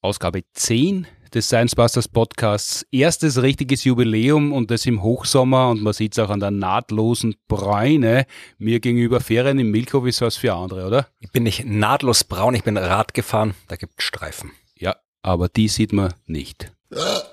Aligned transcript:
Ausgabe 0.00 0.42
10 0.52 1.08
des 1.34 1.48
Science 1.48 1.74
Busters 1.74 2.06
Podcasts. 2.06 2.86
Erstes 2.92 3.42
richtiges 3.42 3.82
Jubiläum 3.82 4.52
und 4.52 4.70
das 4.70 4.86
im 4.86 5.02
Hochsommer 5.02 5.70
und 5.70 5.82
man 5.82 5.92
sieht 5.92 6.12
es 6.12 6.18
auch 6.20 6.30
an 6.30 6.38
der 6.38 6.52
nahtlosen 6.52 7.34
Bräune. 7.48 8.26
Mir 8.58 8.78
gegenüber 8.78 9.20
Ferien 9.20 9.58
im 9.58 9.72
Milchhof 9.72 10.06
ist 10.06 10.20
was 10.20 10.36
für 10.36 10.54
andere, 10.54 10.86
oder? 10.86 11.08
Ich 11.18 11.32
bin 11.32 11.42
nicht 11.42 11.64
nahtlos 11.66 12.22
braun, 12.22 12.54
ich 12.54 12.62
bin 12.62 12.76
Rad 12.76 13.12
gefahren, 13.12 13.54
da 13.66 13.74
gibt 13.74 14.00
Streifen. 14.00 14.52
Ja, 14.76 14.96
aber 15.22 15.48
die 15.48 15.66
sieht 15.66 15.92
man 15.92 16.14
nicht. 16.26 16.72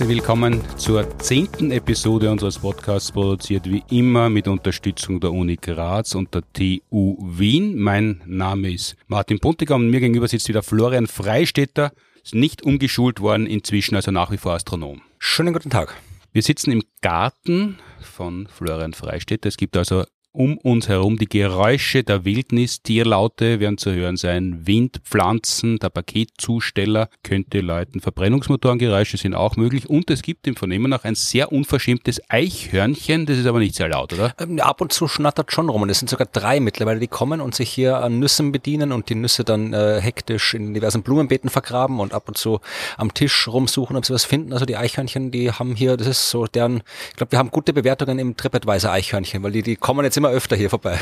Herzlich 0.00 0.16
willkommen 0.16 0.62
zur 0.78 1.18
zehnten 1.18 1.70
Episode 1.72 2.30
unseres 2.30 2.60
Podcasts, 2.60 3.12
produziert 3.12 3.70
wie 3.70 3.82
immer 3.90 4.30
mit 4.30 4.48
Unterstützung 4.48 5.20
der 5.20 5.30
Uni 5.30 5.56
Graz 5.56 6.14
und 6.14 6.34
der 6.34 6.40
TU 6.54 7.18
Wien. 7.20 7.78
Mein 7.78 8.22
Name 8.24 8.72
ist 8.72 8.96
Martin 9.08 9.40
Puntigam 9.40 9.82
und 9.82 9.90
mir 9.90 10.00
gegenüber 10.00 10.26
sitzt 10.26 10.48
wieder 10.48 10.62
Florian 10.62 11.06
Freistetter, 11.06 11.92
ist 12.24 12.34
nicht 12.34 12.62
umgeschult 12.62 13.20
worden, 13.20 13.44
inzwischen 13.44 13.94
also 13.94 14.10
nach 14.10 14.30
wie 14.30 14.38
vor 14.38 14.54
Astronom. 14.54 15.02
Schönen 15.18 15.52
guten 15.52 15.68
Tag. 15.68 15.94
Wir 16.32 16.40
sitzen 16.40 16.72
im 16.72 16.82
Garten 17.02 17.78
von 18.00 18.46
Florian 18.46 18.94
Freistetter. 18.94 19.50
Es 19.50 19.58
gibt 19.58 19.76
also 19.76 20.04
um 20.32 20.58
uns 20.58 20.88
herum 20.88 21.18
die 21.18 21.28
Geräusche 21.28 22.04
der 22.04 22.24
Wildnis, 22.24 22.82
Tierlaute 22.82 23.58
werden 23.58 23.78
zu 23.78 23.92
hören 23.92 24.16
sein, 24.16 24.66
Wind, 24.66 25.00
Pflanzen, 25.04 25.78
der 25.78 25.90
Paketzusteller 25.90 27.08
könnte 27.22 27.60
läuten, 27.60 28.00
Verbrennungsmotorengeräusche 28.00 29.16
sind 29.16 29.34
auch 29.34 29.56
möglich. 29.56 29.90
Und 29.90 30.10
es 30.10 30.22
gibt 30.22 30.46
im 30.46 30.54
Vernehmen 30.54 30.92
auch 30.92 31.04
ein 31.04 31.16
sehr 31.16 31.50
unverschämtes 31.52 32.20
Eichhörnchen, 32.28 33.26
das 33.26 33.38
ist 33.38 33.46
aber 33.46 33.58
nicht 33.58 33.74
sehr 33.74 33.88
laut, 33.88 34.12
oder? 34.12 34.34
Ähm, 34.38 34.60
ab 34.60 34.80
und 34.80 34.92
zu 34.92 35.08
schnattert 35.08 35.50
schon 35.52 35.68
rum. 35.68 35.82
Und 35.82 35.90
es 35.90 35.98
sind 35.98 36.08
sogar 36.08 36.28
drei 36.30 36.60
mittlerweile, 36.60 37.00
die 37.00 37.08
kommen 37.08 37.40
und 37.40 37.54
sich 37.54 37.70
hier 37.70 37.98
an 37.98 38.20
Nüssen 38.20 38.52
bedienen 38.52 38.92
und 38.92 39.08
die 39.08 39.16
Nüsse 39.16 39.42
dann 39.42 39.72
äh, 39.72 40.00
hektisch 40.00 40.54
in 40.54 40.74
diversen 40.74 41.02
Blumenbeeten 41.02 41.50
vergraben 41.50 41.98
und 41.98 42.14
ab 42.14 42.28
und 42.28 42.38
zu 42.38 42.60
am 42.96 43.12
Tisch 43.14 43.48
rumsuchen, 43.48 43.96
ob 43.96 44.06
sie 44.06 44.14
was 44.14 44.24
finden. 44.24 44.52
Also 44.52 44.64
die 44.64 44.76
Eichhörnchen, 44.76 45.32
die 45.32 45.50
haben 45.50 45.74
hier, 45.74 45.96
das 45.96 46.06
ist 46.06 46.30
so 46.30 46.46
deren, 46.46 46.82
ich 47.10 47.16
glaube, 47.16 47.32
wir 47.32 47.38
haben 47.38 47.50
gute 47.50 47.72
Bewertungen 47.72 48.18
im 48.20 48.36
TripAdvisor 48.36 48.92
Eichhörnchen, 48.92 49.42
weil 49.42 49.52
die, 49.52 49.62
die 49.62 49.76
kommen 49.76 50.04
jetzt 50.04 50.19
immer 50.20 50.30
öfter 50.30 50.54
hier 50.54 50.70
vorbei. 50.70 50.98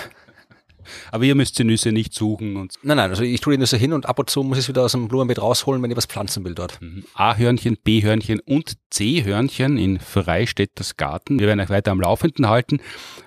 Aber 1.10 1.24
ihr 1.24 1.34
müsst 1.34 1.58
die 1.58 1.64
Nüsse 1.64 1.92
nicht 1.92 2.14
suchen. 2.14 2.56
Und 2.56 2.74
nein, 2.82 2.96
nein, 2.96 3.10
also 3.10 3.22
ich 3.22 3.40
tue 3.40 3.52
die 3.52 3.58
Nüsse 3.58 3.76
hin 3.76 3.92
und 3.92 4.06
ab 4.06 4.18
und 4.18 4.30
zu 4.30 4.42
muss 4.42 4.58
ich 4.58 4.64
es 4.64 4.68
wieder 4.68 4.84
aus 4.84 4.92
dem 4.92 5.08
Blumenbeet 5.08 5.42
rausholen, 5.42 5.82
wenn 5.82 5.90
ich 5.90 5.96
was 5.96 6.06
pflanzen 6.06 6.44
will 6.44 6.54
dort. 6.54 6.80
Mhm. 6.80 7.04
A-Hörnchen, 7.14 7.76
B-Hörnchen 7.82 8.40
und 8.40 8.78
C-Hörnchen 8.90 9.76
in 9.76 9.98
Freistädters 10.00 10.96
Garten. 10.96 11.40
Wir 11.40 11.46
werden 11.46 11.60
euch 11.60 11.68
weiter 11.68 11.90
am 11.90 12.00
Laufenden 12.00 12.48
halten. 12.48 12.80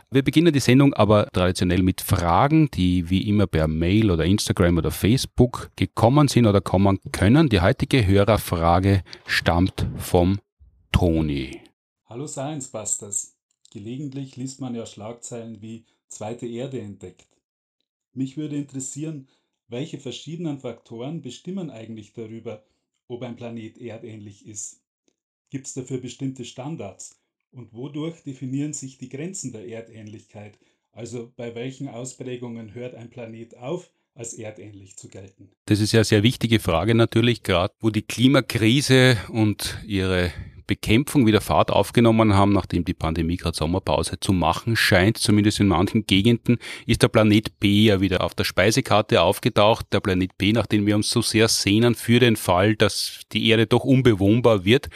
Wir 0.10 0.24
beginnen 0.24 0.52
die 0.52 0.60
Sendung 0.60 0.94
aber 0.94 1.28
traditionell 1.32 1.84
mit 1.84 2.02
Fragen, 2.02 2.70
die 2.72 3.10
wie 3.10 3.28
immer 3.30 3.48
per 3.48 3.68
Mail 3.68 4.12
oder 4.12 4.26
Instagram 4.26 4.78
oder 4.78 4.92
Facebook 4.92 5.70
gekommen 5.76 6.28
sind 6.28 6.48
oder 6.48 6.62
kommen 6.62 7.00
können. 7.12 7.48
Die 7.48 7.62
heutige 7.62 8.06
Hörerfrage 8.06 9.04
stammt 9.26 9.86
vom 9.98 10.40
Toni. 10.92 11.62
Hallo 12.10 12.28
Science 12.28 12.70
Busters. 12.70 13.41
Gelegentlich 13.72 14.36
liest 14.36 14.60
man 14.60 14.76
ja 14.76 14.86
Schlagzeilen 14.86 15.62
wie 15.62 15.86
zweite 16.08 16.46
Erde 16.46 16.80
entdeckt. 16.80 17.28
Mich 18.14 18.36
würde 18.36 18.58
interessieren, 18.58 19.30
welche 19.70 19.98
verschiedenen 19.98 20.60
Faktoren 20.60 21.22
bestimmen 21.22 21.70
eigentlich 21.70 22.12
darüber, 22.12 22.66
ob 23.08 23.24
ein 23.24 23.38
Planet 23.38 23.78
erdähnlich 23.78 24.46
ist. 24.46 24.82
Gibt 25.50 25.68
es 25.68 25.74
dafür 25.74 26.00
bestimmte 26.00 26.44
Standards? 26.44 27.22
Und 27.52 27.74
wodurch 27.74 28.24
definieren 28.24 28.74
sich 28.74 28.98
die 28.98 29.10
Grenzen 29.10 29.54
der 29.54 29.66
Erdähnlichkeit? 29.68 30.60
Also 30.92 31.32
bei 31.38 31.56
welchen 31.56 31.88
Ausprägungen 31.88 32.74
hört 32.74 32.96
ein 32.96 33.10
Planet 33.10 33.58
auf, 33.58 33.90
als 34.14 34.34
erdähnlich 34.34 34.98
zu 34.98 35.08
gelten? 35.08 35.50
Das 35.66 35.80
ist 35.80 35.94
ja 35.94 36.00
eine 36.00 36.06
sehr 36.06 36.24
wichtige 36.24 36.60
Frage 36.60 36.94
natürlich, 36.94 37.44
gerade 37.44 37.74
wo 37.80 37.90
die 37.90 38.02
Klimakrise 38.02 39.18
und 39.30 39.78
ihre 39.88 40.34
Bekämpfung 40.72 41.28
wieder 41.28 41.42
Fahrt 41.42 41.70
aufgenommen 41.70 42.34
haben, 42.34 42.54
nachdem 42.54 42.86
die 42.86 42.94
Pandemie 42.94 43.36
gerade 43.36 43.58
Sommerpause 43.58 44.22
zu 44.22 44.32
machen 44.32 44.78
scheint, 44.78 45.18
zumindest 45.18 45.60
in 45.60 45.68
manchen 45.68 46.08
Gegenden, 46.08 46.60
ist 46.86 47.02
der 47.02 47.10
Planet 47.10 47.60
B 47.60 47.88
ja 47.88 48.00
wieder 48.00 48.24
auf 48.24 48.36
der 48.36 48.46
Speisekarte 48.46 49.22
aufgetaucht. 49.22 49.88
Der 49.92 50.00
Planet 50.00 50.38
B, 50.38 50.54
nach 50.54 50.68
dem 50.68 50.86
wir 50.86 50.96
uns 50.96 51.10
so 51.10 51.22
sehr 51.22 51.50
sehnen 51.50 51.94
für 51.94 52.22
den 52.22 52.38
Fall, 52.38 52.78
dass 52.78 53.20
die 53.34 53.50
Erde 53.50 53.68
doch 53.68 53.84
unbewohnbar 53.84 54.64
wird. 54.64 54.88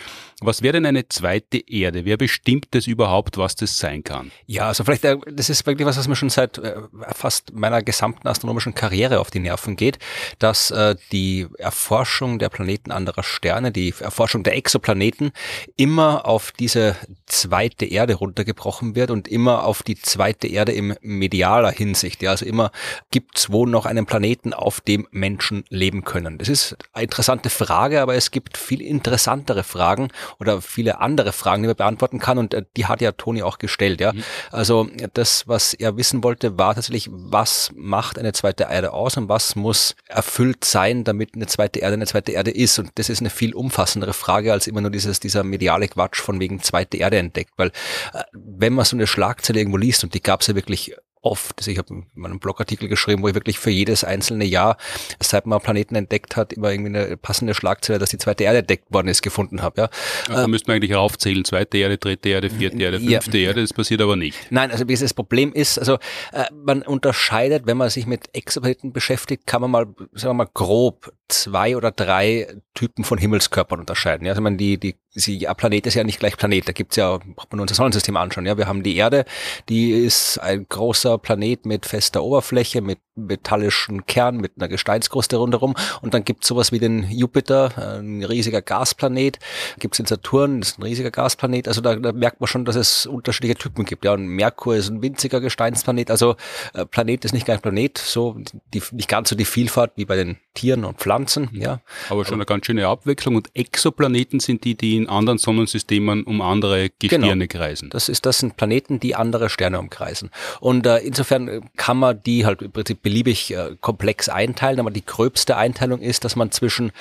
Was 0.45 0.61
wäre 0.61 0.73
denn 0.73 0.85
eine 0.85 1.07
zweite 1.07 1.57
Erde? 1.57 2.05
Wer 2.05 2.17
bestimmt 2.17 2.67
das 2.71 2.87
überhaupt, 2.87 3.37
was 3.37 3.55
das 3.55 3.77
sein 3.77 4.03
kann? 4.03 4.31
Ja, 4.45 4.67
also 4.67 4.83
vielleicht, 4.83 5.05
äh, 5.05 5.17
das 5.31 5.49
ist 5.49 5.65
wirklich 5.65 5.85
was, 5.85 5.97
was 5.97 6.07
mir 6.07 6.15
schon 6.15 6.29
seit 6.29 6.57
äh, 6.57 6.75
fast 7.13 7.53
meiner 7.53 7.81
gesamten 7.81 8.27
astronomischen 8.27 8.75
Karriere 8.75 9.19
auf 9.19 9.31
die 9.31 9.39
Nerven 9.39 9.75
geht, 9.75 9.99
dass 10.39 10.71
äh, 10.71 10.95
die 11.11 11.47
Erforschung 11.57 12.39
der 12.39 12.49
Planeten 12.49 12.91
anderer 12.91 13.23
Sterne, 13.23 13.71
die 13.71 13.93
Erforschung 13.99 14.43
der 14.43 14.55
Exoplaneten 14.55 15.31
immer 15.75 16.25
auf 16.25 16.51
diese 16.51 16.95
zweite 17.25 17.85
Erde 17.85 18.15
runtergebrochen 18.15 18.95
wird 18.95 19.11
und 19.11 19.27
immer 19.27 19.63
auf 19.63 19.83
die 19.83 19.95
zweite 19.95 20.47
Erde 20.47 20.71
im 20.71 20.95
medialer 21.01 21.71
Hinsicht. 21.71 22.21
Ja, 22.21 22.31
also 22.31 22.45
immer 22.45 22.71
gibt's 23.11 23.51
wo 23.51 23.65
noch 23.65 23.85
einen 23.85 24.05
Planeten, 24.05 24.53
auf 24.53 24.81
dem 24.81 25.07
Menschen 25.11 25.63
leben 25.69 26.03
können. 26.03 26.37
Das 26.37 26.49
ist 26.49 26.75
eine 26.93 27.03
interessante 27.03 27.49
Frage, 27.49 28.01
aber 28.01 28.15
es 28.15 28.31
gibt 28.31 28.57
viel 28.57 28.81
interessantere 28.81 29.63
Fragen 29.63 30.09
oder 30.39 30.61
viele 30.61 30.99
andere 31.01 31.31
Fragen, 31.31 31.63
die 31.63 31.67
man 31.67 31.75
beantworten 31.75 32.19
kann 32.19 32.37
und 32.37 32.53
äh, 32.53 32.63
die 32.77 32.85
hat 32.85 33.01
ja 33.01 33.11
Toni 33.11 33.43
auch 33.43 33.57
gestellt, 33.57 34.01
ja. 34.01 34.13
Mhm. 34.13 34.23
Also 34.51 34.89
das, 35.13 35.47
was 35.47 35.73
er 35.73 35.97
wissen 35.97 36.23
wollte, 36.23 36.57
war 36.57 36.75
tatsächlich, 36.75 37.09
was 37.11 37.71
macht 37.75 38.19
eine 38.19 38.33
zweite 38.33 38.67
Erde 38.69 38.93
aus 38.93 39.17
und 39.17 39.29
was 39.29 39.55
muss 39.55 39.95
erfüllt 40.07 40.65
sein, 40.65 41.03
damit 41.03 41.35
eine 41.35 41.47
zweite 41.47 41.79
Erde 41.79 41.93
eine 41.93 42.07
zweite 42.07 42.31
Erde 42.31 42.51
ist 42.51 42.79
und 42.79 42.91
das 42.95 43.09
ist 43.09 43.19
eine 43.19 43.29
viel 43.29 43.53
umfassendere 43.53 44.13
Frage 44.13 44.51
als 44.51 44.67
immer 44.67 44.81
nur 44.81 44.91
dieses, 44.91 45.19
dieser 45.19 45.43
mediale 45.43 45.87
Quatsch 45.87 46.19
von 46.21 46.39
wegen 46.39 46.61
zweite 46.61 46.97
Erde 46.97 47.17
entdeckt, 47.17 47.51
weil 47.57 47.69
äh, 48.13 48.23
wenn 48.33 48.73
man 48.73 48.85
so 48.85 48.95
eine 48.95 49.07
Schlagzeile 49.07 49.59
irgendwo 49.59 49.77
liest 49.77 50.03
und 50.03 50.13
die 50.13 50.21
gab 50.21 50.41
es 50.41 50.47
ja 50.47 50.55
wirklich 50.55 50.95
oft. 51.25 51.55
Also 51.57 51.71
ich 51.71 51.77
habe 51.77 52.03
einen 52.15 52.39
Blogartikel 52.39 52.87
geschrieben, 52.87 53.23
wo 53.23 53.27
ich 53.27 53.35
wirklich 53.35 53.59
für 53.59 53.71
jedes 53.71 54.03
einzelne 54.03 54.45
Jahr, 54.45 54.77
seit 55.21 55.45
man 55.45 55.59
Planeten 55.59 55.95
entdeckt 55.95 56.35
hat, 56.35 56.53
immer 56.53 56.71
irgendwie 56.71 56.97
eine 56.97 57.17
passende 57.17 57.53
Schlagzeile, 57.53 57.99
dass 57.99 58.09
die 58.09 58.17
zweite 58.17 58.43
Erde 58.43 58.59
entdeckt 58.59 58.91
worden 58.93 59.07
ist, 59.07 59.21
gefunden 59.21 59.61
habe. 59.61 59.81
Ja. 59.81 59.89
Da 60.27 60.47
müsste 60.47 60.69
man 60.69 60.77
eigentlich 60.77 60.95
aufzählen, 60.95 61.43
zweite 61.45 61.77
Erde, 61.77 61.97
dritte 61.97 62.29
Erde, 62.29 62.49
vierte 62.49 62.81
Erde, 62.81 62.99
fünfte 62.99 63.37
ja. 63.37 63.49
Erde, 63.49 63.61
das 63.61 63.73
passiert 63.73 64.01
aber 64.01 64.15
nicht. 64.15 64.37
Nein, 64.51 64.71
also 64.71 64.87
wie 64.87 64.95
das 64.95 65.13
Problem 65.13 65.51
ist, 65.53 65.79
also 65.79 65.95
äh, 66.31 66.45
man 66.53 66.81
unterscheidet, 66.83 67.65
wenn 67.65 67.77
man 67.77 67.89
sich 67.89 68.05
mit 68.05 68.29
Exoplaneten 68.33 68.93
beschäftigt, 68.93 69.47
kann 69.47 69.61
man 69.61 69.71
mal, 69.71 69.85
sagen 70.13 70.31
wir 70.31 70.45
mal 70.45 70.49
grob 70.53 71.11
zwei 71.27 71.75
oder 71.75 71.91
drei 71.91 72.47
Typen 72.73 73.03
von 73.03 73.17
Himmelskörpern 73.17 73.79
unterscheiden. 73.79 74.25
Ja, 74.25 74.31
also 74.31 74.41
man 74.41 74.57
die, 74.57 74.77
die 74.77 74.95
sie, 75.09 75.37
ja, 75.37 75.53
Planet 75.53 75.87
ist 75.87 75.95
ja 75.95 76.03
nicht 76.03 76.19
gleich 76.19 76.37
Planet. 76.37 76.67
Da 76.67 76.71
gibt's 76.71 76.95
ja, 76.95 77.17
braucht 77.17 77.51
man 77.51 77.61
unser 77.61 77.75
Sonnensystem 77.75 78.17
anschauen. 78.17 78.45
Ja, 78.45 78.57
wir 78.57 78.67
haben 78.67 78.83
die 78.83 78.95
Erde, 78.95 79.25
die 79.69 79.91
ist 79.91 80.37
ein 80.39 80.67
großer 80.67 81.17
Planet 81.17 81.65
mit 81.65 81.85
fester 81.85 82.23
Oberfläche, 82.23 82.81
mit 82.81 82.99
metallischen 83.15 84.05
Kern, 84.05 84.37
mit 84.37 84.53
einer 84.57 84.67
Gesteinskruste 84.67 85.37
rundherum. 85.37 85.75
Und 86.01 86.13
dann 86.13 86.23
gibt's 86.23 86.47
sowas 86.47 86.71
wie 86.71 86.79
den 86.79 87.09
Jupiter, 87.09 87.97
ein 87.97 88.23
riesiger 88.23 88.61
Gasplanet. 88.61 89.39
Gibt's 89.79 89.97
den 89.97 90.05
Saturn, 90.05 90.59
das 90.59 90.71
ist 90.71 90.79
ein 90.79 90.83
riesiger 90.83 91.11
Gasplanet. 91.11 91.67
Also 91.67 91.81
da, 91.81 91.95
da 91.95 92.11
merkt 92.11 92.39
man 92.41 92.47
schon, 92.47 92.65
dass 92.65 92.75
es 92.75 93.05
unterschiedliche 93.05 93.55
Typen 93.55 93.85
gibt. 93.85 94.05
Ja, 94.05 94.13
und 94.13 94.27
Merkur 94.27 94.75
ist 94.75 94.89
ein 94.89 95.01
winziger 95.01 95.41
Gesteinsplanet. 95.41 96.11
Also 96.11 96.35
äh, 96.73 96.85
Planet 96.85 97.25
ist 97.25 97.33
nicht 97.33 97.45
gleich 97.45 97.61
Planet, 97.61 97.97
so 97.97 98.35
die, 98.73 98.81
nicht 98.91 99.09
ganz 99.09 99.29
so 99.29 99.35
die 99.35 99.45
Vielfalt 99.45 99.91
wie 99.95 100.05
bei 100.05 100.15
den 100.15 100.37
Tieren 100.53 100.85
und 100.85 100.97
Pflanzen. 100.99 101.49
Ja, 101.53 101.81
aber 102.09 102.25
schon 102.25 102.35
eine 102.35 102.45
ganz 102.45 102.65
schöne 102.65 102.87
Abwechslung. 102.87 103.35
Und 103.35 103.49
Exoplaneten 103.55 104.39
sind 104.39 104.63
die, 104.63 104.75
die 104.75 104.97
in 104.97 105.09
anderen 105.09 105.37
Sonnensystemen 105.37 106.23
um 106.23 106.41
andere 106.41 106.89
Gestirne 106.89 107.47
genau. 107.47 107.47
kreisen. 107.47 107.89
Das 107.89 108.09
ist, 108.09 108.25
das 108.25 108.39
sind 108.39 108.57
Planeten, 108.57 108.99
die 108.99 109.15
andere 109.15 109.49
Sterne 109.49 109.79
umkreisen. 109.79 110.31
Und 110.59 110.85
äh, 110.85 110.97
insofern 110.97 111.69
kann 111.75 111.97
man 111.97 112.21
die 112.23 112.45
halt 112.45 112.61
im 112.61 112.71
Prinzip 112.71 113.04
beliebig 113.05 113.53
äh, 113.53 113.77
komplex 113.81 114.29
einteilen, 114.29 114.79
aber 114.79 114.89
die 114.89 115.05
gröbste 115.05 115.57
Einteilung 115.57 116.01
ist, 116.01 116.25
dass 116.25 116.35
man 116.35 116.51
zwischen 116.51 116.91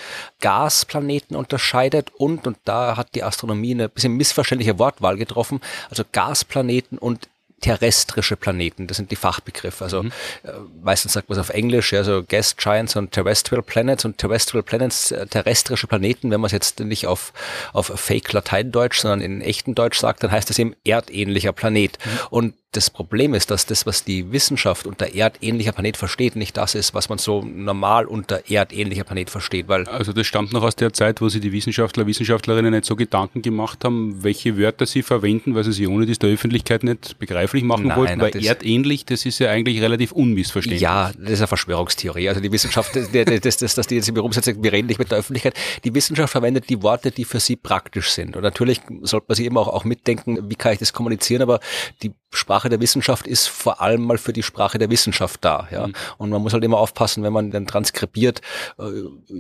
Gasplaneten 0.41 1.35
unterscheidet 1.35 2.13
und, 2.15 2.47
und 2.47 2.59
da 2.67 2.99
hat 2.99 3.15
die 3.15 3.23
Astronomie 3.23 3.73
eine 3.73 3.89
bisschen 3.89 4.13
missverständliche 4.13 4.79
Wortwahl 4.79 5.17
getroffen, 5.17 5.63
also 5.89 6.05
Gasplaneten 6.13 6.99
und 6.99 7.29
terrestrische 7.63 8.37
Planeten. 8.37 8.87
Das 8.87 8.99
sind 8.99 9.11
die 9.11 9.17
Fachbegriffe. 9.17 9.85
Also 9.85 10.03
mhm. 10.03 10.13
äh, 10.43 10.51
meistens 10.83 11.15
sagt 11.15 11.31
man 11.31 11.39
es 11.39 11.41
auf 11.41 11.55
Englisch, 11.55 11.95
ja, 11.95 12.05
so 12.05 12.23
Gas 12.23 12.59
Giants 12.59 12.97
und 12.97 13.13
Terrestrial 13.13 13.63
Planets 13.63 14.05
und 14.05 14.19
Terrestrial 14.19 14.63
Planets, 14.63 15.11
äh, 15.13 15.27
terrestrische 15.27 15.87
Planeten, 15.87 16.31
wenn 16.31 16.43
man 16.43 16.49
es 16.49 16.53
jetzt 16.53 16.81
nicht 16.81 17.07
auf, 17.07 17.33
auf 17.73 17.87
Fake 17.87 18.31
Lateindeutsch, 18.35 19.01
sondern 19.01 19.23
in 19.23 19.41
echten 19.41 19.75
Deutsch 19.75 19.99
sagt, 19.99 20.23
dann 20.23 20.31
heißt 20.31 20.51
es 20.51 20.59
eben 20.59 20.77
erdähnlicher 20.85 21.55
Planet. 21.55 21.99
Mhm. 22.05 22.11
Und 22.29 22.55
das 22.77 22.91
Problem 22.91 23.35
ist, 23.35 23.51
dass 23.51 23.67
das, 23.67 23.87
was 23.87 24.05
die 24.05 24.33
Wissenschaft 24.33 24.87
unter 24.87 25.15
erdähnlicher 25.15 25.73
Planet 25.73 25.97
versteht, 25.97 26.37
nicht 26.37 26.57
das 26.57 26.75
ist, 26.75 26.93
was 26.93 27.09
man 27.09 27.19
so 27.19 27.43
normal 27.43 28.07
unter 28.07 28.51
erdähnlicher 28.51 29.05
Planet 29.05 29.31
versteht. 29.31 29.69
Weil 29.69 29.87
also 29.89 30.13
das 30.13 30.27
stammt 30.27 30.53
noch 30.53 30.63
aus 30.63 30.77
der 30.77 30.93
Zeit, 30.93 31.21
wo 31.21 31.29
sich 31.29 31.41
die 31.41 31.53
Wissenschaftler, 31.53 32.07
Wissenschaftlerinnen 32.07 32.73
nicht 32.73 32.85
so 32.85 32.97
Gedanken 32.97 33.43
gemacht 33.43 33.85
haben, 33.85 34.23
welche 34.23 34.59
Wörter 34.59 34.87
sie 34.87 35.03
verwenden, 35.03 35.55
weil 35.55 35.65
sie 35.65 35.73
sie 35.73 35.87
ohne 35.87 36.07
das 36.07 36.19
der 36.19 36.31
Öffentlichkeit 36.31 36.83
nicht 36.83 37.19
begreiflich 37.19 37.63
machen 37.63 37.87
Nein, 37.87 37.97
wollten. 37.97 38.21
Weil 38.21 38.45
erdähnlich, 38.45 39.05
das 39.05 39.25
ist 39.25 39.39
ja 39.39 39.51
eigentlich 39.51 39.81
relativ 39.81 40.13
unmissverständlich. 40.13 40.83
Ja, 40.83 41.13
das 41.17 41.33
ist 41.33 41.41
eine 41.41 41.47
Verschwörungstheorie. 41.47 42.29
Also 42.29 42.41
die 42.41 42.51
Wissenschaft, 42.51 42.97
das, 42.97 43.11
das, 43.11 43.57
das, 43.57 43.75
dass 43.75 43.87
die 43.87 43.97
jetzt 43.97 44.09
im 44.09 44.15
Büro 44.15 44.31
sitzen, 44.33 44.63
wir 44.63 44.73
reden 44.73 44.89
nicht 44.89 44.99
mit 44.99 45.11
der 45.11 45.19
Öffentlichkeit. 45.19 45.55
Die 45.85 45.95
Wissenschaft 45.95 46.33
verwendet 46.33 46.69
die 46.69 46.83
Worte, 46.83 47.11
die 47.11 47.25
für 47.25 47.41
sie 47.41 47.57
praktisch 47.57 48.11
sind. 48.11 48.37
Und 48.37 48.43
natürlich 48.43 48.81
sollte 49.03 49.27
man 49.29 49.37
sich 49.37 49.47
eben 49.47 49.57
auch, 49.57 49.69
auch 49.69 49.85
mitdenken, 49.85 50.51
wie 50.51 50.57
kann 50.57 50.73
ich 50.73 50.79
das 50.79 50.93
kommunizieren, 50.93 51.43
aber 51.43 51.61
die 52.03 52.13
Sprache 52.33 52.64
der 52.69 52.81
Wissenschaft 52.81 53.27
ist 53.27 53.49
vor 53.49 53.81
allem 53.81 54.03
mal 54.03 54.19
für 54.19 54.33
die 54.33 54.43
Sprache 54.43 54.79
der 54.79 54.91
Wissenschaft 54.91 55.45
da. 55.45 55.69
Ja? 55.71 55.87
Mhm. 55.87 55.93
Und 56.19 56.31
man 56.31 56.43
muss 56.43 56.53
halt 56.53 56.65
immer 56.65 56.79
aufpassen, 56.79 57.23
wenn 57.23 57.33
man 57.33 57.51
dann 57.51 57.67
transkribiert 57.67 58.41
äh, 58.79 58.85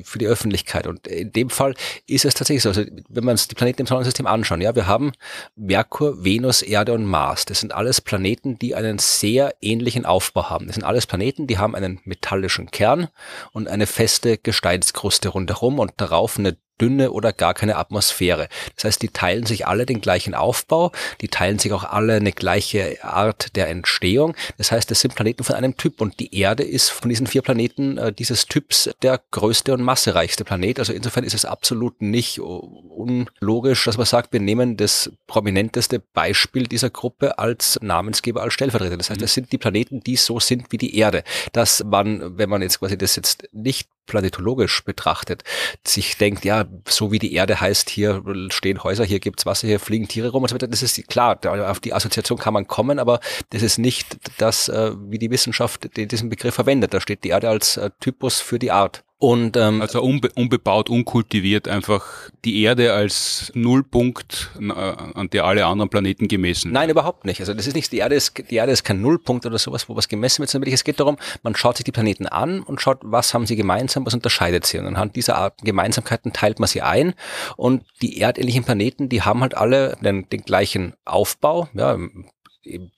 für 0.02 0.18
die 0.18 0.26
Öffentlichkeit. 0.26 0.86
Und 0.86 1.06
in 1.06 1.32
dem 1.32 1.50
Fall 1.50 1.74
ist 2.06 2.24
es 2.24 2.34
tatsächlich 2.34 2.62
so. 2.62 2.70
Also 2.70 2.84
wenn 3.08 3.24
wir 3.24 3.30
uns 3.30 3.48
die 3.48 3.54
Planeten 3.54 3.82
im 3.82 3.86
Sonnensystem 3.86 4.26
anschauen, 4.26 4.60
ja, 4.60 4.74
wir 4.74 4.86
haben 4.86 5.12
Merkur, 5.56 6.24
Venus, 6.24 6.62
Erde 6.62 6.92
und 6.92 7.04
Mars. 7.04 7.44
Das 7.44 7.60
sind 7.60 7.72
alles 7.72 8.00
Planeten, 8.00 8.58
die 8.58 8.74
einen 8.74 8.98
sehr 8.98 9.54
ähnlichen 9.60 10.06
Aufbau 10.06 10.50
haben. 10.50 10.66
Das 10.66 10.74
sind 10.74 10.84
alles 10.84 11.06
Planeten, 11.06 11.46
die 11.46 11.58
haben 11.58 11.74
einen 11.74 12.00
metallischen 12.04 12.70
Kern 12.70 13.08
und 13.52 13.68
eine 13.68 13.86
feste 13.86 14.38
Gesteinskruste 14.38 15.28
rundherum 15.28 15.78
und 15.78 15.92
darauf 15.96 16.38
eine 16.38 16.56
dünne 16.80 17.12
oder 17.12 17.32
gar 17.32 17.54
keine 17.54 17.76
Atmosphäre. 17.76 18.48
Das 18.76 18.84
heißt, 18.84 19.02
die 19.02 19.08
teilen 19.08 19.46
sich 19.46 19.66
alle 19.66 19.86
den 19.86 20.00
gleichen 20.00 20.34
Aufbau, 20.34 20.92
die 21.20 21.28
teilen 21.28 21.58
sich 21.58 21.72
auch 21.72 21.84
alle 21.84 22.14
eine 22.14 22.32
gleiche 22.32 23.02
Art 23.04 23.56
der 23.56 23.68
Entstehung. 23.68 24.34
Das 24.58 24.72
heißt, 24.72 24.90
es 24.90 25.00
sind 25.00 25.14
Planeten 25.14 25.44
von 25.44 25.56
einem 25.56 25.76
Typ 25.76 26.00
und 26.00 26.18
die 26.20 26.36
Erde 26.36 26.62
ist 26.62 26.90
von 26.90 27.08
diesen 27.08 27.26
vier 27.26 27.42
Planeten 27.42 27.98
äh, 27.98 28.12
dieses 28.12 28.46
Typs 28.46 28.90
der 29.02 29.20
größte 29.30 29.72
und 29.72 29.82
massereichste 29.82 30.44
Planet. 30.44 30.78
Also 30.78 30.92
insofern 30.92 31.24
ist 31.24 31.34
es 31.34 31.44
absolut 31.44 32.02
nicht 32.02 32.40
unlogisch, 32.40 33.84
dass 33.84 33.96
man 33.96 34.06
sagt, 34.06 34.32
wir 34.32 34.40
nehmen 34.40 34.76
das 34.76 35.10
prominenteste 35.26 36.00
Beispiel 36.00 36.64
dieser 36.64 36.90
Gruppe 36.90 37.38
als 37.38 37.78
Namensgeber, 37.82 38.42
als 38.42 38.54
Stellvertreter. 38.54 38.96
Das 38.96 39.10
heißt, 39.10 39.22
das 39.22 39.34
sind 39.34 39.52
die 39.52 39.58
Planeten, 39.58 40.00
die 40.00 40.16
so 40.16 40.40
sind 40.40 40.70
wie 40.70 40.78
die 40.78 40.96
Erde. 40.96 41.24
Dass 41.52 41.84
man, 41.84 42.38
wenn 42.38 42.50
man 42.50 42.62
jetzt 42.62 42.80
quasi 42.80 42.98
das 42.98 43.16
jetzt 43.16 43.48
nicht 43.52 43.88
planetologisch 44.06 44.84
betrachtet, 44.84 45.44
sich 45.86 46.16
denkt, 46.16 46.44
ja, 46.44 46.64
so 46.88 47.12
wie 47.12 47.18
die 47.18 47.34
Erde 47.34 47.60
heißt, 47.60 47.90
hier 47.90 48.22
stehen 48.50 48.82
Häuser, 48.82 49.04
hier 49.04 49.20
gibt's 49.20 49.46
Wasser, 49.46 49.66
hier 49.66 49.80
fliegen 49.80 50.08
Tiere 50.08 50.30
rum 50.30 50.42
und 50.42 50.48
so 50.48 50.54
weiter. 50.54 50.68
Das 50.68 50.82
ist 50.82 51.08
klar, 51.08 51.38
auf 51.68 51.80
die 51.80 51.94
Assoziation 51.94 52.38
kann 52.38 52.54
man 52.54 52.66
kommen, 52.66 52.98
aber 52.98 53.20
das 53.50 53.62
ist 53.62 53.78
nicht 53.78 54.16
das, 54.38 54.68
äh, 54.68 54.92
wie 55.08 55.18
die 55.18 55.30
Wissenschaft 55.30 55.96
diesen 55.96 56.28
Begriff 56.28 56.54
verwendet. 56.54 56.94
Da 56.94 57.00
steht 57.00 57.24
die 57.24 57.30
Erde 57.30 57.48
als 57.48 57.76
äh, 57.76 57.90
Typus 58.00 58.40
für 58.40 58.58
die 58.58 58.70
Art. 58.70 59.04
Und, 59.24 59.56
ähm, 59.56 59.80
also 59.80 60.02
unbe 60.02 60.28
unbebaut, 60.34 60.90
unkultiviert, 60.90 61.66
einfach 61.66 62.04
die 62.44 62.60
Erde 62.60 62.92
als 62.92 63.50
Nullpunkt, 63.54 64.50
äh, 64.60 64.70
an 64.70 65.30
der 65.30 65.46
alle 65.46 65.64
anderen 65.64 65.88
Planeten 65.88 66.28
gemessen 66.28 66.72
Nein, 66.72 66.90
überhaupt 66.90 67.24
nicht. 67.24 67.40
Also 67.40 67.54
das 67.54 67.66
ist 67.66 67.74
nicht, 67.74 67.90
die 67.90 67.98
Erde 67.98 68.16
ist, 68.16 68.34
die 68.50 68.56
Erde 68.56 68.72
ist 68.72 68.84
kein 68.84 69.00
Nullpunkt 69.00 69.46
oder 69.46 69.56
sowas, 69.56 69.88
wo 69.88 69.96
was 69.96 70.08
gemessen 70.08 70.40
wird, 70.40 70.50
sondern 70.50 70.70
es 70.70 70.84
geht 70.84 71.00
darum, 71.00 71.16
man 71.42 71.56
schaut 71.56 71.78
sich 71.78 71.84
die 71.84 71.92
Planeten 71.92 72.26
an 72.26 72.60
und 72.60 72.82
schaut, 72.82 72.98
was 73.00 73.32
haben 73.32 73.46
sie 73.46 73.56
gemeinsam, 73.56 74.04
was 74.04 74.12
unterscheidet 74.12 74.66
sie. 74.66 74.78
Und 74.78 74.84
anhand 74.84 75.16
dieser 75.16 75.36
Art 75.36 75.56
Gemeinsamkeiten 75.62 76.34
teilt 76.34 76.60
man 76.60 76.68
sie 76.68 76.82
ein. 76.82 77.14
Und 77.56 77.82
die 78.02 78.20
erdähnlichen 78.20 78.64
Planeten, 78.64 79.08
die 79.08 79.22
haben 79.22 79.40
halt 79.40 79.56
alle 79.56 79.96
den, 80.02 80.28
den 80.28 80.42
gleichen 80.42 80.92
Aufbau, 81.06 81.70
ja, 81.72 81.96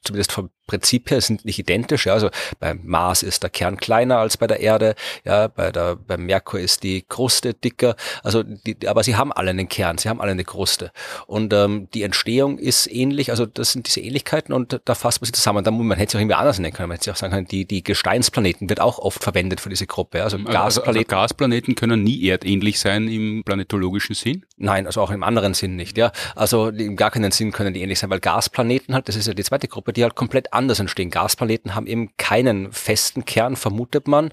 zumindest 0.02 0.32
vom 0.32 0.50
Prinzip 0.66 1.10
her 1.10 1.20
sind 1.20 1.44
nicht 1.44 1.58
identisch. 1.58 2.06
Ja, 2.06 2.14
also 2.14 2.30
beim 2.60 2.80
Mars 2.84 3.22
ist 3.22 3.42
der 3.42 3.50
Kern 3.50 3.76
kleiner 3.76 4.18
als 4.18 4.36
bei 4.36 4.46
der 4.46 4.60
Erde. 4.60 4.94
Ja, 5.24 5.48
bei 5.48 5.70
der 5.70 5.96
beim 5.96 6.26
Merkur 6.26 6.60
ist 6.60 6.82
die 6.82 7.02
Kruste 7.02 7.54
dicker. 7.54 7.96
Also, 8.22 8.42
die, 8.42 8.88
aber 8.88 9.02
sie 9.02 9.16
haben 9.16 9.32
alle 9.32 9.50
einen 9.50 9.68
Kern, 9.68 9.98
sie 9.98 10.08
haben 10.08 10.20
alle 10.20 10.32
eine 10.32 10.44
Kruste. 10.44 10.92
Und 11.26 11.52
ähm, 11.52 11.88
die 11.94 12.02
Entstehung 12.02 12.58
ist 12.58 12.90
ähnlich. 12.90 13.30
Also 13.30 13.46
das 13.46 13.72
sind 13.72 13.86
diese 13.86 14.00
Ähnlichkeiten 14.00 14.52
und 14.52 14.80
da 14.84 14.94
fasst 14.94 15.20
man 15.20 15.26
sie 15.26 15.32
zusammen. 15.32 15.64
Da, 15.64 15.70
man 15.70 15.96
hätte 15.98 16.10
es 16.10 16.14
auch 16.16 16.20
irgendwie 16.20 16.34
anders 16.34 16.58
nennen 16.58 16.74
können. 16.74 16.88
Man 16.88 16.98
hätte 16.98 17.12
auch 17.12 17.16
sagen 17.16 17.32
können, 17.32 17.46
die 17.46 17.64
die 17.64 17.82
Gesteinsplaneten 17.82 18.68
wird 18.68 18.80
auch 18.80 18.98
oft 18.98 19.22
verwendet 19.22 19.60
für 19.60 19.68
diese 19.68 19.86
Gruppe. 19.86 20.22
Also, 20.22 20.36
also 20.36 20.48
Gasplaneten. 20.48 20.88
Also, 20.88 20.98
also 20.98 21.04
Gasplaneten 21.04 21.74
können 21.74 22.02
nie 22.02 22.28
erdähnlich 22.28 22.78
sein 22.78 23.08
im 23.08 23.42
planetologischen 23.44 24.14
Sinn. 24.14 24.44
Nein, 24.56 24.86
also 24.86 25.00
auch 25.00 25.10
im 25.10 25.22
anderen 25.22 25.54
Sinn 25.54 25.76
nicht. 25.76 25.96
Ja, 25.98 26.12
also 26.34 26.68
im 26.68 26.96
gar 26.96 27.10
keinen 27.10 27.30
Sinn 27.30 27.52
können 27.52 27.74
die 27.74 27.82
ähnlich 27.82 27.98
sein, 27.98 28.10
weil 28.10 28.20
Gasplaneten 28.20 28.94
halt, 28.94 29.08
das 29.08 29.16
ist 29.16 29.26
ja 29.26 29.34
die 29.34 29.44
zweite 29.44 29.68
Gruppe, 29.68 29.92
die 29.92 30.02
halt 30.02 30.14
komplett 30.14 30.52
anders 30.56 30.80
entstehen. 30.80 31.10
Gasplaneten 31.10 31.74
haben 31.74 31.86
eben 31.86 32.16
keinen 32.16 32.72
festen 32.72 33.24
Kern, 33.24 33.56
vermutet 33.56 34.08
man 34.08 34.30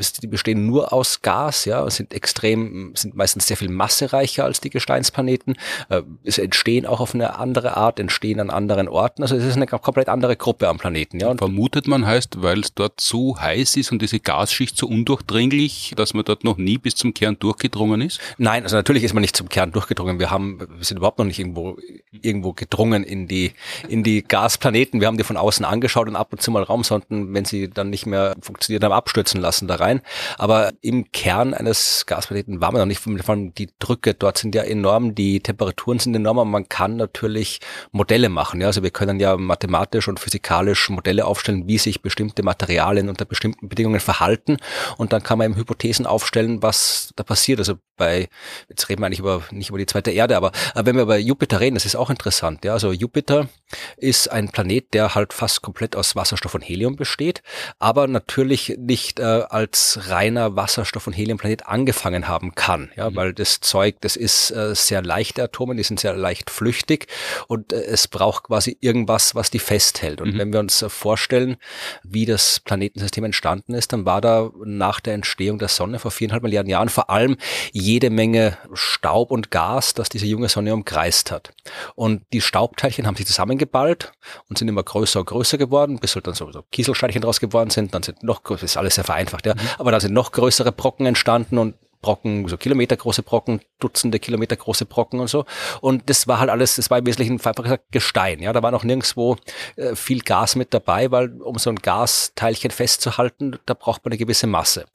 die 0.00 0.26
bestehen 0.26 0.66
nur 0.66 0.92
aus 0.92 1.22
Gas, 1.22 1.64
ja, 1.64 1.88
sind 1.90 2.14
extrem, 2.14 2.92
sind 2.94 3.14
meistens 3.14 3.46
sehr 3.46 3.56
viel 3.56 3.68
massereicher 3.68 4.44
als 4.44 4.60
die 4.60 4.70
Gesteinsplaneten. 4.70 5.56
Äh, 5.88 6.02
es 6.24 6.38
entstehen 6.38 6.86
auch 6.86 7.00
auf 7.00 7.14
eine 7.14 7.38
andere 7.38 7.76
Art, 7.76 8.00
entstehen 8.00 8.40
an 8.40 8.50
anderen 8.50 8.88
Orten. 8.88 9.22
Also 9.22 9.36
es 9.36 9.44
ist 9.44 9.56
eine 9.56 9.66
komplett 9.66 10.08
andere 10.08 10.36
Gruppe 10.36 10.68
am 10.68 10.78
Planeten. 10.78 11.20
Ja. 11.20 11.28
Und 11.28 11.38
Vermutet 11.38 11.86
man 11.86 12.06
heißt, 12.06 12.42
weil 12.42 12.60
es 12.60 12.74
dort 12.74 13.00
so 13.00 13.38
heiß 13.38 13.76
ist 13.76 13.92
und 13.92 14.02
diese 14.02 14.20
Gasschicht 14.20 14.76
so 14.76 14.86
undurchdringlich, 14.86 15.92
dass 15.96 16.14
man 16.14 16.24
dort 16.24 16.44
noch 16.44 16.56
nie 16.56 16.78
bis 16.78 16.94
zum 16.94 17.14
Kern 17.14 17.38
durchgedrungen 17.38 18.00
ist? 18.00 18.20
Nein, 18.38 18.62
also 18.62 18.76
natürlich 18.76 19.04
ist 19.04 19.14
man 19.14 19.20
nicht 19.20 19.36
zum 19.36 19.48
Kern 19.48 19.72
durchgedrungen. 19.72 20.18
Wir 20.18 20.30
haben, 20.30 20.60
wir 20.60 20.84
sind 20.84 20.96
überhaupt 20.96 21.18
noch 21.18 21.26
nicht 21.26 21.38
irgendwo, 21.38 21.76
irgendwo 22.10 22.52
gedrungen 22.52 23.04
in 23.04 23.28
die, 23.28 23.52
in 23.88 24.02
die 24.02 24.22
Gasplaneten. 24.22 25.00
Wir 25.00 25.08
haben 25.08 25.18
die 25.18 25.24
von 25.24 25.36
außen 25.36 25.64
angeschaut 25.64 26.08
und 26.08 26.16
ab 26.16 26.28
und 26.32 26.40
zu 26.40 26.50
mal 26.50 26.62
Raumsonden, 26.62 27.34
wenn 27.34 27.44
sie 27.44 27.68
dann 27.68 27.90
nicht 27.90 28.06
mehr 28.06 28.34
funktioniert 28.40 28.82
haben, 28.84 28.92
abstürzen 28.92 29.40
lassen 29.40 29.68
da 29.68 29.76
rein 29.76 29.89
rein. 29.90 30.02
Aber 30.38 30.72
im 30.80 31.10
Kern 31.12 31.54
eines 31.54 32.06
Gasplaneten 32.06 32.60
war 32.60 32.72
man 32.72 32.80
noch 32.80 32.86
nicht. 32.86 33.00
Allem 33.28 33.54
die 33.54 33.68
Drücke 33.78 34.14
dort 34.14 34.38
sind 34.38 34.54
ja 34.54 34.62
enorm, 34.62 35.14
die 35.14 35.40
Temperaturen 35.40 35.98
sind 35.98 36.14
enorm, 36.14 36.38
aber 36.38 36.50
man 36.50 36.68
kann 36.68 36.96
natürlich 36.96 37.60
Modelle 37.92 38.28
machen. 38.28 38.60
Ja? 38.60 38.68
Also 38.68 38.82
wir 38.82 38.90
können 38.90 39.20
ja 39.20 39.36
mathematisch 39.36 40.08
und 40.08 40.20
physikalisch 40.20 40.88
Modelle 40.90 41.26
aufstellen, 41.26 41.66
wie 41.66 41.78
sich 41.78 42.02
bestimmte 42.02 42.42
Materialien 42.42 43.08
unter 43.08 43.24
bestimmten 43.24 43.68
Bedingungen 43.68 44.00
verhalten. 44.00 44.56
Und 44.96 45.12
dann 45.12 45.22
kann 45.22 45.38
man 45.38 45.50
eben 45.50 45.56
Hypothesen 45.56 46.06
aufstellen, 46.06 46.62
was 46.62 47.12
da 47.16 47.22
passiert. 47.22 47.58
Also 47.58 47.74
bei, 47.96 48.28
jetzt 48.68 48.88
reden 48.88 49.02
wir 49.02 49.06
eigentlich 49.06 49.20
über, 49.20 49.42
nicht 49.50 49.68
über 49.68 49.78
die 49.78 49.86
zweite 49.86 50.10
Erde, 50.10 50.36
aber, 50.36 50.52
aber 50.74 50.86
wenn 50.86 50.96
wir 50.96 51.02
über 51.02 51.18
Jupiter 51.18 51.60
reden, 51.60 51.74
das 51.74 51.84
ist 51.84 51.96
auch 51.96 52.10
interessant. 52.10 52.64
Ja? 52.64 52.72
Also 52.72 52.92
Jupiter 52.92 53.48
ist 53.96 54.30
ein 54.30 54.50
Planet, 54.50 54.92
der 54.94 55.14
halt 55.14 55.32
fast 55.32 55.62
komplett 55.62 55.96
aus 55.96 56.16
Wasserstoff 56.16 56.54
und 56.54 56.62
Helium 56.62 56.96
besteht, 56.96 57.42
aber 57.78 58.06
natürlich 58.06 58.76
nicht 58.78 59.20
äh, 59.20 59.22
als 59.22 60.00
reiner 60.08 60.56
Wasserstoff- 60.56 61.06
und 61.06 61.12
Heliumplanet 61.12 61.66
angefangen 61.66 62.28
haben 62.28 62.54
kann. 62.54 62.90
Ja, 62.96 63.10
mhm. 63.10 63.16
weil 63.16 63.34
das 63.34 63.60
Zeug, 63.60 63.96
das 64.00 64.16
ist 64.16 64.50
äh, 64.50 64.74
sehr 64.74 65.02
leichte 65.02 65.42
Atome, 65.42 65.76
die 65.76 65.82
sind 65.82 66.00
sehr 66.00 66.14
leicht 66.14 66.50
flüchtig 66.50 67.06
und 67.48 67.72
äh, 67.72 67.82
es 67.82 68.08
braucht 68.08 68.44
quasi 68.44 68.76
irgendwas, 68.80 69.34
was 69.34 69.50
die 69.50 69.58
festhält. 69.58 70.20
Und 70.20 70.34
mhm. 70.34 70.38
wenn 70.38 70.52
wir 70.52 70.60
uns 70.60 70.82
äh, 70.82 70.88
vorstellen, 70.88 71.56
wie 72.02 72.26
das 72.26 72.60
Planetensystem 72.60 73.24
entstanden 73.24 73.74
ist, 73.74 73.92
dann 73.92 74.04
war 74.04 74.20
da 74.20 74.50
nach 74.64 75.00
der 75.00 75.14
Entstehung 75.14 75.58
der 75.58 75.68
Sonne 75.68 75.98
vor 75.98 76.10
viereinhalb 76.10 76.42
Milliarden 76.42 76.70
Jahren 76.70 76.88
vor 76.88 77.10
allem 77.10 77.36
jede 77.72 78.10
Menge 78.10 78.58
Staub 78.74 79.30
und 79.30 79.50
Gas, 79.50 79.94
das 79.94 80.08
diese 80.08 80.26
junge 80.26 80.48
Sonne 80.48 80.74
umkreist 80.74 81.30
hat. 81.30 81.52
Und 81.94 82.22
die 82.32 82.40
Staubteilchen 82.40 83.06
haben 83.06 83.16
sich 83.16 83.26
zusammengeballt 83.60 84.12
und 84.48 84.58
sind 84.58 84.68
immer 84.68 84.82
größer 84.82 85.20
und 85.20 85.26
größer 85.26 85.58
geworden, 85.58 85.98
bis 85.98 86.14
halt 86.14 86.26
dann 86.26 86.34
so, 86.34 86.50
so 86.50 86.62
Kieselsteinchen 86.70 87.22
draus 87.22 87.40
geworden 87.40 87.70
sind. 87.70 87.94
Dann 87.94 88.02
sind 88.02 88.22
noch 88.22 88.42
größer, 88.42 88.64
ist 88.64 88.76
alles 88.76 88.96
sehr 88.96 89.04
vereinfacht, 89.04 89.46
ja. 89.46 89.54
Mhm. 89.54 89.60
Aber 89.78 89.92
da 89.92 90.00
sind 90.00 90.14
noch 90.14 90.32
größere 90.32 90.72
Brocken 90.72 91.06
entstanden 91.06 91.58
und 91.58 91.74
Brocken, 92.00 92.48
so 92.48 92.56
kilometergroße 92.56 93.22
Brocken, 93.22 93.60
Dutzende 93.78 94.18
Kilometer 94.18 94.56
große 94.56 94.86
Brocken 94.86 95.20
und 95.20 95.28
so. 95.28 95.44
Und 95.80 96.08
das 96.08 96.28
war 96.28 96.40
halt 96.40 96.50
alles, 96.50 96.76
das 96.76 96.90
war 96.90 96.98
im 96.98 97.06
Wesentlichen 97.06 97.34
einfach 97.34 97.62
gesagt 97.62 97.84
Gestein. 97.90 98.40
Ja, 98.40 98.52
da 98.52 98.62
war 98.62 98.70
noch 98.70 98.84
nirgendwo 98.84 99.36
äh, 99.76 99.94
viel 99.94 100.20
Gas 100.20 100.56
mit 100.56 100.72
dabei, 100.74 101.10
weil 101.10 101.40
um 101.42 101.58
so 101.58 101.70
ein 101.70 101.76
Gasteilchen 101.76 102.70
festzuhalten, 102.70 103.58
da 103.66 103.74
braucht 103.74 104.04
man 104.04 104.12
eine 104.12 104.18
gewisse 104.18 104.46
Masse. 104.46 104.86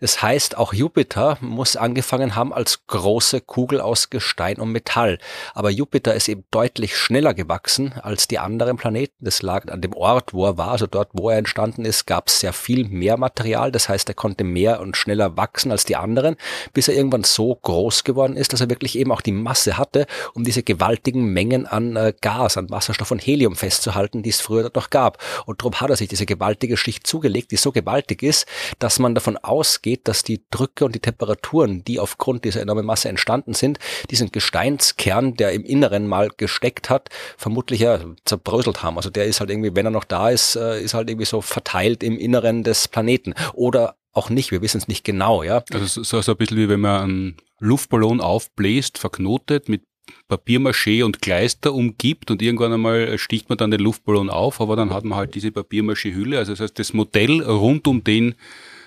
Das 0.00 0.22
heißt, 0.22 0.56
auch 0.56 0.72
Jupiter 0.72 1.38
muss 1.40 1.76
angefangen 1.76 2.34
haben 2.34 2.52
als 2.52 2.86
große 2.86 3.40
Kugel 3.40 3.80
aus 3.80 4.10
Gestein 4.10 4.58
und 4.58 4.72
Metall. 4.72 5.18
Aber 5.54 5.70
Jupiter 5.70 6.14
ist 6.14 6.28
eben 6.28 6.44
deutlich 6.50 6.96
schneller 6.96 7.34
gewachsen 7.34 7.94
als 8.02 8.28
die 8.28 8.38
anderen 8.38 8.76
Planeten. 8.76 9.14
Das 9.20 9.42
lag 9.42 9.70
an 9.70 9.80
dem 9.80 9.94
Ort, 9.94 10.34
wo 10.34 10.46
er 10.46 10.58
war. 10.58 10.72
Also 10.72 10.86
dort, 10.86 11.10
wo 11.12 11.30
er 11.30 11.38
entstanden 11.38 11.84
ist, 11.84 12.06
gab 12.06 12.28
es 12.28 12.40
sehr 12.40 12.52
viel 12.52 12.88
mehr 12.88 13.16
Material. 13.16 13.72
Das 13.72 13.88
heißt, 13.88 14.08
er 14.08 14.14
konnte 14.14 14.44
mehr 14.44 14.80
und 14.80 14.96
schneller 14.96 15.36
wachsen 15.36 15.70
als 15.70 15.84
die 15.84 15.96
anderen. 15.96 16.36
Bis 16.72 16.88
er 16.88 16.94
irgendwann 16.94 17.24
so 17.24 17.54
groß 17.54 18.04
geworden 18.04 18.36
ist, 18.36 18.52
dass 18.52 18.60
er 18.60 18.70
wirklich 18.70 18.98
eben 18.98 19.12
auch 19.12 19.20
die 19.20 19.32
Masse 19.32 19.78
hatte, 19.78 20.06
um 20.34 20.44
diese 20.44 20.62
gewaltigen 20.62 21.26
Mengen 21.32 21.66
an 21.66 21.96
äh, 21.96 22.12
Gas, 22.20 22.56
an 22.56 22.70
Wasserstoff 22.70 23.10
und 23.10 23.20
Helium 23.20 23.56
festzuhalten, 23.56 24.22
die 24.22 24.30
es 24.30 24.40
früher 24.40 24.62
dort 24.62 24.76
noch 24.76 24.90
gab. 24.90 25.18
Und 25.46 25.60
darum 25.60 25.80
hat 25.80 25.90
er 25.90 25.96
sich 25.96 26.08
diese 26.08 26.26
gewaltige 26.26 26.76
Schicht 26.76 27.06
zugelegt, 27.06 27.50
die 27.50 27.56
so 27.56 27.72
gewaltig 27.72 28.22
ist, 28.22 28.46
dass 28.78 28.98
man 28.98 29.14
davon 29.14 29.36
ausgeht, 29.36 30.08
dass 30.08 30.22
die 30.22 30.42
Drücke 30.50 30.84
und 30.84 30.94
die 30.94 31.00
Temperaturen, 31.00 31.84
die 31.84 32.00
aufgrund 32.00 32.44
dieser 32.44 32.60
enormen 32.60 32.86
Masse 32.86 33.08
entstanden 33.08 33.54
sind, 33.54 33.78
diesen 34.10 34.32
Gesteinskern, 34.32 35.34
der 35.36 35.52
im 35.52 35.64
Inneren 35.64 36.06
mal 36.06 36.30
gesteckt 36.36 36.90
hat, 36.90 37.08
vermutlich 37.36 37.80
ja 37.80 38.00
zerbröselt 38.24 38.82
haben. 38.82 38.96
Also 38.96 39.10
der 39.10 39.26
ist 39.26 39.40
halt 39.40 39.50
irgendwie, 39.50 39.74
wenn 39.74 39.86
er 39.86 39.90
noch 39.90 40.04
da 40.04 40.30
ist, 40.30 40.56
äh, 40.56 40.80
ist 40.80 40.94
halt 40.94 41.08
irgendwie 41.08 41.26
so 41.26 41.40
verteilt 41.40 42.02
im 42.02 42.18
Inneren 42.18 42.62
des 42.62 42.88
Planeten. 42.88 43.34
Oder 43.54 43.96
auch 44.12 44.30
nicht, 44.30 44.50
wir 44.50 44.62
wissen 44.62 44.78
es 44.78 44.88
nicht 44.88 45.04
genau, 45.04 45.42
ja. 45.42 45.64
Also 45.72 46.02
so, 46.02 46.20
so 46.20 46.32
ein 46.32 46.38
bisschen 46.38 46.58
wie 46.58 46.68
wenn 46.68 46.80
man 46.80 47.02
einen 47.02 47.36
Luftballon 47.58 48.20
aufbläst, 48.20 48.98
verknotet, 48.98 49.68
mit 49.68 49.82
Papiermaché 50.28 51.04
und 51.04 51.22
Kleister 51.22 51.72
umgibt 51.72 52.30
und 52.30 52.42
irgendwann 52.42 52.72
einmal 52.72 53.16
sticht 53.18 53.48
man 53.48 53.58
dann 53.58 53.70
den 53.70 53.80
Luftballon 53.80 54.30
auf, 54.30 54.60
aber 54.60 54.76
dann 54.76 54.92
hat 54.92 55.04
man 55.04 55.18
halt 55.18 55.34
diese 55.34 55.50
Papiermaché-Hülle. 55.50 56.38
Also 56.38 56.52
das 56.52 56.60
heißt, 56.60 56.78
das 56.78 56.92
Modell 56.92 57.42
rund 57.42 57.86
um 57.86 58.02
den 58.02 58.34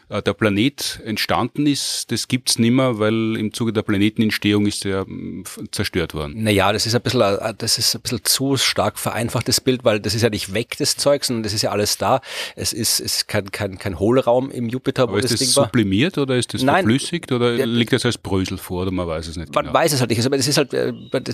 äh, 0.10 0.22
der 0.22 0.34
Planet 0.34 1.02
entstanden 1.04 1.66
ist, 1.68 2.12
das 2.12 2.28
gibt's 2.28 2.60
nimmer, 2.60 3.00
weil 3.00 3.38
im 3.38 3.54
Zuge 3.54 3.74
der 3.74 3.82
Planetenentstehung 3.82 4.66
ist 4.66 4.86
er 4.86 5.06
mm, 5.06 5.44
zerstört 5.72 6.14
worden. 6.14 6.44
Naja, 6.44 6.72
das 6.72 6.86
ist 6.86 6.96
ein 6.96 7.02
bisschen, 7.02 7.22
äh, 7.22 7.54
das 7.58 7.78
ist 7.78 7.96
ein 7.96 8.02
bisschen 8.02 8.24
zu 8.24 8.58
stark 8.58 9.00
vereinfachtes 9.00 9.62
Bild, 9.62 9.84
weil 9.84 10.00
das 10.00 10.14
ist 10.14 10.22
ja 10.22 10.30
nicht 10.30 10.54
weg, 10.54 10.76
das 10.78 10.98
Zeug, 10.98 11.26
sondern 11.26 11.44
das 11.44 11.54
ist 11.54 11.62
ja 11.62 11.72
alles 11.72 11.98
da. 11.98 12.22
Es 12.56 12.74
ist, 12.74 13.00
es 13.00 13.18
ist 13.18 13.28
kein, 13.28 13.52
kein, 13.52 13.78
kein 13.78 14.00
Hohlraum 14.00 14.52
im 14.52 14.70
Jupiter, 14.70 15.04
Aber 15.04 15.14
wo 15.14 15.18
ist 15.18 15.26
das, 15.26 15.32
das 15.32 15.40
Ding 15.40 15.50
sublimiert 15.50 16.18
oder 16.18 16.36
ist 16.36 16.54
das 16.54 16.62
Nein, 16.62 16.86
verflüssigt 16.86 17.32
oder 17.32 17.54
liegt 17.66 17.94
das 17.94 18.06
als 18.06 18.18
Brösel 18.18 18.58
vor 18.58 18.84
oder 18.84 18.92
man 18.92 19.08
weiß 19.08 19.28
es 19.28 19.38
nicht 19.38 19.54
Man 19.54 19.66
genau. 19.66 19.74
weiß 19.74 19.94
es 19.94 20.00
halt 20.00 20.10
nicht. 20.10 20.26
Aber 20.26 20.38
es 20.38 20.48
ist 20.48 20.58
halt, 20.58 20.74
äh, 20.74 20.94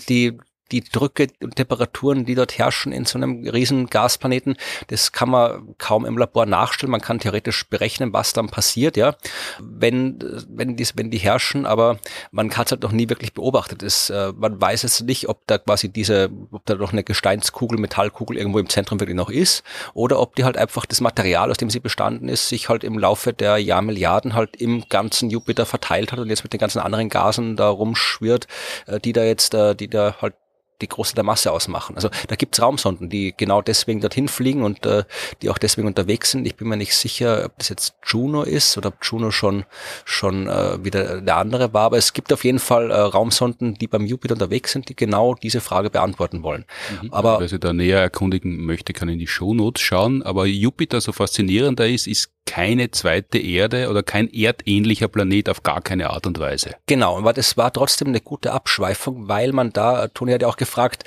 die, 0.10 0.38
die 0.72 0.82
Drücke 0.82 1.28
und 1.42 1.56
Temperaturen, 1.56 2.25
die 2.25 2.36
dort 2.36 2.58
herrschen 2.58 2.92
in 2.92 3.06
so 3.06 3.18
einem 3.18 3.48
riesen 3.48 3.88
Gasplaneten, 3.88 4.58
das 4.88 5.12
kann 5.12 5.30
man 5.30 5.75
kaum 5.78 6.06
im 6.06 6.18
Labor 6.18 6.46
nachstellen. 6.46 6.92
Man 6.92 7.01
kann 7.01 7.20
theoretisch 7.20 7.68
berechnen, 7.68 8.13
was 8.13 8.34
dann 8.34 8.50
passiert, 8.50 8.98
ja, 8.98 9.16
wenn, 9.60 10.20
wenn, 10.50 10.75
die, 10.75 10.88
wenn 10.96 11.12
die 11.12 11.18
herrschen, 11.18 11.66
aber 11.66 12.00
man 12.32 12.51
hat 12.56 12.68
es 12.68 12.72
halt 12.72 12.84
noch 12.84 12.92
nie 12.92 13.10
wirklich 13.10 13.34
beobachtet. 13.34 13.84
Es, 13.84 14.10
äh, 14.10 14.34
man 14.36 14.60
weiß 14.60 14.84
jetzt 14.84 15.01
nicht, 15.01 15.30
ob 15.30 15.46
da 15.48 15.58
quasi 15.58 15.90
diese, 15.90 16.30
ob 16.51 16.66
da 16.66 16.75
noch 16.75 16.94
eine 16.94 17.04
Gesteinskugel, 17.04 17.80
Metallkugel 17.80 18.38
irgendwo 18.38 18.60
im 18.60 18.70
Zentrum 18.70 19.00
wirklich 19.00 19.16
noch 19.18 19.30
ist 19.30 19.63
oder 19.94 20.20
ob 20.20 20.36
die 20.36 20.44
halt 20.44 20.58
einfach 20.58 20.86
das 20.86 21.01
Material, 21.01 21.51
aus 21.51 21.58
dem 21.58 21.70
sie 21.70 21.80
bestanden 21.80 22.30
ist, 22.30 22.50
sich 22.50 22.70
halt 22.70 22.84
im 22.84 22.98
Laufe 22.98 23.34
der 23.34 23.58
Jahrmilliarden 23.58 24.34
halt 24.34 24.56
im 24.56 24.86
ganzen 24.90 25.30
Jupiter 25.30 25.66
verteilt 25.66 26.12
hat 26.12 26.20
und 26.20 26.30
jetzt 26.30 26.44
mit 26.44 26.54
den 26.54 26.60
ganzen 26.60 26.80
anderen 26.80 27.10
Gasen 27.10 27.56
da 27.56 27.70
rumschwirrt, 27.70 28.48
äh, 28.88 29.00
die 29.00 29.13
da 29.13 29.24
jetzt, 29.24 29.54
äh, 29.54 29.75
die 29.75 29.88
da 29.88 30.16
halt 30.22 30.34
die 30.82 30.88
Große 30.88 31.16
der 31.16 31.24
Masse 31.24 31.52
ausmachen. 31.52 31.96
Also 31.96 32.10
da 32.28 32.36
gibt's 32.36 32.62
Raumsonden, 32.62 33.10
die 33.10 33.34
genau 33.36 33.62
deswegen 33.62 34.02
dorthin 34.02 34.28
fliegen 34.28 34.64
und 34.64 34.86
äh, 34.86 35.04
die 35.42 35.50
auch 35.50 35.58
deswegen 35.58 35.88
unterwegs 35.88 36.32
sind. 36.32 36.46
Ich 36.46 36.56
bin 36.56 36.68
mir 36.68 36.78
nicht 36.78 36.96
sicher, 36.96 37.46
ob 37.46 37.58
das 37.58 37.70
jetzt 37.70 37.96
Juno 38.06 38.44
ist 38.44 38.78
oder 38.78 38.90
ob 38.90 38.96
Juno 39.04 39.32
schon 39.32 39.66
schon 40.06 40.48
äh, 40.48 40.84
wieder 40.84 41.22
der 41.22 41.38
andere 41.38 41.74
war, 41.74 41.84
aber 41.84 41.98
es 41.98 42.14
gibt 42.14 42.34
auf 42.34 42.44
jeden 42.44 42.60
Fall 42.60 42.92
äh, 42.92 42.96
Raumsonden, 42.96 43.76
die 43.76 43.88
beim 43.88 44.06
Jupiter 44.06 44.34
unterwegs 44.34 44.72
sind, 44.72 44.90
die 44.90 44.96
genau 44.96 45.36
diese 45.36 45.62
Frage 45.62 45.90
beantworten 45.90 46.44
wollen. 46.44 46.66
Mhm. 47.02 47.14
Aber 47.14 47.40
wer 47.40 47.48
sich 47.48 47.60
da 47.60 47.74
näher 47.74 48.00
erkundigen 48.00 48.66
möchte, 48.66 48.94
kann 48.94 49.10
in 49.10 49.20
die 49.20 49.28
Shownotes 49.28 49.82
schauen. 49.82 50.24
Aber 50.24 50.46
Jupiter 50.46 51.02
so 51.02 51.12
faszinierender 51.12 51.88
ist, 51.88 52.08
ist 52.08 52.32
keine 52.46 52.92
zweite 52.92 53.38
Erde 53.38 53.90
oder 53.90 54.04
kein 54.04 54.32
erdähnlicher 54.32 55.08
Planet 55.08 55.50
auf 55.50 55.64
gar 55.64 55.82
keine 55.82 56.10
Art 56.10 56.28
und 56.28 56.40
Weise. 56.40 56.76
Genau, 56.86 57.18
aber 57.18 57.34
das 57.34 57.56
war 57.58 57.72
trotzdem 57.72 58.10
eine 58.10 58.20
gute 58.20 58.52
Abschweifung, 58.52 59.28
weil 59.28 59.54
man 59.54 59.72
da, 59.72 60.08
Toni 60.08 60.34
hat 60.34 60.42
ja 60.42 60.48
auch 60.48 60.58
gefragt, 60.58 61.04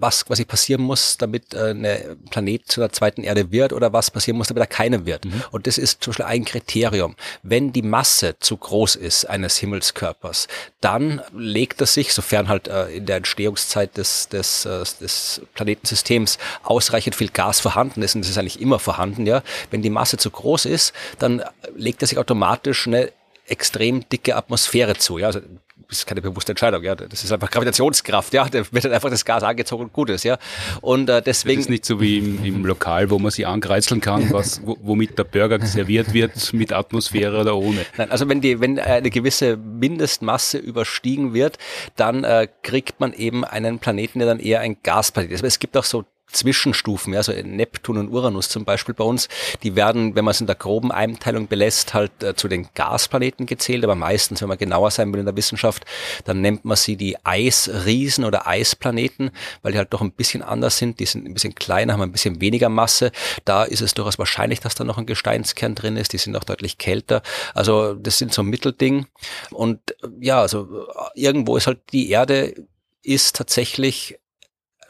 was 0.00 0.24
quasi 0.24 0.44
passieren 0.44 0.82
muss, 0.82 1.18
damit 1.18 1.52
äh, 1.52 1.70
eine 1.70 2.16
Planet 2.30 2.66
zu 2.66 2.80
einer 2.80 2.92
zweiten 2.92 3.22
Erde 3.22 3.52
wird 3.52 3.72
oder 3.72 3.92
was 3.92 4.10
passieren 4.10 4.38
muss, 4.38 4.48
damit 4.48 4.62
er 4.62 4.66
keine 4.66 5.04
wird. 5.04 5.24
Mhm. 5.24 5.42
Und 5.50 5.66
das 5.66 5.78
ist 5.78 6.02
zum 6.02 6.12
Beispiel 6.12 6.26
ein 6.26 6.44
Kriterium. 6.44 7.16
Wenn 7.42 7.72
die 7.72 7.82
Masse 7.82 8.36
zu 8.40 8.56
groß 8.56 8.96
ist 8.96 9.26
eines 9.26 9.58
Himmelskörpers, 9.58 10.48
dann 10.80 11.20
legt 11.36 11.80
er 11.80 11.86
sich, 11.86 12.14
sofern 12.14 12.48
halt 12.48 12.68
äh, 12.68 12.88
in 12.88 13.06
der 13.06 13.16
Entstehungszeit 13.16 13.96
des, 13.96 14.28
des, 14.28 14.64
äh, 14.64 14.84
des 15.00 15.42
Planetensystems 15.54 16.38
ausreichend 16.62 17.14
viel 17.14 17.28
Gas 17.28 17.60
vorhanden 17.60 18.02
ist, 18.02 18.14
und 18.14 18.22
das 18.22 18.30
ist 18.30 18.38
eigentlich 18.38 18.60
immer 18.60 18.78
vorhanden, 18.78 19.26
ja, 19.26 19.42
wenn 19.70 19.82
die 19.82 19.90
Masse 19.90 20.16
zu 20.16 20.30
groß 20.30 20.64
ist, 20.66 20.79
dann 21.18 21.42
legt 21.76 22.02
er 22.02 22.08
sich 22.08 22.18
automatisch 22.18 22.86
eine 22.86 23.10
extrem 23.46 24.08
dicke 24.08 24.36
Atmosphäre 24.36 24.96
zu. 24.96 25.18
Ja, 25.18 25.26
also 25.28 25.40
das 25.88 25.98
ist 25.98 26.06
keine 26.06 26.22
bewusste 26.22 26.52
Entscheidung, 26.52 26.84
ja. 26.84 26.94
Das 26.94 27.24
ist 27.24 27.32
einfach 27.32 27.50
Gravitationskraft, 27.50 28.32
ja. 28.32 28.48
Da 28.48 28.62
wird 28.70 28.84
dann 28.84 28.92
einfach 28.92 29.10
das 29.10 29.24
Gas 29.24 29.42
angezogen 29.42 29.84
und 29.84 29.92
gut 29.92 30.08
ist, 30.10 30.24
ja. 30.24 30.38
Und 30.80 31.10
äh, 31.10 31.20
deswegen. 31.20 31.60
Das 31.60 31.66
ist 31.66 31.70
nicht 31.70 31.84
so 31.84 32.00
wie 32.00 32.18
im, 32.18 32.44
im 32.44 32.64
Lokal, 32.64 33.10
wo 33.10 33.18
man 33.18 33.32
sich 33.32 33.46
angreizeln 33.46 34.00
kann, 34.00 34.30
was, 34.32 34.60
womit 34.64 35.18
der 35.18 35.24
Burger 35.24 35.64
serviert 35.66 36.12
wird, 36.14 36.52
mit 36.52 36.72
Atmosphäre 36.72 37.40
oder 37.40 37.56
ohne. 37.56 37.84
Nein, 37.96 38.10
also 38.10 38.28
wenn 38.28 38.40
die, 38.40 38.60
wenn 38.60 38.78
eine 38.78 39.10
gewisse 39.10 39.56
Mindestmasse 39.56 40.58
überstiegen 40.58 41.34
wird, 41.34 41.58
dann 41.96 42.22
äh, 42.22 42.46
kriegt 42.62 43.00
man 43.00 43.12
eben 43.12 43.44
einen 43.44 43.80
Planeten, 43.80 44.20
der 44.20 44.28
dann 44.28 44.38
eher 44.38 44.60
ein 44.60 44.76
Gasplanet 44.82 45.32
ist. 45.32 45.40
Aber 45.40 45.48
es 45.48 45.58
gibt 45.58 45.76
auch 45.76 45.84
so 45.84 46.04
Zwischenstufen, 46.32 47.14
also 47.14 47.32
Neptun 47.32 47.98
und 47.98 48.08
Uranus 48.08 48.48
zum 48.48 48.64
Beispiel 48.64 48.94
bei 48.94 49.04
uns, 49.04 49.28
die 49.62 49.76
werden, 49.76 50.14
wenn 50.14 50.24
man 50.24 50.32
es 50.32 50.40
in 50.40 50.46
der 50.46 50.56
groben 50.56 50.92
Einteilung 50.92 51.48
belässt, 51.48 51.94
halt 51.94 52.22
äh, 52.22 52.34
zu 52.34 52.48
den 52.48 52.68
Gasplaneten 52.74 53.46
gezählt, 53.46 53.84
aber 53.84 53.94
meistens, 53.94 54.40
wenn 54.40 54.48
man 54.48 54.58
genauer 54.58 54.90
sein 54.90 55.12
will 55.12 55.20
in 55.20 55.26
der 55.26 55.36
Wissenschaft, 55.36 55.84
dann 56.24 56.40
nennt 56.40 56.64
man 56.64 56.76
sie 56.76 56.96
die 56.96 57.16
Eisriesen 57.24 58.24
oder 58.24 58.46
Eisplaneten, 58.46 59.30
weil 59.62 59.72
die 59.72 59.78
halt 59.78 59.92
doch 59.92 60.00
ein 60.00 60.12
bisschen 60.12 60.42
anders 60.42 60.78
sind, 60.78 61.00
die 61.00 61.06
sind 61.06 61.26
ein 61.26 61.34
bisschen 61.34 61.54
kleiner, 61.54 61.94
haben 61.94 62.02
ein 62.02 62.12
bisschen 62.12 62.40
weniger 62.40 62.68
Masse, 62.68 63.12
da 63.44 63.64
ist 63.64 63.80
es 63.80 63.94
durchaus 63.94 64.18
wahrscheinlich, 64.18 64.60
dass 64.60 64.74
da 64.74 64.84
noch 64.84 64.98
ein 64.98 65.06
Gesteinskern 65.06 65.74
drin 65.74 65.96
ist, 65.96 66.12
die 66.12 66.18
sind 66.18 66.36
auch 66.36 66.44
deutlich 66.44 66.78
kälter, 66.78 67.22
also 67.54 67.94
das 67.94 68.18
sind 68.18 68.32
so 68.32 68.42
Mittelding. 68.42 69.06
Und 69.50 69.80
ja, 70.20 70.40
also 70.40 70.86
irgendwo 71.14 71.56
ist 71.56 71.66
halt 71.66 71.80
die 71.92 72.10
Erde 72.10 72.54
ist 73.02 73.36
tatsächlich 73.36 74.18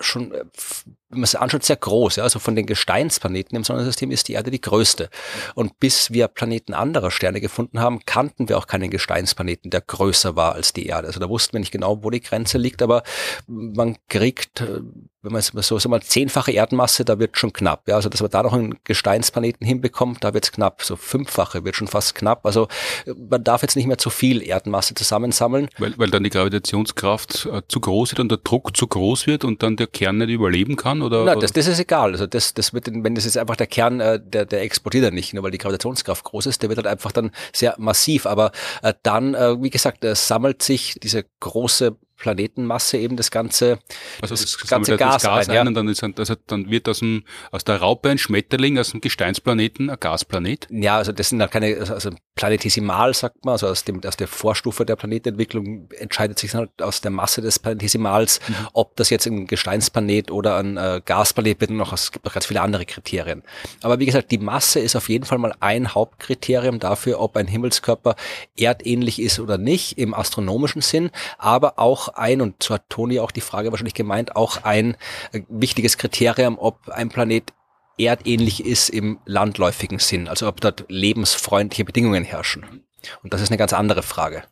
schon 0.00 0.32
äh, 0.32 0.44
wenn 1.10 1.20
man 1.20 1.24
es 1.24 1.34
anschaut, 1.34 1.64
sehr 1.64 1.76
groß. 1.76 2.16
Ja? 2.16 2.22
Also 2.22 2.38
von 2.38 2.54
den 2.54 2.66
Gesteinsplaneten 2.66 3.56
im 3.56 3.64
Sonnensystem 3.64 4.10
ist 4.10 4.28
die 4.28 4.34
Erde 4.34 4.50
die 4.50 4.60
größte. 4.60 5.10
Und 5.54 5.78
bis 5.80 6.12
wir 6.12 6.28
Planeten 6.28 6.72
anderer 6.72 7.10
Sterne 7.10 7.40
gefunden 7.40 7.80
haben, 7.80 8.00
kannten 8.06 8.48
wir 8.48 8.56
auch 8.56 8.68
keinen 8.68 8.90
Gesteinsplaneten, 8.90 9.70
der 9.70 9.80
größer 9.80 10.36
war 10.36 10.54
als 10.54 10.72
die 10.72 10.86
Erde. 10.86 11.08
Also 11.08 11.18
da 11.18 11.28
wussten 11.28 11.54
wir 11.54 11.60
nicht 11.60 11.72
genau, 11.72 12.04
wo 12.04 12.10
die 12.10 12.20
Grenze 12.20 12.58
liegt, 12.58 12.80
aber 12.80 13.02
man 13.48 13.96
kriegt 14.08 14.60
äh, 14.60 14.80
wenn 15.22 15.32
man 15.32 15.42
so, 15.42 15.78
so 15.78 15.88
mal 15.88 16.02
zehnfache 16.02 16.52
Erdenmasse, 16.52 17.04
da 17.04 17.18
wird 17.18 17.36
schon 17.36 17.52
knapp. 17.52 17.86
Ja, 17.88 17.96
also 17.96 18.08
dass 18.08 18.22
man 18.22 18.30
da 18.30 18.42
noch 18.42 18.54
einen 18.54 18.78
Gesteinsplaneten 18.84 19.66
hinbekommt, 19.66 20.24
da 20.24 20.32
wird's 20.32 20.50
knapp. 20.50 20.82
So 20.82 20.96
fünffache 20.96 21.64
wird 21.64 21.76
schon 21.76 21.88
fast 21.88 22.14
knapp. 22.14 22.46
Also 22.46 22.68
man 23.28 23.44
darf 23.44 23.60
jetzt 23.60 23.76
nicht 23.76 23.86
mehr 23.86 23.98
zu 23.98 24.08
viel 24.08 24.42
Erdenmasse 24.42 24.94
zusammensammeln. 24.94 25.68
Weil, 25.78 25.98
weil 25.98 26.10
dann 26.10 26.24
die 26.24 26.30
Gravitationskraft 26.30 27.46
äh, 27.46 27.62
zu 27.68 27.80
groß 27.80 28.12
wird 28.12 28.20
und 28.20 28.30
der 28.30 28.38
Druck 28.38 28.74
zu 28.76 28.86
groß 28.86 29.26
wird 29.26 29.44
und 29.44 29.62
dann 29.62 29.76
der 29.76 29.88
Kern 29.88 30.18
nicht 30.18 30.30
überleben 30.30 30.76
kann? 30.76 30.99
Oder, 31.02 31.24
Na, 31.24 31.34
das, 31.34 31.52
das 31.52 31.66
ist 31.66 31.78
egal. 31.78 32.12
Also 32.12 32.26
das, 32.26 32.54
das 32.54 32.72
wird, 32.72 32.88
wenn 32.92 33.14
das 33.14 33.26
ist 33.26 33.36
einfach 33.36 33.56
der 33.56 33.66
Kern, 33.66 34.00
äh, 34.00 34.20
der, 34.20 34.46
der 34.46 34.62
explodiert 34.62 35.04
dann 35.04 35.14
nicht, 35.14 35.34
nur 35.34 35.42
weil 35.42 35.50
die 35.50 35.58
Gravitationskraft 35.58 36.24
groß 36.24 36.46
ist, 36.46 36.62
der 36.62 36.68
wird 36.68 36.78
halt 36.78 36.86
einfach 36.86 37.12
dann 37.12 37.30
sehr 37.52 37.74
massiv. 37.78 38.26
Aber 38.26 38.52
äh, 38.82 38.94
dann, 39.02 39.34
äh, 39.34 39.62
wie 39.62 39.70
gesagt, 39.70 40.04
äh, 40.04 40.14
sammelt 40.14 40.62
sich 40.62 40.96
diese 41.02 41.24
große 41.40 41.96
Planetenmasse 42.20 42.98
eben 42.98 43.16
das 43.16 43.30
ganze, 43.30 43.78
also 44.22 44.34
das, 44.34 44.56
das 44.56 44.68
ganze 44.68 44.96
Gas, 44.96 45.14
das 45.14 45.22
Gas 45.22 45.48
ein, 45.48 45.54
ja. 45.54 45.62
und 45.62 45.74
dann, 45.74 45.88
ist, 45.88 46.04
also 46.04 46.34
dann 46.46 46.70
wird 46.70 46.88
aus, 46.88 47.00
dem, 47.00 47.24
aus 47.50 47.64
der 47.64 47.78
Raupe 47.78 48.10
ein 48.10 48.18
Schmetterling, 48.18 48.78
aus 48.78 48.92
dem 48.92 49.00
Gesteinsplaneten 49.00 49.90
ein 49.90 49.98
Gasplanet. 49.98 50.68
Ja, 50.70 50.98
also 50.98 51.12
das 51.12 51.30
sind 51.30 51.40
halt 51.40 51.50
keine, 51.50 51.76
also 51.90 52.10
planetesimal 52.34 53.12
sagt 53.14 53.44
man, 53.44 53.52
also 53.52 53.66
aus, 53.66 53.84
dem, 53.84 54.00
aus 54.04 54.16
der 54.16 54.28
Vorstufe 54.28 54.84
der 54.84 54.96
Planetentwicklung 54.96 55.90
entscheidet 55.98 56.38
sich 56.38 56.54
halt 56.54 56.70
aus 56.80 57.00
der 57.00 57.10
Masse 57.10 57.40
des 57.40 57.58
Planetesimals, 57.58 58.40
mhm. 58.46 58.54
ob 58.74 58.96
das 58.96 59.10
jetzt 59.10 59.26
ein 59.26 59.46
Gesteinsplanet 59.46 60.30
oder 60.30 60.56
ein 60.56 60.76
äh, 60.76 61.00
Gasplanet 61.04 61.60
wird. 61.60 61.70
Und 61.70 61.78
noch, 61.78 61.92
es 61.92 62.12
gibt 62.12 62.24
noch 62.24 62.34
ganz 62.34 62.46
viele 62.46 62.60
andere 62.60 62.84
Kriterien. 62.86 63.42
Aber 63.82 63.98
wie 63.98 64.06
gesagt, 64.06 64.30
die 64.30 64.38
Masse 64.38 64.80
ist 64.80 64.94
auf 64.96 65.08
jeden 65.08 65.24
Fall 65.24 65.38
mal 65.38 65.54
ein 65.60 65.94
Hauptkriterium 65.94 66.78
dafür, 66.78 67.20
ob 67.20 67.36
ein 67.36 67.46
Himmelskörper 67.46 68.16
erdähnlich 68.58 69.20
ist 69.20 69.40
oder 69.40 69.58
nicht 69.58 69.98
im 69.98 70.14
astronomischen 70.14 70.82
Sinn, 70.82 71.10
aber 71.38 71.78
auch 71.78 72.09
ein, 72.10 72.40
und 72.40 72.62
so 72.62 72.74
hat 72.74 72.88
Toni 72.88 73.20
auch 73.20 73.30
die 73.30 73.40
Frage 73.40 73.70
wahrscheinlich 73.70 73.94
gemeint, 73.94 74.36
auch 74.36 74.64
ein 74.64 74.96
äh, 75.32 75.42
wichtiges 75.48 75.98
Kriterium, 75.98 76.58
ob 76.58 76.88
ein 76.88 77.08
Planet 77.08 77.52
erdähnlich 77.98 78.64
ist 78.64 78.88
im 78.88 79.18
landläufigen 79.26 79.98
Sinn, 79.98 80.28
also 80.28 80.48
ob 80.48 80.60
dort 80.60 80.84
lebensfreundliche 80.88 81.84
Bedingungen 81.84 82.24
herrschen. 82.24 82.84
Und 83.22 83.34
das 83.34 83.40
ist 83.40 83.50
eine 83.50 83.58
ganz 83.58 83.72
andere 83.72 84.02
Frage, 84.02 84.42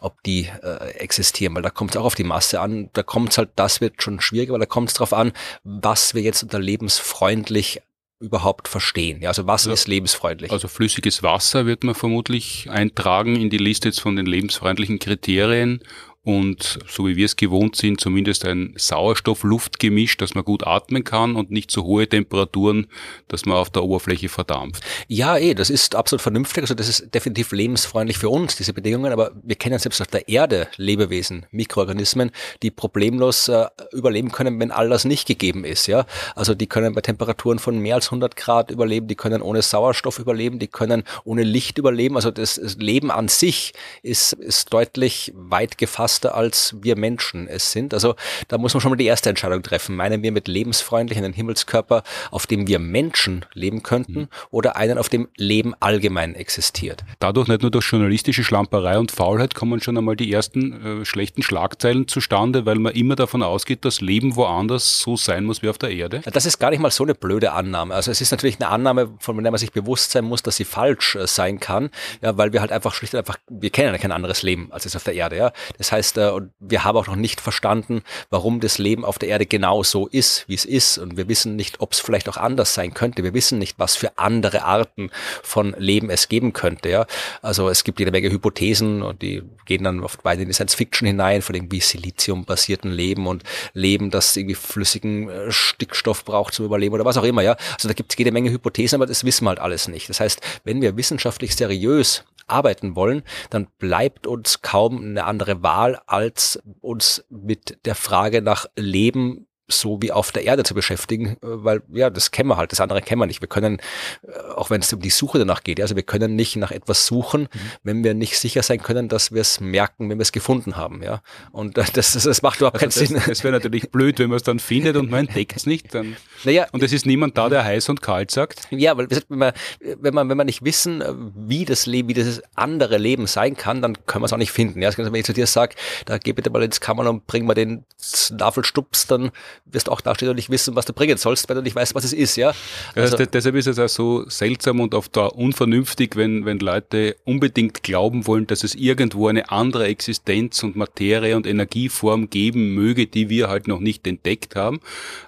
ob 0.00 0.22
die 0.24 0.48
äh, 0.62 0.90
existieren, 0.94 1.54
weil 1.54 1.62
da 1.62 1.70
kommt 1.70 1.92
es 1.92 1.96
auch 1.96 2.04
auf 2.04 2.14
die 2.14 2.24
Masse 2.24 2.60
an. 2.60 2.90
Da 2.92 3.02
kommt 3.02 3.30
es 3.30 3.38
halt, 3.38 3.50
das 3.56 3.80
wird 3.80 4.02
schon 4.02 4.20
schwieriger, 4.20 4.52
weil 4.52 4.60
da 4.60 4.66
kommt 4.66 4.88
es 4.88 4.94
darauf 4.94 5.12
an, 5.12 5.32
was 5.62 6.14
wir 6.14 6.22
jetzt 6.22 6.42
unter 6.42 6.58
lebensfreundlich 6.58 7.82
überhaupt 8.20 8.68
verstehen? 8.68 9.22
Ja, 9.22 9.30
also 9.30 9.46
was 9.46 9.62
also, 9.62 9.72
ist 9.72 9.88
lebensfreundlich? 9.88 10.52
Also 10.52 10.68
flüssiges 10.68 11.22
Wasser 11.22 11.66
wird 11.66 11.84
man 11.84 11.94
vermutlich 11.94 12.68
eintragen 12.70 13.34
in 13.36 13.50
die 13.50 13.58
Liste 13.58 13.88
jetzt 13.88 14.00
von 14.00 14.14
den 14.14 14.26
lebensfreundlichen 14.26 14.98
Kriterien 14.98 15.82
und 16.22 16.80
so 16.86 17.06
wie 17.06 17.16
wir 17.16 17.24
es 17.24 17.36
gewohnt 17.36 17.76
sind, 17.76 17.98
zumindest 17.98 18.44
ein 18.44 18.74
Sauerstoff-Luft-Gemisch, 18.76 20.18
dass 20.18 20.34
man 20.34 20.44
gut 20.44 20.66
atmen 20.66 21.02
kann 21.02 21.34
und 21.34 21.50
nicht 21.50 21.70
so 21.70 21.84
hohe 21.84 22.06
Temperaturen, 22.06 22.88
dass 23.28 23.46
man 23.46 23.56
auf 23.56 23.70
der 23.70 23.84
Oberfläche 23.84 24.28
verdampft. 24.28 24.84
Ja, 25.08 25.38
eh, 25.38 25.54
das 25.54 25.70
ist 25.70 25.94
absolut 25.94 26.20
vernünftig. 26.20 26.62
Also 26.62 26.74
das 26.74 26.88
ist 26.88 27.14
definitiv 27.14 27.52
lebensfreundlich 27.52 28.18
für 28.18 28.28
uns, 28.28 28.54
diese 28.56 28.74
Bedingungen. 28.74 29.12
Aber 29.12 29.32
wir 29.42 29.56
kennen 29.56 29.78
selbst 29.78 30.02
auf 30.02 30.08
der 30.08 30.28
Erde 30.28 30.68
Lebewesen, 30.76 31.46
Mikroorganismen, 31.52 32.32
die 32.62 32.70
problemlos 32.70 33.48
äh, 33.48 33.66
überleben 33.92 34.30
können, 34.30 34.60
wenn 34.60 34.72
all 34.72 34.90
das 34.90 35.06
nicht 35.06 35.26
gegeben 35.26 35.64
ist. 35.64 35.86
Ja, 35.86 36.04
also 36.36 36.54
die 36.54 36.66
können 36.66 36.94
bei 36.94 37.00
Temperaturen 37.00 37.58
von 37.58 37.78
mehr 37.78 37.94
als 37.94 38.08
100 38.08 38.36
Grad 38.36 38.70
überleben, 38.70 39.08
die 39.08 39.16
können 39.16 39.40
ohne 39.40 39.62
Sauerstoff 39.62 40.18
überleben, 40.18 40.58
die 40.58 40.68
können 40.68 41.04
ohne 41.24 41.44
Licht 41.44 41.78
überleben. 41.78 42.16
Also 42.16 42.30
das, 42.30 42.56
das 42.56 42.76
Leben 42.76 43.10
an 43.10 43.28
sich 43.28 43.72
ist, 44.02 44.34
ist 44.34 44.70
deutlich 44.74 45.32
weit 45.34 45.78
gefasst 45.78 46.09
angepasster 46.10 46.34
als 46.34 46.74
wir 46.80 46.96
Menschen 46.96 47.48
es 47.48 47.72
sind. 47.72 47.94
Also 47.94 48.14
da 48.48 48.58
muss 48.58 48.74
man 48.74 48.80
schon 48.80 48.90
mal 48.90 48.96
die 48.96 49.06
erste 49.06 49.28
Entscheidung 49.28 49.62
treffen. 49.62 49.96
Meinen 49.96 50.22
wir 50.22 50.32
mit 50.32 50.48
lebensfreundlich 50.48 51.18
einen 51.18 51.32
Himmelskörper, 51.32 52.02
auf 52.30 52.46
dem 52.46 52.66
wir 52.66 52.78
Menschen 52.78 53.44
leben 53.54 53.82
könnten 53.82 54.20
mhm. 54.20 54.28
oder 54.50 54.76
einen, 54.76 54.98
auf 54.98 55.08
dem 55.08 55.28
Leben 55.36 55.74
allgemein 55.80 56.34
existiert? 56.34 57.04
Dadurch 57.18 57.48
nicht 57.48 57.62
nur 57.62 57.70
durch 57.70 57.90
journalistische 57.90 58.44
Schlamperei 58.44 58.98
und 58.98 59.12
Faulheit 59.12 59.54
kommen 59.54 59.80
schon 59.80 59.96
einmal 59.96 60.16
die 60.16 60.32
ersten 60.32 61.02
äh, 61.02 61.04
schlechten 61.04 61.42
Schlagzeilen 61.42 62.08
zustande, 62.08 62.66
weil 62.66 62.78
man 62.78 62.92
immer 62.94 63.16
davon 63.16 63.42
ausgeht, 63.42 63.84
dass 63.84 64.00
Leben 64.00 64.36
woanders 64.36 65.00
so 65.00 65.16
sein 65.16 65.44
muss 65.44 65.62
wie 65.62 65.68
auf 65.68 65.78
der 65.78 65.90
Erde. 65.90 66.22
Das 66.24 66.46
ist 66.46 66.58
gar 66.58 66.70
nicht 66.70 66.80
mal 66.80 66.90
so 66.90 67.04
eine 67.04 67.14
blöde 67.14 67.52
Annahme. 67.52 67.94
Also 67.94 68.10
es 68.10 68.20
ist 68.20 68.30
natürlich 68.30 68.60
eine 68.60 68.68
Annahme, 68.68 69.10
von 69.18 69.40
der 69.42 69.50
man 69.50 69.58
sich 69.58 69.72
bewusst 69.72 70.10
sein 70.10 70.24
muss, 70.24 70.42
dass 70.42 70.56
sie 70.56 70.64
falsch 70.64 71.16
äh, 71.16 71.26
sein 71.26 71.60
kann, 71.60 71.90
ja, 72.22 72.36
weil 72.36 72.52
wir 72.52 72.60
halt 72.60 72.72
einfach 72.72 72.94
schlicht 72.94 73.14
und 73.14 73.18
einfach, 73.18 73.36
wir 73.48 73.70
kennen 73.70 73.92
ja 73.92 73.98
kein 73.98 74.12
anderes 74.12 74.42
Leben 74.42 74.70
als 74.70 74.86
es 74.86 74.96
auf 74.96 75.04
der 75.04 75.14
Erde. 75.14 75.36
Ja. 75.36 75.52
Das 75.78 75.92
heißt, 75.92 75.99
heißt, 76.00 76.18
und 76.18 76.52
wir 76.58 76.84
haben 76.84 76.96
auch 76.96 77.06
noch 77.06 77.16
nicht 77.16 77.40
verstanden, 77.40 78.02
warum 78.30 78.60
das 78.60 78.78
Leben 78.78 79.04
auf 79.04 79.18
der 79.18 79.28
Erde 79.28 79.46
genau 79.46 79.82
so 79.82 80.06
ist, 80.06 80.44
wie 80.48 80.54
es 80.54 80.64
ist. 80.64 80.98
Und 80.98 81.16
wir 81.16 81.28
wissen 81.28 81.56
nicht, 81.56 81.80
ob 81.80 81.92
es 81.92 82.00
vielleicht 82.00 82.28
auch 82.28 82.36
anders 82.36 82.74
sein 82.74 82.94
könnte. 82.94 83.22
Wir 83.22 83.34
wissen 83.34 83.58
nicht, 83.58 83.78
was 83.78 83.96
für 83.96 84.18
andere 84.18 84.64
Arten 84.64 85.10
von 85.42 85.74
Leben 85.78 86.10
es 86.10 86.28
geben 86.28 86.52
könnte. 86.52 86.88
Ja? 86.88 87.06
Also 87.42 87.68
es 87.68 87.84
gibt 87.84 87.98
jede 87.98 88.10
Menge 88.10 88.30
Hypothesen 88.30 89.02
und 89.02 89.22
die 89.22 89.42
gehen 89.66 89.84
dann 89.84 90.00
oft 90.00 90.24
weit 90.24 90.40
in 90.40 90.48
die 90.48 90.52
Science 90.54 90.74
Fiction 90.74 91.06
hinein, 91.06 91.42
von 91.42 91.54
irgendwie 91.54 91.80
Silizium-basierten 91.80 92.90
Leben 92.90 93.26
und 93.26 93.44
Leben, 93.74 94.10
das 94.10 94.36
irgendwie 94.36 94.54
flüssigen 94.54 95.28
äh, 95.28 95.52
Stickstoff 95.52 96.24
braucht 96.24 96.54
zum 96.54 96.64
Überleben 96.64 96.94
oder 96.94 97.04
was 97.04 97.16
auch 97.16 97.24
immer. 97.24 97.42
Ja, 97.42 97.56
also 97.74 97.88
da 97.88 97.94
gibt 97.94 98.12
es 98.12 98.18
jede 98.18 98.32
Menge 98.32 98.50
Hypothesen, 98.50 98.96
aber 98.96 99.06
das 99.06 99.24
wissen 99.24 99.44
wir 99.44 99.50
halt 99.50 99.60
alles 99.60 99.88
nicht. 99.88 100.08
Das 100.08 100.20
heißt, 100.20 100.40
wenn 100.64 100.80
wir 100.80 100.96
wissenschaftlich 100.96 101.54
seriös 101.54 102.24
arbeiten 102.50 102.96
wollen, 102.96 103.22
dann 103.50 103.66
bleibt 103.78 104.26
uns 104.26 104.62
kaum 104.62 105.02
eine 105.02 105.24
andere 105.24 105.62
Wahl, 105.62 106.00
als 106.06 106.62
uns 106.80 107.24
mit 107.28 107.84
der 107.86 107.94
Frage 107.94 108.42
nach 108.42 108.66
Leben 108.76 109.46
so 109.70 110.00
wie 110.02 110.12
auf 110.12 110.32
der 110.32 110.44
Erde 110.44 110.62
zu 110.62 110.74
beschäftigen, 110.74 111.30
äh, 111.30 111.36
weil 111.42 111.82
ja, 111.92 112.10
das 112.10 112.30
kennen 112.30 112.48
wir 112.48 112.56
halt, 112.56 112.72
das 112.72 112.80
andere 112.80 113.00
kennen 113.02 113.20
wir 113.20 113.26
nicht. 113.26 113.40
Wir 113.40 113.48
können, 113.48 113.78
äh, 114.22 114.38
auch 114.56 114.70
wenn 114.70 114.80
es 114.80 114.92
um 114.92 115.00
die 115.00 115.10
Suche 115.10 115.38
danach 115.38 115.62
geht, 115.62 115.80
also 115.80 115.96
wir 115.96 116.02
können 116.02 116.36
nicht 116.36 116.56
nach 116.56 116.70
etwas 116.70 117.06
suchen, 117.06 117.42
mhm. 117.42 117.58
wenn 117.82 118.04
wir 118.04 118.14
nicht 118.14 118.38
sicher 118.38 118.62
sein 118.62 118.82
können, 118.82 119.08
dass 119.08 119.32
wir 119.32 119.40
es 119.40 119.60
merken, 119.60 120.10
wenn 120.10 120.18
wir 120.18 120.22
es 120.22 120.32
gefunden 120.32 120.76
haben, 120.76 121.02
ja. 121.02 121.22
Und 121.52 121.78
äh, 121.78 121.84
das, 121.92 122.12
das, 122.12 122.24
das 122.24 122.42
macht 122.42 122.58
überhaupt 122.58 122.82
also 122.82 123.00
keinen 123.00 123.14
das, 123.14 123.24
Sinn. 123.24 123.32
Es 123.32 123.44
wäre 123.44 123.52
natürlich 123.52 123.90
blöd, 123.90 124.18
wenn 124.18 124.28
man 124.28 124.36
es 124.36 124.42
dann 124.42 124.58
findet 124.58 124.96
und 124.96 125.10
man 125.10 125.26
entdeckt 125.26 125.56
es 125.56 125.66
nicht, 125.66 125.94
dann 125.94 126.16
naja, 126.44 126.66
und 126.72 126.82
es 126.82 126.92
ist 126.92 127.06
niemand 127.06 127.36
da, 127.36 127.48
der 127.48 127.64
heiß 127.64 127.88
und 127.88 128.02
kalt 128.02 128.30
sagt. 128.30 128.62
Ja, 128.70 128.96
weil 128.96 129.08
wenn 129.10 129.38
man, 129.38 129.52
wenn 129.80 130.14
man, 130.14 130.28
wenn 130.28 130.36
man 130.36 130.46
nicht 130.46 130.64
wissen, 130.64 131.02
wie 131.34 131.64
das 131.64 131.86
Leben, 131.86 132.08
wie 132.08 132.14
das 132.14 132.42
andere 132.54 132.98
Leben 132.98 133.26
sein 133.26 133.56
kann, 133.56 133.82
dann 133.82 134.06
können 134.06 134.22
wir 134.22 134.26
es 134.26 134.32
auch 134.32 134.38
nicht 134.38 134.52
finden. 134.52 134.82
Ja, 134.82 134.88
also 134.88 135.04
wenn 135.04 135.14
ich 135.14 135.24
zu 135.24 135.32
dir 135.32 135.46
sage, 135.46 135.74
da 136.06 136.18
geh 136.18 136.32
bitte 136.32 136.50
mal 136.50 136.62
ins 136.62 136.80
Kammer 136.80 137.08
und 137.08 137.26
bring 137.26 137.46
mal 137.46 137.54
den 137.54 137.84
Nafelstups, 138.30 139.06
dann 139.06 139.30
wirst 139.64 139.88
auch 139.88 140.00
da 140.00 140.14
stehen 140.14 140.28
und 140.28 140.36
nicht 140.36 140.50
wissen, 140.50 140.74
was 140.76 140.86
du 140.86 140.92
bringen 140.92 141.16
sollst, 141.16 141.48
weil 141.48 141.56
du 141.56 141.62
nicht 141.62 141.76
weißt, 141.76 141.94
was 141.94 142.04
es 142.04 142.12
ist, 142.12 142.36
ja. 142.36 142.52
Also, 142.94 143.16
also 143.16 143.30
deshalb 143.30 143.54
ist 143.54 143.66
es 143.66 143.78
auch 143.78 143.88
so 143.88 144.28
seltsam 144.28 144.80
und 144.80 144.94
oft 144.94 145.16
auch 145.18 145.32
unvernünftig, 145.32 146.16
wenn, 146.16 146.44
wenn 146.44 146.58
Leute 146.58 147.16
unbedingt 147.24 147.82
glauben 147.82 148.26
wollen, 148.26 148.46
dass 148.46 148.64
es 148.64 148.74
irgendwo 148.74 149.28
eine 149.28 149.50
andere 149.50 149.86
Existenz 149.86 150.62
und 150.62 150.76
Materie 150.76 151.36
und 151.36 151.46
Energieform 151.46 152.30
geben 152.30 152.74
möge, 152.74 153.06
die 153.06 153.28
wir 153.28 153.48
halt 153.48 153.68
noch 153.68 153.80
nicht 153.80 154.06
entdeckt 154.06 154.56
haben. 154.56 154.80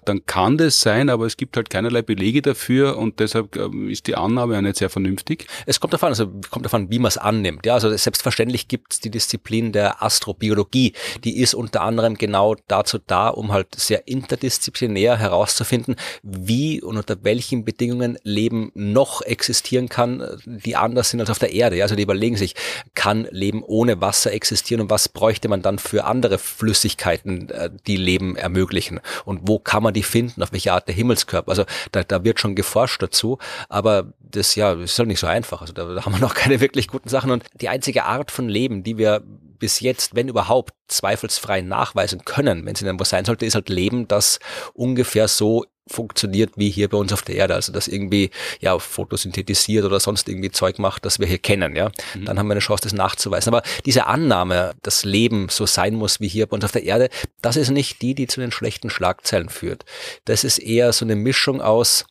Dann 0.04 0.26
kann 0.26 0.58
das 0.58 0.80
sein, 0.80 1.08
aber 1.08 1.26
es 1.26 1.36
gibt 1.36 1.56
halt 1.56 1.70
keinerlei 1.70 2.02
Belege 2.02 2.42
dafür 2.42 2.98
und 2.98 3.20
deshalb 3.20 3.56
ähm, 3.56 3.88
ist 3.88 4.06
die 4.06 4.16
Annahme 4.16 4.56
auch 4.56 4.62
nicht 4.62 4.76
sehr 4.76 4.90
vernünftig. 4.90 5.46
Es 5.66 5.80
kommt 5.80 5.92
davon, 5.92 6.08
also 6.08 6.26
kommt 6.50 6.64
davon, 6.64 6.90
wie 6.90 6.98
man 6.98 7.08
es 7.08 7.18
annimmt. 7.18 7.66
Ja, 7.66 7.74
also 7.74 7.94
selbstverständlich 7.94 8.68
gibt 8.68 8.94
es 8.94 9.00
die 9.00 9.10
Disziplin 9.10 9.72
der 9.72 10.02
Astrobiologie, 10.02 10.94
die 11.24 11.38
ist 11.38 11.54
unter 11.54 11.82
anderem 11.82 12.14
genau 12.14 12.56
dazu 12.68 12.98
da, 13.06 13.28
um 13.28 13.52
halt 13.52 13.74
sehr 13.76 14.08
interdisziplinär 14.22 15.18
herauszufinden, 15.18 15.96
wie 16.22 16.80
und 16.80 16.96
unter 16.96 17.22
welchen 17.24 17.64
Bedingungen 17.64 18.18
Leben 18.22 18.70
noch 18.74 19.22
existieren 19.22 19.88
kann, 19.88 20.40
die 20.46 20.76
anders 20.76 21.10
sind 21.10 21.20
als 21.20 21.30
auf 21.30 21.38
der 21.38 21.52
Erde. 21.52 21.82
Also 21.82 21.94
die 21.94 22.02
überlegen 22.02 22.36
sich, 22.36 22.54
kann 22.94 23.26
Leben 23.30 23.62
ohne 23.62 24.00
Wasser 24.00 24.32
existieren 24.32 24.82
und 24.82 24.90
was 24.90 25.08
bräuchte 25.08 25.48
man 25.48 25.62
dann 25.62 25.78
für 25.78 26.04
andere 26.04 26.38
Flüssigkeiten, 26.38 27.50
äh, 27.50 27.70
die 27.86 27.96
Leben 27.96 28.36
ermöglichen 28.36 29.00
und 29.24 29.40
wo 29.44 29.58
kann 29.58 29.82
man 29.82 29.94
die 29.94 30.02
finden, 30.02 30.42
auf 30.42 30.52
welche 30.52 30.72
Art 30.72 30.88
der 30.88 30.94
Himmelskörper. 30.94 31.50
Also 31.50 31.64
da, 31.90 32.04
da 32.04 32.24
wird 32.24 32.40
schon 32.40 32.54
geforscht 32.54 33.02
dazu, 33.02 33.38
aber 33.68 34.12
das 34.20 34.54
ja 34.54 34.72
ist 34.72 34.98
halt 34.98 35.08
nicht 35.08 35.20
so 35.20 35.26
einfach. 35.26 35.60
Also 35.60 35.72
da, 35.72 35.94
da 35.94 36.04
haben 36.04 36.12
wir 36.12 36.20
noch 36.20 36.34
keine 36.34 36.60
wirklich 36.60 36.88
guten 36.88 37.08
Sachen 37.08 37.30
und 37.30 37.44
die 37.60 37.68
einzige 37.68 38.04
Art 38.04 38.30
von 38.30 38.48
Leben, 38.48 38.82
die 38.82 38.98
wir 38.98 39.22
bis 39.62 39.78
jetzt, 39.78 40.16
wenn 40.16 40.26
überhaupt, 40.26 40.74
zweifelsfrei 40.88 41.60
nachweisen 41.60 42.24
können, 42.24 42.66
wenn 42.66 42.74
es 42.74 42.80
denn 42.80 42.98
was 42.98 43.10
sein 43.10 43.24
sollte, 43.24 43.46
ist 43.46 43.54
halt 43.54 43.68
Leben, 43.68 44.08
das 44.08 44.40
ungefähr 44.74 45.28
so 45.28 45.64
funktioniert 45.86 46.54
wie 46.56 46.68
hier 46.68 46.88
bei 46.88 46.96
uns 46.98 47.12
auf 47.12 47.22
der 47.22 47.36
Erde, 47.36 47.54
also 47.54 47.72
das 47.72 47.86
irgendwie 47.86 48.30
ja 48.58 48.76
fotosynthetisiert 48.76 49.84
oder 49.84 50.00
sonst 50.00 50.28
irgendwie 50.28 50.50
Zeug 50.50 50.80
macht, 50.80 51.04
das 51.04 51.20
wir 51.20 51.28
hier 51.28 51.38
kennen, 51.38 51.76
ja, 51.76 51.92
mhm. 52.14 52.24
dann 52.24 52.40
haben 52.40 52.48
wir 52.48 52.54
eine 52.54 52.60
Chance, 52.60 52.82
das 52.82 52.92
nachzuweisen. 52.92 53.54
Aber 53.54 53.64
diese 53.86 54.06
Annahme, 54.06 54.74
dass 54.82 55.04
Leben 55.04 55.46
so 55.48 55.64
sein 55.64 55.94
muss 55.94 56.18
wie 56.18 56.28
hier 56.28 56.48
bei 56.48 56.56
uns 56.56 56.64
auf 56.64 56.72
der 56.72 56.82
Erde, 56.82 57.08
das 57.40 57.56
ist 57.56 57.70
nicht 57.70 58.02
die, 58.02 58.16
die 58.16 58.26
zu 58.26 58.40
den 58.40 58.50
schlechten 58.50 58.90
Schlagzeilen 58.90 59.48
führt. 59.48 59.84
Das 60.24 60.42
ist 60.42 60.58
eher 60.58 60.92
so 60.92 61.04
eine 61.04 61.14
Mischung 61.14 61.60
aus 61.60 62.04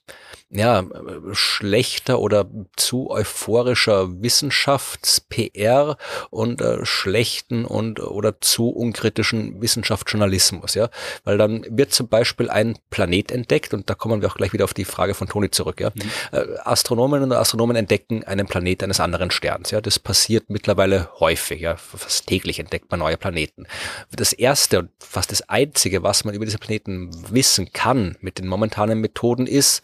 ja, 0.53 0.83
schlechter 1.31 2.19
oder 2.19 2.45
zu 2.75 3.09
euphorischer 3.09 4.21
Wissenschafts-PR 4.21 5.97
und 6.29 6.59
äh, 6.59 6.85
schlechten 6.85 7.63
und 7.63 8.01
oder 8.01 8.41
zu 8.41 8.69
unkritischen 8.69 9.61
Wissenschaftsjournalismus, 9.61 10.75
ja. 10.75 10.89
Weil 11.23 11.37
dann 11.37 11.65
wird 11.69 11.93
zum 11.93 12.09
Beispiel 12.09 12.49
ein 12.49 12.77
Planet 12.89 13.31
entdeckt 13.31 13.73
und 13.73 13.89
da 13.89 13.95
kommen 13.95 14.21
wir 14.21 14.29
auch 14.29 14.35
gleich 14.35 14.51
wieder 14.51 14.65
auf 14.65 14.73
die 14.73 14.83
Frage 14.83 15.13
von 15.13 15.29
Toni 15.29 15.51
zurück, 15.51 15.79
ja. 15.79 15.91
Mhm. 15.91 16.01
Äh, 16.37 16.45
Astronomen 16.65 17.23
und 17.23 17.31
Astronomen 17.31 17.77
entdecken 17.77 18.25
einen 18.25 18.45
Planet 18.45 18.83
eines 18.83 18.99
anderen 18.99 19.31
Sterns, 19.31 19.71
ja. 19.71 19.79
Das 19.79 19.99
passiert 19.99 20.49
mittlerweile 20.49 21.09
häufig, 21.21 21.61
ja. 21.61 21.77
Fast 21.77 22.27
täglich 22.27 22.59
entdeckt 22.59 22.91
man 22.91 22.99
neue 22.99 23.15
Planeten. 23.15 23.67
Das 24.11 24.33
erste 24.33 24.79
und 24.79 24.89
fast 24.99 25.31
das 25.31 25.47
einzige, 25.47 26.03
was 26.03 26.25
man 26.25 26.35
über 26.35 26.43
diese 26.43 26.57
Planeten 26.57 27.09
wissen 27.29 27.71
kann 27.71 28.17
mit 28.19 28.37
den 28.37 28.47
momentanen 28.47 28.99
Methoden 28.99 29.47
ist, 29.47 29.81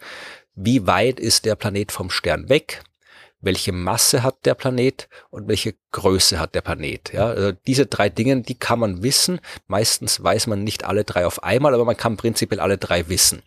wie 0.60 0.86
weit 0.86 1.20
ist 1.20 1.44
der 1.44 1.54
Planet 1.54 1.92
vom 1.92 2.10
Stern 2.10 2.48
weg, 2.48 2.82
welche 3.40 3.70
Masse 3.70 4.24
hat 4.24 4.44
der 4.44 4.54
Planet 4.54 5.08
und 5.30 5.46
welche 5.46 5.74
Größe 5.92 6.40
hat 6.40 6.56
der 6.56 6.60
Planet. 6.60 7.12
Ja, 7.12 7.26
also 7.26 7.52
diese 7.52 7.86
drei 7.86 8.08
Dinge, 8.08 8.42
die 8.42 8.56
kann 8.56 8.80
man 8.80 9.04
wissen. 9.04 9.40
Meistens 9.68 10.20
weiß 10.22 10.48
man 10.48 10.64
nicht 10.64 10.84
alle 10.84 11.04
drei 11.04 11.24
auf 11.24 11.44
einmal, 11.44 11.72
aber 11.74 11.84
man 11.84 11.96
kann 11.96 12.16
prinzipiell 12.16 12.58
alle 12.58 12.76
drei 12.76 13.08
wissen. 13.08 13.42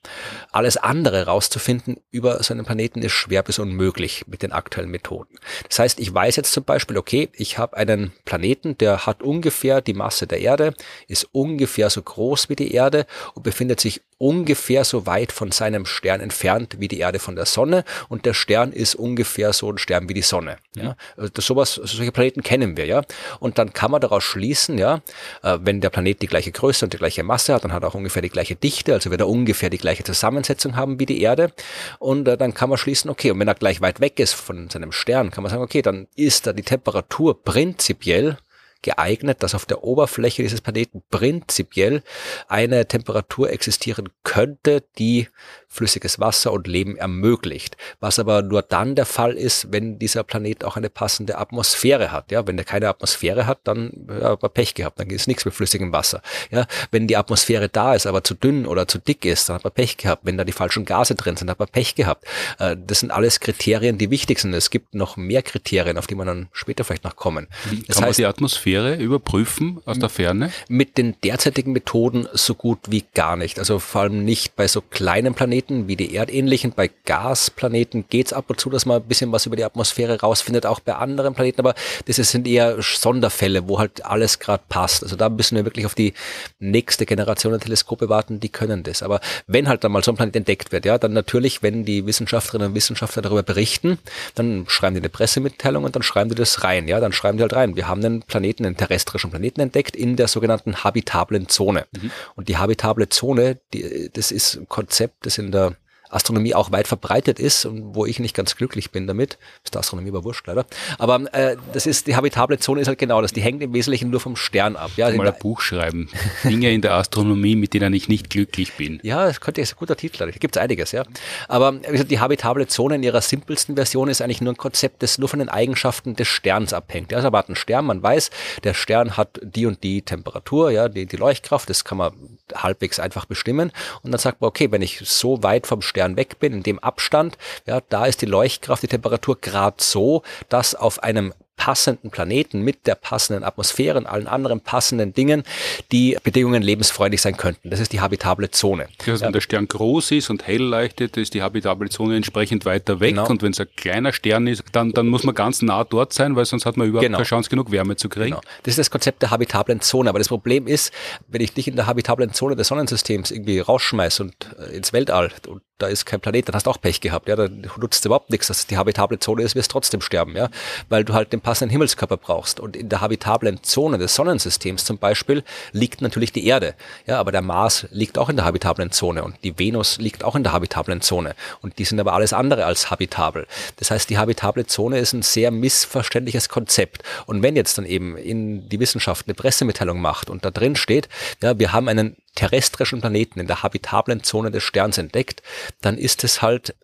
Alles 0.51 0.77
andere 0.77 1.25
rauszufinden 1.25 1.97
über 2.09 2.41
so 2.41 2.53
einen 2.53 2.65
Planeten 2.65 3.01
ist 3.01 3.11
schwer 3.11 3.43
bis 3.43 3.59
unmöglich 3.59 4.25
mit 4.27 4.41
den 4.41 4.53
aktuellen 4.53 4.89
Methoden. 4.89 5.35
Das 5.67 5.79
heißt, 5.79 5.99
ich 5.99 6.13
weiß 6.13 6.37
jetzt 6.37 6.53
zum 6.53 6.63
Beispiel, 6.63 6.97
okay, 6.97 7.29
ich 7.33 7.57
habe 7.57 7.75
einen 7.75 8.13
Planeten, 8.23 8.77
der 8.77 9.05
hat 9.05 9.21
ungefähr 9.21 9.81
die 9.81 9.93
Masse 9.93 10.25
der 10.25 10.39
Erde, 10.39 10.73
ist 11.09 11.27
ungefähr 11.33 11.89
so 11.89 12.01
groß 12.01 12.47
wie 12.47 12.55
die 12.55 12.73
Erde 12.73 13.05
und 13.33 13.43
befindet 13.43 13.81
sich 13.81 14.01
ungefähr 14.21 14.83
so 14.83 15.05
weit 15.05 15.31
von 15.31 15.51
seinem 15.51 15.85
Stern 15.85 16.21
entfernt 16.21 16.77
wie 16.79 16.87
die 16.87 16.99
Erde 16.99 17.19
von 17.19 17.35
der 17.35 17.45
Sonne 17.45 17.83
und 18.09 18.25
der 18.25 18.33
Stern 18.33 18.71
ist 18.71 18.95
ungefähr 18.95 19.53
so 19.53 19.71
ein 19.71 19.77
Stern 19.77 20.09
wie 20.09 20.13
die 20.13 20.21
Sonne. 20.21 20.57
Ja, 20.75 20.95
also 21.17 21.29
sowas, 21.41 21.75
solche 21.75 22.11
Planeten 22.11 22.31
Planeten 22.31 22.43
kennen 22.43 22.77
wir, 22.77 22.85
ja. 22.85 23.01
Und 23.39 23.57
dann 23.57 23.73
kann 23.73 23.91
man 23.91 24.01
daraus 24.01 24.23
schließen, 24.23 24.77
ja, 24.77 25.01
äh, 25.43 25.57
wenn 25.61 25.81
der 25.81 25.89
Planet 25.89 26.21
die 26.21 26.27
gleiche 26.27 26.51
Größe 26.51 26.85
und 26.85 26.93
die 26.93 26.97
gleiche 26.97 27.23
Masse 27.23 27.53
hat, 27.53 27.63
dann 27.63 27.73
hat 27.73 27.83
er 27.83 27.89
auch 27.89 27.95
ungefähr 27.95 28.21
die 28.21 28.29
gleiche 28.29 28.55
Dichte, 28.55 28.93
also 28.93 29.09
wird 29.09 29.21
er 29.21 29.27
ungefähr 29.27 29.69
die 29.69 29.77
gleiche 29.77 30.03
Zusammensetzung 30.03 30.75
haben 30.75 30.99
wie 30.99 31.05
die 31.05 31.21
Erde. 31.21 31.51
Und 31.99 32.27
äh, 32.27 32.37
dann 32.37 32.53
kann 32.53 32.69
man 32.69 32.77
schließen, 32.77 33.09
okay, 33.09 33.31
und 33.31 33.39
wenn 33.39 33.47
er 33.47 33.55
gleich 33.55 33.81
weit 33.81 33.99
weg 33.99 34.19
ist 34.19 34.33
von 34.33 34.69
seinem 34.69 34.91
Stern, 34.91 35.31
kann 35.31 35.43
man 35.43 35.49
sagen, 35.49 35.63
okay, 35.63 35.81
dann 35.81 36.07
ist 36.15 36.47
da 36.47 36.53
die 36.53 36.63
Temperatur 36.63 37.43
prinzipiell 37.43 38.37
geeignet, 38.81 39.43
dass 39.43 39.55
auf 39.55 39.65
der 39.65 39.83
Oberfläche 39.83 40.43
dieses 40.43 40.61
Planeten 40.61 41.03
prinzipiell 41.09 42.03
eine 42.47 42.87
Temperatur 42.87 43.49
existieren 43.49 44.09
könnte, 44.23 44.83
die 44.97 45.27
flüssiges 45.71 46.19
Wasser 46.19 46.51
und 46.51 46.67
Leben 46.67 46.97
ermöglicht. 46.97 47.77
Was 48.01 48.19
aber 48.19 48.41
nur 48.41 48.61
dann 48.61 48.95
der 48.95 49.05
Fall 49.05 49.33
ist, 49.33 49.71
wenn 49.71 49.97
dieser 49.97 50.23
Planet 50.23 50.65
auch 50.65 50.75
eine 50.75 50.89
passende 50.89 51.37
Atmosphäre 51.37 52.11
hat. 52.11 52.29
Ja, 52.29 52.45
wenn 52.45 52.57
der 52.57 52.65
keine 52.65 52.89
Atmosphäre 52.89 53.47
hat, 53.47 53.59
dann 53.63 54.07
hat 54.21 54.41
man 54.41 54.51
Pech 54.51 54.73
gehabt, 54.73 54.99
dann 54.99 55.09
es 55.09 55.27
nichts 55.27 55.45
mit 55.45 55.53
flüssigem 55.53 55.93
Wasser. 55.93 56.21
Ja, 56.51 56.67
wenn 56.91 57.07
die 57.07 57.15
Atmosphäre 57.15 57.69
da 57.69 57.95
ist, 57.95 58.05
aber 58.05 58.23
zu 58.23 58.33
dünn 58.33 58.65
oder 58.65 58.87
zu 58.87 58.99
dick 58.99 59.23
ist, 59.23 59.47
dann 59.47 59.55
hat 59.55 59.63
man 59.63 59.71
Pech 59.71 59.95
gehabt. 59.95 60.25
Wenn 60.25 60.37
da 60.37 60.43
die 60.43 60.51
falschen 60.51 60.83
Gase 60.83 61.15
drin 61.15 61.37
sind, 61.37 61.49
hat 61.49 61.59
man 61.59 61.69
Pech 61.69 61.95
gehabt. 61.95 62.25
Äh, 62.59 62.75
das 62.85 62.99
sind 62.99 63.11
alles 63.11 63.39
Kriterien, 63.39 63.97
die 63.97 64.11
wichtig 64.11 64.39
sind. 64.39 64.53
Es 64.53 64.71
gibt 64.71 64.93
noch 64.93 65.15
mehr 65.15 65.41
Kriterien, 65.41 65.97
auf 65.97 66.07
die 66.07 66.15
man 66.15 66.27
dann 66.27 66.49
später 66.51 66.83
vielleicht 66.83 67.05
noch 67.05 67.15
kommen. 67.15 67.47
Wie 67.69 67.83
das 67.83 67.95
kann 67.95 68.05
heißt, 68.05 68.19
man 68.19 68.23
die 68.23 68.25
Atmosphäre 68.25 68.95
überprüfen 68.95 69.81
aus 69.85 69.99
der 69.99 70.09
Ferne? 70.09 70.51
Mit 70.67 70.97
den 70.97 71.15
derzeitigen 71.23 71.71
Methoden 71.71 72.27
so 72.33 72.55
gut 72.55 72.79
wie 72.89 73.05
gar 73.13 73.37
nicht. 73.37 73.57
Also 73.57 73.79
vor 73.79 74.01
allem 74.01 74.25
nicht 74.25 74.55
bei 74.55 74.67
so 74.67 74.81
kleinen 74.81 75.33
Planeten 75.33 75.60
wie 75.69 75.95
die 75.95 76.15
erdähnlichen. 76.15 76.73
Bei 76.75 76.89
Gasplaneten 77.05 78.05
geht's 78.09 78.33
ab 78.33 78.45
und 78.49 78.59
zu, 78.59 78.69
dass 78.69 78.85
man 78.85 79.01
ein 79.01 79.07
bisschen 79.07 79.31
was 79.31 79.45
über 79.45 79.55
die 79.55 79.63
Atmosphäre 79.63 80.19
rausfindet, 80.19 80.65
auch 80.65 80.79
bei 80.79 80.95
anderen 80.95 81.33
Planeten. 81.33 81.61
Aber 81.61 81.75
das 82.05 82.15
sind 82.17 82.47
eher 82.47 82.81
Sonderfälle, 82.81 83.67
wo 83.67 83.79
halt 83.79 84.05
alles 84.05 84.39
gerade 84.39 84.63
passt. 84.69 85.03
Also 85.03 85.15
da 85.15 85.29
müssen 85.29 85.55
wir 85.55 85.65
wirklich 85.65 85.85
auf 85.85 85.95
die 85.95 86.13
nächste 86.59 87.05
Generation 87.05 87.51
der 87.53 87.59
Teleskope 87.59 88.09
warten, 88.09 88.39
die 88.39 88.49
können 88.49 88.83
das. 88.83 89.03
Aber 89.03 89.19
wenn 89.47 89.67
halt 89.67 89.83
dann 89.83 89.91
mal 89.91 90.03
so 90.03 90.11
ein 90.11 90.15
Planet 90.15 90.35
entdeckt 90.35 90.71
wird, 90.71 90.85
ja, 90.85 90.97
dann 90.97 91.13
natürlich, 91.13 91.63
wenn 91.63 91.85
die 91.85 92.05
Wissenschaftlerinnen 92.05 92.69
und 92.69 92.75
Wissenschaftler 92.75 93.21
darüber 93.21 93.43
berichten, 93.43 93.99
dann 94.35 94.65
schreiben 94.67 94.95
die 94.95 95.01
eine 95.01 95.09
Pressemitteilung 95.09 95.83
und 95.83 95.95
dann 95.95 96.03
schreiben 96.03 96.29
die 96.29 96.35
das 96.35 96.63
rein. 96.63 96.87
Ja, 96.87 96.99
dann 96.99 97.13
schreiben 97.13 97.37
die 97.37 97.43
halt 97.43 97.53
rein. 97.53 97.75
Wir 97.75 97.87
haben 97.87 98.03
einen 98.03 98.21
Planeten, 98.21 98.65
einen 98.65 98.77
terrestrischen 98.77 99.29
Planeten 99.29 99.61
entdeckt 99.61 99.95
in 99.95 100.15
der 100.15 100.27
sogenannten 100.27 100.83
habitablen 100.83 101.47
Zone. 101.49 101.85
Mhm. 101.91 102.11
Und 102.35 102.49
die 102.49 102.57
habitable 102.57 103.09
Zone, 103.09 103.57
die, 103.73 104.09
das 104.13 104.31
ist 104.31 104.55
ein 104.55 104.69
Konzept, 104.69 105.25
das 105.25 105.37
in 105.37 105.50
der 105.51 105.75
Astronomie 106.11 106.53
auch 106.53 106.71
weit 106.71 106.87
verbreitet 106.87 107.39
ist 107.39 107.65
und 107.65 107.95
wo 107.95 108.05
ich 108.05 108.19
nicht 108.19 108.35
ganz 108.35 108.55
glücklich 108.55 108.91
bin 108.91 109.07
damit. 109.07 109.37
Ist 109.63 109.73
der 109.73 109.79
Astronomie 109.79 110.09
aber 110.09 110.23
wurscht 110.23 110.45
leider. 110.47 110.65
Aber 110.97 111.21
äh, 111.33 111.57
das 111.73 111.85
ist, 111.85 112.07
die 112.07 112.15
habitable 112.15 112.59
Zone 112.59 112.81
ist 112.81 112.87
halt 112.87 112.99
genau 112.99 113.21
das. 113.21 113.33
Die 113.33 113.41
hängt 113.41 113.61
im 113.61 113.73
Wesentlichen 113.73 114.09
nur 114.09 114.19
vom 114.19 114.35
Stern 114.35 114.75
ab. 114.75 114.91
Ja, 114.97 115.09
mal 115.11 115.27
ein 115.27 115.39
Buch 115.39 115.61
schreiben. 115.61 116.09
Dinge 116.43 116.71
in 116.71 116.81
der 116.81 116.93
Astronomie, 116.93 117.55
mit 117.55 117.73
denen 117.73 117.93
ich 117.93 118.09
nicht 118.09 118.29
glücklich 118.29 118.73
bin. 118.73 118.99
Ja, 119.03 119.25
das 119.25 119.39
könnte 119.39 119.61
ist 119.61 119.73
ein 119.73 119.79
guter 119.79 119.95
Titel. 119.95 120.17
Da 120.17 120.29
gibt 120.31 120.55
es 120.55 120.61
einiges, 120.61 120.91
ja. 120.91 121.03
Aber 121.47 121.73
wie 121.73 121.91
gesagt, 121.91 122.11
die 122.11 122.19
habitable 122.19 122.67
Zone 122.67 122.95
in 122.95 123.03
ihrer 123.03 123.21
simpelsten 123.21 123.75
Version 123.75 124.09
ist 124.09 124.21
eigentlich 124.21 124.41
nur 124.41 124.53
ein 124.53 124.57
Konzept, 124.57 125.03
das 125.03 125.17
nur 125.17 125.29
von 125.29 125.39
den 125.39 125.49
Eigenschaften 125.49 126.15
des 126.15 126.27
Sterns 126.27 126.73
abhängt. 126.73 127.13
Also 127.13 127.29
man 127.29 127.39
hat 127.39 127.47
einen 127.47 127.55
Stern, 127.55 127.85
man 127.85 128.03
weiß, 128.03 128.29
der 128.63 128.73
Stern 128.73 129.17
hat 129.17 129.39
die 129.41 129.65
und 129.65 129.83
die 129.83 130.01
Temperatur, 130.01 130.71
ja, 130.71 130.89
die, 130.89 131.05
die 131.05 131.17
Leuchtkraft, 131.17 131.69
das 131.69 131.83
kann 131.85 131.97
man 131.97 132.13
halbwegs 132.53 132.99
einfach 132.99 133.25
bestimmen. 133.25 133.71
Und 134.01 134.11
dann 134.11 134.19
sagt 134.19 134.41
man, 134.41 134.49
okay, 134.49 134.71
wenn 134.71 134.81
ich 134.81 135.01
so 135.03 135.43
weit 135.43 135.67
vom 135.67 135.81
Stern 135.81 136.00
Stern 136.01 136.17
weg 136.17 136.39
bin, 136.39 136.53
in 136.53 136.63
dem 136.63 136.79
Abstand, 136.79 137.37
ja, 137.67 137.79
da 137.89 138.07
ist 138.07 138.23
die 138.23 138.25
Leuchtkraft, 138.25 138.81
die 138.81 138.87
Temperatur 138.87 139.39
gerade 139.39 139.77
so, 139.79 140.23
dass 140.49 140.73
auf 140.73 141.03
einem 141.03 141.33
passenden 141.61 142.09
Planeten 142.09 142.63
mit 142.63 142.87
der 142.87 142.95
passenden 142.95 143.43
Atmosphäre 143.43 143.99
und 143.99 144.07
allen 144.07 144.25
anderen 144.25 144.61
passenden 144.61 145.13
Dingen 145.13 145.43
die 145.91 146.17
Bedingungen 146.23 146.63
lebensfreundlich 146.63 147.21
sein 147.21 147.37
könnten. 147.37 147.69
Das 147.69 147.79
ist 147.79 147.93
die 147.93 148.01
habitable 148.01 148.49
Zone. 148.49 148.87
Also 148.97 149.11
ja. 149.11 149.21
wenn 149.21 149.33
der 149.33 149.41
Stern 149.41 149.67
groß 149.67 150.09
ist 150.09 150.31
und 150.31 150.47
hell 150.47 150.63
leuchtet, 150.63 151.17
ist 151.17 151.35
die 151.35 151.43
habitable 151.43 151.89
Zone 151.89 152.15
entsprechend 152.15 152.65
weiter 152.65 152.99
weg. 152.99 153.11
Genau. 153.11 153.29
Und 153.29 153.43
wenn 153.43 153.51
es 153.51 153.59
ein 153.59 153.67
kleiner 153.75 154.11
Stern 154.11 154.47
ist, 154.47 154.63
dann, 154.71 154.91
dann 154.93 155.07
muss 155.07 155.23
man 155.23 155.35
ganz 155.35 155.61
nah 155.61 155.83
dort 155.83 156.13
sein, 156.13 156.35
weil 156.35 156.45
sonst 156.45 156.65
hat 156.65 156.77
man 156.77 156.87
überhaupt 156.87 157.05
genau. 157.05 157.19
keine 157.19 157.27
Chance, 157.27 157.51
genug 157.51 157.71
Wärme 157.71 157.95
zu 157.95 158.09
kriegen. 158.09 158.31
Genau. 158.31 158.41
Das 158.63 158.71
ist 158.71 158.79
das 158.79 158.89
Konzept 158.89 159.21
der 159.21 159.29
habitablen 159.29 159.81
Zone. 159.81 160.09
Aber 160.09 160.17
das 160.17 160.29
Problem 160.29 160.65
ist, 160.65 160.91
wenn 161.27 161.41
ich 161.41 161.53
dich 161.53 161.67
in 161.67 161.75
der 161.75 161.85
habitablen 161.85 162.33
Zone 162.33 162.55
des 162.55 162.69
Sonnensystems 162.69 163.29
irgendwie 163.29 163.59
rausschmeiße 163.59 164.23
und 164.23 164.33
äh, 164.57 164.75
ins 164.75 164.93
Weltall 164.93 165.31
und 165.47 165.61
da 165.81 165.87
ist 165.87 166.05
kein 166.05 166.19
Planet, 166.19 166.47
dann 166.47 166.55
hast 166.55 166.65
du 166.65 166.69
auch 166.69 166.79
Pech 166.79 167.01
gehabt, 167.01 167.27
ja, 167.27 167.35
dann 167.35 167.67
nutzt 167.77 168.05
überhaupt 168.05 168.29
nichts, 168.29 168.47
dass 168.47 168.59
es 168.59 168.67
die 168.67 168.77
habitable 168.77 169.19
Zone 169.19 169.43
ist, 169.43 169.55
wirst 169.55 169.71
trotzdem 169.71 170.01
sterben, 170.01 170.35
ja, 170.35 170.49
weil 170.89 171.03
du 171.03 171.13
halt 171.13 171.33
den 171.33 171.41
passenden 171.41 171.71
Himmelskörper 171.71 172.17
brauchst. 172.17 172.59
Und 172.59 172.75
in 172.75 172.89
der 172.89 173.01
habitablen 173.01 173.63
Zone 173.63 173.97
des 173.97 174.15
Sonnensystems 174.15 174.85
zum 174.85 174.97
Beispiel 174.97 175.43
liegt 175.71 176.01
natürlich 176.01 176.31
die 176.31 176.45
Erde, 176.45 176.75
ja, 177.05 177.19
aber 177.19 177.31
der 177.31 177.41
Mars 177.41 177.87
liegt 177.91 178.17
auch 178.17 178.29
in 178.29 178.35
der 178.35 178.45
habitablen 178.45 178.91
Zone 178.91 179.23
und 179.23 179.35
die 179.43 179.57
Venus 179.57 179.97
liegt 179.97 180.23
auch 180.23 180.35
in 180.35 180.43
der 180.43 180.53
habitablen 180.53 181.01
Zone 181.01 181.35
und 181.61 181.79
die 181.79 181.85
sind 181.85 181.99
aber 181.99 182.13
alles 182.13 182.33
andere 182.33 182.65
als 182.65 182.91
habitabel. 182.91 183.47
Das 183.77 183.91
heißt, 183.91 184.09
die 184.09 184.17
habitable 184.17 184.65
Zone 184.65 184.99
ist 184.99 185.13
ein 185.13 185.21
sehr 185.21 185.51
missverständliches 185.51 186.49
Konzept. 186.49 187.03
Und 187.25 187.41
wenn 187.43 187.55
jetzt 187.55 187.77
dann 187.77 187.85
eben 187.85 188.17
in 188.17 188.69
die 188.69 188.79
Wissenschaft 188.79 189.27
eine 189.27 189.33
Pressemitteilung 189.33 190.01
macht 190.01 190.29
und 190.29 190.45
da 190.45 190.51
drin 190.51 190.75
steht, 190.75 191.09
ja, 191.41 191.57
wir 191.57 191.71
haben 191.71 191.87
einen 191.87 192.15
terrestrischen 192.35 193.01
Planeten 193.01 193.39
in 193.39 193.47
der 193.47 193.63
habitablen 193.63 194.23
Zone 194.23 194.51
des 194.51 194.63
Sterns 194.63 194.97
entdeckt, 194.97 195.41
dann 195.81 195.97
ist 195.97 196.23
es 196.23 196.41
halt 196.41 196.75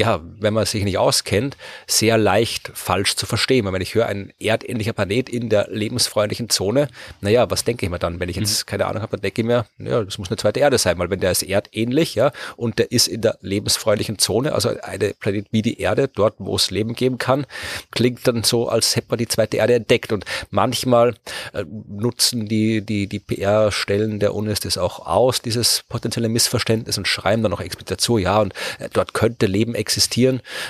ja, 0.00 0.20
wenn 0.38 0.54
man 0.54 0.64
sich 0.64 0.82
nicht 0.82 0.96
auskennt, 0.96 1.58
sehr 1.86 2.16
leicht 2.16 2.70
falsch 2.72 3.16
zu 3.16 3.26
verstehen. 3.26 3.66
Weil 3.66 3.74
wenn 3.74 3.82
ich 3.82 3.94
höre, 3.94 4.06
ein 4.06 4.32
erdähnlicher 4.40 4.94
Planet 4.94 5.28
in 5.28 5.50
der 5.50 5.68
lebensfreundlichen 5.70 6.48
Zone, 6.48 6.88
naja, 7.20 7.50
was 7.50 7.64
denke 7.64 7.84
ich 7.84 7.90
mir 7.90 7.98
dann? 7.98 8.18
Wenn 8.18 8.30
ich 8.30 8.36
jetzt 8.36 8.64
mhm. 8.64 8.70
keine 8.70 8.86
Ahnung 8.86 9.02
habe, 9.02 9.12
dann 9.12 9.20
denke 9.20 9.42
ich 9.42 9.46
mir, 9.46 9.66
ja, 9.78 10.02
das 10.02 10.16
muss 10.16 10.30
eine 10.30 10.38
zweite 10.38 10.60
Erde 10.60 10.78
sein, 10.78 10.98
weil 10.98 11.10
wenn 11.10 11.20
der 11.20 11.32
ist 11.32 11.42
erdähnlich, 11.42 12.14
ja, 12.14 12.32
und 12.56 12.78
der 12.78 12.90
ist 12.90 13.08
in 13.08 13.20
der 13.20 13.36
lebensfreundlichen 13.42 14.18
Zone, 14.18 14.54
also 14.54 14.70
eine 14.80 15.12
Planet 15.20 15.46
wie 15.50 15.60
die 15.60 15.78
Erde, 15.78 16.08
dort, 16.08 16.36
wo 16.38 16.56
es 16.56 16.70
Leben 16.70 16.94
geben 16.94 17.18
kann, 17.18 17.44
klingt 17.90 18.26
dann 18.26 18.42
so, 18.42 18.70
als 18.70 18.96
hätte 18.96 19.08
man 19.10 19.18
die 19.18 19.28
zweite 19.28 19.58
Erde 19.58 19.74
entdeckt. 19.74 20.12
Und 20.12 20.24
manchmal 20.50 21.14
äh, 21.52 21.64
nutzen 21.88 22.48
die, 22.48 22.80
die, 22.80 23.06
die 23.06 23.18
PR-Stellen 23.18 24.18
der 24.18 24.34
UNIS 24.34 24.60
das 24.60 24.78
auch 24.78 25.06
aus, 25.06 25.42
dieses 25.42 25.84
potenzielle 25.90 26.30
Missverständnis 26.30 26.96
und 26.96 27.06
schreiben 27.06 27.42
dann 27.42 27.52
auch 27.52 27.60
explizit 27.60 27.90
dazu, 27.90 28.16
ja, 28.16 28.40
und 28.40 28.54
äh, 28.78 28.88
dort 28.90 29.12
könnte 29.12 29.44
Leben 29.44 29.74
existieren. 29.74 29.89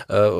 Äh, 0.09 0.31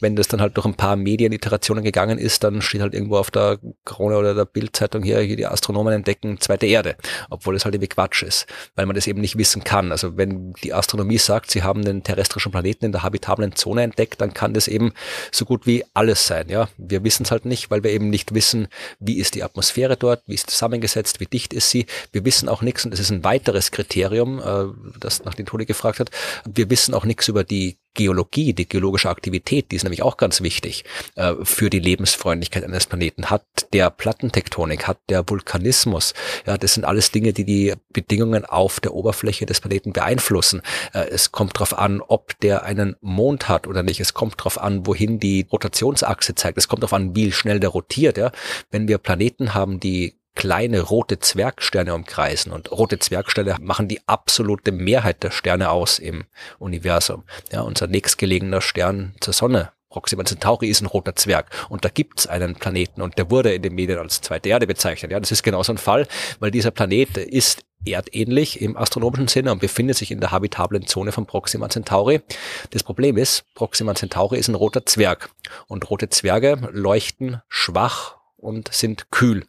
wenn 0.00 0.16
das 0.16 0.28
dann 0.28 0.40
halt 0.40 0.56
durch 0.56 0.66
ein 0.66 0.74
paar 0.74 0.96
Medieniterationen 0.96 1.84
gegangen 1.84 2.18
ist, 2.18 2.44
dann 2.44 2.62
steht 2.62 2.80
halt 2.80 2.94
irgendwo 2.94 3.16
auf 3.16 3.30
der 3.30 3.58
Krone 3.84 4.16
oder 4.16 4.34
der 4.34 4.44
Bildzeitung 4.44 5.02
hier, 5.02 5.20
hier 5.20 5.36
die 5.36 5.46
Astronomen 5.46 5.92
entdecken 5.92 6.40
zweite 6.40 6.66
Erde, 6.66 6.96
obwohl 7.30 7.56
es 7.56 7.64
halt 7.64 7.74
irgendwie 7.74 7.88
Quatsch 7.88 8.22
ist, 8.22 8.46
weil 8.74 8.86
man 8.86 8.94
das 8.94 9.06
eben 9.06 9.20
nicht 9.20 9.38
wissen 9.38 9.64
kann. 9.64 9.92
Also 9.92 10.16
wenn 10.16 10.52
die 10.62 10.74
Astronomie 10.74 11.18
sagt, 11.18 11.50
sie 11.50 11.62
haben 11.62 11.84
den 11.84 12.02
terrestrischen 12.02 12.52
Planeten 12.52 12.86
in 12.86 12.92
der 12.92 13.02
habitablen 13.02 13.54
Zone 13.54 13.82
entdeckt, 13.82 14.20
dann 14.20 14.34
kann 14.34 14.54
das 14.54 14.68
eben 14.68 14.92
so 15.30 15.44
gut 15.44 15.66
wie 15.66 15.84
alles 15.94 16.26
sein. 16.26 16.48
Ja, 16.48 16.68
wir 16.76 17.04
wissen 17.04 17.24
es 17.24 17.30
halt 17.30 17.44
nicht, 17.44 17.70
weil 17.70 17.82
wir 17.82 17.90
eben 17.90 18.10
nicht 18.10 18.34
wissen, 18.34 18.68
wie 18.98 19.18
ist 19.18 19.34
die 19.34 19.42
Atmosphäre 19.42 19.96
dort, 19.96 20.22
wie 20.26 20.34
ist 20.34 20.50
zusammengesetzt, 20.50 21.20
wie 21.20 21.26
dicht 21.26 21.52
ist 21.52 21.70
sie. 21.70 21.86
Wir 22.12 22.24
wissen 22.24 22.48
auch 22.48 22.62
nichts 22.62 22.84
und 22.84 22.90
das 22.90 23.00
ist 23.00 23.10
ein 23.10 23.24
weiteres 23.24 23.70
Kriterium, 23.70 24.40
äh, 24.40 24.98
das 24.98 25.24
nach 25.24 25.34
den 25.34 25.46
Tode 25.46 25.66
gefragt 25.66 26.00
hat. 26.00 26.10
Wir 26.44 26.70
wissen 26.70 26.94
auch 26.94 27.04
nichts 27.04 27.28
über 27.28 27.44
die 27.44 27.78
Geologie, 27.94 28.52
die 28.52 28.68
geologische 28.68 29.10
Aktivität, 29.10 29.70
die 29.70 29.76
ist 29.76 29.82
nämlich 29.82 30.02
auch 30.02 30.16
ganz 30.16 30.40
wichtig 30.40 30.84
äh, 31.16 31.34
für 31.42 31.70
die 31.70 31.78
Lebensfreundlichkeit 31.78 32.64
eines 32.64 32.86
Planeten. 32.86 33.30
Hat 33.30 33.44
der 33.72 33.90
Plattentektonik, 33.90 34.86
hat 34.86 34.98
der 35.08 35.28
Vulkanismus, 35.28 36.14
ja, 36.46 36.56
das 36.56 36.74
sind 36.74 36.84
alles 36.84 37.10
Dinge, 37.10 37.32
die 37.32 37.44
die 37.44 37.74
Bedingungen 37.92 38.44
auf 38.44 38.80
der 38.80 38.94
Oberfläche 38.94 39.46
des 39.46 39.60
Planeten 39.60 39.92
beeinflussen. 39.92 40.62
Äh, 40.92 41.08
es 41.10 41.32
kommt 41.32 41.56
darauf 41.56 41.78
an, 41.78 42.00
ob 42.00 42.38
der 42.40 42.62
einen 42.64 42.96
Mond 43.00 43.48
hat 43.48 43.66
oder 43.66 43.82
nicht. 43.82 44.00
Es 44.00 44.14
kommt 44.14 44.40
darauf 44.40 44.60
an, 44.60 44.86
wohin 44.86 45.18
die 45.18 45.46
Rotationsachse 45.50 46.34
zeigt. 46.34 46.58
Es 46.58 46.68
kommt 46.68 46.82
darauf 46.82 46.94
an, 46.94 47.14
wie 47.14 47.32
schnell 47.32 47.60
der 47.60 47.70
rotiert. 47.70 48.16
Ja. 48.16 48.32
Wenn 48.70 48.88
wir 48.88 48.98
Planeten 48.98 49.54
haben, 49.54 49.80
die 49.80 50.16
kleine 50.34 50.80
rote 50.80 51.18
Zwergsterne 51.18 51.94
umkreisen. 51.94 52.52
Und 52.52 52.70
rote 52.70 52.98
Zwergsterne 52.98 53.56
machen 53.60 53.88
die 53.88 54.00
absolute 54.06 54.72
Mehrheit 54.72 55.22
der 55.22 55.30
Sterne 55.30 55.70
aus 55.70 55.98
im 55.98 56.24
Universum. 56.58 57.24
Ja, 57.52 57.62
unser 57.62 57.86
nächstgelegener 57.86 58.60
Stern 58.60 59.14
zur 59.20 59.34
Sonne, 59.34 59.72
Proxima 59.90 60.24
Centauri, 60.24 60.68
ist 60.68 60.80
ein 60.80 60.86
roter 60.86 61.14
Zwerg. 61.16 61.50
Und 61.68 61.84
da 61.84 61.90
gibt's 61.90 62.26
einen 62.26 62.54
Planeten 62.54 63.02
und 63.02 63.18
der 63.18 63.30
wurde 63.30 63.52
in 63.54 63.62
den 63.62 63.74
Medien 63.74 63.98
als 63.98 64.20
zweite 64.20 64.48
Erde 64.48 64.66
bezeichnet. 64.66 65.12
Ja, 65.12 65.20
das 65.20 65.32
ist 65.32 65.42
genau 65.42 65.62
so 65.62 65.72
ein 65.72 65.78
Fall, 65.78 66.06
weil 66.40 66.50
dieser 66.50 66.70
Planet 66.70 67.18
ist 67.18 67.62
erdähnlich 67.84 68.60
im 68.60 68.76
astronomischen 68.76 69.28
Sinne 69.28 69.52
und 69.52 69.60
befindet 69.60 69.96
sich 69.96 70.10
in 70.10 70.20
der 70.20 70.30
habitablen 70.30 70.86
Zone 70.86 71.12
von 71.12 71.26
Proxima 71.26 71.68
Centauri. 71.68 72.22
Das 72.70 72.84
Problem 72.84 73.16
ist, 73.16 73.44
Proxima 73.54 73.94
Centauri 73.94 74.38
ist 74.38 74.48
ein 74.48 74.54
roter 74.54 74.86
Zwerg 74.86 75.30
und 75.66 75.90
rote 75.90 76.08
Zwerge 76.08 76.70
leuchten 76.72 77.42
schwach 77.48 78.21
und 78.42 78.72
sind 78.72 79.10
kühl, 79.10 79.44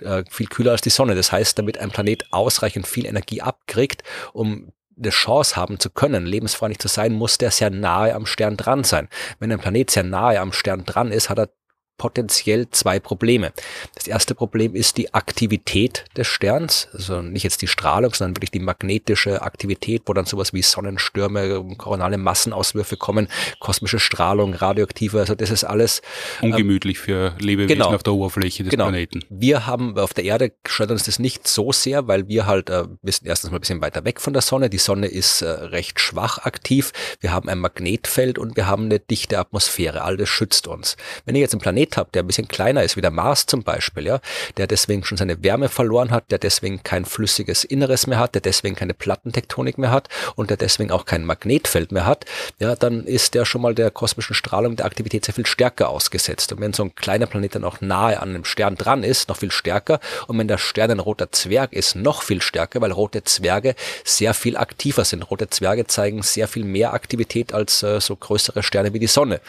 äh, 0.00 0.24
viel 0.30 0.46
kühler 0.46 0.72
als 0.72 0.80
die 0.80 0.90
Sonne. 0.90 1.14
Das 1.14 1.32
heißt, 1.32 1.58
damit 1.58 1.78
ein 1.78 1.90
Planet 1.90 2.32
ausreichend 2.32 2.86
viel 2.86 3.06
Energie 3.06 3.42
abkriegt, 3.42 4.02
um 4.32 4.72
eine 4.98 5.10
Chance 5.10 5.56
haben 5.56 5.78
zu 5.78 5.90
können, 5.90 6.24
lebensfreundlich 6.24 6.78
zu 6.78 6.88
sein, 6.88 7.12
muss 7.12 7.38
der 7.38 7.50
sehr 7.50 7.70
nahe 7.70 8.14
am 8.14 8.24
Stern 8.24 8.56
dran 8.56 8.84
sein. 8.84 9.08
Wenn 9.38 9.52
ein 9.52 9.58
Planet 9.60 9.90
sehr 9.90 10.04
nahe 10.04 10.40
am 10.40 10.52
Stern 10.52 10.84
dran 10.84 11.12
ist, 11.12 11.28
hat 11.28 11.38
er 11.38 11.50
potenziell 11.98 12.68
zwei 12.70 13.00
Probleme. 13.00 13.52
Das 13.94 14.06
erste 14.06 14.34
Problem 14.34 14.74
ist 14.74 14.96
die 14.96 15.14
Aktivität 15.14 16.04
des 16.16 16.26
Sterns, 16.26 16.88
also 16.92 17.22
nicht 17.22 17.42
jetzt 17.42 17.62
die 17.62 17.66
Strahlung, 17.66 18.12
sondern 18.14 18.36
wirklich 18.36 18.50
die 18.50 18.60
magnetische 18.60 19.42
Aktivität, 19.42 20.02
wo 20.06 20.12
dann 20.12 20.26
sowas 20.26 20.52
wie 20.52 20.62
Sonnenstürme, 20.62 21.76
koronale 21.76 22.18
Massenauswürfe 22.18 22.96
kommen, 22.96 23.28
kosmische 23.60 23.98
Strahlung, 23.98 24.54
radioaktive, 24.54 25.20
also 25.20 25.34
das 25.34 25.50
ist 25.50 25.64
alles 25.64 26.02
ähm, 26.42 26.52
ungemütlich 26.52 26.98
für 26.98 27.34
Lebewesen 27.38 27.78
genau, 27.78 27.94
auf 27.94 28.02
der 28.02 28.12
Oberfläche 28.12 28.64
des 28.64 28.70
genau. 28.70 28.84
Planeten. 28.84 29.22
Wir 29.30 29.66
haben 29.66 29.98
auf 29.98 30.14
der 30.14 30.24
Erde 30.24 30.52
stört 30.66 30.90
uns 30.90 31.04
das 31.04 31.18
nicht 31.18 31.48
so 31.48 31.72
sehr, 31.72 32.08
weil 32.08 32.28
wir 32.28 32.46
halt 32.46 32.70
äh, 32.70 32.84
wir 33.02 33.12
sind 33.12 33.26
erstens 33.26 33.50
mal 33.50 33.58
ein 33.58 33.60
bisschen 33.60 33.80
weiter 33.80 34.04
weg 34.04 34.20
von 34.20 34.32
der 34.32 34.42
Sonne. 34.42 34.70
Die 34.70 34.78
Sonne 34.78 35.06
ist 35.06 35.42
äh, 35.42 35.48
recht 35.48 36.00
schwach 36.00 36.38
aktiv. 36.38 36.92
Wir 37.20 37.32
haben 37.32 37.48
ein 37.48 37.58
Magnetfeld 37.58 38.38
und 38.38 38.56
wir 38.56 38.66
haben 38.66 38.84
eine 38.86 38.98
dichte 38.98 39.38
Atmosphäre. 39.38 40.02
All 40.02 40.16
das 40.16 40.28
schützt 40.28 40.66
uns. 40.66 40.96
Wenn 41.24 41.34
ihr 41.34 41.40
jetzt 41.40 41.54
einen 41.54 41.60
Planet 41.86 41.96
habt, 41.96 42.14
der 42.14 42.22
ein 42.22 42.26
bisschen 42.26 42.48
kleiner 42.48 42.82
ist, 42.82 42.96
wie 42.96 43.00
der 43.00 43.10
Mars 43.10 43.46
zum 43.46 43.62
Beispiel, 43.62 44.06
ja, 44.06 44.20
der 44.56 44.66
deswegen 44.66 45.04
schon 45.04 45.18
seine 45.18 45.42
Wärme 45.42 45.68
verloren 45.68 46.10
hat, 46.10 46.30
der 46.30 46.38
deswegen 46.38 46.82
kein 46.82 47.04
flüssiges 47.04 47.64
Inneres 47.64 48.06
mehr 48.06 48.18
hat, 48.18 48.34
der 48.34 48.42
deswegen 48.42 48.74
keine 48.74 48.94
Plattentektonik 48.94 49.78
mehr 49.78 49.90
hat 49.90 50.08
und 50.34 50.50
der 50.50 50.56
deswegen 50.56 50.90
auch 50.90 51.04
kein 51.04 51.24
Magnetfeld 51.24 51.92
mehr 51.92 52.06
hat, 52.06 52.24
ja, 52.58 52.74
dann 52.74 53.04
ist 53.04 53.34
der 53.34 53.44
schon 53.44 53.62
mal 53.62 53.74
der 53.74 53.90
kosmischen 53.90 54.34
Strahlung 54.34 54.76
der 54.76 54.86
Aktivität 54.86 55.24
sehr 55.24 55.34
viel 55.34 55.46
stärker 55.46 55.88
ausgesetzt. 55.88 56.52
Und 56.52 56.60
wenn 56.60 56.72
so 56.72 56.84
ein 56.84 56.94
kleiner 56.94 57.26
Planet 57.26 57.54
dann 57.54 57.64
auch 57.64 57.80
nahe 57.80 58.20
an 58.20 58.30
einem 58.30 58.44
Stern 58.44 58.76
dran 58.76 59.02
ist, 59.02 59.28
noch 59.28 59.36
viel 59.36 59.50
stärker. 59.50 60.00
Und 60.26 60.38
wenn 60.38 60.48
der 60.48 60.58
Stern 60.58 60.90
ein 60.90 61.00
roter 61.00 61.32
Zwerg 61.32 61.72
ist, 61.72 61.96
noch 61.96 62.22
viel 62.22 62.42
stärker, 62.42 62.80
weil 62.80 62.92
rote 62.92 63.24
Zwerge 63.24 63.74
sehr 64.04 64.34
viel 64.34 64.56
aktiver 64.56 65.04
sind. 65.04 65.22
Rote 65.30 65.48
Zwerge 65.48 65.86
zeigen 65.86 66.22
sehr 66.22 66.48
viel 66.48 66.64
mehr 66.64 66.92
Aktivität 66.92 67.52
als 67.52 67.82
äh, 67.82 68.00
so 68.00 68.16
größere 68.16 68.62
Sterne 68.62 68.92
wie 68.92 68.98
die 68.98 69.06
Sonne. 69.06 69.40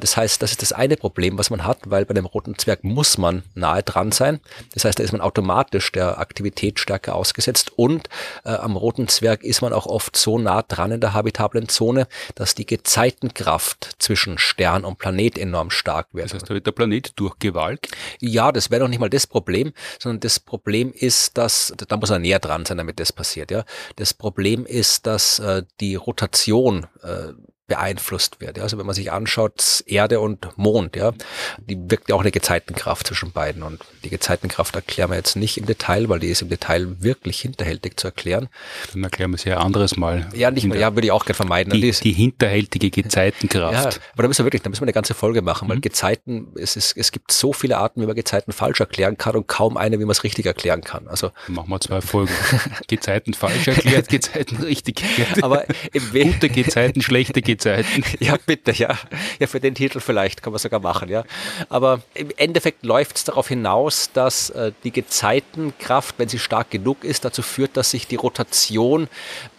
Das 0.00 0.16
heißt, 0.16 0.42
das 0.42 0.52
ist 0.52 0.62
das 0.62 0.72
eine 0.72 0.96
Problem, 0.96 1.36
was 1.38 1.50
man 1.50 1.64
hat, 1.64 1.81
weil 1.90 2.04
bei 2.04 2.14
dem 2.14 2.26
roten 2.26 2.58
Zwerg 2.58 2.84
muss 2.84 3.18
man 3.18 3.42
nahe 3.54 3.82
dran 3.82 4.12
sein. 4.12 4.40
Das 4.74 4.84
heißt, 4.84 4.98
da 4.98 5.02
ist 5.02 5.12
man 5.12 5.20
automatisch 5.20 5.92
der 5.92 6.18
Aktivität 6.18 6.78
stärker 6.78 7.14
ausgesetzt 7.14 7.72
und 7.76 8.08
äh, 8.44 8.50
am 8.50 8.76
roten 8.76 9.08
Zwerg 9.08 9.42
ist 9.42 9.62
man 9.62 9.72
auch 9.72 9.86
oft 9.86 10.16
so 10.16 10.38
nah 10.38 10.62
dran 10.62 10.92
in 10.92 11.00
der 11.00 11.14
habitablen 11.14 11.68
Zone, 11.68 12.06
dass 12.34 12.54
die 12.54 12.66
Gezeitenkraft 12.66 13.96
zwischen 13.98 14.38
Stern 14.38 14.84
und 14.84 14.98
Planet 14.98 15.38
enorm 15.38 15.70
stark 15.70 16.08
wird. 16.12 16.26
Das 16.26 16.34
heißt, 16.34 16.50
da 16.50 16.54
wird 16.54 16.66
der 16.66 16.72
Planet 16.72 17.12
durchgewalkt? 17.18 17.88
Ja, 18.20 18.52
das 18.52 18.70
wäre 18.70 18.82
noch 18.82 18.88
nicht 18.88 19.00
mal 19.00 19.10
das 19.10 19.26
Problem, 19.26 19.72
sondern 19.98 20.20
das 20.20 20.40
Problem 20.40 20.92
ist, 20.92 21.38
dass, 21.38 21.72
da 21.88 21.96
muss 21.96 22.10
er 22.10 22.18
näher 22.18 22.38
dran 22.38 22.64
sein, 22.64 22.78
damit 22.78 23.00
das 23.00 23.12
passiert. 23.12 23.50
Ja, 23.50 23.64
Das 23.96 24.14
Problem 24.14 24.66
ist, 24.66 25.06
dass 25.06 25.38
äh, 25.38 25.62
die 25.80 25.94
Rotation 25.94 26.86
äh, 27.02 27.32
beeinflusst 27.72 28.38
wird. 28.42 28.58
Ja. 28.58 28.64
Also 28.64 28.76
wenn 28.76 28.84
man 28.84 28.94
sich 28.94 29.10
anschaut, 29.10 29.82
Erde 29.86 30.20
und 30.20 30.58
Mond, 30.58 30.94
ja, 30.94 31.12
die 31.56 31.78
wirkt 31.90 32.10
ja 32.10 32.14
auch 32.14 32.20
eine 32.20 32.30
Gezeitenkraft 32.30 33.06
zwischen 33.06 33.32
beiden. 33.32 33.62
Und 33.62 33.80
die 34.04 34.10
Gezeitenkraft 34.10 34.76
erklären 34.76 35.08
wir 35.08 35.16
jetzt 35.16 35.36
nicht 35.36 35.56
im 35.56 35.64
Detail, 35.64 36.10
weil 36.10 36.20
die 36.20 36.28
ist 36.28 36.42
im 36.42 36.50
Detail 36.50 37.00
wirklich 37.00 37.40
hinterhältig 37.40 37.98
zu 37.98 38.08
erklären. 38.08 38.50
Dann 38.92 39.04
erklären 39.04 39.30
wir 39.30 39.38
sie 39.38 39.48
ja 39.48 39.56
anderes 39.56 39.96
Mal. 39.96 40.28
Ja, 40.34 40.50
nicht 40.50 40.66
mal, 40.66 40.78
ja, 40.78 40.94
würde 40.94 41.06
ich 41.06 41.12
auch 41.12 41.24
gerne 41.24 41.34
vermeiden. 41.34 41.72
Die, 41.72 41.80
die, 41.80 41.92
die 41.92 42.12
hinterhältige 42.12 42.90
Gezeitenkraft. 42.90 43.94
Ja, 43.94 44.02
aber 44.12 44.24
da 44.24 44.28
müssen 44.28 44.40
wir 44.40 44.44
wirklich, 44.44 44.60
da 44.60 44.68
müssen 44.68 44.82
wir 44.82 44.88
eine 44.88 44.92
ganze 44.92 45.14
Folge 45.14 45.40
machen, 45.40 45.66
weil 45.70 45.76
mhm. 45.78 45.80
Gezeiten, 45.80 46.48
es 46.56 46.76
ist, 46.76 46.94
es 46.98 47.10
gibt 47.10 47.32
so 47.32 47.54
viele 47.54 47.78
Arten, 47.78 48.02
wie 48.02 48.06
man 48.06 48.14
Gezeiten 48.14 48.52
falsch 48.52 48.80
erklären 48.80 49.16
kann 49.16 49.34
und 49.34 49.48
kaum 49.48 49.78
eine, 49.78 49.98
wie 49.98 50.04
man 50.04 50.10
es 50.10 50.24
richtig 50.24 50.44
erklären 50.44 50.82
kann. 50.82 51.08
Also. 51.08 51.30
Machen 51.48 51.70
wir 51.70 51.80
zwei 51.80 52.02
Folgen. 52.02 52.34
Gezeiten 52.86 53.32
falsch 53.32 53.66
erklärt, 53.66 54.10
Gezeiten 54.10 54.58
richtig 54.62 55.02
erklärt. 55.18 55.42
Aber 55.42 55.64
im 55.94 56.12
Gute 56.12 56.50
Gezeiten, 56.50 57.00
schlechte 57.00 57.40
Gezeiten. 57.40 57.61
Zeiten. 57.62 58.04
Ja, 58.20 58.36
bitte, 58.44 58.72
ja. 58.72 58.98
Ja, 59.38 59.46
für 59.46 59.60
den 59.60 59.74
Titel 59.74 60.00
vielleicht 60.00 60.42
kann 60.42 60.52
man 60.52 60.60
sogar 60.60 60.80
machen, 60.80 61.08
ja. 61.08 61.24
Aber 61.68 62.02
im 62.14 62.30
Endeffekt 62.36 62.84
läuft 62.84 63.16
es 63.16 63.24
darauf 63.24 63.48
hinaus, 63.48 64.10
dass 64.12 64.50
äh, 64.50 64.72
die 64.84 64.92
Gezeitenkraft, 64.92 66.16
wenn 66.18 66.28
sie 66.28 66.38
stark 66.38 66.70
genug 66.70 67.04
ist, 67.04 67.24
dazu 67.24 67.42
führt, 67.42 67.76
dass 67.76 67.90
sich 67.90 68.06
die 68.06 68.16
Rotation 68.16 69.08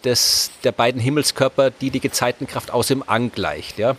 des, 0.04 0.50
der 0.62 0.72
beiden 0.72 1.00
Himmelskörper, 1.00 1.70
die 1.70 1.90
die 1.90 2.00
Gezeitenkraft 2.00 2.70
aus 2.70 2.90
ihm 2.90 3.02
angleicht, 3.06 3.78
ja. 3.78 3.96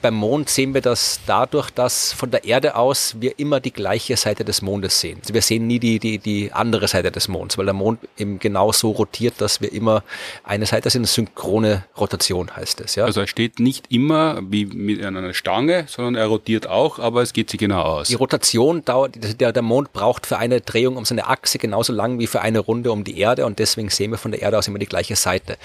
Beim 0.00 0.14
Mond 0.14 0.48
sehen 0.48 0.74
wir 0.74 0.80
das 0.80 1.20
dadurch, 1.26 1.70
dass 1.70 2.12
von 2.12 2.30
der 2.30 2.44
Erde 2.44 2.76
aus 2.76 3.16
wir 3.18 3.38
immer 3.38 3.60
die 3.60 3.72
gleiche 3.72 4.16
Seite 4.16 4.44
des 4.44 4.62
Mondes 4.62 5.00
sehen. 5.00 5.18
Also 5.20 5.34
wir 5.34 5.42
sehen 5.42 5.66
nie 5.66 5.78
die, 5.78 5.98
die, 5.98 6.18
die 6.18 6.52
andere 6.52 6.86
Seite 6.86 7.10
des 7.10 7.28
Monds, 7.28 7.58
weil 7.58 7.64
der 7.64 7.74
Mond 7.74 8.00
eben 8.16 8.38
genau 8.38 8.72
so 8.72 8.90
rotiert, 8.90 9.34
dass 9.38 9.60
wir 9.60 9.72
immer 9.72 10.04
eine 10.44 10.66
Seite 10.66 10.90
sind. 10.90 11.06
Synchrone 11.06 11.84
Rotation 11.98 12.54
heißt 12.54 12.80
es. 12.80 12.94
Ja? 12.94 13.04
Also 13.04 13.20
er 13.20 13.26
steht 13.26 13.58
nicht 13.58 13.86
immer 13.90 14.40
wie 14.42 14.66
mit 14.66 15.04
einer 15.04 15.34
Stange, 15.34 15.84
sondern 15.88 16.14
er 16.14 16.26
rotiert 16.26 16.66
auch, 16.66 16.98
aber 16.98 17.22
es 17.22 17.32
geht 17.32 17.50
sich 17.50 17.58
genau 17.58 17.82
aus. 17.82 18.08
Die 18.08 18.14
Rotation 18.14 18.84
dauert, 18.84 19.40
der, 19.40 19.52
der 19.52 19.62
Mond 19.62 19.92
braucht 19.92 20.26
für 20.26 20.38
eine 20.38 20.60
Drehung 20.60 20.96
um 20.96 21.04
seine 21.04 21.26
Achse 21.26 21.58
genauso 21.58 21.92
lang 21.92 22.18
wie 22.18 22.26
für 22.26 22.40
eine 22.40 22.60
Runde 22.60 22.92
um 22.92 23.04
die 23.04 23.18
Erde 23.18 23.46
und 23.46 23.58
deswegen 23.58 23.90
sehen 23.90 24.10
wir 24.10 24.18
von 24.18 24.30
der 24.30 24.42
Erde 24.42 24.58
aus 24.58 24.68
immer 24.68 24.78
die 24.78 24.86
gleiche 24.86 25.16
Seite. 25.16 25.56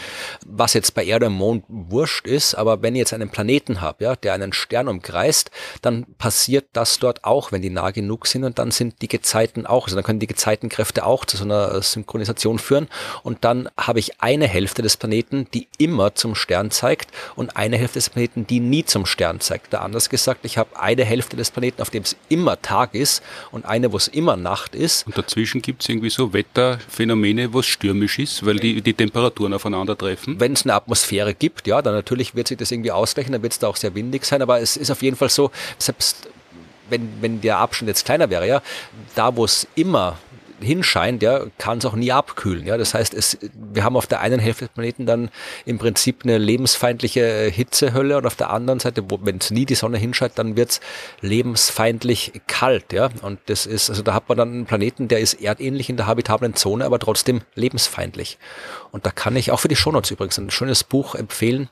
Was 0.45 0.73
jetzt 0.73 0.95
bei 0.95 1.05
Erde 1.05 1.27
und 1.27 1.33
Mond 1.33 1.63
wurscht 1.67 2.25
ist, 2.25 2.55
aber 2.55 2.81
wenn 2.81 2.95
ich 2.95 2.99
jetzt 2.99 3.13
einen 3.13 3.29
Planeten 3.29 3.81
habe, 3.81 4.03
ja, 4.03 4.15
der 4.23 4.33
einen 4.33 4.53
Stern 4.53 4.87
umkreist, 4.87 5.51
dann 5.81 6.05
passiert 6.17 6.65
das 6.73 6.99
dort 6.99 7.23
auch, 7.23 7.51
wenn 7.51 7.61
die 7.61 7.69
nah 7.69 7.91
genug 7.91 8.27
sind 8.27 8.43
und 8.43 8.59
dann 8.59 8.71
sind 8.71 9.01
die 9.01 9.07
Gezeiten 9.07 9.65
auch, 9.65 9.85
also 9.85 9.95
dann 9.95 10.03
können 10.03 10.19
die 10.19 10.27
Gezeitenkräfte 10.27 11.05
auch 11.05 11.25
zu 11.25 11.37
so 11.37 11.43
einer 11.43 11.81
Synchronisation 11.81 12.59
führen 12.59 12.87
und 13.23 13.43
dann 13.43 13.69
habe 13.77 13.99
ich 13.99 14.21
eine 14.21 14.47
Hälfte 14.47 14.81
des 14.81 14.97
Planeten, 14.97 15.47
die 15.53 15.67
immer 15.77 16.15
zum 16.15 16.35
Stern 16.35 16.71
zeigt 16.71 17.11
und 17.35 17.57
eine 17.57 17.77
Hälfte 17.77 17.99
des 17.99 18.09
Planeten, 18.09 18.47
die 18.47 18.59
nie 18.59 18.85
zum 18.85 19.05
Stern 19.05 19.39
zeigt. 19.39 19.73
Da 19.73 19.79
anders 19.79 20.09
gesagt, 20.09 20.45
ich 20.45 20.57
habe 20.57 20.79
eine 20.79 21.03
Hälfte 21.03 21.35
des 21.35 21.51
Planeten, 21.51 21.81
auf 21.81 21.89
dem 21.89 22.03
es 22.03 22.15
immer 22.29 22.61
Tag 22.61 22.95
ist 22.95 23.23
und 23.51 23.65
eine, 23.65 23.91
wo 23.91 23.97
es 23.97 24.07
immer 24.07 24.37
Nacht 24.37 24.75
ist. 24.75 25.05
Und 25.07 25.17
dazwischen 25.17 25.61
gibt 25.61 25.81
es 25.81 25.89
irgendwie 25.89 26.09
so 26.09 26.33
Wetterphänomene, 26.33 27.53
wo 27.53 27.59
es 27.59 27.65
stürmisch 27.65 28.19
ist, 28.19 28.45
weil 28.45 28.57
die, 28.57 28.81
die 28.81 28.93
Temperaturen 28.93 29.53
aufeinandertreffen? 29.53 30.39
Wenn 30.39 30.53
es 30.53 30.63
eine 30.63 30.75
Atmosphäre 30.75 31.33
gibt, 31.33 31.67
ja, 31.67 31.81
dann 31.81 31.93
natürlich 31.93 32.35
wird 32.35 32.47
sich 32.47 32.57
das 32.57 32.71
irgendwie 32.71 32.91
ausgleichen, 32.91 33.31
dann 33.33 33.41
wird 33.41 33.53
es 33.53 33.59
da 33.59 33.67
auch 33.67 33.75
sehr 33.75 33.95
windig 33.95 34.12
sein, 34.21 34.41
aber 34.41 34.59
es 34.61 34.77
ist 34.77 34.91
auf 34.91 35.01
jeden 35.01 35.15
Fall 35.17 35.29
so, 35.29 35.51
selbst 35.77 36.27
wenn, 36.89 37.21
wenn 37.21 37.41
der 37.41 37.57
Abstand 37.57 37.89
jetzt 37.89 38.05
kleiner 38.05 38.29
wäre, 38.29 38.47
ja, 38.47 38.61
da 39.15 39.35
wo 39.35 39.45
es 39.45 39.67
immer 39.75 40.17
hinscheint, 40.63 41.21
ja, 41.21 41.45
kann 41.57 41.77
es 41.77 41.85
auch 41.85 41.95
nie 41.95 42.11
abkühlen. 42.11 42.65
Ja, 42.65 42.77
das 42.77 42.93
heißt, 42.93 43.13
es, 43.13 43.37
wir 43.53 43.83
haben 43.83 43.95
auf 43.95 44.07
der 44.07 44.21
einen 44.21 44.39
Hälfte 44.39 44.65
des 44.65 44.73
Planeten 44.73 45.05
dann 45.05 45.29
im 45.65 45.77
Prinzip 45.77 46.21
eine 46.23 46.37
lebensfeindliche 46.37 47.49
Hitzehölle 47.51 48.17
und 48.17 48.25
auf 48.25 48.35
der 48.35 48.49
anderen 48.49 48.79
Seite, 48.79 49.09
wo, 49.09 49.19
wenn 49.23 49.37
es 49.37 49.51
nie 49.51 49.65
die 49.65 49.75
Sonne 49.75 49.97
hinscheint, 49.97 50.39
dann 50.39 50.55
wird 50.55 50.71
es 50.71 50.81
lebensfeindlich 51.21 52.41
kalt. 52.47 52.93
Ja, 52.93 53.09
und 53.21 53.39
das 53.47 53.65
ist, 53.65 53.89
also 53.89 54.01
da 54.01 54.13
hat 54.13 54.29
man 54.29 54.37
dann 54.37 54.51
einen 54.51 54.65
Planeten, 54.65 55.07
der 55.07 55.19
ist 55.19 55.35
erdähnlich 55.35 55.89
in 55.89 55.97
der 55.97 56.07
habitablen 56.07 56.55
Zone, 56.55 56.85
aber 56.85 56.99
trotzdem 56.99 57.41
lebensfeindlich. 57.55 58.37
Und 58.91 59.05
da 59.05 59.11
kann 59.11 59.35
ich 59.35 59.51
auch 59.51 59.59
für 59.59 59.67
die 59.67 59.75
Shownotes 59.75 60.11
übrigens 60.11 60.37
ein 60.37 60.51
schönes 60.51 60.83
Buch 60.83 61.15
empfehlen 61.15 61.69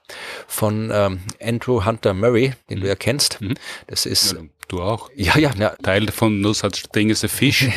von 0.47 0.91
ähm, 0.93 1.21
Andrew 1.41 1.85
Hunter 1.85 2.13
Murray, 2.13 2.53
den 2.69 2.81
du 2.81 2.87
ja 2.87 2.95
kennst. 2.95 3.41
Mhm. 3.41 3.55
Das 3.87 4.05
ist 4.05 4.35
Du 4.71 4.81
auch? 4.81 5.09
Ja, 5.17 5.37
ja. 5.37 5.51
ja. 5.59 5.75
Teil 5.83 6.07
von 6.11 6.39
No 6.39 6.53
Such 6.53 6.87
Thing 6.93 7.11
as 7.11 7.25
a 7.25 7.27
Fish, 7.27 7.67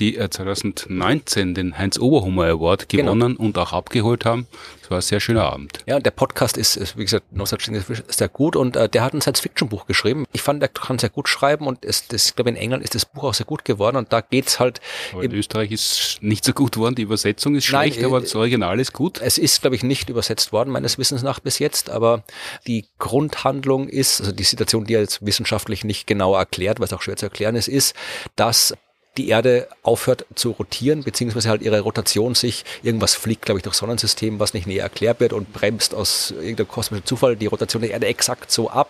die 0.00 0.18
2019 0.18 1.54
den 1.54 1.78
Heinz 1.78 2.00
Oberhummer 2.00 2.46
Award 2.46 2.88
genau. 2.88 3.12
gewonnen 3.12 3.36
genau. 3.36 3.46
und 3.46 3.58
auch 3.58 3.72
abgeholt 3.72 4.24
haben 4.24 4.48
war 4.92 4.98
ein 4.98 5.02
sehr 5.02 5.20
schöner 5.20 5.44
Abend. 5.44 5.78
Ja, 5.86 5.96
und 5.96 6.06
der 6.06 6.12
Podcast 6.12 6.56
ist, 6.56 6.76
ist 6.76 6.96
wie 6.96 7.02
gesagt, 7.02 7.32
No 7.32 7.44
Such 7.44 7.58
Thing 7.58 7.74
ist 7.74 7.88
sehr 8.08 8.28
gut 8.28 8.54
und 8.54 8.76
äh, 8.76 8.88
der 8.88 9.02
hat 9.02 9.14
ein 9.14 9.20
Science-Fiction-Buch 9.20 9.86
geschrieben. 9.86 10.26
Ich 10.32 10.42
fand, 10.42 10.62
der 10.62 10.68
kann 10.68 10.98
sehr 10.98 11.10
gut 11.10 11.28
schreiben 11.28 11.66
und 11.66 11.84
es, 11.84 12.06
das, 12.06 12.28
ich 12.28 12.36
glaube, 12.36 12.50
in 12.50 12.56
England 12.56 12.84
ist 12.84 12.94
das 12.94 13.06
Buch 13.06 13.24
auch 13.24 13.34
sehr 13.34 13.46
gut 13.46 13.64
geworden 13.64 13.96
und 13.96 14.12
da 14.12 14.20
geht's 14.20 14.60
halt. 14.60 14.80
Aber 15.12 15.24
in 15.24 15.32
Österreich 15.32 15.72
ist 15.72 16.18
nicht 16.20 16.44
so 16.44 16.52
gut 16.52 16.76
worden, 16.76 16.94
die 16.94 17.02
Übersetzung 17.02 17.56
ist 17.56 17.64
schlecht, 17.64 17.96
Nein, 17.96 18.06
aber 18.06 18.20
das 18.20 18.34
Original 18.34 18.78
ist 18.78 18.92
gut. 18.92 19.20
Es 19.20 19.38
ist, 19.38 19.62
glaube 19.62 19.76
ich, 19.76 19.82
nicht 19.82 20.08
übersetzt 20.08 20.52
worden, 20.52 20.70
meines 20.70 20.98
Wissens 20.98 21.22
nach 21.22 21.40
bis 21.40 21.58
jetzt, 21.58 21.90
aber 21.90 22.22
die 22.66 22.84
Grundhandlung 22.98 23.88
ist, 23.88 24.20
also 24.20 24.32
die 24.32 24.44
Situation, 24.44 24.84
die 24.84 24.94
er 24.94 25.00
jetzt 25.00 25.24
wissenschaftlich 25.24 25.84
nicht 25.84 26.06
genau 26.06 26.31
erklärt, 26.38 26.80
weil 26.80 26.86
es 26.86 26.92
auch 26.92 27.02
schwer 27.02 27.16
zu 27.16 27.26
erklären 27.26 27.56
ist, 27.56 27.68
ist, 27.68 27.94
dass 28.36 28.74
die 29.18 29.28
Erde 29.28 29.68
aufhört 29.82 30.24
zu 30.34 30.52
rotieren, 30.52 31.02
beziehungsweise 31.02 31.50
halt 31.50 31.60
ihre 31.60 31.80
Rotation 31.80 32.34
sich, 32.34 32.64
irgendwas 32.82 33.14
fliegt, 33.14 33.44
glaube 33.44 33.58
ich, 33.58 33.62
durch 33.62 33.74
Sonnensystem, 33.74 34.40
was 34.40 34.54
nicht 34.54 34.66
näher 34.66 34.84
erklärt 34.84 35.20
wird 35.20 35.34
und 35.34 35.52
bremst 35.52 35.94
aus 35.94 36.30
irgendeinem 36.30 36.68
kosmischen 36.68 37.04
Zufall 37.04 37.36
die 37.36 37.46
Rotation 37.46 37.82
der 37.82 37.90
Erde 37.90 38.06
exakt 38.06 38.50
so 38.50 38.70
ab, 38.70 38.88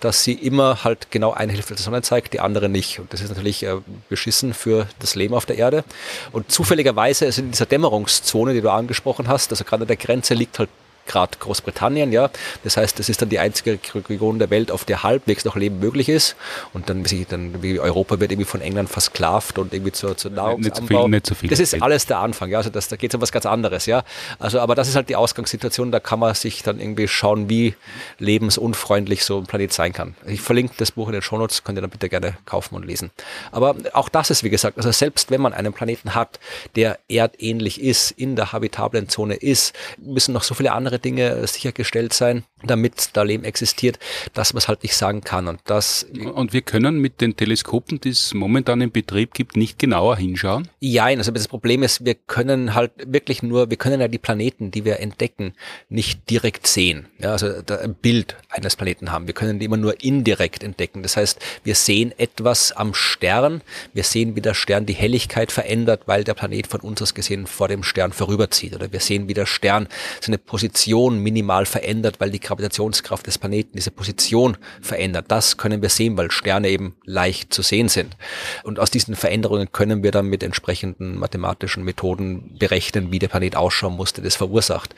dass 0.00 0.24
sie 0.24 0.32
immer 0.32 0.84
halt 0.84 1.10
genau 1.10 1.32
eine 1.32 1.52
Hälfte 1.52 1.74
der 1.74 1.82
Sonne 1.82 2.00
zeigt, 2.00 2.32
die 2.32 2.40
andere 2.40 2.70
nicht. 2.70 2.98
Und 2.98 3.12
das 3.12 3.20
ist 3.20 3.28
natürlich 3.28 3.62
äh, 3.62 3.76
beschissen 4.08 4.54
für 4.54 4.88
das 5.00 5.14
Leben 5.14 5.34
auf 5.34 5.44
der 5.44 5.58
Erde. 5.58 5.84
Und 6.32 6.50
zufälligerweise 6.50 7.26
ist 7.26 7.38
in 7.38 7.50
dieser 7.50 7.66
Dämmerungszone, 7.66 8.54
die 8.54 8.62
du 8.62 8.70
angesprochen 8.70 9.28
hast, 9.28 9.50
also 9.50 9.64
gerade 9.64 9.82
an 9.82 9.88
der 9.88 9.96
Grenze 9.96 10.32
liegt 10.32 10.58
halt 10.58 10.70
gerade 11.08 11.38
Großbritannien, 11.38 12.12
ja. 12.12 12.30
Das 12.62 12.76
heißt, 12.76 12.98
das 12.98 13.08
ist 13.08 13.20
dann 13.20 13.28
die 13.28 13.38
einzige 13.38 13.78
Region 14.08 14.38
der 14.38 14.50
Welt, 14.50 14.70
auf 14.70 14.84
der 14.84 15.02
halbwegs 15.02 15.44
noch 15.44 15.56
Leben 15.56 15.80
möglich 15.80 16.08
ist. 16.08 16.36
Und 16.72 16.88
dann, 16.88 17.10
wie, 17.10 17.24
dann, 17.28 17.54
Europa 17.62 18.20
wird 18.20 18.30
irgendwie 18.30 18.48
von 18.48 18.60
England 18.60 18.88
versklavt 18.88 19.58
und 19.58 19.72
irgendwie 19.72 19.92
zur, 19.92 20.16
zur 20.16 20.30
Nahrungsanbau. 20.30 20.68
Nicht 20.68 20.76
so 20.76 20.86
viel, 20.86 21.08
nicht 21.08 21.26
so 21.26 21.34
viel 21.34 21.50
das 21.50 21.60
ist 21.60 21.82
alles 21.82 22.06
der 22.06 22.18
Anfang, 22.18 22.50
ja. 22.50 22.58
Also 22.58 22.70
das, 22.70 22.88
da 22.88 22.96
geht 22.96 23.10
es 23.10 23.14
um 23.14 23.20
was 23.20 23.32
ganz 23.32 23.46
anderes, 23.46 23.86
ja. 23.86 24.04
Also, 24.38 24.60
aber 24.60 24.74
das 24.74 24.88
ist 24.88 24.96
halt 24.96 25.08
die 25.08 25.16
Ausgangssituation, 25.16 25.90
da 25.90 26.00
kann 26.00 26.18
man 26.18 26.34
sich 26.34 26.62
dann 26.62 26.80
irgendwie 26.80 27.08
schauen, 27.08 27.48
wie 27.48 27.74
lebensunfreundlich 28.18 29.24
so 29.24 29.38
ein 29.38 29.46
Planet 29.46 29.72
sein 29.72 29.92
kann. 29.92 30.14
Ich 30.26 30.40
verlinke 30.40 30.74
das 30.76 30.92
Buch 30.92 31.08
in 31.08 31.14
den 31.14 31.22
Shownotes, 31.22 31.64
könnt 31.64 31.78
ihr 31.78 31.82
dann 31.82 31.90
bitte 31.90 32.08
gerne 32.08 32.36
kaufen 32.44 32.74
und 32.74 32.84
lesen. 32.84 33.10
Aber 33.50 33.74
auch 33.92 34.08
das 34.08 34.30
ist, 34.30 34.44
wie 34.44 34.50
gesagt, 34.50 34.76
also 34.76 34.90
selbst 34.92 35.30
wenn 35.30 35.40
man 35.40 35.52
einen 35.52 35.72
Planeten 35.72 36.14
hat, 36.14 36.38
der 36.76 36.98
erdähnlich 37.08 37.80
ist, 37.80 38.10
in 38.12 38.36
der 38.36 38.52
habitablen 38.52 39.08
Zone 39.08 39.34
ist, 39.34 39.74
müssen 39.96 40.32
noch 40.34 40.42
so 40.42 40.54
viele 40.54 40.72
andere 40.72 40.97
Dinge 40.98 41.46
sichergestellt 41.46 42.12
sein, 42.12 42.44
damit 42.64 43.10
da 43.12 43.22
Leben 43.22 43.44
existiert, 43.44 43.98
dass 44.34 44.52
man 44.52 44.58
es 44.58 44.68
halt 44.68 44.82
nicht 44.82 44.96
sagen 44.96 45.22
kann. 45.22 45.48
Und 45.48 45.60
das. 45.64 46.06
Und 46.34 46.52
wir 46.52 46.62
können 46.62 46.98
mit 46.98 47.20
den 47.20 47.36
Teleskopen, 47.36 48.00
die 48.00 48.10
es 48.10 48.34
momentan 48.34 48.80
in 48.80 48.90
Betrieb 48.90 49.34
gibt, 49.34 49.56
nicht 49.56 49.78
genauer 49.78 50.16
hinschauen? 50.16 50.68
Ja, 50.80 51.04
also 51.04 51.30
das 51.30 51.48
Problem 51.48 51.82
ist, 51.82 52.04
wir 52.04 52.14
können 52.14 52.74
halt 52.74 52.92
wirklich 53.06 53.42
nur, 53.42 53.70
wir 53.70 53.76
können 53.76 54.00
ja 54.00 54.08
die 54.08 54.18
Planeten, 54.18 54.70
die 54.70 54.84
wir 54.84 55.00
entdecken, 55.00 55.54
nicht 55.88 56.28
direkt 56.30 56.66
sehen. 56.66 57.06
Ja, 57.18 57.32
also 57.32 57.46
ein 57.46 57.94
Bild 57.94 58.36
eines 58.50 58.76
Planeten 58.76 59.12
haben. 59.12 59.26
Wir 59.26 59.34
können 59.34 59.58
die 59.58 59.66
immer 59.66 59.76
nur 59.76 60.02
indirekt 60.02 60.62
entdecken. 60.62 61.02
Das 61.02 61.16
heißt, 61.16 61.38
wir 61.64 61.74
sehen 61.74 62.12
etwas 62.18 62.72
am 62.72 62.94
Stern. 62.94 63.62
Wir 63.92 64.04
sehen, 64.04 64.36
wie 64.36 64.40
der 64.40 64.54
Stern 64.54 64.86
die 64.86 64.94
Helligkeit 64.94 65.52
verändert, 65.52 66.02
weil 66.06 66.24
der 66.24 66.34
Planet 66.34 66.66
von 66.66 66.80
uns 66.80 67.02
aus 67.02 67.14
gesehen 67.14 67.46
vor 67.46 67.68
dem 67.68 67.82
Stern 67.82 68.12
vorüberzieht. 68.12 68.74
Oder 68.74 68.92
wir 68.92 69.00
sehen, 69.00 69.28
wie 69.28 69.34
der 69.34 69.46
Stern 69.46 69.88
seine 70.20 70.38
Position 70.38 70.87
minimal 70.96 71.66
verändert, 71.66 72.20
weil 72.20 72.30
die 72.30 72.40
Gravitationskraft 72.40 73.26
des 73.26 73.38
Planeten 73.38 73.76
diese 73.76 73.90
Position 73.90 74.56
verändert. 74.80 75.26
Das 75.28 75.56
können 75.56 75.82
wir 75.82 75.88
sehen, 75.88 76.16
weil 76.16 76.30
Sterne 76.30 76.68
eben 76.68 76.96
leicht 77.04 77.52
zu 77.52 77.62
sehen 77.62 77.88
sind. 77.88 78.16
Und 78.64 78.78
aus 78.78 78.90
diesen 78.90 79.16
Veränderungen 79.16 79.72
können 79.72 80.02
wir 80.02 80.10
dann 80.10 80.26
mit 80.26 80.42
entsprechenden 80.42 81.18
mathematischen 81.18 81.84
Methoden 81.84 82.56
berechnen, 82.58 83.12
wie 83.12 83.18
der 83.18 83.28
Planet 83.28 83.56
ausschauen 83.56 83.96
musste, 83.96 84.22
das 84.22 84.36
verursacht. 84.36 84.94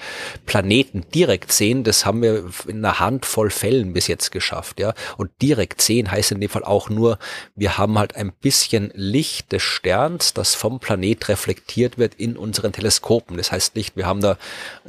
Planeten 0.46 1.04
direkt 1.14 1.52
sehen, 1.52 1.84
das 1.84 2.06
haben 2.06 2.22
wir 2.22 2.44
in 2.66 2.84
einer 2.84 3.00
Handvoll 3.00 3.50
Fällen 3.50 3.92
bis 3.92 4.06
jetzt 4.06 4.30
geschafft, 4.30 4.80
ja. 4.80 4.94
Und 5.16 5.30
direkt 5.42 5.82
sehen 5.82 6.10
heißt 6.10 6.32
in 6.32 6.40
dem 6.40 6.50
Fall 6.50 6.64
auch 6.64 6.90
nur, 6.90 7.18
wir 7.56 7.78
haben 7.78 7.98
halt 7.98 8.16
ein 8.16 8.32
bisschen 8.32 8.90
Licht 8.94 9.52
des 9.52 9.62
Sterns, 9.62 10.34
das 10.34 10.54
vom 10.54 10.80
Planet 10.80 11.28
reflektiert 11.28 11.98
wird 11.98 12.14
in 12.14 12.36
unseren 12.36 12.72
Teleskopen. 12.72 13.36
Das 13.36 13.52
heißt 13.52 13.76
nicht, 13.76 13.96
wir 13.96 14.06
haben 14.06 14.20
da 14.20 14.36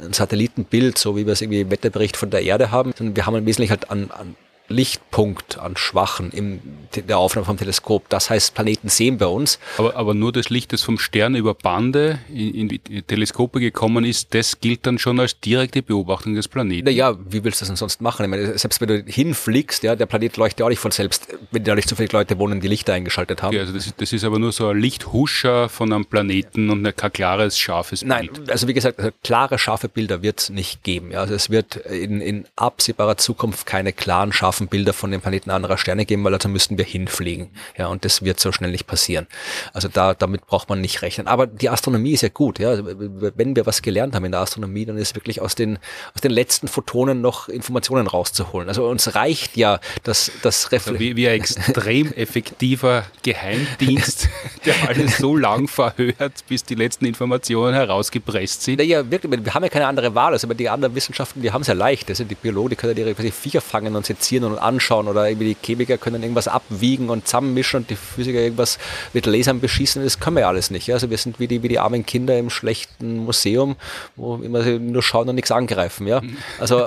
ein 0.00 0.12
Satellitenbild, 0.12 0.81
so 0.90 1.16
wie 1.16 1.26
wir 1.26 1.32
es 1.32 1.40
irgendwie 1.40 1.60
im 1.60 1.70
Wetterbericht 1.70 2.16
von 2.16 2.30
der 2.30 2.42
Erde 2.42 2.70
haben, 2.70 2.92
sondern 2.96 3.16
wir 3.16 3.26
haben 3.26 3.34
ein 3.34 3.46
wesentlich 3.46 3.70
halt 3.70 3.90
an, 3.90 4.10
an 4.10 4.34
Lichtpunkt 4.68 5.58
an 5.58 5.76
Schwachen 5.76 6.30
in 6.30 6.60
der 6.94 7.18
Aufnahme 7.18 7.44
vom 7.44 7.56
Teleskop. 7.56 8.08
Das 8.08 8.30
heißt, 8.30 8.54
Planeten 8.54 8.88
sehen 8.88 9.18
bei 9.18 9.26
uns. 9.26 9.58
Aber, 9.78 9.96
aber 9.96 10.14
nur 10.14 10.32
das 10.32 10.50
Licht, 10.50 10.72
das 10.72 10.82
vom 10.82 10.98
Stern 10.98 11.34
über 11.34 11.54
Bande 11.54 12.18
in, 12.28 12.54
in 12.54 12.68
die 12.68 13.02
Teleskope 13.02 13.60
gekommen 13.60 14.04
ist, 14.04 14.34
das 14.34 14.60
gilt 14.60 14.86
dann 14.86 14.98
schon 14.98 15.20
als 15.20 15.38
direkte 15.40 15.82
Beobachtung 15.82 16.34
des 16.34 16.48
Planeten. 16.48 16.86
Naja, 16.86 17.16
wie 17.28 17.44
willst 17.44 17.60
du 17.60 17.62
das 17.62 17.68
denn 17.68 17.76
sonst 17.76 18.00
machen? 18.00 18.24
Ich 18.24 18.30
meine, 18.30 18.58
selbst 18.58 18.80
wenn 18.80 18.88
du 18.88 19.02
hinfliegst, 19.06 19.82
ja, 19.82 19.94
der 19.96 20.06
Planet 20.06 20.36
leuchtet 20.36 20.60
ja 20.60 20.66
auch 20.66 20.70
nicht 20.70 20.78
von 20.78 20.90
selbst, 20.90 21.28
wenn 21.50 21.64
da 21.64 21.74
nicht 21.74 21.88
so 21.88 21.96
viele 21.96 22.08
Leute 22.12 22.38
wohnen, 22.38 22.60
die 22.60 22.68
Lichter 22.68 22.94
eingeschaltet 22.94 23.42
haben. 23.42 23.54
Okay, 23.54 23.60
also 23.60 23.72
das, 23.72 23.92
das, 23.96 24.12
ist 24.12 24.24
aber 24.24 24.38
nur 24.38 24.52
so 24.52 24.68
ein 24.68 24.78
Lichthuscher 24.78 25.68
von 25.68 25.92
einem 25.92 26.06
Planeten 26.06 26.70
und 26.70 26.96
kein 26.96 27.12
klares, 27.12 27.58
scharfes 27.58 28.00
Bild. 28.00 28.08
Nein, 28.08 28.30
also 28.48 28.68
wie 28.68 28.74
gesagt, 28.74 28.98
also 28.98 29.10
klare, 29.22 29.58
scharfe 29.58 29.88
Bilder 29.88 30.22
wird 30.22 30.40
es 30.40 30.50
nicht 30.50 30.82
geben. 30.82 31.10
Ja. 31.12 31.20
Also 31.20 31.34
es 31.34 31.50
wird 31.50 31.76
in, 31.76 32.20
in 32.20 32.46
absehbarer 32.56 33.16
Zukunft 33.16 33.66
keine 33.66 33.92
klaren, 33.92 34.32
scharfen 34.32 34.51
Haufen 34.52 34.68
Bilder 34.68 34.92
von 34.92 35.10
den 35.10 35.22
Planeten 35.22 35.50
anderer 35.50 35.78
Sterne 35.78 36.04
geben, 36.04 36.22
weil 36.24 36.34
also 36.34 36.46
müssten 36.46 36.76
wir 36.76 36.84
hinfliegen. 36.84 37.48
Ja, 37.78 37.86
und 37.86 38.04
das 38.04 38.22
wird 38.22 38.38
so 38.38 38.52
schnell 38.52 38.70
nicht 38.70 38.86
passieren. 38.86 39.26
Also 39.72 39.88
da, 39.88 40.12
damit 40.12 40.46
braucht 40.46 40.68
man 40.68 40.82
nicht 40.82 41.00
rechnen. 41.00 41.26
Aber 41.26 41.46
die 41.46 41.70
Astronomie 41.70 42.12
ist 42.12 42.20
ja 42.20 42.28
gut. 42.28 42.58
Ja, 42.58 42.68
also 42.68 42.84
wenn 42.86 43.56
wir 43.56 43.64
was 43.64 43.80
gelernt 43.80 44.14
haben 44.14 44.26
in 44.26 44.32
der 44.32 44.42
Astronomie, 44.42 44.84
dann 44.84 44.98
ist 44.98 45.14
wirklich 45.14 45.40
aus 45.40 45.54
den, 45.54 45.78
aus 46.14 46.20
den 46.20 46.32
letzten 46.32 46.68
Photonen 46.68 47.22
noch 47.22 47.48
Informationen 47.48 48.06
rauszuholen. 48.06 48.68
Also 48.68 48.86
uns 48.86 49.14
reicht 49.14 49.56
ja 49.56 49.80
das, 50.02 50.30
das 50.42 50.70
Refle 50.70 50.98
wie, 50.98 51.16
wie 51.16 51.28
ein 51.28 51.40
extrem 51.40 52.12
effektiver 52.16 53.06
Geheimdienst, 53.22 54.28
der 54.66 54.74
alles 54.86 55.16
so 55.16 55.34
lang 55.34 55.66
verhört, 55.66 56.44
bis 56.46 56.62
die 56.64 56.74
letzten 56.74 57.06
Informationen 57.06 57.72
herausgepresst 57.72 58.64
sind. 58.64 58.80
Naja, 58.80 59.10
wirklich, 59.10 59.42
wir 59.42 59.54
haben 59.54 59.62
ja 59.62 59.70
keine 59.70 59.86
andere 59.86 60.14
Wahl. 60.14 60.34
Also 60.34 60.46
die 60.52 60.68
anderen 60.68 60.94
Wissenschaften, 60.94 61.40
die 61.40 61.52
haben 61.52 61.62
es 61.62 61.68
ja 61.68 61.74
leicht. 61.74 62.10
Das 62.10 62.18
sind 62.18 62.30
die 62.30 62.34
Biologen, 62.34 62.68
die 62.68 62.76
können 62.76 62.94
ja 62.98 63.06
ihre 63.06 63.32
Viecher 63.32 63.62
fangen 63.62 63.96
und 63.96 64.04
sezieren 64.04 64.41
und 64.44 64.52
und 64.52 64.58
anschauen 64.58 65.08
oder 65.08 65.28
irgendwie 65.28 65.54
die 65.54 65.56
Chemiker 65.60 65.98
können 65.98 66.22
irgendwas 66.22 66.48
abwiegen 66.48 67.10
und 67.10 67.26
zusammenmischen 67.26 67.80
und 67.80 67.90
die 67.90 67.96
Physiker 67.96 68.38
irgendwas 68.38 68.78
mit 69.12 69.26
Lasern 69.26 69.60
beschießen. 69.60 70.02
Das 70.02 70.20
können 70.20 70.36
wir 70.36 70.42
ja 70.42 70.48
alles 70.48 70.70
nicht. 70.70 70.92
Also 70.92 71.10
wir 71.10 71.18
sind 71.18 71.40
wie 71.40 71.48
die, 71.48 71.62
wie 71.62 71.68
die 71.68 71.78
armen 71.78 72.06
Kinder 72.06 72.38
im 72.38 72.50
schlechten 72.50 73.18
Museum, 73.24 73.76
wo 74.16 74.36
immer 74.36 74.62
nur 74.62 75.02
schauen 75.02 75.28
und 75.28 75.34
nichts 75.34 75.50
angreifen. 75.50 76.06
Ja? 76.06 76.22
Also 76.60 76.86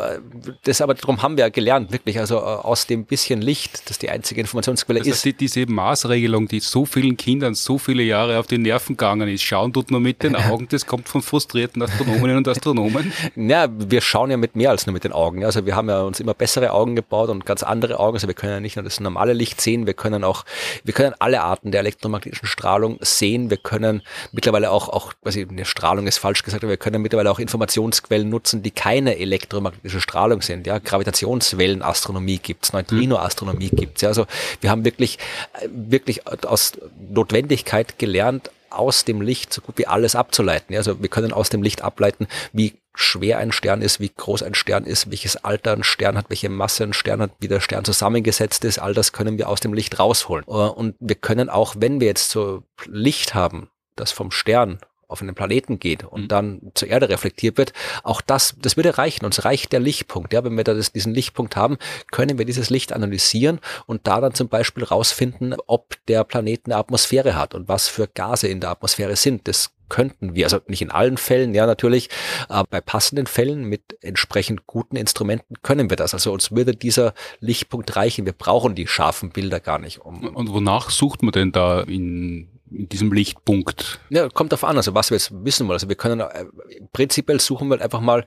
das 0.64 0.82
aber 0.82 0.94
darum 0.94 1.22
haben 1.22 1.38
wir 1.38 1.46
ja 1.46 1.50
gelernt, 1.50 1.92
wirklich. 1.92 2.20
Also 2.20 2.40
aus 2.40 2.88
dem 2.88 3.06
bisschen 3.06 3.42
Licht, 3.42 3.90
das 3.90 3.98
die 4.00 4.10
einzige 4.10 4.42
Informationsquelle 4.42 5.00
das 5.00 5.08
heißt, 5.08 5.26
ist. 5.26 5.42
Diese 5.42 5.66
Maßregelung, 5.66 6.48
die 6.48 6.60
so 6.60 6.86
vielen 6.86 7.18
Kindern 7.18 7.56
so 7.56 7.78
viele 7.78 8.04
Jahre 8.04 8.40
auf 8.40 8.48
die 8.48 8.58
Nerven 8.58 8.96
gegangen 8.96 9.28
ist, 9.28 9.44
schauen 9.44 9.74
tut 9.74 9.92
nur 9.92 10.00
mit 10.00 10.24
den 10.24 10.36
Augen, 10.36 10.68
das 10.70 10.86
kommt 10.86 11.10
von 11.10 11.22
frustrierten 11.22 11.82
Astronominnen 11.82 12.38
und 12.38 12.48
Astronomen. 12.48 13.12
Ja, 13.36 13.68
wir 13.70 14.02
schauen 14.02 14.32
ja 14.32 14.38
mit 14.38 14.56
mehr 14.56 14.70
als 14.70 14.86
nur 14.86 14.94
mit 14.94 15.04
den 15.04 15.12
Augen. 15.12 15.44
Also 15.44 15.66
wir 15.66 15.76
haben 15.76 15.90
ja 15.90 16.02
uns 16.02 16.20
immer 16.20 16.34
bessere 16.34 16.72
Augen 16.72 16.96
gebaut 16.96 17.30
und 17.30 17.45
ganz 17.46 17.64
andere 17.64 18.00
Augen. 18.00 18.16
Also 18.16 18.28
wir 18.28 18.34
können 18.34 18.54
ja 18.54 18.60
nicht 18.60 18.76
nur 18.76 18.84
das 18.84 19.00
normale 19.00 19.34
Licht 19.34 19.62
sehen, 19.62 19.86
wir 19.88 19.94
können 19.94 20.24
auch, 20.24 20.46
wir 20.84 20.94
können 20.94 21.14
alle 21.20 21.42
Arten 21.42 21.72
der 21.72 21.82
elektromagnetischen 21.82 22.48
Strahlung 22.48 22.98
sehen. 23.02 23.50
Wir 23.50 23.58
können 23.58 24.02
mittlerweile 24.32 24.72
auch, 24.72 24.90
auch, 24.90 25.14
was 25.22 25.36
ich, 25.36 25.48
eine 25.50 25.66
Strahlung 25.66 26.08
ist 26.08 26.18
falsch 26.18 26.44
gesagt, 26.44 26.64
aber 26.64 26.72
wir 26.72 26.78
können 26.78 27.02
mittlerweile 27.02 27.32
auch 27.32 27.40
Informationsquellen 27.40 28.30
nutzen, 28.30 28.64
die 28.64 28.72
keine 28.72 29.18
elektromagnetische 29.18 30.02
Strahlung 30.02 30.42
sind. 30.42 30.68
Ja, 30.68 30.80
Gravitationswellenastronomie 30.80 32.40
gibt's, 32.40 32.74
Neutrinoastronomie 32.74 33.70
gibt's. 33.70 34.02
Ja, 34.02 34.10
also 34.10 34.26
wir 34.62 34.70
haben 34.70 34.86
wirklich, 34.86 35.18
wirklich 35.68 36.28
aus 36.28 36.74
Notwendigkeit 37.10 38.00
gelernt, 38.00 38.52
aus 38.76 39.06
dem 39.06 39.22
Licht 39.22 39.54
so 39.54 39.62
gut 39.62 39.78
wie 39.78 39.88
alles 39.88 40.16
abzuleiten. 40.16 40.76
Also 40.76 41.02
wir 41.02 41.10
können 41.10 41.34
aus 41.34 41.50
dem 41.50 41.64
Licht 41.64 41.82
ableiten, 41.82 42.28
wie 42.54 42.76
schwer 42.94 43.40
ein 43.40 43.52
Stern 43.52 43.82
ist, 43.82 44.00
wie 44.00 44.10
groß 44.10 44.44
ein 44.44 44.56
Stern 44.56 44.86
ist, 44.86 45.12
welches 45.12 45.38
Alter 45.44 45.74
ein 45.74 45.84
Stern 45.84 46.18
hat, 46.18 46.30
welche 46.30 46.50
Masse 46.50 46.84
ein 46.84 46.94
Stern 46.94 47.22
hat, 47.22 47.32
wie 47.40 47.48
der 47.48 47.60
Stern 47.60 47.84
zusammengesetzt 47.84 48.64
ist. 48.64 48.80
All 48.80 48.94
das 48.94 49.12
können 49.12 49.38
wir 49.38 49.50
aus 49.50 49.60
dem 49.60 49.74
Licht 49.74 50.00
rausholen. 50.00 50.46
Äh, 50.48 50.52
und 50.52 50.96
wir 51.00 51.16
können 51.16 51.50
auch, 51.50 51.76
wenn 51.78 52.00
wir 52.00 52.08
jetzt 52.08 52.30
so 52.30 52.64
Licht 52.86 53.34
haben, 53.34 53.70
das 53.96 54.12
vom 54.12 54.32
Stern 54.32 54.80
auf 55.08 55.22
einen 55.22 55.36
Planeten 55.36 55.80
geht 55.80 56.04
und 56.04 56.24
mhm. 56.24 56.28
dann 56.28 56.62
zur 56.74 56.90
Erde 56.90 57.10
reflektiert 57.10 57.58
wird, 57.58 57.74
auch 58.04 58.22
das, 58.22 58.56
das 58.60 58.78
würde 58.78 58.98
reichen. 58.98 59.26
Uns 59.26 59.46
reicht 59.46 59.72
der 59.72 59.80
Lichtpunkt. 59.80 60.34
Ja, 60.34 60.44
wenn 60.44 60.58
wir 60.58 60.64
da 60.64 60.74
das, 60.74 60.92
diesen 60.92 61.14
Lichtpunkt 61.14 61.56
haben, 61.56 61.78
können 62.12 62.38
wir 62.38 62.46
dieses 62.46 62.70
Licht 62.70 62.94
analysieren 62.94 63.60
und 63.86 64.08
da 64.08 64.22
dann 64.22 64.34
zum 64.34 64.50
Beispiel 64.50 64.84
rausfinden, 64.84 65.56
ob 65.68 65.96
der 66.08 66.24
Planet 66.24 66.62
eine 66.66 66.78
Atmosphäre 66.78 67.36
hat 67.36 67.56
und 67.56 67.68
was 67.68 67.88
für 67.88 68.08
Gase 68.08 68.48
in 68.48 68.60
der 68.60 68.72
Atmosphäre 68.72 69.16
sind. 69.16 69.48
Das 69.48 69.72
könnten 69.90 70.36
wir, 70.36 70.46
also 70.46 70.60
nicht 70.68 70.82
in 70.82 70.92
allen 70.92 71.18
Fällen, 71.18 71.54
ja 71.54 71.66
natürlich, 71.66 72.10
aber 72.48 72.68
bei 72.70 72.82
passenden 72.82 73.28
Fällen 73.28 73.66
mit 73.66 73.98
entsprechend 74.02 74.66
guten 74.68 74.96
Instrumenten 74.96 75.62
können 75.62 75.90
wir 75.90 75.98
das. 75.98 76.14
Also 76.14 76.32
uns 76.32 76.52
würde 76.52 76.76
dieser 76.76 77.14
Lichtpunkt 77.40 77.96
reichen. 77.96 78.26
Wir 78.26 78.34
brauchen 78.34 78.76
die 78.76 78.88
scharfen 78.88 79.30
Bilder 79.30 79.60
gar 79.60 79.80
nicht. 79.80 80.00
Um 80.00 80.36
und 80.36 80.52
wonach 80.52 80.90
sucht 80.90 81.24
man 81.24 81.32
denn 81.32 81.52
da 81.52 81.82
in 81.82 82.55
in 82.76 82.90
diesem 82.90 83.12
Lichtpunkt? 83.12 84.00
Ja, 84.10 84.30
kommt 84.30 84.52
darauf 84.52 84.64
an, 84.64 84.78
also 84.78 84.94
was 84.94 85.10
wir 85.12 85.18
jetzt 85.18 85.32
wissen 85.44 85.68
wollen. 85.68 85.76
Also 85.76 85.90
wir 85.90 85.96
können 85.96 86.20
äh, 86.20 86.46
prinzipiell 86.94 87.40
suchen 87.40 87.70
wir 87.70 87.82
einfach 87.82 88.02
mal, 88.02 88.26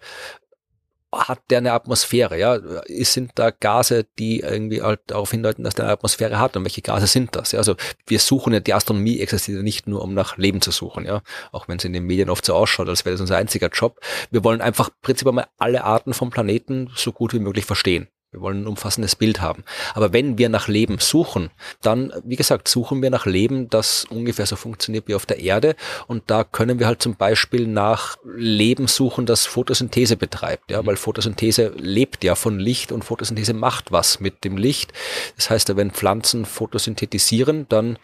hat 1.10 1.40
der 1.48 1.58
eine 1.58 1.72
Atmosphäre, 1.72 2.38
ja? 2.38 2.58
Sind 3.04 3.32
da 3.36 3.50
Gase, 3.50 4.06
die 4.18 4.40
irgendwie 4.40 4.82
halt 4.82 5.00
darauf 5.06 5.30
hindeuten, 5.30 5.64
dass 5.64 5.74
der 5.74 5.86
eine 5.86 5.94
Atmosphäre 5.94 6.38
hat 6.38 6.56
und 6.56 6.64
welche 6.64 6.82
Gase 6.82 7.06
sind 7.06 7.34
das? 7.34 7.52
Ja? 7.52 7.60
Also 7.60 7.76
wir 8.06 8.18
suchen 8.18 8.52
ja, 8.52 8.60
die 8.60 8.74
Astronomie 8.74 9.20
existiert 9.20 9.62
nicht 9.62 9.86
nur, 9.86 10.02
um 10.02 10.12
nach 10.12 10.36
Leben 10.36 10.60
zu 10.60 10.70
suchen, 10.70 11.06
ja. 11.06 11.22
Auch 11.50 11.66
wenn 11.68 11.78
es 11.78 11.84
in 11.84 11.94
den 11.94 12.04
Medien 12.04 12.28
oft 12.28 12.44
so 12.44 12.54
ausschaut, 12.54 12.88
als 12.88 13.04
wäre 13.04 13.14
das 13.14 13.22
unser 13.22 13.38
einziger 13.38 13.68
Job. 13.68 14.00
Wir 14.30 14.44
wollen 14.44 14.60
einfach 14.60 14.90
prinzipiell 15.00 15.34
mal 15.34 15.48
alle 15.56 15.84
Arten 15.84 16.12
vom 16.12 16.30
Planeten 16.30 16.90
so 16.94 17.12
gut 17.12 17.32
wie 17.32 17.40
möglich 17.40 17.64
verstehen. 17.64 18.08
Wir 18.30 18.42
wollen 18.42 18.64
ein 18.64 18.66
umfassendes 18.66 19.16
Bild 19.16 19.40
haben. 19.40 19.64
Aber 19.94 20.12
wenn 20.12 20.36
wir 20.36 20.50
nach 20.50 20.68
Leben 20.68 20.98
suchen, 20.98 21.48
dann, 21.80 22.12
wie 22.24 22.36
gesagt, 22.36 22.68
suchen 22.68 23.00
wir 23.00 23.08
nach 23.08 23.24
Leben, 23.24 23.70
das 23.70 24.04
ungefähr 24.04 24.44
so 24.44 24.54
funktioniert 24.54 25.08
wie 25.08 25.14
auf 25.14 25.24
der 25.24 25.38
Erde. 25.38 25.76
Und 26.08 26.24
da 26.26 26.44
können 26.44 26.78
wir 26.78 26.86
halt 26.86 27.00
zum 27.02 27.16
Beispiel 27.16 27.66
nach 27.66 28.18
Leben 28.26 28.86
suchen, 28.86 29.24
das 29.24 29.46
Photosynthese 29.46 30.18
betreibt. 30.18 30.70
Ja, 30.70 30.84
weil 30.84 30.96
Photosynthese 30.96 31.72
lebt 31.78 32.22
ja 32.22 32.34
von 32.34 32.58
Licht 32.58 32.92
und 32.92 33.02
Photosynthese 33.02 33.54
macht 33.54 33.92
was 33.92 34.20
mit 34.20 34.44
dem 34.44 34.58
Licht. 34.58 34.92
Das 35.36 35.48
heißt, 35.48 35.74
wenn 35.74 35.90
Pflanzen 35.90 36.44
photosynthetisieren, 36.44 37.66
dann 37.70 37.98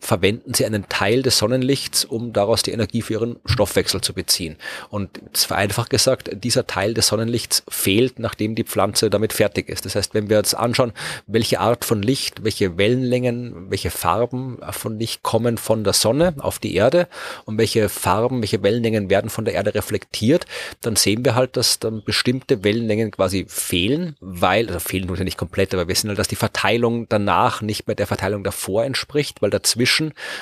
verwenden 0.00 0.54
sie 0.54 0.64
einen 0.64 0.88
Teil 0.88 1.22
des 1.22 1.38
Sonnenlichts, 1.38 2.04
um 2.04 2.32
daraus 2.32 2.62
die 2.62 2.72
Energie 2.72 3.02
für 3.02 3.14
ihren 3.14 3.36
Stoffwechsel 3.44 4.00
zu 4.00 4.14
beziehen. 4.14 4.56
Und 4.90 5.20
zwar 5.32 5.58
einfach 5.58 5.88
gesagt, 5.88 6.30
dieser 6.44 6.66
Teil 6.66 6.94
des 6.94 7.08
Sonnenlichts 7.08 7.64
fehlt, 7.68 8.18
nachdem 8.18 8.54
die 8.54 8.64
Pflanze 8.64 9.10
damit 9.10 9.32
fertig 9.32 9.68
ist. 9.68 9.84
Das 9.84 9.94
heißt, 9.94 10.14
wenn 10.14 10.30
wir 10.30 10.38
uns 10.38 10.54
anschauen, 10.54 10.92
welche 11.26 11.60
Art 11.60 11.84
von 11.84 12.02
Licht, 12.02 12.44
welche 12.44 12.78
Wellenlängen, 12.78 13.70
welche 13.70 13.90
Farben 13.90 14.58
von 14.70 14.98
Licht 14.98 15.22
kommen 15.22 15.58
von 15.58 15.84
der 15.84 15.92
Sonne 15.92 16.34
auf 16.38 16.58
die 16.58 16.74
Erde 16.74 17.08
und 17.44 17.58
welche 17.58 17.88
Farben, 17.88 18.40
welche 18.40 18.62
Wellenlängen 18.62 19.10
werden 19.10 19.30
von 19.30 19.44
der 19.44 19.54
Erde 19.54 19.74
reflektiert, 19.74 20.46
dann 20.80 20.96
sehen 20.96 21.24
wir 21.24 21.34
halt, 21.34 21.56
dass 21.56 21.78
dann 21.78 22.04
bestimmte 22.04 22.64
Wellenlängen 22.64 23.10
quasi 23.10 23.46
fehlen, 23.48 24.16
weil, 24.20 24.68
also 24.68 24.80
fehlen 24.80 25.08
tut 25.08 25.18
ja 25.18 25.24
nicht 25.24 25.38
komplett, 25.38 25.74
aber 25.74 25.88
wir 25.88 25.94
sehen 25.94 26.08
halt, 26.08 26.18
dass 26.18 26.28
die 26.28 26.36
Verteilung 26.36 27.08
danach 27.08 27.62
nicht 27.62 27.86
mehr 27.86 27.96
der 27.96 28.06
Verteilung 28.06 28.44
davor 28.44 28.84
entspricht, 28.84 29.42
weil 29.42 29.50
dazwischen 29.50 29.87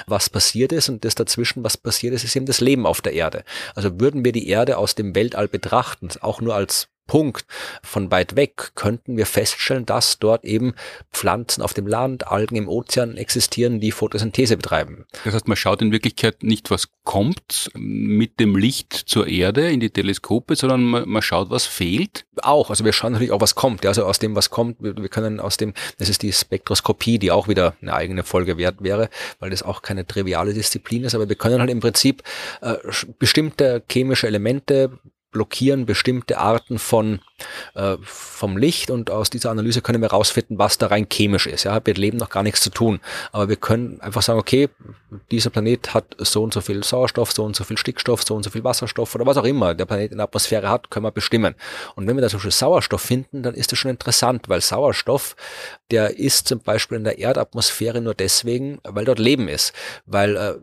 was 0.07 0.31
passiert 0.31 0.73
ist 0.73 0.89
und 0.89 1.05
das 1.05 1.15
dazwischen 1.15 1.65
was 1.65 1.77
passiert 1.77 2.15
ist, 2.15 2.25
ist 2.25 2.37
eben 2.37 2.47
das 2.47 2.61
Leben 2.61 2.87
auf 2.87 3.01
der 3.01 3.13
Erde. 3.13 3.45
Also 3.75 4.01
würden 4.01 4.25
wir 4.25 4.33
die 4.33 4.49
Erde 4.49 4.79
aus 4.79 4.95
dem 4.95 5.15
Weltall 5.15 5.49
betrachten, 5.49 6.09
auch 6.21 6.41
nur 6.41 6.55
als 6.55 6.89
Punkt 7.07 7.47
von 7.83 8.11
weit 8.11 8.37
weg 8.37 8.73
könnten 8.75 9.17
wir 9.17 9.27
feststellen, 9.27 9.87
dass 9.87 10.19
dort 10.19 10.45
eben 10.45 10.75
Pflanzen 11.13 11.63
auf 11.63 11.75
dem 11.75 11.87
Land, 11.87 12.27
Algen 12.27 12.57
im 12.57 12.69
Ozean 12.69 13.17
existieren, 13.17 13.81
die 13.81 13.93
Photosynthese 13.93 14.57
betreiben. 14.57 15.07
Das 15.25 15.35
heißt, 15.35 15.49
man 15.49 15.57
schaut 15.57 15.83
in 15.83 15.93
Wirklichkeit 15.93 16.43
nicht, 16.43 16.71
was 16.71 16.89
kommt 17.05 17.71
mit 17.75 18.41
dem 18.41 18.57
Licht 18.57 18.93
zur 18.93 19.29
Erde 19.29 19.71
in 19.71 19.81
die 19.81 19.91
Teleskope, 19.91 20.57
sondern 20.57 20.83
man, 20.83 21.09
man 21.09 21.23
schaut, 21.23 21.51
was 21.51 21.65
fehlt. 21.67 22.27
Auch, 22.43 22.71
also 22.71 22.85
wir 22.85 22.93
schauen 22.93 23.13
natürlich 23.13 23.33
auch, 23.33 23.41
was 23.41 23.55
kommt. 23.55 23.87
Also 23.87 24.05
aus 24.05 24.19
dem, 24.19 24.35
was 24.35 24.51
kommt, 24.51 24.83
wir, 24.83 24.97
wir 24.97 25.09
können 25.09 25.41
aus 25.41 25.57
dem, 25.57 25.75
das 25.99 26.09
ist 26.09 26.23
die 26.23 26.33
Spektroskopie, 26.33 27.19
die 27.19 27.31
auch 27.31 27.49
wieder 27.49 27.77
eine 27.81 27.95
eigene 27.95 28.25
Folge 28.25 28.59
wert 28.59 28.77
wäre, 28.81 29.09
weil 29.39 29.51
das 29.51 29.63
auch 29.63 29.83
keine 29.83 30.07
triviale 30.07 30.53
Disziplin 30.53 31.05
ist, 31.05 31.15
aber 31.15 31.29
wir 31.29 31.37
können 31.37 31.61
halt 31.61 31.71
im 31.71 31.81
Prinzip 31.81 32.23
äh, 32.61 32.75
bestimmte 33.19 33.85
chemische 33.89 34.27
Elemente 34.27 34.99
blockieren 35.31 35.87
bestimmte 35.87 36.39
Arten 36.39 36.79
von 36.79 37.21
äh, 37.75 37.97
vom 38.03 38.57
Licht 38.57 38.91
und 38.91 39.11
aus 39.11 39.31
dieser 39.31 39.51
Analyse 39.51 39.83
können 39.83 40.01
wir 40.01 40.09
herausfinden, 40.09 40.59
was 40.59 40.79
da 40.79 40.87
rein 40.87 41.07
chemisch 41.11 41.47
ist. 41.47 41.65
Ja, 41.65 41.73
hat 41.73 41.87
mit 41.87 41.99
Leben 41.99 42.19
noch 42.19 42.31
gar 42.31 42.43
nichts 42.43 42.61
zu 42.61 42.71
tun, 42.71 43.01
aber 43.33 43.49
wir 43.49 43.57
können 43.57 44.01
einfach 44.01 44.23
sagen, 44.23 44.39
okay, 44.39 44.69
dieser 45.31 45.51
Planet 45.51 45.95
hat 45.95 46.17
so 46.19 46.43
und 46.43 46.53
so 46.53 46.61
viel 46.61 46.83
Sauerstoff, 46.85 47.33
so 47.33 47.45
und 47.45 47.57
so 47.57 47.65
viel 47.65 47.79
Stickstoff, 47.79 48.23
so 48.23 48.35
und 48.35 48.43
so 48.43 48.51
viel 48.51 48.65
Wasserstoff 48.65 49.15
oder 49.15 49.27
was 49.27 49.37
auch 49.37 49.45
immer 49.45 49.75
der 49.75 49.87
Planet 49.87 50.13
in 50.13 50.19
der 50.19 50.25
Atmosphäre 50.25 50.69
hat, 50.69 50.91
können 50.91 51.05
wir 51.05 51.13
bestimmen. 51.13 51.55
Und 51.95 52.07
wenn 52.07 52.17
wir 52.17 52.23
da 52.23 52.29
zum 52.29 52.39
Beispiel 52.39 52.53
Sauerstoff 52.53 53.03
finden, 53.03 53.43
dann 53.43 53.55
ist 53.55 53.73
das 53.73 53.79
schon 53.79 53.91
interessant, 53.91 54.49
weil 54.49 54.61
Sauerstoff, 54.61 55.37
der 55.91 56.19
ist 56.19 56.49
zum 56.49 56.61
Beispiel 56.61 56.99
in 56.99 57.05
der 57.05 57.19
Erdatmosphäre 57.19 58.01
nur 58.01 58.15
deswegen, 58.15 58.79
weil 58.83 59.05
dort 59.05 59.19
Leben 59.19 59.49
ist, 59.49 59.73
weil 60.07 60.37
äh, 60.37 60.55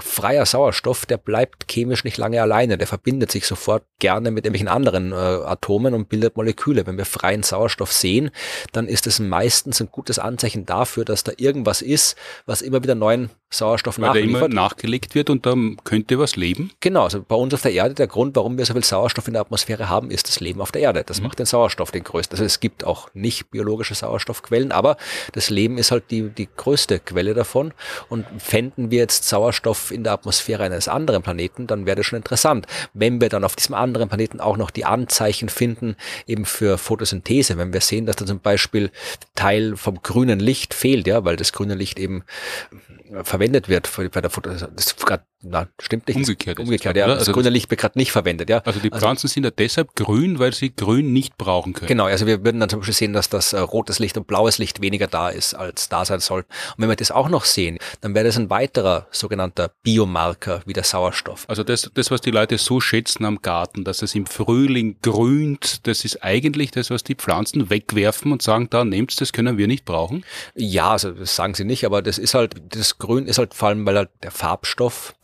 freier 0.00 0.46
Sauerstoff, 0.46 1.06
der 1.06 1.16
bleibt 1.16 1.68
chemisch 1.68 2.04
nicht 2.04 2.18
lange 2.18 2.40
alleine. 2.40 2.78
Der 2.78 2.86
verbindet 2.86 3.30
sich 3.30 3.46
sofort 3.46 3.84
gerne 3.98 4.30
mit 4.30 4.44
irgendwelchen 4.44 4.68
anderen 4.68 5.12
äh, 5.12 5.14
Atomen 5.14 5.94
und 5.94 6.08
bildet 6.16 6.36
Moleküle. 6.36 6.86
Wenn 6.86 6.96
wir 6.96 7.04
freien 7.04 7.42
Sauerstoff 7.42 7.92
sehen, 7.92 8.30
dann 8.72 8.88
ist 8.88 9.06
es 9.06 9.18
meistens 9.18 9.80
ein 9.80 9.90
gutes 9.90 10.18
Anzeichen 10.18 10.64
dafür, 10.64 11.04
dass 11.04 11.24
da 11.24 11.32
irgendwas 11.36 11.82
ist, 11.82 12.16
was 12.46 12.62
immer 12.62 12.82
wieder 12.82 12.94
neuen 12.94 13.30
Sauerstoff 13.48 13.98
Weil 13.98 14.08
nachliefert. 14.08 14.42
Der 14.42 14.46
immer 14.46 14.54
nachgelegt 14.54 15.14
wird 15.14 15.30
und 15.30 15.46
da 15.46 15.54
könnte 15.84 16.18
was 16.18 16.34
leben? 16.34 16.72
Genau, 16.80 17.04
also 17.04 17.22
bei 17.22 17.36
uns 17.36 17.54
auf 17.54 17.62
der 17.62 17.72
Erde, 17.72 17.94
der 17.94 18.08
Grund, 18.08 18.34
warum 18.34 18.58
wir 18.58 18.66
so 18.66 18.72
viel 18.72 18.84
Sauerstoff 18.84 19.28
in 19.28 19.34
der 19.34 19.42
Atmosphäre 19.42 19.88
haben, 19.88 20.10
ist 20.10 20.28
das 20.28 20.40
Leben 20.40 20.60
auf 20.60 20.72
der 20.72 20.82
Erde. 20.82 21.04
Das 21.06 21.20
mhm. 21.20 21.28
macht 21.28 21.38
den 21.38 21.46
Sauerstoff 21.46 21.92
den 21.92 22.02
größten. 22.02 22.34
Also 22.36 22.44
es 22.44 22.58
gibt 22.58 22.84
auch 22.84 23.08
nicht 23.14 23.50
biologische 23.52 23.94
Sauerstoffquellen, 23.94 24.72
aber 24.72 24.96
das 25.32 25.48
Leben 25.48 25.78
ist 25.78 25.92
halt 25.92 26.10
die, 26.10 26.28
die 26.28 26.48
größte 26.56 26.98
Quelle 26.98 27.34
davon. 27.34 27.72
Und 28.08 28.26
fänden 28.38 28.90
wir 28.90 28.98
jetzt 28.98 29.28
Sauerstoff 29.28 29.92
in 29.92 30.02
der 30.02 30.12
Atmosphäre 30.12 30.64
eines 30.64 30.88
anderen 30.88 31.22
Planeten, 31.22 31.68
dann 31.68 31.86
wäre 31.86 31.96
das 31.96 32.06
schon 32.06 32.16
interessant. 32.16 32.66
Wenn 32.94 33.20
wir 33.20 33.28
dann 33.28 33.44
auf 33.44 33.54
diesem 33.54 33.74
anderen 33.76 34.08
Planeten 34.08 34.40
auch 34.40 34.56
noch 34.56 34.70
die 34.70 34.84
Anzeichen 34.84 35.48
finden, 35.48 35.96
eben 36.26 36.46
für 36.46 36.78
Photosynthese, 36.78 37.58
wenn 37.58 37.72
wir 37.72 37.80
sehen, 37.80 38.06
dass 38.06 38.16
da 38.16 38.26
zum 38.26 38.40
Beispiel 38.40 38.90
Teil 39.36 39.76
vom 39.76 40.02
grünen 40.02 40.40
Licht 40.40 40.74
fehlt, 40.74 41.06
ja, 41.06 41.24
weil 41.24 41.36
das 41.36 41.52
grüne 41.52 41.74
Licht 41.74 42.00
eben 42.00 42.24
verwendet 43.22 43.68
wird 43.68 43.90
bei 44.12 44.20
der 44.20 44.30
Photosynthese. 44.30 44.72
Das 44.74 44.86
ist 44.86 45.06
grad, 45.06 45.26
na, 45.42 45.68
stimmt 45.80 46.08
nicht. 46.08 46.16
Umgekehrt. 46.16 46.58
Umgekehrt, 46.58 46.96
ja. 46.96 47.06
Das 47.06 47.20
also 47.20 47.32
grüne 47.32 47.50
Licht 47.50 47.70
wird 47.70 47.80
gerade 47.80 47.98
nicht 47.98 48.10
verwendet, 48.10 48.48
ja. 48.48 48.62
Also 48.64 48.80
die 48.80 48.90
also 48.90 49.04
Pflanzen 49.04 49.26
also, 49.26 49.34
sind 49.34 49.44
ja 49.44 49.50
deshalb 49.50 49.94
grün, 49.94 50.38
weil 50.38 50.54
sie 50.54 50.74
grün 50.74 51.12
nicht 51.12 51.36
brauchen 51.36 51.74
können. 51.74 51.88
Genau, 51.88 52.06
also 52.06 52.26
wir 52.26 52.44
würden 52.44 52.58
dann 52.58 52.68
zum 52.68 52.80
Beispiel 52.80 52.94
sehen, 52.94 53.12
dass 53.12 53.28
das 53.28 53.52
äh, 53.52 53.58
rotes 53.58 53.98
Licht 53.98 54.16
und 54.16 54.26
blaues 54.26 54.58
Licht 54.58 54.80
weniger 54.80 55.06
da 55.06 55.28
ist, 55.28 55.54
als 55.54 55.88
da 55.88 56.04
sein 56.04 56.20
soll. 56.20 56.40
Und 56.40 56.78
wenn 56.78 56.88
wir 56.88 56.96
das 56.96 57.10
auch 57.10 57.28
noch 57.28 57.44
sehen, 57.44 57.78
dann 58.00 58.14
wäre 58.14 58.24
das 58.24 58.38
ein 58.38 58.48
weiterer 58.48 59.08
sogenannter 59.10 59.72
Biomarker 59.82 60.62
wie 60.64 60.72
der 60.72 60.84
Sauerstoff. 60.84 61.44
Also 61.48 61.62
das, 61.62 61.90
das, 61.92 62.10
was 62.10 62.22
die 62.22 62.30
Leute 62.30 62.56
so 62.56 62.80
schätzen 62.80 63.24
am 63.24 63.42
Garten, 63.42 63.84
dass 63.84 64.02
es 64.02 64.14
im 64.14 64.26
Frühling 64.26 64.96
grünt, 65.02 65.86
das 65.86 66.04
ist 66.04 66.24
eigentlich 66.24 66.70
das, 66.70 66.90
was 66.90 67.04
die 67.04 67.14
Pflanzen 67.14 67.68
wegwerfen 67.68 68.32
und 68.32 68.42
sagen, 68.42 68.68
da 68.70 68.84
nehmt's, 68.84 69.16
das 69.16 69.32
können 69.32 69.58
wir 69.58 69.66
nicht 69.66 69.84
brauchen? 69.84 70.24
Ja, 70.54 70.92
also 70.92 71.10
das 71.10 71.36
sagen 71.36 71.54
sie 71.54 71.64
nicht, 71.64 71.84
aber 71.84 72.00
das 72.00 72.18
ist 72.18 72.34
halt, 72.34 72.54
das 72.70 72.98
Grün 72.98 73.26
ist 73.26 73.38
halt 73.38 73.54
vor 73.54 73.68
allem, 73.68 73.84
weil 73.86 73.96
halt 73.96 74.10
der 74.22 74.30
Farbstoff 74.30 75.14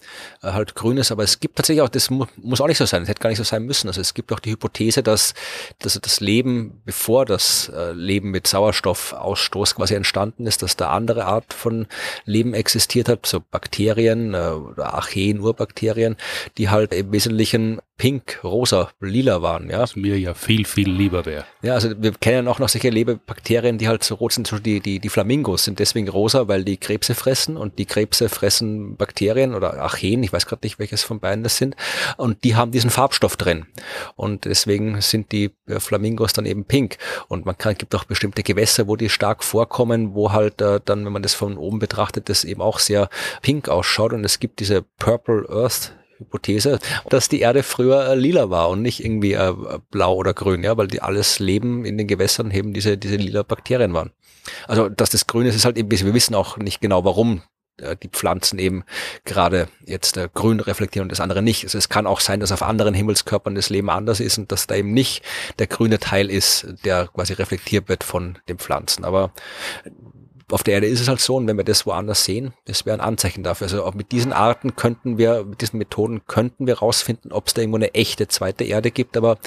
halt 0.43 0.75
grün 0.75 0.97
ist, 0.97 1.13
aber 1.13 1.23
es 1.23 1.41
gibt 1.41 1.57
tatsächlich 1.57 1.83
auch, 1.83 1.89
das 1.89 2.11
mu 2.11 2.27
muss 2.37 2.61
auch 2.61 2.67
nicht 2.67 2.79
so 2.79 2.87
sein, 2.87 3.03
das 3.03 3.09
hätte 3.09 3.21
gar 3.21 3.31
nicht 3.31 3.39
so 3.39 3.45
sein 3.45 3.65
müssen. 3.65 3.89
Also 3.89 4.01
es 4.01 4.15
gibt 4.15 4.33
auch 4.33 4.41
die 4.41 4.51
Hypothese, 4.51 5.03
dass, 5.03 5.35
dass 5.79 5.99
das 6.01 6.21
Leben, 6.21 6.81
bevor 6.85 7.25
das 7.25 7.71
äh, 7.75 7.93
Leben 7.93 8.31
mit 8.31 8.47
Sauerstoffausstoß 8.47 9.77
quasi 9.77 9.95
entstanden 9.95 10.47
ist, 10.47 10.63
dass 10.63 10.77
da 10.77 10.91
andere 10.91 11.27
Art 11.27 11.53
von 11.53 11.87
Leben 12.25 12.55
existiert 12.55 13.09
hat, 13.09 13.27
so 13.27 13.41
Bakterien 13.41 14.35
äh, 14.35 14.39
oder 14.39 14.95
Archeen, 14.95 15.41
Urbakterien, 15.41 16.17
die 16.59 16.71
halt 16.71 16.93
im 16.93 17.13
Wesentlichen 17.13 17.81
pink, 18.03 18.41
rosa, 18.43 18.91
lila 18.99 19.43
waren. 19.43 19.71
Ja. 19.71 19.79
Was 19.79 19.95
mir 19.95 20.19
ja 20.19 20.35
viel, 20.35 20.65
viel 20.65 20.91
lieber 20.91 21.25
wäre. 21.25 21.45
Ja, 21.63 21.75
also 21.75 21.91
wir 21.97 22.11
kennen 22.11 22.49
auch 22.49 22.59
noch 22.59 22.69
solche 22.69 22.91
Lebebakterien, 22.91 23.79
die 23.79 23.87
halt 23.87 24.03
so 24.03 24.17
rot 24.17 24.33
sind. 24.33 24.53
Die, 24.67 24.81
die, 24.81 24.99
die 24.99 25.09
Flamingos 25.09 25.63
sind 25.63 25.79
deswegen 25.79 26.09
rosa, 26.09 26.49
weil 26.49 26.65
die 26.65 26.79
Krebse 26.79 27.15
fressen 27.15 27.57
und 27.57 27.79
die 27.79 27.87
Krebse 27.87 28.29
fressen 28.29 28.97
Bakterien 28.97 29.55
oder 29.55 29.81
Archeen, 29.81 30.25
ich 30.25 30.33
weiß 30.33 30.47
gerade 30.47 30.67
nicht, 30.67 30.81
welches 30.81 31.05
von 31.05 31.21
beiden 31.21 31.45
das 31.45 31.59
sind. 31.59 31.77
Und 32.17 32.43
die 32.43 32.57
haben 32.57 32.73
diesen 32.73 32.91
Farbstoff 32.91 33.37
drin. 33.37 33.67
Und 34.17 34.47
deswegen 34.47 35.01
sind 35.01 35.31
die 35.31 35.53
äh, 35.69 35.79
Flamingos 35.79 36.33
dann 36.33 36.45
eben 36.45 36.65
pink. 36.65 36.97
Und 37.29 37.47
man 37.47 37.57
kann, 37.57 37.77
gibt 37.77 37.95
auch 37.95 38.03
bestimmte 38.03 38.43
Gewässer, 38.43 38.89
wo 38.89 38.97
die 38.97 39.11
stark 39.11 39.45
vorkommen, 39.45 40.17
wo 40.17 40.33
halt 40.33 40.61
äh, 40.61 40.81
dann, 40.85 41.05
wenn 41.05 41.13
man 41.13 41.23
das 41.23 41.35
von 41.35 41.57
oben 41.57 41.79
betrachtet, 41.79 42.29
das 42.29 42.43
eben 42.43 42.63
auch 42.63 42.81
sehr 42.81 43.09
pink 43.43 43.69
ausschaut. 43.69 44.13
Und 44.13 44.25
es 44.25 44.41
gibt 44.41 44.59
diese 44.59 44.83
Purple 44.99 45.47
Earth 45.49 45.93
Hypothese, 46.23 46.79
dass 47.09 47.29
die 47.29 47.41
Erde 47.41 47.63
früher 47.63 48.09
äh, 48.09 48.15
lila 48.15 48.51
war 48.51 48.69
und 48.71 48.83
nicht 48.83 49.05
irgendwie 49.05 49.35
äh, 49.35 49.55
blau 49.91 50.15
oder 50.15 50.35
grün, 50.35 50.63
ja, 50.65 50.77
weil 50.77 50.89
die 50.89 51.03
alles 51.03 51.39
Leben 51.39 51.85
in 51.85 51.99
den 51.99 52.07
Gewässern 52.07 52.51
eben 52.51 52.73
diese, 52.73 52.99
diese 52.99 53.17
lila 53.17 53.43
Bakterien 53.43 53.95
waren. 53.95 54.11
Also, 54.67 54.89
dass 54.89 55.11
das 55.11 55.27
grün 55.27 55.47
ist, 55.47 55.55
ist 55.55 55.65
halt 55.65 55.79
eben, 55.79 55.91
wir 55.91 56.15
wissen 56.15 56.35
auch 56.35 56.57
nicht 56.57 56.81
genau, 56.81 57.05
warum 57.05 57.43
äh, 57.79 57.97
die 57.97 58.09
Pflanzen 58.09 58.59
eben 58.59 58.85
gerade 59.25 59.69
jetzt 59.87 60.17
äh, 60.17 60.29
grün 60.33 60.61
reflektieren 60.61 61.07
und 61.07 61.13
das 61.13 61.21
andere 61.21 61.43
nicht. 61.43 61.65
Also 61.65 61.79
es 61.79 61.89
kann 61.89 62.07
auch 62.07 62.21
sein, 62.21 62.41
dass 62.41 62.53
auf 62.53 62.63
anderen 62.63 62.95
Himmelskörpern 62.95 63.55
das 63.55 63.71
Leben 63.71 63.91
anders 63.91 64.21
ist 64.21 64.39
und 64.39 64.53
dass 64.53 64.67
da 64.67 64.75
eben 64.75 64.93
nicht 64.93 65.23
der 65.59 65.67
grüne 65.67 65.99
Teil 65.99 66.31
ist, 66.31 66.67
der 66.85 67.09
quasi 67.09 67.33
reflektiert 67.35 67.89
wird 67.89 68.05
von 68.05 68.39
den 68.49 68.59
Pflanzen. 68.59 69.05
Aber 69.05 69.33
auf 70.53 70.63
der 70.63 70.75
Erde 70.75 70.87
ist 70.87 71.01
es 71.01 71.09
halt 71.09 71.21
so, 71.21 71.37
und 71.37 71.47
wenn 71.47 71.57
wir 71.57 71.65
das 71.65 71.87
woanders 71.87 72.25
sehen, 72.25 72.53
das 72.67 72.85
wäre 72.85 72.97
ein 72.97 73.01
Anzeichen 73.01 73.43
dafür. 73.43 73.67
Also 73.67 73.85
auch 73.85 73.95
mit 73.95 74.13
diesen 74.13 74.33
Arten 74.33 74.77
könnten 74.77 75.19
wir, 75.19 75.45
mit 75.45 75.61
diesen 75.61 75.79
Methoden 75.79 76.27
könnten 76.27 76.67
wir 76.67 76.79
rausfinden, 76.79 77.33
ob 77.33 77.47
es 77.47 77.55
da 77.55 77.63
irgendwo 77.63 77.79
eine 77.79 77.95
echte 77.95 78.29
zweite 78.29 78.65
Erde 78.65 78.91
gibt, 78.91 79.17
aber 79.17 79.39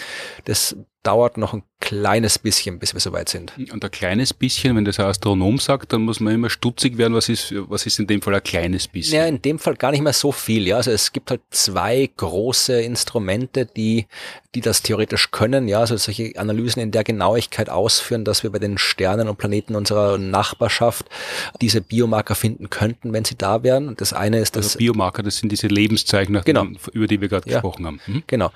das 0.46 0.76
dauert 1.06 1.38
noch 1.38 1.54
ein 1.54 1.64
kleines 1.80 2.40
bisschen, 2.40 2.80
bis 2.80 2.94
wir 2.94 3.00
soweit 3.00 3.30
sind. 3.30 3.54
Und 3.72 3.84
ein 3.84 3.92
kleines 3.92 4.34
bisschen, 4.34 4.76
wenn 4.76 4.86
das 4.86 5.00
ein 5.00 5.06
Astronom 5.06 5.60
sagt, 5.60 5.94
dann 5.94 6.02
muss 6.02 6.20
man 6.20 6.34
immer 6.34 6.50
stutzig 6.50 6.98
werden, 6.98 7.14
was 7.14 7.30
ist, 7.30 7.54
was 7.70 7.86
ist 7.86 8.00
in 8.00 8.08
dem 8.08 8.24
Fall 8.24 8.34
ein 8.34 8.42
kleines 8.42 8.88
bisschen? 8.88 9.20
Ja, 9.20 9.26
in 9.28 9.40
dem 9.42 9.60
Fall 9.60 9.76
gar 9.76 9.92
nicht 9.92 10.02
mehr 10.02 10.14
so 10.14 10.32
viel, 10.32 10.68
ja. 10.68 10.78
Also 10.78 10.90
es 10.90 11.12
gibt 11.12 11.30
halt 11.30 11.42
zwei 11.52 12.10
große 12.18 12.82
Instrumente, 12.82 13.68
die, 13.68 14.08
die 14.56 14.62
das 14.62 14.82
theoretisch 14.82 15.30
können, 15.30 15.68
ja, 15.68 15.82
also 15.82 15.96
solche 15.98 16.34
Analysen 16.38 16.82
in 16.82 16.90
der 16.90 17.04
Genauigkeit 17.04 17.70
ausführen, 17.70 18.26
dass 18.26 18.42
wir 18.42 18.50
bei 18.50 18.60
den 18.60 18.80
Sternen 18.80 19.30
und 19.30 19.38
Planeten 19.38 19.76
unserer 19.76 20.18
Nachbarschaft 20.18 21.06
diese 21.62 21.82
Biomarker 21.82 22.34
finden 22.34 22.72
könnten, 22.72 23.14
wenn 23.14 23.26
sie 23.26 23.36
da 23.36 23.62
wären. 23.62 23.90
Und 23.90 24.02
das 24.02 24.12
eine 24.12 24.40
ist 24.40 24.56
das. 24.56 24.66
Also 24.66 24.80
Biomarker, 24.80 25.22
das 25.22 25.38
sind 25.38 25.52
diese 25.52 25.68
Lebenszeichen, 25.68 26.42
genau. 26.44 26.66
über 26.94 27.06
die 27.06 27.22
wir 27.22 27.28
gerade 27.28 27.48
ja, 27.48 27.58
gesprochen 27.58 27.86
haben. 27.86 28.00
Mhm. 28.08 28.24
Genau. 28.26 28.52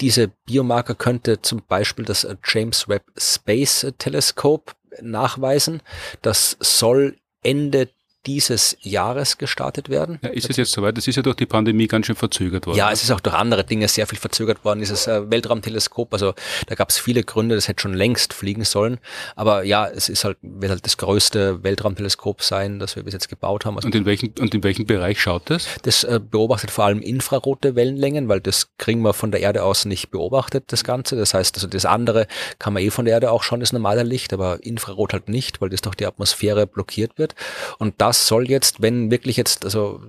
Diese 0.00 0.28
Biomarker 0.28 0.94
könnte 0.94 1.42
zum 1.42 1.62
Beispiel 1.66 2.04
das 2.04 2.26
James 2.44 2.88
Webb 2.88 3.04
Space 3.16 3.86
Telescope 3.98 4.72
nachweisen. 5.02 5.82
Das 6.22 6.56
soll 6.60 7.16
Ende 7.42 7.90
dieses 8.26 8.76
Jahres 8.80 9.38
gestartet 9.38 9.88
werden. 9.88 10.18
Ja, 10.22 10.28
ist 10.30 10.50
es 10.50 10.56
jetzt 10.56 10.72
soweit? 10.72 10.96
Das 10.96 11.08
ist 11.08 11.16
ja 11.16 11.22
durch 11.22 11.36
die 11.36 11.46
Pandemie 11.46 11.86
ganz 11.86 12.06
schön 12.06 12.16
verzögert 12.16 12.66
worden. 12.66 12.76
Ja, 12.76 12.90
es 12.92 13.02
ist 13.02 13.10
auch 13.10 13.20
durch 13.20 13.34
andere 13.34 13.64
Dinge 13.64 13.88
sehr 13.88 14.06
viel 14.06 14.18
verzögert 14.18 14.64
worden. 14.64 14.80
Dieses 14.80 15.06
äh, 15.06 15.30
Weltraumteleskop, 15.30 16.12
also 16.12 16.34
da 16.66 16.74
gab 16.74 16.90
es 16.90 16.98
viele 16.98 17.22
Gründe, 17.22 17.54
das 17.54 17.68
hätte 17.68 17.82
schon 17.82 17.94
längst 17.94 18.34
fliegen 18.34 18.64
sollen. 18.64 18.98
Aber 19.36 19.64
ja, 19.64 19.88
es 19.88 20.08
ist 20.08 20.24
halt, 20.24 20.36
wird 20.42 20.70
halt 20.70 20.84
das 20.84 20.98
größte 20.98 21.62
Weltraumteleskop 21.62 22.42
sein, 22.42 22.78
das 22.78 22.96
wir 22.96 23.02
bis 23.02 23.14
jetzt 23.14 23.28
gebaut 23.28 23.64
haben. 23.64 23.76
Also 23.76 23.86
und 23.86 23.94
in 23.94 24.04
welchem, 24.04 24.32
und 24.38 24.54
in 24.54 24.62
welchem 24.62 24.86
Bereich 24.86 25.20
schaut 25.20 25.48
das? 25.48 25.66
Das 25.82 26.04
äh, 26.04 26.20
beobachtet 26.22 26.70
vor 26.70 26.84
allem 26.84 27.00
infrarote 27.00 27.74
Wellenlängen, 27.74 28.28
weil 28.28 28.40
das 28.40 28.68
kriegen 28.76 29.00
wir 29.02 29.14
von 29.14 29.30
der 29.30 29.40
Erde 29.40 29.62
aus 29.62 29.86
nicht 29.86 30.10
beobachtet, 30.10 30.64
das 30.68 30.84
Ganze. 30.84 31.16
Das 31.16 31.32
heißt, 31.32 31.56
also 31.56 31.66
das 31.66 31.86
andere 31.86 32.26
kann 32.58 32.74
man 32.74 32.82
eh 32.82 32.90
von 32.90 33.06
der 33.06 33.14
Erde 33.14 33.30
auch 33.30 33.42
schon, 33.42 33.60
das 33.60 33.72
normale 33.72 34.02
Licht, 34.02 34.32
aber 34.32 34.62
Infrarot 34.62 35.12
halt 35.12 35.28
nicht, 35.28 35.60
weil 35.60 35.70
das 35.70 35.80
durch 35.80 35.94
die 35.94 36.06
Atmosphäre 36.06 36.66
blockiert 36.66 37.18
wird. 37.18 37.34
Und 37.78 37.94
das 38.10 38.26
soll 38.26 38.50
jetzt, 38.50 38.82
wenn 38.82 39.10
wirklich 39.10 39.36
jetzt, 39.36 39.64
also 39.64 40.00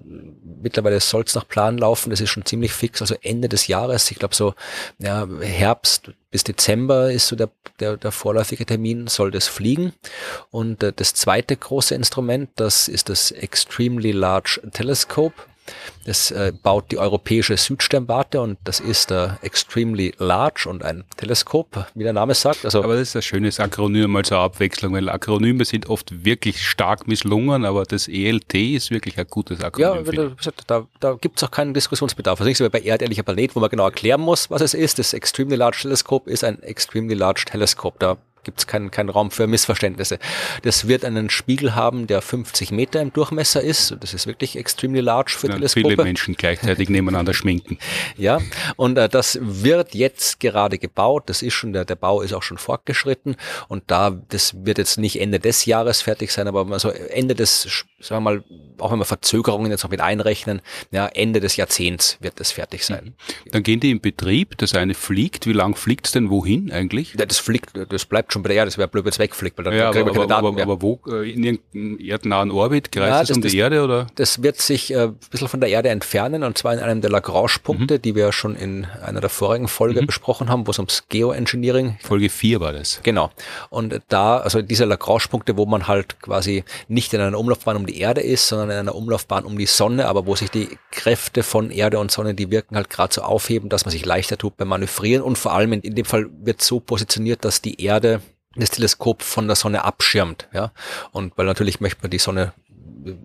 mittlerweile 0.62 1.00
soll 1.00 1.24
es 1.24 1.36
nach 1.36 1.48
Plan 1.48 1.78
laufen, 1.78 2.10
das 2.10 2.20
ist 2.20 2.32
schon 2.32 2.46
ziemlich 2.46 2.74
fix, 2.74 3.00
also 3.02 3.16
Ende 3.22 3.48
des 3.48 3.68
Jahres, 3.68 4.10
ich 4.10 4.18
glaube 4.18 4.34
so 4.34 4.56
ja, 4.98 5.28
Herbst 5.40 6.12
bis 6.32 6.44
Dezember 6.44 7.12
ist 7.12 7.28
so 7.28 7.36
der, 7.36 7.52
der, 7.80 7.98
der 7.98 8.12
vorläufige 8.12 8.66
Termin, 8.66 9.08
soll 9.08 9.32
das 9.32 9.48
fliegen. 9.48 9.94
Und 10.50 10.82
äh, 10.82 10.94
das 10.94 11.14
zweite 11.14 11.56
große 11.56 11.94
Instrument, 11.94 12.50
das 12.56 12.88
ist 12.88 13.10
das 13.10 13.32
Extremely 13.32 14.12
Large 14.12 14.62
Telescope. 14.72 15.36
Das 16.06 16.32
äh, 16.32 16.52
baut 16.64 16.92
die 16.92 16.98
europäische 16.98 17.56
Südsternwarte 17.58 18.42
und 18.42 18.58
das 18.64 18.80
ist 18.80 19.12
äh, 19.12 19.30
extremely 19.42 20.14
large 20.18 20.68
und 20.68 20.84
ein 20.84 21.04
Teleskop, 21.18 21.86
wie 21.94 22.04
der 22.04 22.14
Name 22.14 22.34
sagt. 22.34 22.66
Also 22.66 22.84
aber 22.84 22.96
das 22.96 23.10
ist 23.10 23.16
ein 23.16 23.22
schönes 23.22 23.60
Akronym 23.60 24.12
mal 24.12 24.26
zur 24.26 24.40
Abwechslung, 24.40 24.94
weil 24.94 25.10
Akronyme 25.10 25.64
sind 25.66 25.90
oft 25.90 26.26
wirklich 26.26 26.68
stark 26.68 27.08
misslungen, 27.08 27.66
aber 27.66 27.84
das 27.84 28.08
ELT 28.08 28.54
ist 28.54 28.92
wirklich 28.92 29.18
ein 29.20 29.28
gutes 29.30 29.62
Akronym. 29.62 30.06
Ja, 30.06 30.30
da, 30.48 30.56
da, 30.68 30.88
da 31.00 31.14
gibt 31.14 31.38
es 31.38 31.44
auch 31.44 31.52
keinen 31.52 31.74
Diskussionsbedarf. 31.74 32.40
Also 32.40 32.48
nicht 32.48 32.58
so 32.58 32.66
wie 32.66 32.70
bei 32.70 32.82
erdähnlicher 32.82 33.24
Planet, 33.24 33.56
wo 33.56 33.60
man 33.60 33.70
genau 33.70 33.86
erklären 33.86 34.22
muss, 34.22 34.50
was 34.50 34.62
es 34.62 34.74
ist. 34.74 35.00
Das 35.00 35.14
Extremely 35.14 35.56
Large 35.56 35.80
Teleskop 35.82 36.28
ist 36.28 36.44
ein 36.44 36.62
Extremely 36.64 37.16
Large 37.16 37.44
Teleskop. 37.46 38.00
Da 38.00 38.18
gibt 38.44 38.60
es 38.60 38.68
keinen 38.68 38.92
keinen 38.92 39.10
Raum 39.10 39.32
für 39.32 39.48
Missverständnisse. 39.48 40.20
Das 40.64 40.88
wird 40.88 41.06
einen 41.06 41.30
Spiegel 41.30 41.76
haben, 41.76 42.08
der 42.08 42.22
50 42.22 42.72
Meter 42.72 43.02
im 43.02 43.14
Durchmesser 43.14 43.62
ist. 43.62 43.96
Das 44.00 44.14
ist 44.14 44.28
wirklich 44.28 44.56
extremely 44.58 45.02
large 45.02 45.36
für 45.38 45.48
ja, 45.48 45.54
Teleskope. 45.54 45.90
Viele 45.90 46.04
Menschen 46.04 46.36
gleichzeitig 46.36 46.90
nebeneinander 46.90 47.34
schminken. 47.34 47.78
Ja, 48.18 48.40
und 48.76 48.98
äh, 48.98 49.10
das 49.10 49.40
wird 49.42 49.96
jetzt 49.96 50.40
gerade 50.40 50.78
gebaut. 50.78 51.24
Das 51.28 51.42
ist 51.42 51.54
schon, 51.54 51.74
der, 51.74 51.86
der 51.86 51.96
Bau 51.96 52.22
ist 52.22 52.34
auch 52.34 52.44
schon 52.44 52.58
fortgeschritten. 52.58 53.36
Und 53.68 53.84
da, 53.88 54.12
das 54.30 54.66
wird 54.66 54.78
jetzt 54.78 54.98
nicht 54.98 55.20
Ende 55.20 55.40
des 55.40 55.66
Jahres 55.66 56.02
fertig 56.02 56.32
sein, 56.32 56.48
aber 56.48 56.68
also 56.72 56.90
Ende 56.90 57.36
des, 57.36 57.86
sagen 58.00 58.24
wir 58.24 58.32
mal, 58.32 58.44
auch 58.78 58.92
wenn 58.92 59.00
wir 59.00 59.06
Verzögerungen 59.06 59.72
jetzt 59.72 59.84
noch 59.84 59.92
mit 59.92 60.02
einrechnen, 60.02 60.62
ja, 60.92 61.08
Ende 61.08 61.40
des 61.40 61.56
Jahrzehnts 61.56 62.18
wird 62.20 62.40
das 62.40 62.52
fertig 62.52 62.86
sein. 62.86 63.14
Dann 63.52 63.64
gehen 63.64 63.80
die 63.80 63.92
in 63.92 64.02
Betrieb, 64.02 64.58
das 64.58 64.76
eine 64.76 64.94
fliegt. 64.94 65.46
Wie 65.46 65.54
lang 65.54 65.76
fliegt 65.76 66.08
es 66.08 66.12
denn 66.12 66.30
wohin 66.30 66.72
eigentlich? 66.72 67.16
Ja, 67.18 67.26
das 67.26 67.38
fliegt, 67.38 67.72
das 67.90 68.06
bleibt 68.06 68.31
schon 68.32 68.44
bei 68.44 68.50
der 68.50 68.58
Erde, 68.58 68.70
das 68.70 68.78
wäre 68.78 68.88
blöd, 68.88 69.06
wenn 69.06 69.12
es 69.12 69.20
wegfliegt, 69.20 69.58
weil 69.58 69.66
dann 69.66 69.74
ja, 69.74 69.92
kriegen 69.92 70.06
wir 70.06 70.14
keine 70.14 70.28
Daten 70.28 70.46
aber. 70.46 70.62
Aber 70.62 70.82
wo, 70.82 71.00
äh, 71.08 71.32
in 71.32 71.44
irgendeinem 71.44 72.00
erdnahen 72.00 72.52
Orbit, 72.52 72.92
kreist 72.92 73.10
ja, 73.10 73.22
es 73.22 73.32
um 73.32 73.42
das, 73.42 73.52
die 73.52 73.58
Erde 73.58 73.84
oder? 73.84 74.08
Das 74.16 74.44
wird 74.44 74.58
sich 74.58 74.94
äh, 74.94 75.04
ein 75.04 75.18
bisschen 75.30 75.48
von 75.48 75.60
der 75.60 75.70
Erde 75.70 75.90
entfernen 75.90 76.44
und 76.44 76.58
zwar 76.58 76.74
in 76.74 76.80
einem 76.80 77.02
der 77.02 77.10
Lagrange-Punkte, 77.10 77.96
mhm. 77.96 78.02
die 78.02 78.16
wir 78.16 78.32
schon 78.32 78.56
in 78.56 78.86
einer 78.86 79.22
der 79.22 79.30
vorigen 79.30 79.68
Folge 79.68 80.02
mhm. 80.02 80.08
besprochen 80.08 80.50
haben, 80.50 80.68
wo 80.68 80.72
es 80.72 80.80
ums 80.80 81.04
Geoengineering. 81.10 81.98
Folge 82.02 82.30
4 82.30 82.60
war 82.60 82.74
das. 82.74 83.00
Genau. 83.04 83.32
Und 83.70 84.02
da, 84.10 84.38
also 84.38 84.62
diese 84.62 84.86
Lagrange-Punkte, 84.86 85.58
wo 85.58 85.66
man 85.66 85.88
halt 85.88 86.22
quasi 86.22 86.64
nicht 86.88 87.14
in 87.14 87.22
einer 87.22 87.38
Umlaufbahn 87.38 87.78
um 87.78 87.86
die 87.86 88.00
Erde 88.00 88.22
ist, 88.22 88.48
sondern 88.48 88.70
in 88.70 88.78
einer 88.78 88.96
Umlaufbahn 88.96 89.46
um 89.46 89.58
die 89.58 89.66
Sonne, 89.66 90.08
aber 90.08 90.26
wo 90.26 90.36
sich 90.36 90.50
die 90.50 90.70
Kräfte 90.92 91.44
von 91.44 91.72
Erde 91.72 92.00
und 92.00 92.12
Sonne, 92.12 92.34
die 92.34 92.52
wirken 92.52 92.76
halt 92.76 92.90
gerade 92.90 93.14
so 93.14 93.22
aufheben, 93.22 93.70
dass 93.70 93.86
man 93.86 93.92
sich 93.92 94.06
leichter 94.06 94.38
tut 94.38 94.58
beim 94.58 94.70
Manövrieren 94.70 95.24
und 95.24 95.38
vor 95.38 95.54
allem 95.54 95.74
in, 95.74 95.82
in 95.82 95.96
dem 95.96 96.06
Fall 96.06 96.30
wird 96.44 96.62
so 96.62 96.80
positioniert, 96.80 97.44
dass 97.46 97.62
die 97.62 97.82
Erde 97.84 98.21
das 98.56 98.72
Teleskop 98.72 99.24
von 99.24 99.48
der 99.48 99.56
Sonne 99.56 99.84
abschirmt. 99.84 100.48
Ja? 100.54 100.72
Und 101.12 101.38
weil 101.38 101.46
natürlich 101.46 101.80
möchte 101.80 102.02
man 102.02 102.12
die 102.12 102.20
Sonne 102.20 102.54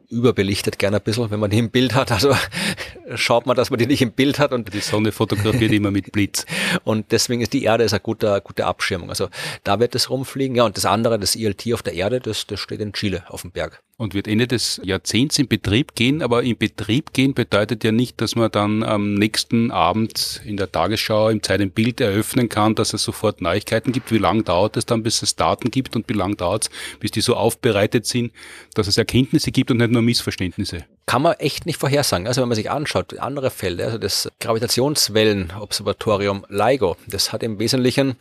überbelichtet 0.08 0.78
gerne 0.78 0.96
ein 0.96 1.02
bisschen, 1.02 1.30
wenn 1.30 1.40
man 1.40 1.50
die 1.50 1.58
im 1.58 1.70
Bild 1.70 1.94
hat. 1.94 2.10
Also 2.10 2.34
schaut 3.14 3.46
man, 3.46 3.56
dass 3.56 3.70
man 3.70 3.78
die 3.78 3.86
nicht 3.86 4.02
im 4.02 4.12
Bild 4.12 4.38
hat. 4.38 4.52
Und 4.52 4.72
die 4.72 4.80
Sonne 4.80 5.12
fotografiert 5.12 5.72
immer 5.72 5.90
mit 5.90 6.12
Blitz. 6.12 6.46
Und 6.84 7.12
deswegen 7.12 7.42
ist 7.42 7.52
die 7.52 7.64
Erde 7.64 7.84
ist 7.84 7.92
eine 7.92 8.00
gute, 8.00 8.40
gute 8.42 8.66
Abschirmung. 8.66 9.10
Also 9.10 9.28
da 9.64 9.80
wird 9.80 9.94
es 9.94 10.10
rumfliegen. 10.10 10.56
Ja, 10.56 10.64
und 10.64 10.76
das 10.76 10.86
andere, 10.86 11.18
das 11.18 11.34
ILT 11.34 11.72
auf 11.74 11.82
der 11.82 11.94
Erde, 11.94 12.20
das, 12.20 12.46
das 12.46 12.60
steht 12.60 12.80
in 12.80 12.92
Chile 12.92 13.24
auf 13.28 13.42
dem 13.42 13.50
Berg 13.50 13.82
und 13.98 14.12
wird 14.12 14.28
Ende 14.28 14.46
des 14.46 14.78
Jahrzehnts 14.84 15.38
in 15.38 15.48
Betrieb 15.48 15.94
gehen. 15.94 16.20
Aber 16.22 16.42
in 16.42 16.58
Betrieb 16.58 17.14
gehen 17.14 17.32
bedeutet 17.34 17.82
ja 17.82 17.92
nicht, 17.92 18.20
dass 18.20 18.36
man 18.36 18.50
dann 18.50 18.82
am 18.82 19.14
nächsten 19.14 19.70
Abend 19.70 20.42
in 20.44 20.58
der 20.58 20.70
Tagesschau 20.70 21.30
im 21.30 21.42
Zeit 21.42 21.62
ein 21.62 21.70
Bild 21.70 21.98
eröffnen 22.00 22.50
kann, 22.50 22.74
dass 22.74 22.92
es 22.92 23.02
sofort 23.02 23.40
Neuigkeiten 23.40 23.92
gibt. 23.92 24.12
Wie 24.12 24.18
lange 24.18 24.42
dauert 24.42 24.76
es 24.76 24.84
dann, 24.84 25.02
bis 25.02 25.22
es 25.22 25.36
Daten 25.36 25.70
gibt 25.70 25.96
und 25.96 26.06
wie 26.08 26.14
lange 26.14 26.36
dauert 26.36 26.64
es, 26.64 26.70
bis 27.00 27.10
die 27.10 27.22
so 27.22 27.36
aufbereitet 27.36 28.04
sind, 28.06 28.32
dass 28.74 28.86
es 28.86 28.98
Erkenntnisse 28.98 29.50
gibt 29.50 29.70
und 29.70 29.78
nicht 29.78 29.90
nur 29.90 30.02
Missverständnisse? 30.02 30.84
Kann 31.06 31.22
man 31.22 31.32
echt 31.34 31.64
nicht 31.66 31.78
vorhersagen. 31.78 32.26
Also 32.26 32.42
wenn 32.42 32.48
man 32.48 32.56
sich 32.56 32.70
anschaut, 32.70 33.18
andere 33.18 33.50
Fälle, 33.50 33.84
also 33.84 33.96
das 33.96 34.28
Gravitationswellenobservatorium 34.40 36.44
LIGO, 36.48 36.96
das 37.06 37.32
hat 37.32 37.42
im 37.42 37.58
Wesentlichen 37.58 38.16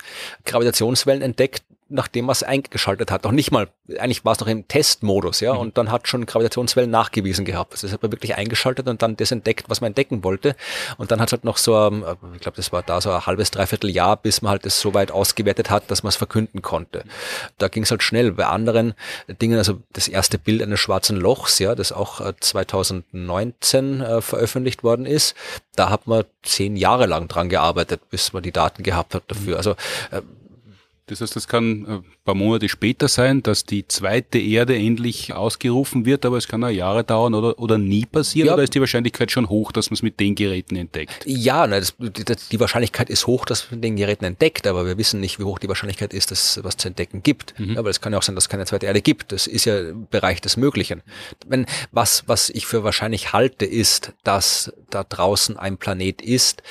Gravitationswellen 0.45 1.21
entdeckt, 1.21 1.63
nachdem 1.87 2.25
man 2.25 2.33
es 2.33 2.41
eingeschaltet 2.41 3.11
hat. 3.11 3.23
Noch 3.25 3.31
nicht 3.31 3.51
mal, 3.51 3.67
eigentlich 3.99 4.25
war 4.25 4.33
es 4.33 4.39
noch 4.39 4.47
im 4.47 4.67
Testmodus, 4.67 5.39
ja, 5.39 5.53
mhm. 5.53 5.59
und 5.59 5.77
dann 5.77 5.91
hat 5.91 6.07
schon 6.07 6.25
Gravitationswellen 6.25 6.89
nachgewiesen 6.89 7.45
gehabt. 7.45 7.73
Also 7.73 7.85
das 7.85 7.93
hat 7.93 8.01
man 8.01 8.11
wirklich 8.11 8.35
eingeschaltet 8.35 8.87
und 8.87 9.01
dann 9.01 9.15
das 9.17 9.31
entdeckt, 9.31 9.69
was 9.69 9.81
man 9.81 9.89
entdecken 9.89 10.23
wollte. 10.23 10.55
Und 10.97 11.11
dann 11.11 11.21
hat 11.21 11.29
es 11.29 11.33
halt 11.33 11.43
noch 11.43 11.57
so, 11.57 11.75
ich 12.33 12.41
glaube, 12.41 12.55
das 12.55 12.71
war 12.71 12.81
da 12.81 13.01
so 13.01 13.11
ein 13.11 13.25
halbes, 13.25 13.51
dreiviertel 13.51 13.91
Jahr, 13.91 14.17
bis 14.17 14.41
man 14.41 14.51
halt 14.51 14.65
das 14.65 14.81
so 14.81 14.93
weit 14.95 15.11
ausgewertet 15.11 15.69
hat, 15.69 15.91
dass 15.91 16.01
man 16.01 16.09
es 16.09 16.15
verkünden 16.15 16.63
konnte. 16.63 17.03
Da 17.59 17.67
ging 17.67 17.83
es 17.83 17.91
halt 17.91 18.01
schnell. 18.01 18.31
Bei 18.31 18.47
anderen 18.47 18.95
Dingen, 19.41 19.57
also 19.59 19.79
das 19.93 20.07
erste 20.07 20.39
Bild 20.39 20.63
eines 20.63 20.79
schwarzen 20.79 21.17
Lochs, 21.17 21.59
ja, 21.59 21.75
das 21.75 21.91
auch 21.91 22.21
2019 22.39 24.01
äh, 24.01 24.21
veröffentlicht 24.21 24.83
worden 24.83 25.05
ist, 25.05 25.35
da 25.75 25.89
hat 25.89 26.07
man 26.07 26.23
zehn 26.41 26.75
Jahre 26.77 27.05
lang 27.05 27.27
dran 27.27 27.49
gearbeitet, 27.49 28.09
bis 28.09 28.33
man 28.33 28.41
die 28.41 28.51
Daten 28.51 28.81
gehabt 28.81 29.13
hat 29.13 29.23
dafür. 29.27 29.53
Mhm. 29.53 29.57
Also 29.57 29.71
äh, 30.11 30.21
das 31.07 31.21
heißt, 31.21 31.35
das 31.35 31.47
kann 31.47 31.85
ein 31.85 32.03
paar 32.23 32.33
Monate 32.33 32.67
später 32.67 33.07
sein, 33.07 33.43
dass 33.43 33.63
die 33.63 33.87
zweite 33.87 34.39
Erde 34.39 34.75
endlich 34.75 35.33
ausgerufen 35.33 36.05
wird, 36.05 36.25
aber 36.25 36.37
es 36.37 36.47
kann 36.47 36.63
auch 36.63 36.69
Jahre 36.69 37.03
dauern 37.03 37.35
oder, 37.35 37.59
oder 37.59 37.77
nie 37.77 38.05
passieren, 38.05 38.47
ja. 38.47 38.53
oder 38.55 38.63
ist 38.63 38.73
die 38.73 38.79
Wahrscheinlichkeit 38.79 39.31
schon 39.31 39.47
hoch, 39.47 39.71
dass 39.71 39.91
man 39.91 39.95
es 39.95 40.01
mit 40.01 40.19
den 40.19 40.33
Geräten 40.33 40.75
entdeckt? 40.75 41.23
Ja, 41.27 41.67
ne, 41.67 41.79
das, 41.79 42.47
die 42.49 42.59
Wahrscheinlichkeit 42.59 43.11
ist 43.11 43.27
hoch, 43.27 43.45
dass 43.45 43.69
man 43.69 43.79
mit 43.79 43.83
den 43.83 43.97
Geräten 43.97 44.25
entdeckt, 44.25 44.65
aber 44.65 44.87
wir 44.87 44.97
wissen 44.97 45.19
nicht, 45.19 45.37
wie 45.37 45.43
hoch 45.43 45.59
die 45.59 45.67
Wahrscheinlichkeit 45.67 46.11
ist, 46.11 46.31
dass 46.31 46.57
es 46.57 46.63
was 46.63 46.77
zu 46.77 46.87
entdecken 46.87 47.21
gibt. 47.21 47.53
Mhm. 47.59 47.77
Aber 47.77 47.91
es 47.91 48.01
kann 48.01 48.11
ja 48.11 48.17
auch 48.17 48.23
sein, 48.23 48.33
dass 48.33 48.45
es 48.45 48.49
keine 48.49 48.65
zweite 48.65 48.87
Erde 48.87 49.01
gibt. 49.01 49.31
Das 49.31 49.45
ist 49.45 49.65
ja 49.65 49.75
Bereich 50.09 50.41
des 50.41 50.57
Möglichen. 50.57 51.03
Wenn, 51.45 51.67
was, 51.91 52.23
was 52.25 52.49
ich 52.49 52.65
für 52.65 52.83
wahrscheinlich 52.83 53.31
halte, 53.31 53.65
ist, 53.65 54.13
dass 54.23 54.73
da 54.89 55.03
draußen 55.03 55.57
ein 55.57 55.77
Planet 55.77 56.21
ist, 56.21 56.63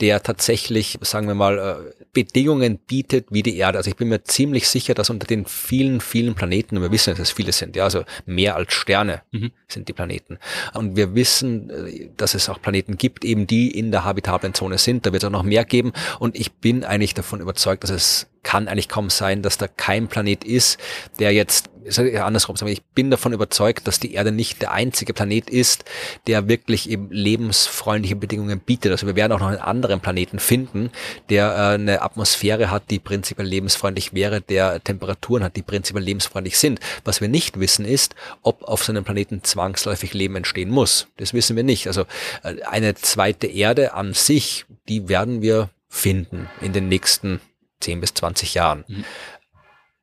der 0.00 0.22
tatsächlich, 0.22 0.98
sagen 1.02 1.26
wir 1.26 1.34
mal, 1.34 1.58
äh, 1.58 2.04
Bedingungen 2.12 2.78
bietet 2.78 3.26
wie 3.30 3.42
die 3.42 3.56
Erde. 3.56 3.79
Also 3.80 3.88
ich 3.88 3.96
bin 3.96 4.08
mir 4.08 4.22
ziemlich 4.24 4.68
sicher, 4.68 4.92
dass 4.92 5.08
unter 5.08 5.26
den 5.26 5.46
vielen, 5.46 6.02
vielen 6.02 6.34
Planeten, 6.34 6.76
und 6.76 6.82
wir 6.82 6.92
wissen, 6.92 7.12
dass 7.12 7.18
es 7.18 7.30
viele 7.30 7.52
sind, 7.52 7.76
ja, 7.76 7.84
also 7.84 8.04
mehr 8.26 8.54
als 8.54 8.74
Sterne 8.74 9.22
mhm. 9.30 9.52
sind 9.68 9.88
die 9.88 9.94
Planeten. 9.94 10.38
Und 10.74 10.96
wir 10.96 11.14
wissen, 11.14 11.70
äh, 11.70 12.10
dass 12.14 12.34
es 12.34 12.50
auch 12.50 12.60
Planeten 12.60 12.98
gibt, 12.98 13.24
eben 13.24 13.46
die 13.46 13.70
in 13.70 13.90
der 13.90 14.04
habitablen 14.04 14.52
Zone 14.52 14.76
sind. 14.76 15.06
Da 15.06 15.14
wird 15.14 15.22
es 15.22 15.26
auch 15.26 15.32
noch 15.32 15.44
mehr 15.44 15.64
geben. 15.64 15.94
Und 16.18 16.36
ich 16.36 16.52
bin 16.52 16.84
eigentlich 16.84 17.14
davon 17.14 17.40
überzeugt, 17.40 17.82
dass 17.82 17.90
es 17.90 18.26
kann 18.42 18.68
eigentlich 18.68 18.88
kaum 18.88 19.10
sein, 19.10 19.42
dass 19.42 19.58
da 19.58 19.68
kein 19.68 20.08
Planet 20.08 20.44
ist, 20.44 20.78
der 21.18 21.32
jetzt, 21.32 21.70
andersrum 21.98 22.56
ich 22.66 22.82
bin 22.82 23.10
davon 23.10 23.32
überzeugt, 23.32 23.86
dass 23.86 24.00
die 24.00 24.14
Erde 24.14 24.32
nicht 24.32 24.62
der 24.62 24.72
einzige 24.72 25.12
Planet 25.12 25.50
ist, 25.50 25.84
der 26.26 26.48
wirklich 26.48 26.88
eben 26.88 27.10
lebensfreundliche 27.10 28.16
Bedingungen 28.16 28.60
bietet. 28.60 28.92
Also 28.92 29.06
wir 29.06 29.16
werden 29.16 29.32
auch 29.32 29.40
noch 29.40 29.48
einen 29.48 29.58
anderen 29.58 30.00
Planeten 30.00 30.38
finden, 30.38 30.90
der 31.28 31.50
äh, 31.52 31.74
eine 31.74 32.02
Atmosphäre 32.02 32.70
hat, 32.70 32.90
die 32.90 32.98
prinzipiell 32.98 33.46
lebensfreundlich 33.46 34.14
wäre, 34.14 34.40
der 34.40 34.82
Temperaturen 34.82 35.44
hat, 35.44 35.56
die 35.56 35.62
prinzipiell 35.62 36.04
lebensfreundlich 36.04 36.58
sind. 36.58 36.80
Was 37.04 37.20
wir 37.20 37.28
nicht 37.28 37.60
wissen 37.60 37.84
ist, 37.84 38.14
ob 38.42 38.62
auf 38.64 38.84
so 38.84 38.92
einem 38.92 39.04
Planeten 39.04 39.42
zwangsläufig 39.42 40.14
Leben 40.14 40.36
entstehen 40.36 40.70
muss. 40.70 41.08
Das 41.18 41.34
wissen 41.34 41.56
wir 41.56 41.64
nicht. 41.64 41.86
Also 41.86 42.02
äh, 42.42 42.62
eine 42.62 42.94
zweite 42.94 43.46
Erde 43.46 43.94
an 43.94 44.14
sich, 44.14 44.64
die 44.88 45.08
werden 45.08 45.42
wir 45.42 45.70
finden 45.90 46.48
in 46.60 46.72
den 46.72 46.88
nächsten 46.88 47.40
10 47.80 48.00
bis 48.00 48.14
20 48.14 48.54
Jahren. 48.54 48.84
Mhm. 48.86 49.04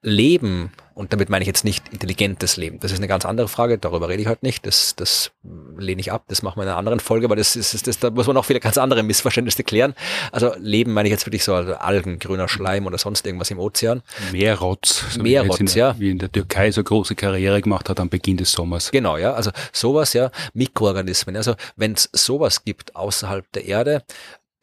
Leben, 0.07 0.71
und 0.93 1.11
damit 1.11 1.30
meine 1.30 1.43
ich 1.43 1.47
jetzt 1.47 1.63
nicht 1.63 1.89
intelligentes 1.89 2.55
Leben, 2.55 2.80
das 2.80 2.91
ist 2.91 2.99
eine 2.99 3.07
ganz 3.07 3.25
andere 3.25 3.47
Frage, 3.47 3.80
darüber 3.80 4.09
rede 4.09 4.21
ich 4.21 4.28
halt 4.28 4.43
nicht, 4.43 4.65
das, 4.65 4.95
das 4.95 5.32
lehne 5.78 5.99
ich 5.99 6.11
ab, 6.11 6.25
das 6.28 6.43
machen 6.43 6.57
wir 6.57 6.63
in 6.63 6.69
einer 6.69 6.78
anderen 6.78 6.99
Folge, 6.99 7.25
aber 7.25 7.36
das 7.36 7.55
ist, 7.55 7.88
das, 7.88 7.99
da 7.99 8.11
muss 8.11 8.28
man 8.28 8.36
noch 8.36 8.45
viele 8.45 8.59
ganz 8.59 8.78
andere 8.78 9.01
Missverständnisse 9.01 9.63
klären. 9.63 9.95
Also 10.32 10.53
Leben 10.59 10.93
meine 10.93 11.09
ich 11.09 11.11
jetzt 11.11 11.25
wirklich 11.25 11.43
so 11.43 11.53
also 11.53 11.73
Algen, 11.73 12.19
grüner 12.19 12.47
Schleim 12.47 12.86
oder 12.86 12.97
sonst 12.99 13.25
irgendwas 13.25 13.49
im 13.49 13.59
Ozean. 13.59 14.01
Meerrotz. 14.32 15.03
So 15.11 15.21
Meerrotz, 15.21 15.73
ja. 15.73 15.99
Wie 15.99 16.11
in 16.11 16.19
der 16.19 16.32
Türkei 16.32 16.71
so 16.71 16.84
große 16.84 17.15
Karriere 17.15 17.61
gemacht 17.61 17.89
hat 17.89 17.99
am 17.99 18.09
Beginn 18.09 18.38
des 18.38 18.51
Sommers. 18.51 18.91
Genau, 18.91 19.17
ja, 19.17 19.34
also 19.34 19.51
sowas, 19.73 20.13
ja, 20.13 20.32
Mikroorganismen. 20.53 21.36
Also 21.36 21.55
wenn 21.75 21.93
es 21.93 22.09
sowas 22.13 22.63
gibt 22.63 22.95
außerhalb 22.95 23.51
der 23.51 23.65
Erde, 23.65 24.03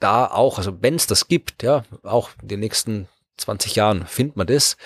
da 0.04 0.26
auch, 0.26 0.58
also 0.58 0.82
wenn 0.82 0.94
es 0.94 1.06
das 1.06 1.28
gibt, 1.28 1.62
ja, 1.62 1.84
auch 2.02 2.30
in 2.42 2.48
den 2.48 2.60
nächsten 2.60 3.08
20 3.38 3.74
Jahren 3.74 4.06
findet 4.06 4.36
man 4.36 4.46
das, 4.46 4.76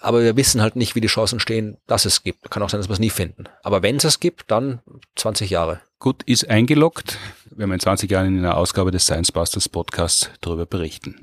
aber 0.00 0.22
wir 0.22 0.36
wissen 0.36 0.60
halt 0.60 0.76
nicht, 0.76 0.94
wie 0.94 1.00
die 1.00 1.06
Chancen 1.06 1.40
stehen, 1.40 1.76
dass 1.86 2.04
es 2.04 2.22
gibt. 2.22 2.50
Kann 2.50 2.62
auch 2.62 2.70
sein, 2.70 2.80
dass 2.80 2.88
wir 2.88 2.94
es 2.94 2.98
nie 2.98 3.10
finden. 3.10 3.44
Aber 3.62 3.82
wenn 3.82 3.96
es 3.96 4.04
es 4.04 4.18
gibt, 4.18 4.50
dann 4.50 4.80
20 5.14 5.50
Jahre. 5.50 5.80
Gut, 5.98 6.22
ist 6.24 6.50
eingeloggt. 6.50 7.18
Wir 7.50 7.58
werden 7.58 7.72
in 7.72 7.80
20 7.80 8.10
Jahren 8.10 8.26
in 8.26 8.38
einer 8.38 8.56
Ausgabe 8.56 8.90
des 8.90 9.04
Science 9.04 9.30
Busters 9.30 9.68
Podcasts 9.68 10.30
darüber 10.40 10.66
berichten. 10.66 11.20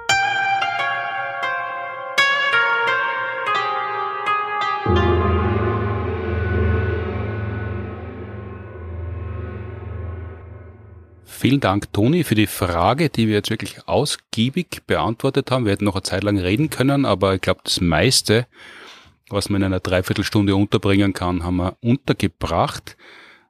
Vielen 11.43 11.59
Dank, 11.59 11.91
Toni, 11.91 12.23
für 12.23 12.35
die 12.35 12.47
Frage, 12.47 13.09
die 13.09 13.27
wir 13.27 13.33
jetzt 13.33 13.49
wirklich 13.49 13.85
ausgiebig 13.85 14.83
beantwortet 14.87 15.51
haben. 15.51 15.65
Wir 15.65 15.73
hätten 15.73 15.83
noch 15.83 15.95
eine 15.95 16.03
Zeit 16.03 16.23
lang 16.23 16.39
reden 16.39 16.69
können, 16.69 17.03
aber 17.03 17.35
ich 17.35 17.41
glaube, 17.41 17.59
das 17.65 17.81
meiste, 17.81 18.47
was 19.27 19.49
man 19.49 19.61
in 19.61 19.65
einer 19.65 19.81
Dreiviertelstunde 19.81 20.55
unterbringen 20.55 21.11
kann, 21.11 21.43
haben 21.43 21.57
wir 21.57 21.75
untergebracht. 21.81 22.95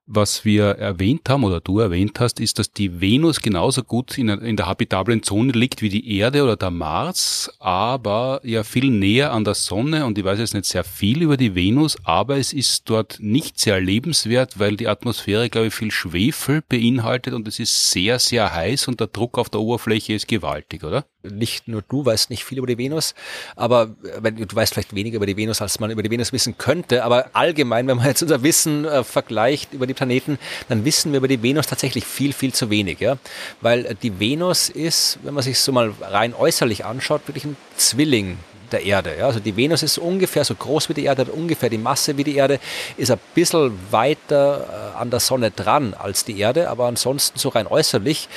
Was 0.06 0.44
wir 0.44 0.66
erwähnt 0.66 1.30
haben 1.30 1.46
oder 1.46 1.62
du 1.62 1.80
erwähnt 1.80 2.20
hast, 2.20 2.42
ist, 2.42 2.60
dass 2.60 2.72
die 2.72 3.00
Venus 3.00 3.40
genauso 3.40 3.84
gut 3.84 4.18
in, 4.18 4.28
in, 4.28 4.58
der 4.58 4.68
habitablen 4.68 5.24
Zone 5.24 5.54
liegt 5.54 5.82
wie 5.82 5.88
die 5.88 6.18
Erde 6.18 6.44
oder 6.44 6.58
der 6.58 6.72
Mars, 6.72 7.50
aber 7.60 8.42
ja 8.44 8.64
viel 8.64 8.90
näher 8.90 9.32
an 9.32 9.46
der 9.46 9.54
Sonne 9.54 10.06
und 10.06 10.18
ich 10.18 10.26
weiß 10.26 10.40
jetzt 10.40 10.56
nicht 10.56 10.66
sehr 10.66 10.84
viel 10.84 11.22
über 11.22 11.38
die 11.38 11.56
Venus, 11.56 11.96
aber 12.04 12.38
es 12.38 12.52
ist 12.52 12.90
dort 12.90 13.18
nicht 13.22 13.58
sehr 13.58 13.80
lebenswert, 13.80 14.60
weil 14.60 14.76
die 14.76 14.90
Atmosphäre, 14.90 15.50
glaube 15.50 15.68
ich, 15.68 15.74
viel 15.74 15.92
Schwefel 15.92 16.62
beinhaltet 16.68 17.34
und 17.34 17.48
es 17.48 17.60
ist 17.60 17.92
sehr, 17.92 18.20
sehr 18.20 18.54
heiß 18.54 18.90
und 18.90 19.00
der 19.00 19.08
Druck 19.08 19.38
auf 19.38 19.50
der 19.50 19.62
Oberfläche 19.62 20.12
ist 20.14 20.28
gewaltig, 20.28 20.84
oder? 20.84 21.06
Nicht 21.24 21.68
nur 21.68 21.82
du 21.88 22.06
weißt 22.06 22.30
nicht 22.30 22.44
viel 22.44 22.58
über 22.58 22.68
die 22.68 22.78
Venus, 22.78 23.16
aber 23.56 23.90
wenn, 24.20 24.36
du 24.36 24.56
weißt 24.56 24.74
vielleicht 24.74 24.94
weniger 24.96 25.18
über 25.18 25.26
die 25.26 25.38
Venus, 25.38 25.62
als 25.62 25.80
man 25.80 25.92
über 25.92 26.04
die 26.04 26.12
Venus 26.12 26.34
wissen 26.34 26.58
könnte, 26.58 27.04
aber 27.04 27.30
allgemein, 27.34 27.88
wenn 27.88 27.98
man 27.98 28.08
jetzt 28.08 28.22
unser 28.22 28.44
Wissen 28.44 28.86
äh, 28.86 29.04
vergleicht 29.04 29.74
über 29.74 29.88
die 29.88 29.94
Planeten, 29.94 30.38
dann 30.70 30.86
wissen 30.86 31.12
wir 31.12 31.18
über 31.18 31.28
die 31.28 31.42
Venus 31.42 31.68
tatsächlich 31.68 32.06
viel, 32.06 32.34
viel 32.34 32.54
zu 32.54 32.70
wenig, 32.70 33.00
ja, 33.00 33.18
weil 33.62 33.96
die 34.02 34.20
Venus 34.20 34.70
ist, 34.70 35.20
wenn 35.24 35.34
man 35.34 35.44
sich 35.44 35.60
so 35.60 35.72
mal 35.72 35.94
rein 36.02 36.34
äußerlich 36.34 36.86
anschaut, 36.86 37.28
wirklich 37.28 37.46
ein 37.46 37.58
Zwilling 37.78 38.38
der 38.74 38.84
Erde. 38.84 39.16
Ja. 39.18 39.28
Also 39.28 39.40
die 39.40 39.56
Venus 39.56 39.84
ist 39.84 39.98
ungefähr 39.98 40.44
so 40.44 40.56
groß 40.56 40.90
wie 40.90 40.94
die 40.94 41.06
Erde, 41.06 41.22
hat 41.22 41.30
ungefähr 41.30 41.70
die 41.70 41.78
Masse 41.78 42.18
wie 42.18 42.24
die 42.24 42.36
Erde, 42.36 42.60
ist 42.98 43.12
ein 43.12 43.20
bisschen 43.34 43.72
weiter 43.92 44.94
äh, 44.96 44.98
an 45.00 45.10
der 45.10 45.20
Sonne 45.20 45.52
dran 45.52 45.94
als 45.94 46.26
die 46.26 46.38
Erde, 46.40 46.70
aber 46.70 46.88
ansonsten 46.88 47.40
so 47.40 47.50
rein 47.50 47.68
äußerlich 47.68 48.28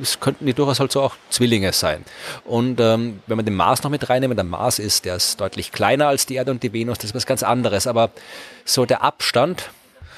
es 0.00 0.20
könnten 0.20 0.46
die 0.46 0.54
durchaus 0.54 0.80
halt 0.80 0.92
so 0.92 1.02
auch 1.02 1.16
Zwillinge 1.30 1.72
sein. 1.72 2.04
Und 2.44 2.80
ähm, 2.80 3.20
wenn 3.26 3.36
man 3.36 3.44
den 3.44 3.54
Mars 3.54 3.82
noch 3.82 3.90
mit 3.90 4.08
reinnehmen, 4.08 4.36
der 4.36 4.44
Mars 4.44 4.78
ist, 4.78 5.04
der 5.04 5.16
ist 5.16 5.40
deutlich 5.40 5.72
kleiner 5.72 6.08
als 6.08 6.26
die 6.26 6.34
Erde 6.34 6.50
und 6.50 6.62
die 6.62 6.72
Venus, 6.72 6.98
das 6.98 7.10
ist 7.10 7.14
was 7.14 7.26
ganz 7.26 7.42
anderes. 7.42 7.86
Aber 7.86 8.10
so 8.64 8.86
der 8.86 9.02
Abstand. 9.02 9.70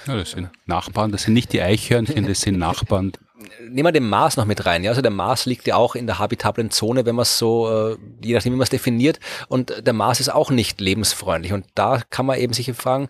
Ja, 0.07 0.16
das 0.16 0.31
sind 0.31 0.49
Nachbarn, 0.66 1.12
das 1.12 1.22
sind 1.22 1.35
nicht 1.35 1.53
die 1.53 1.61
Eichhörnchen, 1.61 2.26
das 2.26 2.41
sind 2.41 2.59
Nachbarn 2.59 3.12
nehmen 3.61 3.87
wir 3.87 3.93
den 3.93 4.09
Mars 4.09 4.37
noch 4.37 4.45
mit 4.45 4.66
rein. 4.66 4.85
Ja? 4.85 4.91
Also 4.91 5.03
der 5.03 5.11
Mars 5.11 5.47
liegt 5.47 5.66
ja 5.66 5.76
auch 5.76 5.95
in 5.95 6.07
der 6.07 6.18
habitablen 6.18 6.70
Zone, 6.70 7.07
wenn 7.07 7.14
man 7.14 7.22
es 7.22 7.39
so, 7.39 7.70
äh, 7.70 7.97
je 8.22 8.35
nachdem, 8.35 8.53
wie 8.53 8.57
man 8.57 8.64
es 8.64 8.70
definiert. 8.70 9.20
Und 9.49 9.87
der 9.87 9.93
Mars 9.93 10.20
ist 10.20 10.29
auch 10.29 10.51
nicht 10.51 10.81
lebensfreundlich. 10.81 11.53
Und 11.53 11.66
da 11.74 12.03
kann 12.11 12.26
man 12.26 12.39
eben 12.39 12.53
sich 12.53 12.72
fragen, 12.72 13.09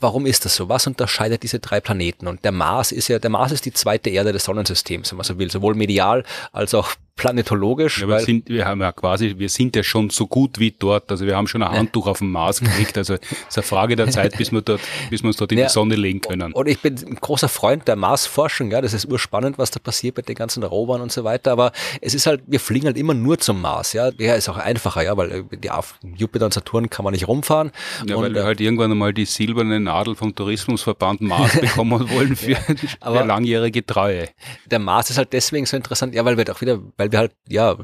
warum 0.00 0.26
ist 0.26 0.44
das 0.44 0.56
so? 0.56 0.68
Was 0.68 0.86
unterscheidet 0.86 1.42
diese 1.42 1.58
drei 1.58 1.80
Planeten? 1.80 2.26
Und 2.26 2.44
der 2.44 2.52
Mars 2.52 2.92
ist 2.92 3.08
ja, 3.08 3.18
der 3.18 3.30
Mars 3.30 3.52
ist 3.52 3.64
die 3.64 3.72
zweite 3.72 4.10
Erde 4.10 4.32
des 4.32 4.44
Sonnensystems, 4.44 5.10
wenn 5.10 5.16
man 5.16 5.24
so 5.24 5.38
will, 5.38 5.50
sowohl 5.50 5.74
medial 5.74 6.24
als 6.52 6.74
auch 6.74 6.90
planetologisch. 7.16 8.02
Ja, 8.02 8.08
wir, 8.08 8.20
sind, 8.20 8.48
wir 8.48 8.66
haben 8.66 8.80
ja 8.82 8.92
quasi, 8.92 9.34
wir 9.38 9.48
sind 9.48 9.74
ja 9.74 9.82
schon 9.82 10.10
so 10.10 10.26
gut 10.26 10.58
wie 10.58 10.70
dort. 10.70 11.10
Also 11.10 11.26
wir 11.26 11.34
haben 11.34 11.48
schon 11.48 11.62
ein 11.62 11.72
Handtuch 11.72 12.06
auf 12.06 12.18
dem 12.18 12.30
Mars 12.30 12.60
gekriegt. 12.60 12.96
Also 12.98 13.14
es 13.14 13.20
ist 13.48 13.56
eine 13.56 13.62
Frage 13.64 13.96
der 13.96 14.10
Zeit, 14.10 14.36
bis 14.36 14.52
wir 14.52 14.60
dort, 14.60 14.82
bis 15.08 15.22
wir 15.22 15.28
uns 15.28 15.36
dort 15.36 15.50
in 15.52 15.58
ja, 15.58 15.66
die 15.66 15.72
Sonne 15.72 15.96
legen 15.96 16.20
können. 16.20 16.52
Und 16.52 16.68
ich 16.68 16.80
bin 16.80 16.94
ein 16.94 17.16
großer 17.16 17.48
Freund 17.48 17.88
der 17.88 17.96
Marsforschung. 17.96 18.70
Ja, 18.70 18.82
das 18.82 18.92
ist 18.92 19.06
urspannend, 19.10 19.56
was 19.58 19.70
da 19.70 19.80
passiert 19.80 20.16
mit 20.18 20.28
den 20.28 20.34
ganzen 20.34 20.62
Rovern 20.62 21.00
und 21.00 21.10
so 21.10 21.24
weiter. 21.24 21.52
Aber 21.52 21.72
es 22.02 22.14
ist 22.14 22.26
halt, 22.26 22.42
wir 22.46 22.60
fliegen 22.60 22.86
halt 22.86 22.98
immer 22.98 23.14
nur 23.14 23.38
zum 23.38 23.62
Mars. 23.62 23.94
Ja, 23.94 24.10
der 24.10 24.36
ist 24.36 24.48
auch 24.50 24.58
einfacher, 24.58 25.02
ja, 25.02 25.16
weil 25.16 25.44
die 25.44 25.70
auf 25.70 25.98
Jupiter 26.16 26.44
und 26.44 26.52
Saturn 26.52 26.90
kann 26.90 27.04
man 27.04 27.12
nicht 27.12 27.26
rumfahren. 27.26 27.72
Ja, 28.06 28.16
und, 28.16 28.24
weil 28.24 28.34
wir 28.34 28.44
halt 28.44 28.60
irgendwann 28.60 28.90
einmal 28.90 29.14
die 29.14 29.24
silberne 29.24 29.80
Nadel 29.80 30.16
vom 30.16 30.34
Tourismusverband 30.34 31.22
Mars 31.22 31.56
bekommen 31.60 32.10
wollen 32.10 32.36
für, 32.36 32.56
für 32.56 33.24
langjährige 33.24 33.86
Treue. 33.86 34.28
Der 34.70 34.78
Mars 34.78 35.08
ist 35.08 35.16
halt 35.16 35.32
deswegen 35.32 35.64
so 35.64 35.76
interessant, 35.76 36.14
ja, 36.14 36.24
weil 36.24 36.36
wir 36.36 36.44
doch 36.44 36.60
wieder, 36.60 36.78
weil 36.98 37.05
weil 37.06 37.12
wir 37.12 37.18
halt, 37.20 37.36
ja, 37.48 37.76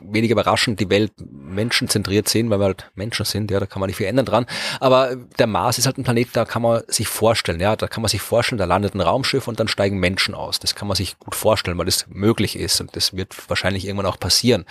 wenig 0.00 0.30
überraschend 0.30 0.80
die 0.80 0.90
Welt 0.90 1.12
menschenzentriert 1.18 2.28
sehen, 2.28 2.50
weil 2.50 2.58
wir 2.58 2.66
halt 2.66 2.90
Menschen 2.94 3.24
sind, 3.24 3.50
ja, 3.50 3.60
da 3.60 3.66
kann 3.66 3.80
man 3.80 3.88
nicht 3.88 3.96
viel 3.96 4.06
ändern 4.06 4.26
dran. 4.26 4.46
Aber 4.80 5.16
der 5.38 5.46
Mars 5.46 5.78
ist 5.78 5.86
halt 5.86 5.98
ein 5.98 6.04
Planet, 6.04 6.28
da 6.32 6.44
kann 6.44 6.62
man 6.62 6.82
sich 6.88 7.08
vorstellen, 7.08 7.60
ja, 7.60 7.76
da 7.76 7.86
kann 7.86 8.02
man 8.02 8.08
sich 8.08 8.20
vorstellen, 8.20 8.58
da 8.58 8.64
landet 8.64 8.94
ein 8.94 9.00
Raumschiff 9.00 9.48
und 9.48 9.60
dann 9.60 9.68
steigen 9.68 9.98
Menschen 9.98 10.34
aus. 10.34 10.58
Das 10.58 10.74
kann 10.74 10.88
man 10.88 10.96
sich 10.96 11.18
gut 11.18 11.34
vorstellen, 11.34 11.78
weil 11.78 11.86
das 11.86 12.06
möglich 12.08 12.56
ist 12.56 12.80
und 12.80 12.94
das 12.96 13.16
wird 13.16 13.34
wahrscheinlich 13.48 13.86
irgendwann 13.86 14.06
auch 14.06 14.18
passieren. 14.18 14.64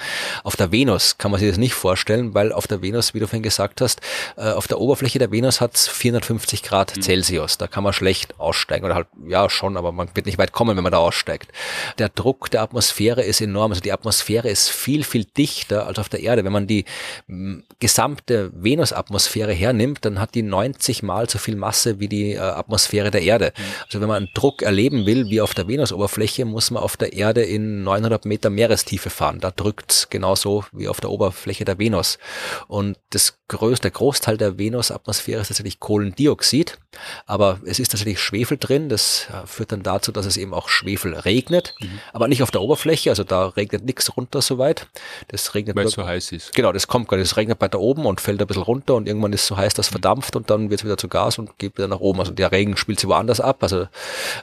Auf 0.43 0.55
der 0.55 0.71
Venus 0.71 1.17
kann 1.17 1.31
man 1.31 1.39
sich 1.39 1.49
das 1.49 1.57
nicht 1.57 1.73
vorstellen, 1.73 2.33
weil 2.33 2.51
auf 2.51 2.67
der 2.67 2.81
Venus, 2.81 3.13
wie 3.13 3.19
du 3.19 3.27
vorhin 3.27 3.43
gesagt 3.43 3.81
hast, 3.81 4.01
äh, 4.37 4.51
auf 4.51 4.67
der 4.67 4.79
Oberfläche 4.79 5.19
der 5.19 5.31
Venus 5.31 5.61
hat 5.61 5.75
es 5.75 5.87
450 5.87 6.63
Grad 6.63 6.95
mhm. 6.95 7.01
Celsius. 7.01 7.57
Da 7.57 7.67
kann 7.67 7.83
man 7.83 7.93
schlecht 7.93 8.39
aussteigen 8.39 8.85
oder 8.85 8.95
halt, 8.95 9.07
ja, 9.27 9.49
schon, 9.49 9.77
aber 9.77 9.91
man 9.91 10.09
wird 10.13 10.25
nicht 10.25 10.37
weit 10.37 10.51
kommen, 10.51 10.75
wenn 10.75 10.83
man 10.83 10.91
da 10.91 10.99
aussteigt. 10.99 11.51
Der 11.97 12.09
Druck 12.09 12.51
der 12.51 12.61
Atmosphäre 12.61 13.23
ist 13.23 13.41
enorm 13.41 13.63
enorm. 13.63 13.71
Also 13.71 13.81
die 13.81 13.91
Atmosphäre 13.91 14.49
ist 14.49 14.69
viel, 14.69 15.03
viel 15.13 15.25
dichter 15.25 15.85
als 15.85 15.99
auf 15.99 16.09
der 16.09 16.21
Erde. 16.21 16.43
Wenn 16.43 16.51
man 16.51 16.65
die 16.65 16.85
gesamte 17.79 18.51
Venusatmosphäre 18.55 19.53
hernimmt, 19.53 20.05
dann 20.05 20.19
hat 20.19 20.33
die 20.33 20.41
90 20.41 21.03
mal 21.03 21.29
so 21.29 21.37
viel 21.37 21.55
Masse 21.55 21.99
wie 21.99 22.07
die 22.07 22.33
äh, 22.33 22.39
Atmosphäre 22.39 23.11
der 23.11 23.21
Erde. 23.21 23.53
Mhm. 23.55 23.63
Also 23.85 24.01
wenn 24.01 24.07
man 24.07 24.17
einen 24.17 24.33
Druck 24.33 24.63
erleben 24.63 25.05
will, 25.05 25.29
wie 25.29 25.39
auf 25.39 25.53
der 25.53 25.67
Venusoberfläche, 25.67 26.45
muss 26.45 26.71
man 26.71 26.81
auf 26.81 26.97
der 26.97 27.13
Erde 27.13 27.43
in 27.43 27.83
900 27.83 28.25
Meter 28.25 28.49
Meerestiefe 28.49 29.11
fahren. 29.11 29.39
Da 29.39 29.51
drückt 29.51 30.07
genauso 30.09 30.65
wie 30.71 30.87
auf 30.87 30.99
der 30.99 31.11
Oberfläche 31.11 31.63
der 31.63 31.77
Venus. 31.77 32.17
Und 32.67 32.97
das 33.11 33.37
größte, 33.47 33.83
der 33.83 33.91
Großteil 33.91 34.37
der 34.37 34.57
Venusatmosphäre 34.57 35.41
ist 35.41 35.49
tatsächlich 35.49 35.79
Kohlendioxid. 35.79 36.79
Aber 37.27 37.59
es 37.65 37.79
ist 37.79 37.91
tatsächlich 37.91 38.19
Schwefel 38.19 38.57
drin. 38.57 38.89
Das 38.89 39.27
äh, 39.29 39.45
führt 39.45 39.71
dann 39.71 39.83
dazu, 39.83 40.11
dass 40.11 40.25
es 40.25 40.37
eben 40.37 40.53
auch 40.53 40.69
Schwefel 40.69 41.13
regnet. 41.13 41.75
Mhm. 41.79 41.99
Aber 42.13 42.27
nicht 42.27 42.41
auf 42.41 42.49
der 42.49 42.61
Oberfläche. 42.61 43.11
Also 43.11 43.23
da 43.23 43.47
regnet 43.47 43.85
nichts 43.85 44.17
runter 44.17 44.41
soweit. 44.41 44.87
Das 45.27 45.53
regnet 45.55 45.75
Weil 45.75 45.85
es 45.85 45.93
so 45.93 46.05
heiß 46.05 46.31
ist. 46.31 46.53
Genau, 46.53 46.71
das 46.71 46.87
kommt 46.87 47.07
gerade. 47.07 47.21
Das 47.21 47.37
regnet 47.37 47.61
weiter 47.61 47.79
oben 47.79 48.05
und 48.05 48.21
fällt 48.21 48.41
ein 48.41 48.47
bisschen 48.47 48.63
runter 48.63 48.95
und 48.95 49.07
irgendwann 49.07 49.33
ist 49.33 49.41
es 49.41 49.47
so 49.47 49.57
heiß, 49.57 49.73
dass 49.73 49.87
es 49.87 49.91
verdampft 49.91 50.35
und 50.35 50.49
dann 50.49 50.69
wird 50.69 50.81
es 50.81 50.85
wieder 50.85 50.97
zu 50.97 51.07
Gas 51.07 51.37
und 51.37 51.57
geht 51.57 51.77
wieder 51.77 51.87
nach 51.87 51.99
oben. 51.99 52.19
Also 52.19 52.31
der 52.31 52.51
Regen 52.51 52.77
spielt 52.77 52.99
sich 52.99 53.09
woanders 53.09 53.39
ab. 53.39 53.63
Also, 53.63 53.87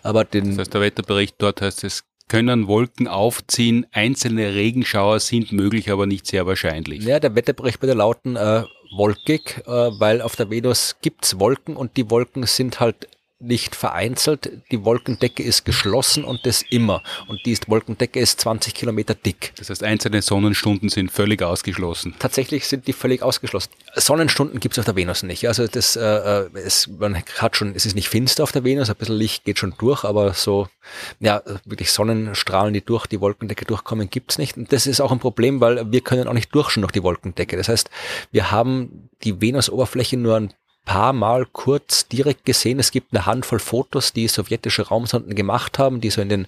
aber 0.03 0.25
den, 0.25 0.51
das 0.51 0.59
heißt, 0.59 0.75
der 0.75 0.81
Wetterbericht 0.81 1.37
dort 1.39 1.61
heißt, 1.61 1.85
es 1.85 2.05
können 2.29 2.69
Wolken 2.69 3.09
aufziehen, 3.09 3.87
einzelne 3.91 4.55
Regenschauer 4.55 5.19
sind 5.19 5.51
möglich, 5.51 5.91
aber 5.91 6.07
nicht 6.07 6.29
sehr 6.29 6.47
wahrscheinlich. 6.47 7.03
Ja, 7.03 7.19
der 7.19 7.35
Wetterbericht 7.35 7.83
würde 7.83 7.95
lauten 7.95 8.37
äh, 8.37 8.63
wolkig, 8.97 9.63
äh, 9.67 9.71
weil 9.71 10.23
auf 10.23 10.37
der 10.37 10.49
Venus 10.49 10.97
gibt's 11.03 11.41
Wolken 11.41 11.77
und 11.77 11.97
die 11.97 12.09
Wolken 12.09 12.47
sind 12.47 12.79
halt 12.79 13.09
nicht 13.41 13.75
vereinzelt. 13.75 14.51
Die 14.71 14.85
Wolkendecke 14.85 15.43
ist 15.43 15.65
geschlossen 15.65 16.25
und 16.25 16.45
das 16.45 16.63
immer. 16.71 17.03
Und 17.27 17.45
die 17.47 17.59
Wolkendecke 17.67 18.21
ist 18.21 18.41
20 18.41 18.75
Kilometer 18.75 19.15
dick. 19.15 19.53
Das 19.57 19.71
heißt, 19.71 19.83
einzelne 19.83 20.23
Sonnenstunden 20.23 20.89
sind 20.89 21.11
völlig 21.11 21.43
ausgeschlossen. 21.43 22.15
Tatsächlich 22.19 22.67
sind 22.69 22.87
die 22.87 22.93
völlig 22.93 23.23
ausgeschlossen. 23.23 23.71
Sonnenstunden 23.95 24.61
gibt 24.61 24.75
es 24.75 24.79
auf 24.79 24.85
der 24.85 24.97
Venus 24.97 25.23
nicht. 25.23 25.49
Also 25.49 25.67
das, 25.67 25.97
äh, 25.97 26.03
äh, 26.03 26.51
es, 26.55 26.89
man 26.89 27.23
hat 27.39 27.57
schon, 27.57 27.75
es 27.75 27.87
ist 27.87 27.95
nicht 27.95 28.09
finster 28.09 28.43
auf 28.43 28.53
der 28.53 28.65
Venus, 28.65 28.91
ein 28.91 28.97
bisschen 28.97 29.17
Licht 29.17 29.45
geht 29.45 29.59
schon 29.59 29.75
durch, 29.79 30.05
aber 30.05 30.35
so, 30.35 30.69
ja, 31.19 31.43
wirklich 31.65 31.91
Sonnenstrahlen, 31.91 32.75
die 32.75 32.85
durch 32.85 33.07
die 33.07 33.21
Wolkendecke 33.21 33.65
durchkommen, 33.65 34.11
gibt's 34.11 34.39
nicht. 34.39 34.57
Und 34.57 34.73
das 34.73 34.87
ist 34.87 35.01
auch 35.01 35.13
ein 35.13 35.19
Problem, 35.19 35.61
weil 35.61 35.91
wir 35.91 36.03
können 36.03 36.29
auch 36.29 36.35
nicht 36.35 36.55
durchschauen 36.55 36.83
durch 36.83 36.93
die 36.93 37.03
Wolkendecke. 37.03 37.57
Das 37.57 37.69
heißt, 37.69 37.91
wir 38.33 38.51
haben 38.51 39.09
die 39.25 39.41
Venusoberfläche 39.41 40.17
nur 40.17 40.37
ein 40.37 40.55
paar 40.91 41.13
Mal 41.13 41.47
kurz 41.47 42.09
direkt 42.09 42.45
gesehen. 42.45 42.81
Es 42.81 42.91
gibt 42.91 43.15
eine 43.15 43.25
Handvoll 43.25 43.61
Fotos, 43.61 44.13
die 44.13 44.27
sowjetische 44.27 44.89
Raumsonden 44.89 45.37
gemacht 45.37 45.79
haben, 45.79 46.01
die 46.01 46.11
so 46.11 46.21
in 46.21 46.29
den 46.29 46.47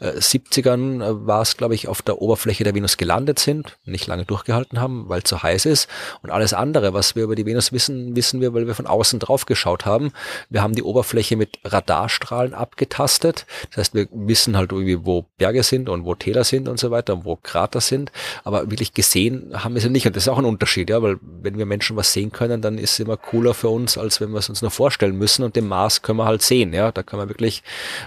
äh, 0.00 0.12
70ern 0.12 1.04
äh, 1.04 1.26
war 1.26 1.42
es, 1.42 1.58
glaube 1.58 1.74
ich, 1.74 1.88
auf 1.88 2.00
der 2.00 2.22
Oberfläche 2.22 2.64
der 2.64 2.74
Venus 2.74 2.96
gelandet 2.96 3.38
sind, 3.38 3.76
nicht 3.84 4.06
lange 4.06 4.24
durchgehalten 4.24 4.80
haben, 4.80 5.10
weil 5.10 5.20
es 5.22 5.28
so 5.28 5.42
heiß 5.42 5.66
ist. 5.66 5.90
Und 6.22 6.30
alles 6.30 6.54
andere, 6.54 6.94
was 6.94 7.16
wir 7.16 7.24
über 7.24 7.34
die 7.34 7.44
Venus 7.44 7.70
wissen, 7.72 8.16
wissen 8.16 8.40
wir, 8.40 8.54
weil 8.54 8.66
wir 8.66 8.74
von 8.74 8.86
außen 8.86 9.20
drauf 9.20 9.44
geschaut 9.44 9.84
haben. 9.84 10.12
Wir 10.48 10.62
haben 10.62 10.74
die 10.74 10.84
Oberfläche 10.84 11.36
mit 11.36 11.58
Radarstrahlen 11.62 12.54
abgetastet. 12.54 13.44
Das 13.68 13.76
heißt, 13.76 13.94
wir 13.94 14.08
wissen 14.10 14.56
halt 14.56 14.72
irgendwie, 14.72 15.04
wo 15.04 15.26
Berge 15.36 15.62
sind 15.62 15.90
und 15.90 16.06
wo 16.06 16.14
Täler 16.14 16.44
sind 16.44 16.66
und 16.66 16.80
so 16.80 16.90
weiter 16.90 17.12
und 17.12 17.26
wo 17.26 17.36
Krater 17.36 17.82
sind. 17.82 18.10
Aber 18.42 18.70
wirklich 18.70 18.94
gesehen 18.94 19.52
haben 19.52 19.74
wir 19.74 19.82
sie 19.82 19.90
nicht. 19.90 20.06
Und 20.06 20.16
das 20.16 20.22
ist 20.22 20.28
auch 20.30 20.38
ein 20.38 20.46
Unterschied, 20.46 20.88
ja, 20.88 21.02
weil 21.02 21.18
wenn 21.20 21.58
wir 21.58 21.66
Menschen 21.66 21.94
was 21.94 22.14
sehen 22.14 22.32
können, 22.32 22.62
dann 22.62 22.78
ist 22.78 22.92
es 22.92 23.00
immer 23.00 23.18
cooler 23.18 23.52
für 23.52 23.68
uns, 23.68 23.81
als 23.96 24.20
wenn 24.20 24.30
wir 24.30 24.38
es 24.38 24.48
uns 24.48 24.62
nur 24.62 24.70
vorstellen 24.70 25.16
müssen. 25.16 25.42
Und 25.42 25.56
den 25.56 25.68
Mars 25.68 26.02
können 26.02 26.18
wir 26.18 26.24
halt 26.24 26.42
sehen, 26.42 26.72
ja. 26.72 26.92
Da 26.92 27.02
können 27.02 27.22
wir 27.22 27.28
wirklich 27.28 27.62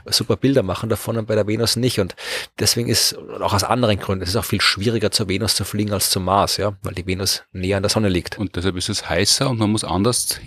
super 0.07 0.37
Bilder 0.37 0.63
machen 0.63 0.89
davon 0.89 1.17
und 1.17 1.27
bei 1.27 1.35
der 1.35 1.47
Venus 1.47 1.75
nicht. 1.75 1.99
Und 1.99 2.15
deswegen 2.59 2.89
ist, 2.89 3.17
auch 3.41 3.53
aus 3.53 3.63
anderen 3.63 3.99
Gründen, 3.99 4.23
es 4.23 4.29
ist 4.29 4.35
auch 4.35 4.45
viel 4.45 4.61
schwieriger 4.61 5.11
zur 5.11 5.29
Venus 5.29 5.55
zu 5.55 5.65
fliegen 5.65 5.93
als 5.93 6.09
zum 6.09 6.25
Mars, 6.25 6.57
ja, 6.57 6.73
weil 6.81 6.93
die 6.93 7.05
Venus 7.05 7.43
näher 7.51 7.77
an 7.77 7.83
der 7.83 7.89
Sonne 7.89 8.09
liegt. 8.09 8.37
Und 8.37 8.55
deshalb 8.55 8.75
ist 8.75 8.89
es 8.89 9.09
heißer 9.09 9.49
und 9.49 9.59
man 9.59 9.71
muss 9.71 9.83
anders 9.83 10.39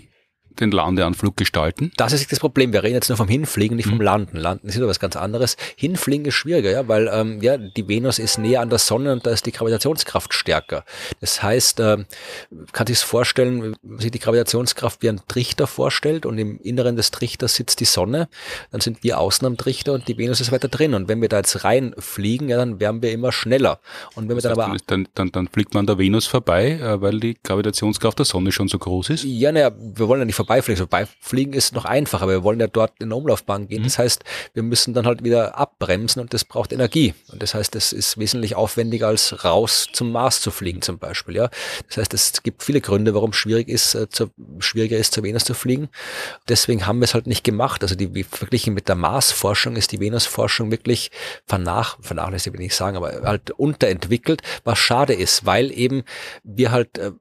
den 0.60 0.70
Landeanflug 0.70 1.36
gestalten? 1.36 1.92
Das 1.96 2.12
ist 2.12 2.30
das 2.30 2.40
Problem. 2.40 2.72
Wir 2.72 2.82
reden 2.82 2.94
jetzt 2.94 3.08
nur 3.08 3.16
vom 3.16 3.28
Hinfliegen, 3.28 3.76
nicht 3.76 3.88
vom 3.88 3.98
mhm. 3.98 4.04
Landen. 4.04 4.36
Landen 4.36 4.68
ist 4.68 4.76
wieder 4.76 4.88
was 4.88 5.00
ganz 5.00 5.16
anderes. 5.16 5.56
Hinfliegen 5.76 6.26
ist 6.26 6.34
schwieriger, 6.34 6.70
ja, 6.70 6.88
weil 6.88 7.10
ähm, 7.12 7.40
ja, 7.42 7.56
die 7.56 7.88
Venus 7.88 8.18
ist 8.18 8.38
näher 8.38 8.60
an 8.60 8.70
der 8.70 8.78
Sonne 8.78 9.12
und 9.12 9.26
da 9.26 9.30
ist 9.30 9.46
die 9.46 9.52
Gravitationskraft 9.52 10.34
stärker. 10.34 10.84
Das 11.20 11.42
heißt, 11.42 11.80
äh, 11.80 12.04
kann 12.72 12.86
sich 12.86 12.98
vorstellen, 12.98 13.62
wenn 13.62 13.74
man 13.82 13.98
sich 14.00 14.10
die 14.10 14.18
Gravitationskraft 14.18 15.02
wie 15.02 15.08
ein 15.08 15.20
Trichter 15.28 15.66
vorstellt 15.66 16.26
und 16.26 16.38
im 16.38 16.58
Inneren 16.60 16.96
des 16.96 17.10
Trichters 17.10 17.54
sitzt 17.54 17.80
die 17.80 17.84
Sonne, 17.84 18.28
dann 18.70 18.80
sind 18.80 19.02
wir 19.02 19.18
außen 19.18 19.46
am 19.46 19.56
Trichter 19.56 19.92
und 19.92 20.08
die 20.08 20.18
Venus 20.18 20.40
ist 20.40 20.52
weiter 20.52 20.68
drin. 20.68 20.94
Und 20.94 21.08
wenn 21.08 21.20
wir 21.20 21.28
da 21.28 21.38
jetzt 21.38 21.64
reinfliegen, 21.64 22.48
ja, 22.48 22.56
dann 22.56 22.80
werden 22.80 23.02
wir 23.02 23.12
immer 23.12 23.32
schneller. 23.32 23.80
Und 24.14 24.28
wenn 24.28 24.36
wir 24.36 24.42
dann 24.42 24.52
aber 24.52 24.76
dann, 24.86 25.08
dann, 25.14 25.30
dann 25.32 25.48
fliegt 25.48 25.74
man 25.74 25.80
an 25.80 25.86
der 25.86 25.98
Venus 25.98 26.26
vorbei, 26.26 26.72
äh, 26.72 27.00
weil 27.00 27.20
die 27.20 27.36
Gravitationskraft 27.42 28.18
der 28.18 28.26
Sonne 28.26 28.52
schon 28.52 28.68
so 28.68 28.78
groß 28.78 29.10
ist? 29.10 29.24
Ja, 29.24 29.52
naja, 29.52 29.70
wir 29.78 30.08
wollen 30.08 30.20
ja 30.20 30.24
nicht 30.24 30.34
vorbei 30.34 30.47
vorbeifliegen. 30.48 30.78
So 30.78 30.86
beifliegen 30.86 31.52
ist 31.52 31.74
noch 31.74 31.84
einfacher, 31.84 32.22
aber 32.22 32.32
wir 32.32 32.42
wollen 32.42 32.60
ja 32.60 32.66
dort 32.66 32.92
in 33.00 33.10
der 33.10 33.18
Umlaufbahn 33.18 33.68
gehen. 33.68 33.82
Mhm. 33.82 33.84
Das 33.84 33.98
heißt, 33.98 34.24
wir 34.54 34.62
müssen 34.62 34.94
dann 34.94 35.06
halt 35.06 35.22
wieder 35.22 35.58
abbremsen 35.58 36.20
und 36.22 36.32
das 36.32 36.44
braucht 36.44 36.72
Energie. 36.72 37.14
Und 37.30 37.42
das 37.42 37.54
heißt, 37.54 37.74
das 37.74 37.92
ist 37.92 38.18
wesentlich 38.18 38.56
aufwendiger 38.56 39.08
als 39.08 39.44
raus 39.44 39.86
zum 39.92 40.10
Mars 40.10 40.40
zu 40.40 40.50
fliegen 40.50 40.82
zum 40.82 40.98
Beispiel. 40.98 41.36
Ja, 41.36 41.50
das 41.86 41.98
heißt, 41.98 42.14
es 42.14 42.42
gibt 42.42 42.62
viele 42.62 42.80
Gründe, 42.80 43.14
warum 43.14 43.30
es 43.30 43.36
schwierig 43.36 43.68
ist, 43.68 43.94
äh, 43.94 44.08
zu, 44.08 44.30
schwieriger 44.58 44.96
ist, 44.96 45.12
zur 45.12 45.22
Venus 45.22 45.44
zu 45.44 45.54
fliegen. 45.54 45.88
Deswegen 46.48 46.86
haben 46.86 47.00
wir 47.00 47.04
es 47.04 47.14
halt 47.14 47.26
nicht 47.26 47.44
gemacht. 47.44 47.82
Also 47.82 47.94
die, 47.94 48.24
verglichen 48.24 48.74
mit 48.74 48.88
der 48.88 48.94
Mars-Forschung 48.94 49.76
ist 49.76 49.92
die 49.92 50.00
Venus-Forschung 50.00 50.70
wirklich 50.70 51.10
vernach, 51.46 51.98
vernachlässigt, 52.00 52.54
will 52.54 52.60
ich 52.60 52.68
nicht 52.68 52.76
sagen, 52.76 52.96
aber 52.96 53.22
halt 53.22 53.50
unterentwickelt, 53.50 54.42
was 54.64 54.78
schade 54.78 55.12
ist, 55.12 55.44
weil 55.44 55.70
eben 55.70 56.04
wir 56.42 56.70
halt 56.70 56.98
äh, 56.98 57.12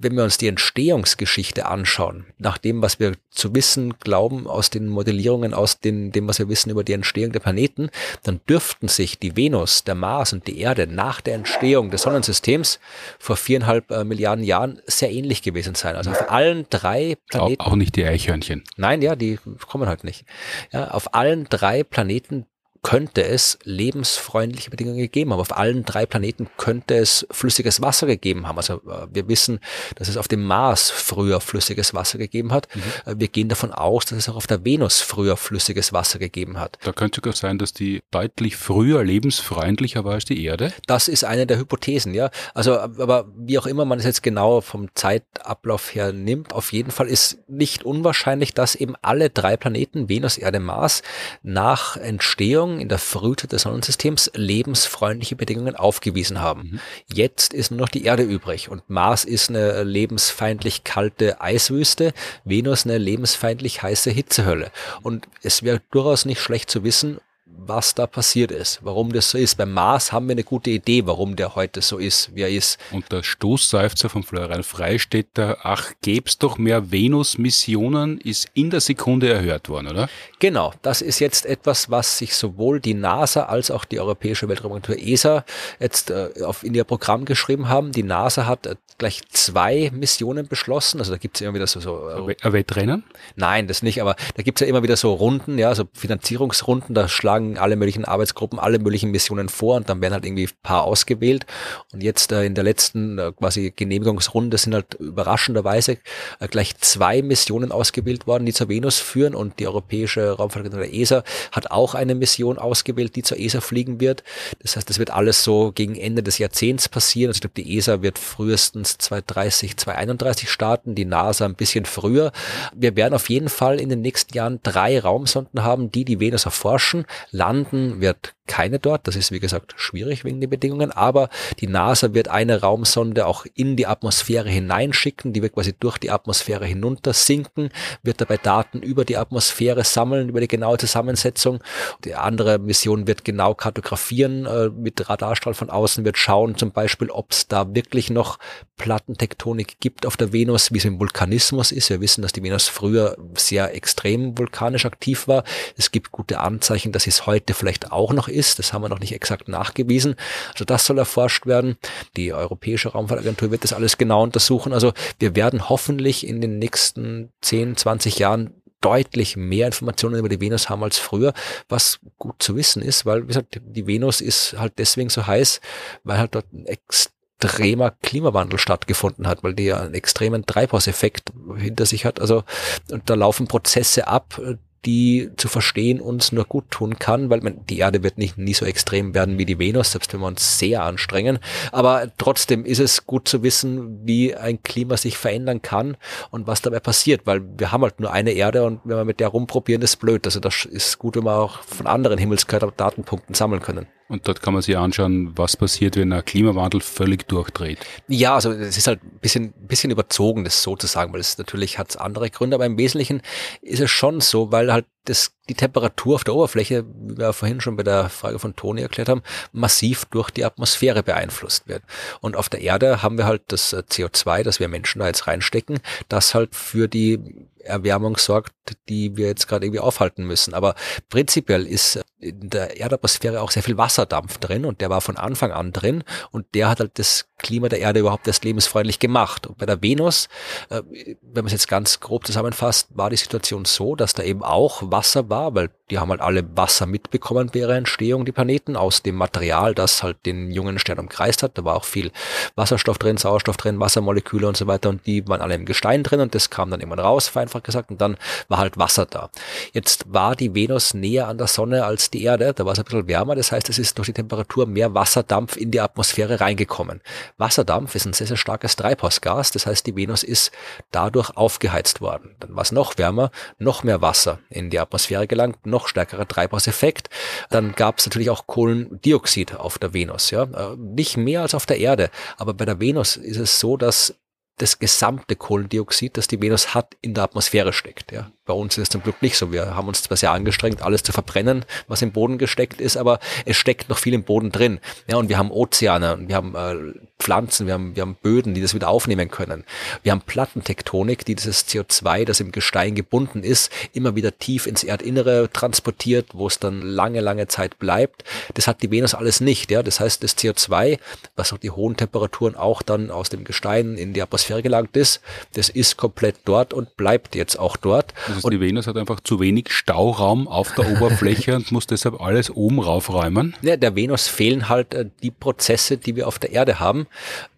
wenn 0.00 0.16
wir 0.16 0.24
uns 0.24 0.38
die 0.38 0.48
Entstehungsgeschichte 0.48 1.66
anschauen, 1.66 2.26
nach 2.38 2.58
dem, 2.58 2.82
was 2.82 3.00
wir 3.00 3.12
zu 3.30 3.54
wissen 3.54 3.94
glauben 3.98 4.46
aus 4.46 4.70
den 4.70 4.88
Modellierungen, 4.88 5.54
aus 5.54 5.80
den, 5.80 6.12
dem, 6.12 6.28
was 6.28 6.38
wir 6.38 6.48
wissen 6.48 6.70
über 6.70 6.84
die 6.84 6.92
Entstehung 6.92 7.32
der 7.32 7.40
Planeten, 7.40 7.90
dann 8.22 8.40
dürften 8.48 8.88
sich 8.88 9.18
die 9.18 9.36
Venus, 9.36 9.84
der 9.84 9.94
Mars 9.94 10.32
und 10.32 10.46
die 10.46 10.60
Erde 10.60 10.86
nach 10.86 11.20
der 11.20 11.34
Entstehung 11.34 11.90
des 11.90 12.02
Sonnensystems 12.02 12.80
vor 13.18 13.36
viereinhalb 13.36 13.90
äh, 13.90 14.04
Milliarden 14.04 14.44
Jahren 14.44 14.80
sehr 14.86 15.10
ähnlich 15.10 15.42
gewesen 15.42 15.74
sein. 15.74 15.96
Also 15.96 16.10
auf 16.10 16.30
allen 16.30 16.66
drei 16.70 17.16
Planeten. 17.28 17.60
Auch, 17.60 17.72
auch 17.72 17.76
nicht 17.76 17.96
die 17.96 18.04
Eichhörnchen. 18.04 18.64
Nein, 18.76 19.02
ja, 19.02 19.16
die 19.16 19.38
kommen 19.66 19.88
halt 19.88 20.04
nicht. 20.04 20.24
Ja, 20.72 20.90
auf 20.90 21.14
allen 21.14 21.44
drei 21.44 21.82
Planeten 21.82 22.46
könnte 22.84 23.24
es 23.24 23.58
lebensfreundliche 23.64 24.70
Bedingungen 24.70 24.98
gegeben 24.98 25.32
haben. 25.32 25.40
Auf 25.40 25.56
allen 25.56 25.84
drei 25.84 26.04
Planeten 26.04 26.48
könnte 26.58 26.94
es 26.94 27.26
flüssiges 27.30 27.80
Wasser 27.80 28.06
gegeben 28.06 28.46
haben. 28.46 28.58
Also 28.58 28.74
äh, 28.74 29.06
wir 29.10 29.26
wissen, 29.26 29.58
dass 29.96 30.08
es 30.08 30.18
auf 30.18 30.28
dem 30.28 30.44
Mars 30.44 30.90
früher 30.90 31.40
flüssiges 31.40 31.94
Wasser 31.94 32.18
gegeben 32.18 32.52
hat. 32.52 32.68
Mhm. 32.74 32.82
Äh, 33.10 33.14
wir 33.18 33.28
gehen 33.28 33.48
davon 33.48 33.72
aus, 33.72 34.04
dass 34.04 34.18
es 34.18 34.28
auch 34.28 34.36
auf 34.36 34.46
der 34.46 34.66
Venus 34.66 35.00
früher 35.00 35.38
flüssiges 35.38 35.94
Wasser 35.94 36.18
gegeben 36.18 36.60
hat. 36.60 36.78
Da 36.84 36.92
könnte 36.92 37.16
sogar 37.16 37.32
sein, 37.32 37.56
dass 37.56 37.72
die 37.72 38.02
deutlich 38.10 38.56
früher 38.56 39.02
lebensfreundlicher 39.02 40.04
war 40.04 40.14
als 40.14 40.26
die 40.26 40.44
Erde. 40.44 40.70
Das 40.86 41.08
ist 41.08 41.24
eine 41.24 41.46
der 41.46 41.56
Hypothesen, 41.58 42.12
ja. 42.12 42.30
Also, 42.52 42.78
aber 42.78 43.26
wie 43.34 43.58
auch 43.58 43.66
immer 43.66 43.86
man 43.86 43.98
es 43.98 44.04
jetzt 44.04 44.22
genau 44.22 44.60
vom 44.60 44.94
Zeitablauf 44.94 45.94
her 45.94 46.12
nimmt, 46.12 46.52
auf 46.52 46.70
jeden 46.74 46.90
Fall 46.90 47.08
ist 47.08 47.38
nicht 47.48 47.82
unwahrscheinlich, 47.82 48.52
dass 48.52 48.74
eben 48.74 48.94
alle 49.00 49.30
drei 49.30 49.56
Planeten, 49.56 50.10
Venus, 50.10 50.36
Erde, 50.36 50.60
Mars, 50.60 51.02
nach 51.42 51.96
Entstehung 51.96 52.73
in 52.80 52.88
der 52.88 52.98
Frühzeit 52.98 53.52
des 53.52 53.62
Sonnensystems 53.62 54.30
lebensfreundliche 54.34 55.36
Bedingungen 55.36 55.76
aufgewiesen 55.76 56.40
haben. 56.40 56.70
Mhm. 56.72 56.80
Jetzt 57.12 57.54
ist 57.54 57.70
nur 57.70 57.80
noch 57.80 57.88
die 57.88 58.04
Erde 58.04 58.22
übrig 58.22 58.68
und 58.70 58.88
Mars 58.88 59.24
ist 59.24 59.50
eine 59.50 59.82
lebensfeindlich 59.82 60.84
kalte 60.84 61.40
Eiswüste, 61.40 62.12
Venus 62.44 62.84
eine 62.84 62.98
lebensfeindlich 62.98 63.82
heiße 63.82 64.10
Hitzehölle. 64.10 64.70
Und 65.02 65.28
es 65.42 65.62
wäre 65.62 65.80
durchaus 65.90 66.24
nicht 66.24 66.40
schlecht 66.40 66.70
zu 66.70 66.84
wissen, 66.84 67.18
was 67.56 67.94
da 67.94 68.06
passiert 68.06 68.50
ist, 68.50 68.80
warum 68.82 69.12
das 69.12 69.30
so 69.30 69.38
ist. 69.38 69.56
Beim 69.56 69.72
Mars 69.72 70.12
haben 70.12 70.26
wir 70.26 70.32
eine 70.32 70.44
gute 70.44 70.70
Idee, 70.70 71.06
warum 71.06 71.36
der 71.36 71.54
heute 71.54 71.82
so 71.82 71.98
ist, 71.98 72.34
wie 72.34 72.42
er 72.42 72.50
ist. 72.50 72.78
Und 72.92 73.10
der 73.12 73.22
Stoßseufzer 73.22 74.08
von 74.08 74.22
Florian 74.22 74.62
Freistetter, 74.62 75.58
ach, 75.62 75.92
gäb's 76.02 76.38
doch 76.38 76.58
mehr 76.58 76.90
Venus-Missionen, 76.90 78.18
ist 78.18 78.48
in 78.54 78.70
der 78.70 78.80
Sekunde 78.80 79.32
erhört 79.32 79.68
worden, 79.68 79.88
oder? 79.88 80.08
Genau, 80.38 80.72
das 80.82 81.00
ist 81.00 81.20
jetzt 81.20 81.46
etwas, 81.46 81.90
was 81.90 82.18
sich 82.18 82.34
sowohl 82.36 82.80
die 82.80 82.94
NASA 82.94 83.44
als 83.44 83.70
auch 83.70 83.84
die 83.84 84.00
Europäische 84.00 84.48
Weltraumagentur 84.48 84.98
ESA 84.98 85.44
jetzt 85.80 86.10
äh, 86.10 86.30
auf, 86.44 86.64
in 86.64 86.74
ihr 86.74 86.84
Programm 86.84 87.24
geschrieben 87.24 87.68
haben. 87.68 87.92
Die 87.92 88.02
NASA 88.02 88.46
hat 88.46 88.66
äh, 88.66 88.76
gleich 88.98 89.22
zwei 89.30 89.90
Missionen 89.92 90.48
beschlossen, 90.48 90.98
also 90.98 91.12
da 91.12 91.18
gibt's 91.18 91.40
immer 91.40 91.54
wieder 91.54 91.66
so... 91.66 91.80
so 91.80 92.10
äh, 92.10 92.52
Wettrennen? 92.52 93.04
Nein, 93.36 93.66
das 93.66 93.82
nicht, 93.82 94.00
aber 94.00 94.16
da 94.36 94.42
gibt's 94.42 94.60
ja 94.60 94.66
immer 94.66 94.82
wieder 94.82 94.96
so 94.96 95.12
Runden, 95.12 95.58
ja, 95.58 95.74
so 95.74 95.84
Finanzierungsrunden, 95.92 96.94
da 96.94 97.08
schlagen 97.08 97.34
schlagen 97.34 97.58
alle 97.58 97.76
möglichen 97.76 98.04
Arbeitsgruppen 98.04 98.58
alle 98.58 98.78
möglichen 98.78 99.10
Missionen 99.10 99.48
vor 99.48 99.76
und 99.76 99.88
dann 99.88 100.00
werden 100.00 100.14
halt 100.14 100.24
irgendwie 100.24 100.44
ein 100.44 100.62
paar 100.62 100.84
ausgewählt. 100.84 101.46
Und 101.92 102.02
jetzt 102.02 102.32
äh, 102.32 102.44
in 102.44 102.54
der 102.54 102.64
letzten 102.64 103.18
äh, 103.18 103.32
quasi 103.32 103.72
Genehmigungsrunde 103.74 104.58
sind 104.58 104.74
halt 104.74 104.94
überraschenderweise 104.94 105.98
äh, 106.40 106.48
gleich 106.48 106.76
zwei 106.78 107.22
Missionen 107.22 107.72
ausgewählt 107.72 108.26
worden, 108.26 108.46
die 108.46 108.52
zur 108.52 108.68
Venus 108.68 108.98
führen 108.98 109.34
und 109.34 109.58
die 109.58 109.66
Europäische 109.66 110.30
Raumfahrtagentur 110.32 110.92
ESA 110.92 111.24
hat 111.52 111.70
auch 111.70 111.94
eine 111.94 112.14
Mission 112.14 112.58
ausgewählt, 112.58 113.16
die 113.16 113.22
zur 113.22 113.38
ESA 113.38 113.60
fliegen 113.60 114.00
wird. 114.00 114.22
Das 114.60 114.76
heißt, 114.76 114.88
das 114.88 114.98
wird 114.98 115.10
alles 115.10 115.44
so 115.44 115.72
gegen 115.72 115.96
Ende 115.96 116.22
des 116.22 116.38
Jahrzehnts 116.38 116.88
passieren. 116.88 117.30
Also 117.30 117.38
ich 117.38 117.40
glaube, 117.42 117.54
die 117.54 117.76
ESA 117.76 118.02
wird 118.02 118.18
frühestens 118.18 118.83
2030, 118.88 119.76
2031 119.76 120.50
starten, 120.50 120.94
die 120.94 121.04
NASA 121.04 121.44
ein 121.44 121.54
bisschen 121.54 121.84
früher. 121.84 122.32
Wir 122.74 122.96
werden 122.96 123.14
auf 123.14 123.28
jeden 123.28 123.48
Fall 123.48 123.80
in 123.80 123.88
den 123.88 124.00
nächsten 124.00 124.34
Jahren 124.34 124.60
drei 124.62 125.00
Raumsonden 125.00 125.62
haben, 125.62 125.90
die 125.90 126.04
die 126.04 126.20
Venus 126.20 126.44
erforschen. 126.44 127.06
Landen 127.30 128.00
wird 128.00 128.34
keine 128.46 128.78
dort. 128.78 129.06
Das 129.08 129.16
ist, 129.16 129.32
wie 129.32 129.40
gesagt, 129.40 129.74
schwierig 129.76 130.24
wegen 130.24 130.40
den 130.40 130.50
Bedingungen. 130.50 130.92
Aber 130.92 131.28
die 131.60 131.66
NASA 131.66 132.14
wird 132.14 132.28
eine 132.28 132.60
Raumsonde 132.60 133.26
auch 133.26 133.46
in 133.54 133.76
die 133.76 133.86
Atmosphäre 133.86 134.48
hineinschicken. 134.48 135.32
Die 135.32 135.42
wird 135.42 135.54
quasi 135.54 135.74
durch 135.78 135.98
die 135.98 136.10
Atmosphäre 136.10 136.66
hinunter 136.66 137.12
sinken, 137.12 137.70
wird 138.02 138.20
dabei 138.20 138.36
Daten 138.36 138.82
über 138.82 139.04
die 139.04 139.16
Atmosphäre 139.16 139.84
sammeln, 139.84 140.28
über 140.28 140.40
die 140.40 140.48
genaue 140.48 140.78
Zusammensetzung. 140.78 141.62
Die 142.04 142.14
andere 142.14 142.58
Mission 142.58 143.06
wird 143.06 143.24
genau 143.24 143.54
kartografieren 143.54 144.46
äh, 144.46 144.68
mit 144.68 145.08
Radarstrahl 145.08 145.54
von 145.54 145.70
außen, 145.70 146.04
wird 146.04 146.18
schauen 146.18 146.56
zum 146.56 146.72
Beispiel, 146.72 147.10
ob 147.10 147.32
es 147.32 147.48
da 147.48 147.74
wirklich 147.74 148.10
noch 148.10 148.38
Plattentektonik 148.76 149.80
gibt 149.80 150.04
auf 150.04 150.16
der 150.16 150.32
Venus, 150.32 150.72
wie 150.72 150.78
es 150.78 150.84
im 150.84 150.98
Vulkanismus 150.98 151.72
ist. 151.72 151.90
Wir 151.90 152.00
wissen, 152.00 152.22
dass 152.22 152.32
die 152.32 152.42
Venus 152.42 152.68
früher 152.68 153.16
sehr 153.34 153.74
extrem 153.74 154.36
vulkanisch 154.36 154.84
aktiv 154.84 155.28
war. 155.28 155.44
Es 155.76 155.90
gibt 155.90 156.12
gute 156.12 156.40
Anzeichen, 156.40 156.92
dass 156.92 157.06
es 157.06 157.26
heute 157.26 157.54
vielleicht 157.54 157.92
auch 157.92 158.12
noch 158.12 158.28
ist. 158.34 158.58
Das 158.58 158.72
haben 158.72 158.82
wir 158.82 158.88
noch 158.88 159.00
nicht 159.00 159.12
exakt 159.12 159.48
nachgewiesen. 159.48 160.16
Also 160.52 160.64
das 160.64 160.84
soll 160.84 160.98
erforscht 160.98 161.46
werden. 161.46 161.76
Die 162.16 162.32
Europäische 162.32 162.90
Raumfahrtagentur 162.90 163.50
wird 163.50 163.64
das 163.64 163.72
alles 163.72 163.98
genau 163.98 164.22
untersuchen. 164.22 164.72
Also 164.72 164.92
wir 165.18 165.36
werden 165.36 165.68
hoffentlich 165.68 166.26
in 166.26 166.40
den 166.40 166.58
nächsten 166.58 167.30
10, 167.42 167.76
20 167.76 168.18
Jahren 168.18 168.54
deutlich 168.84 169.36
mehr 169.36 169.66
Informationen 169.66 170.18
über 170.18 170.28
die 170.28 170.40
Venus 170.40 170.68
haben 170.68 170.84
als 170.84 170.98
früher, 170.98 171.32
was 171.70 172.00
gut 172.18 172.42
zu 172.42 172.54
wissen 172.54 172.82
ist, 172.82 173.06
weil, 173.06 173.22
wie 173.22 173.28
gesagt, 173.28 173.60
die 173.64 173.86
Venus 173.86 174.20
ist 174.20 174.56
halt 174.58 174.74
deswegen 174.76 175.08
so 175.08 175.26
heiß, 175.26 175.62
weil 176.02 176.18
halt 176.18 176.34
dort 176.34 176.52
ein 176.52 176.66
extremer 176.66 177.92
Klimawandel 178.02 178.58
stattgefunden 178.58 179.26
hat, 179.26 179.42
weil 179.42 179.54
die 179.54 179.64
ja 179.64 179.80
einen 179.80 179.94
extremen 179.94 180.44
Treibhauseffekt 180.44 181.32
hinter 181.56 181.86
sich 181.86 182.04
hat. 182.04 182.20
Also, 182.20 182.44
und 182.90 183.08
da 183.08 183.14
laufen 183.14 183.48
Prozesse 183.48 184.06
ab, 184.06 184.38
die 184.84 185.30
zu 185.36 185.48
verstehen 185.48 186.00
uns 186.00 186.32
nur 186.32 186.44
gut 186.44 186.70
tun 186.70 186.98
kann, 186.98 187.30
weil 187.30 187.40
man, 187.40 187.64
die 187.66 187.78
Erde 187.78 188.02
wird 188.02 188.18
nicht 188.18 188.38
nie 188.38 188.54
so 188.54 188.66
extrem 188.66 189.14
werden 189.14 189.38
wie 189.38 189.46
die 189.46 189.58
Venus, 189.58 189.92
selbst 189.92 190.12
wenn 190.12 190.20
wir 190.20 190.26
uns 190.26 190.58
sehr 190.58 190.82
anstrengen. 190.82 191.38
Aber 191.72 192.10
trotzdem 192.18 192.64
ist 192.64 192.80
es 192.80 193.06
gut 193.06 193.28
zu 193.28 193.42
wissen, 193.42 194.06
wie 194.06 194.34
ein 194.34 194.62
Klima 194.62 194.96
sich 194.96 195.16
verändern 195.16 195.62
kann 195.62 195.96
und 196.30 196.46
was 196.46 196.62
dabei 196.62 196.80
passiert, 196.80 197.26
weil 197.26 197.42
wir 197.58 197.72
haben 197.72 197.82
halt 197.82 198.00
nur 198.00 198.12
eine 198.12 198.32
Erde 198.32 198.64
und 198.64 198.80
wenn 198.84 198.96
wir 198.96 199.04
mit 199.04 199.20
der 199.20 199.28
rumprobieren, 199.28 199.82
ist 199.82 199.96
blöd. 199.96 200.26
Also 200.26 200.40
das 200.40 200.64
ist 200.64 200.98
gut, 200.98 201.16
wenn 201.16 201.24
wir 201.24 201.36
auch 201.36 201.62
von 201.62 201.86
anderen 201.86 202.18
Himmelskörpern 202.18 202.72
Datenpunkten 202.76 203.34
sammeln 203.34 203.62
können. 203.62 203.86
Und 204.08 204.28
dort 204.28 204.42
kann 204.42 204.52
man 204.52 204.62
sich 204.62 204.76
anschauen, 204.76 205.32
was 205.36 205.56
passiert, 205.56 205.96
wenn 205.96 206.12
ein 206.12 206.24
Klimawandel 206.24 206.80
völlig 206.82 207.26
durchdreht. 207.26 207.78
Ja, 208.06 208.34
also 208.34 208.52
es 208.52 208.76
ist 208.76 208.86
halt 208.86 209.02
ein 209.02 209.18
bisschen, 209.20 209.52
bisschen 209.52 209.90
überzogen, 209.90 210.44
das 210.44 210.62
so 210.62 210.76
zu 210.76 210.86
sagen, 210.86 211.12
weil 211.12 211.20
es 211.20 211.38
natürlich 211.38 211.78
hat 211.78 211.98
andere 211.98 212.28
Gründe, 212.28 212.56
aber 212.56 212.66
im 212.66 212.76
Wesentlichen 212.76 213.22
ist 213.62 213.80
es 213.80 213.90
schon 213.90 214.20
so, 214.20 214.52
weil 214.52 214.72
halt 214.72 214.84
das, 215.04 215.32
die 215.48 215.54
Temperatur 215.54 216.16
auf 216.16 216.24
der 216.24 216.34
Oberfläche, 216.34 216.84
wie 216.84 217.18
wir 217.18 217.32
vorhin 217.32 217.60
schon 217.60 217.76
bei 217.76 217.82
der 217.82 218.08
Frage 218.08 218.38
von 218.38 218.56
Toni 218.56 218.82
erklärt 218.82 219.08
haben, 219.08 219.22
massiv 219.52 220.04
durch 220.06 220.30
die 220.30 220.44
Atmosphäre 220.44 221.02
beeinflusst 221.02 221.68
wird. 221.68 221.82
Und 222.20 222.36
auf 222.36 222.48
der 222.48 222.60
Erde 222.60 223.02
haben 223.02 223.18
wir 223.18 223.26
halt 223.26 223.42
das 223.48 223.72
äh, 223.72 223.82
CO2, 223.88 224.42
das 224.42 224.60
wir 224.60 224.68
Menschen 224.68 225.00
da 225.00 225.06
jetzt 225.06 225.26
reinstecken, 225.26 225.80
das 226.08 226.34
halt 226.34 226.54
für 226.54 226.88
die 226.88 227.48
Erwärmung 227.58 228.16
sorgt, 228.16 228.53
die 228.88 229.16
wir 229.16 229.26
jetzt 229.26 229.48
gerade 229.48 229.66
irgendwie 229.66 229.80
aufhalten 229.80 230.24
müssen. 230.24 230.54
Aber 230.54 230.74
prinzipiell 231.08 231.66
ist 231.66 232.00
in 232.18 232.50
der 232.50 232.78
Erdatmosphäre 232.78 233.40
auch 233.40 233.50
sehr 233.50 233.62
viel 233.62 233.76
Wasserdampf 233.76 234.38
drin 234.38 234.64
und 234.64 234.80
der 234.80 234.90
war 234.90 235.00
von 235.00 235.16
Anfang 235.16 235.52
an 235.52 235.72
drin 235.72 236.04
und 236.30 236.46
der 236.54 236.68
hat 236.68 236.80
halt 236.80 236.98
das 236.98 237.26
Klima 237.38 237.68
der 237.68 237.80
Erde 237.80 238.00
überhaupt 238.00 238.26
erst 238.26 238.44
lebensfreundlich 238.44 238.98
gemacht. 238.98 239.46
Und 239.46 239.58
bei 239.58 239.66
der 239.66 239.82
Venus, 239.82 240.28
äh, 240.70 240.82
wenn 241.20 241.44
man 241.44 241.46
es 241.46 241.52
jetzt 241.52 241.68
ganz 241.68 242.00
grob 242.00 242.26
zusammenfasst, 242.26 242.88
war 242.90 243.10
die 243.10 243.16
Situation 243.16 243.64
so, 243.64 243.96
dass 243.96 244.14
da 244.14 244.22
eben 244.22 244.42
auch 244.42 244.82
Wasser 244.90 245.28
war, 245.28 245.54
weil 245.54 245.70
die 245.90 245.98
haben 245.98 246.10
halt 246.10 246.22
alle 246.22 246.56
Wasser 246.56 246.86
mitbekommen 246.86 247.50
bei 247.52 247.60
ihrer 247.60 247.74
Entstehung, 247.74 248.24
die 248.24 248.32
Planeten, 248.32 248.76
aus 248.76 249.02
dem 249.02 249.16
Material, 249.16 249.74
das 249.74 250.02
halt 250.02 250.24
den 250.24 250.50
jungen 250.50 250.78
Stern 250.78 250.98
umkreist 250.98 251.42
hat. 251.42 251.58
Da 251.58 251.64
war 251.64 251.76
auch 251.76 251.84
viel 251.84 252.10
Wasserstoff 252.54 252.98
drin, 252.98 253.18
Sauerstoff 253.18 253.58
drin, 253.58 253.80
Wassermoleküle 253.80 254.48
und 254.48 254.56
so 254.56 254.66
weiter 254.66 254.88
und 254.88 255.06
die 255.06 255.26
waren 255.28 255.42
alle 255.42 255.54
im 255.54 255.66
Gestein 255.66 256.02
drin 256.02 256.20
und 256.20 256.34
das 256.34 256.48
kam 256.48 256.70
dann 256.70 256.80
immer 256.80 256.98
raus, 256.98 257.28
vereinfacht 257.28 257.64
gesagt, 257.64 257.90
und 257.90 258.00
dann 258.00 258.16
war 258.54 258.60
halt 258.60 258.78
Wasser 258.78 259.04
da. 259.04 259.30
Jetzt 259.72 260.04
war 260.12 260.36
die 260.36 260.54
Venus 260.54 260.94
näher 260.94 261.26
an 261.26 261.38
der 261.38 261.48
Sonne 261.48 261.84
als 261.84 262.10
die 262.10 262.22
Erde, 262.22 262.54
da 262.54 262.64
war 262.64 262.74
es 262.74 262.78
ein 262.78 262.84
bisschen 262.84 263.08
wärmer, 263.08 263.34
das 263.34 263.50
heißt, 263.50 263.68
es 263.68 263.80
ist 263.80 263.98
durch 263.98 264.06
die 264.06 264.12
Temperatur 264.12 264.66
mehr 264.66 264.94
Wasserdampf 264.94 265.56
in 265.56 265.72
die 265.72 265.80
Atmosphäre 265.80 266.40
reingekommen. 266.40 267.00
Wasserdampf 267.36 267.96
ist 267.96 268.06
ein 268.06 268.12
sehr, 268.12 268.28
sehr 268.28 268.36
starkes 268.36 268.76
Treibhausgas, 268.76 269.50
das 269.50 269.66
heißt, 269.66 269.84
die 269.88 269.96
Venus 269.96 270.22
ist 270.22 270.52
dadurch 270.92 271.36
aufgeheizt 271.36 272.00
worden. 272.00 272.36
Dann 272.38 272.54
war 272.54 272.62
es 272.62 272.70
noch 272.70 272.96
wärmer, 272.96 273.32
noch 273.58 273.82
mehr 273.82 274.00
Wasser 274.02 274.38
in 274.50 274.70
die 274.70 274.78
Atmosphäre 274.78 275.26
gelangt, 275.26 275.66
noch 275.66 275.88
stärkerer 275.88 276.28
Treibhauseffekt. 276.28 277.10
Dann 277.50 277.72
gab 277.72 277.98
es 277.98 278.06
natürlich 278.06 278.30
auch 278.30 278.46
Kohlendioxid 278.46 279.56
auf 279.56 279.78
der 279.78 279.92
Venus, 279.94 280.30
ja, 280.30 280.44
äh, 280.44 280.76
nicht 280.76 281.16
mehr 281.16 281.42
als 281.42 281.56
auf 281.56 281.66
der 281.66 281.78
Erde, 281.78 282.08
aber 282.36 282.54
bei 282.54 282.66
der 282.66 282.78
Venus 282.78 283.16
ist 283.16 283.38
es 283.38 283.58
so, 283.58 283.76
dass 283.76 284.14
das 284.58 284.78
gesamte 284.78 285.34
Kohlendioxid, 285.34 286.16
das 286.16 286.28
die 286.28 286.40
Venus 286.40 286.74
hat, 286.74 286.96
in 287.00 287.14
der 287.14 287.24
Atmosphäre 287.24 287.72
steckt. 287.72 288.12
Ja. 288.12 288.30
Bei 288.46 288.54
uns 288.54 288.76
ist 288.76 288.82
es 288.82 288.88
zum 288.90 289.02
Glück 289.02 289.20
nicht 289.20 289.36
so. 289.36 289.52
Wir 289.52 289.74
haben 289.74 289.88
uns 289.88 290.02
zwar 290.02 290.16
sehr 290.16 290.30
angestrengt, 290.30 290.82
alles 290.82 291.02
zu 291.02 291.12
verbrennen, 291.12 291.64
was 291.88 292.02
im 292.02 292.12
Boden 292.12 292.38
gesteckt 292.38 292.80
ist, 292.80 292.96
aber 292.96 293.18
es 293.46 293.56
steckt 293.56 293.88
noch 293.88 293.98
viel 293.98 294.14
im 294.14 294.22
Boden 294.22 294.52
drin. 294.52 294.80
Ja, 295.08 295.16
und 295.16 295.28
wir 295.28 295.38
haben 295.38 295.50
Ozeane, 295.50 296.14
und 296.14 296.28
wir 296.28 296.36
haben 296.36 296.54
äh, 296.54 296.98
Pflanzen, 297.18 297.66
wir 297.66 297.74
haben, 297.74 297.96
wir 297.96 298.02
haben 298.02 298.16
Böden, 298.20 298.54
die 298.54 298.60
das 298.60 298.74
wieder 298.74 298.88
aufnehmen 298.88 299.30
können. 299.30 299.64
Wir 300.02 300.12
haben 300.12 300.20
Plattentektonik, 300.20 301.24
die 301.24 301.34
dieses 301.34 301.66
CO2, 301.66 302.26
das 302.26 302.38
im 302.38 302.52
Gestein 302.52 302.94
gebunden 302.94 303.42
ist, 303.42 303.72
immer 303.92 304.14
wieder 304.14 304.36
tief 304.38 304.66
ins 304.66 304.84
Erdinnere 304.84 305.48
transportiert, 305.50 306.28
wo 306.34 306.46
es 306.46 306.58
dann 306.58 306.82
lange, 306.82 307.22
lange 307.22 307.48
Zeit 307.48 307.78
bleibt. 307.78 308.24
Das 308.52 308.68
hat 308.68 308.82
die 308.82 308.90
Venus 308.90 309.14
alles 309.14 309.40
nicht. 309.40 309.70
Ja. 309.70 309.82
Das 309.82 310.00
heißt, 310.00 310.22
das 310.22 310.36
CO2, 310.36 310.98
was 311.34 311.52
auch 311.52 311.58
die 311.58 311.70
hohen 311.70 311.96
Temperaturen 311.96 312.56
auch 312.56 312.82
dann 312.82 313.10
aus 313.10 313.30
dem 313.30 313.44
Gestein 313.44 313.96
in 313.96 314.12
die 314.12 314.22
Atmosphäre 314.22 314.43
gelangt 314.48 314.96
ist, 314.96 315.20
das 315.54 315.68
ist 315.68 315.96
komplett 315.96 316.36
dort 316.44 316.72
und 316.72 316.96
bleibt 316.96 317.34
jetzt 317.34 317.58
auch 317.58 317.76
dort. 317.76 318.12
Das 318.26 318.36
heißt, 318.36 318.44
und 318.44 318.50
die 318.52 318.60
Venus 318.60 318.86
hat 318.86 318.96
einfach 318.96 319.20
zu 319.20 319.40
wenig 319.40 319.70
Stauraum 319.70 320.48
auf 320.48 320.74
der 320.74 320.90
Oberfläche 320.90 321.56
und 321.56 321.72
muss 321.72 321.86
deshalb 321.86 322.20
alles 322.20 322.50
oben 322.50 322.80
raufräumen. 322.80 323.54
Ja, 323.62 323.76
der 323.76 323.94
Venus 323.96 324.28
fehlen 324.28 324.68
halt 324.68 324.94
äh, 324.94 325.06
die 325.22 325.30
Prozesse, 325.30 325.96
die 325.96 326.16
wir 326.16 326.28
auf 326.28 326.38
der 326.38 326.52
Erde 326.52 326.80
haben, 326.80 327.06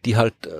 die 0.05 0.16
halt 0.16 0.34
äh, 0.47 0.51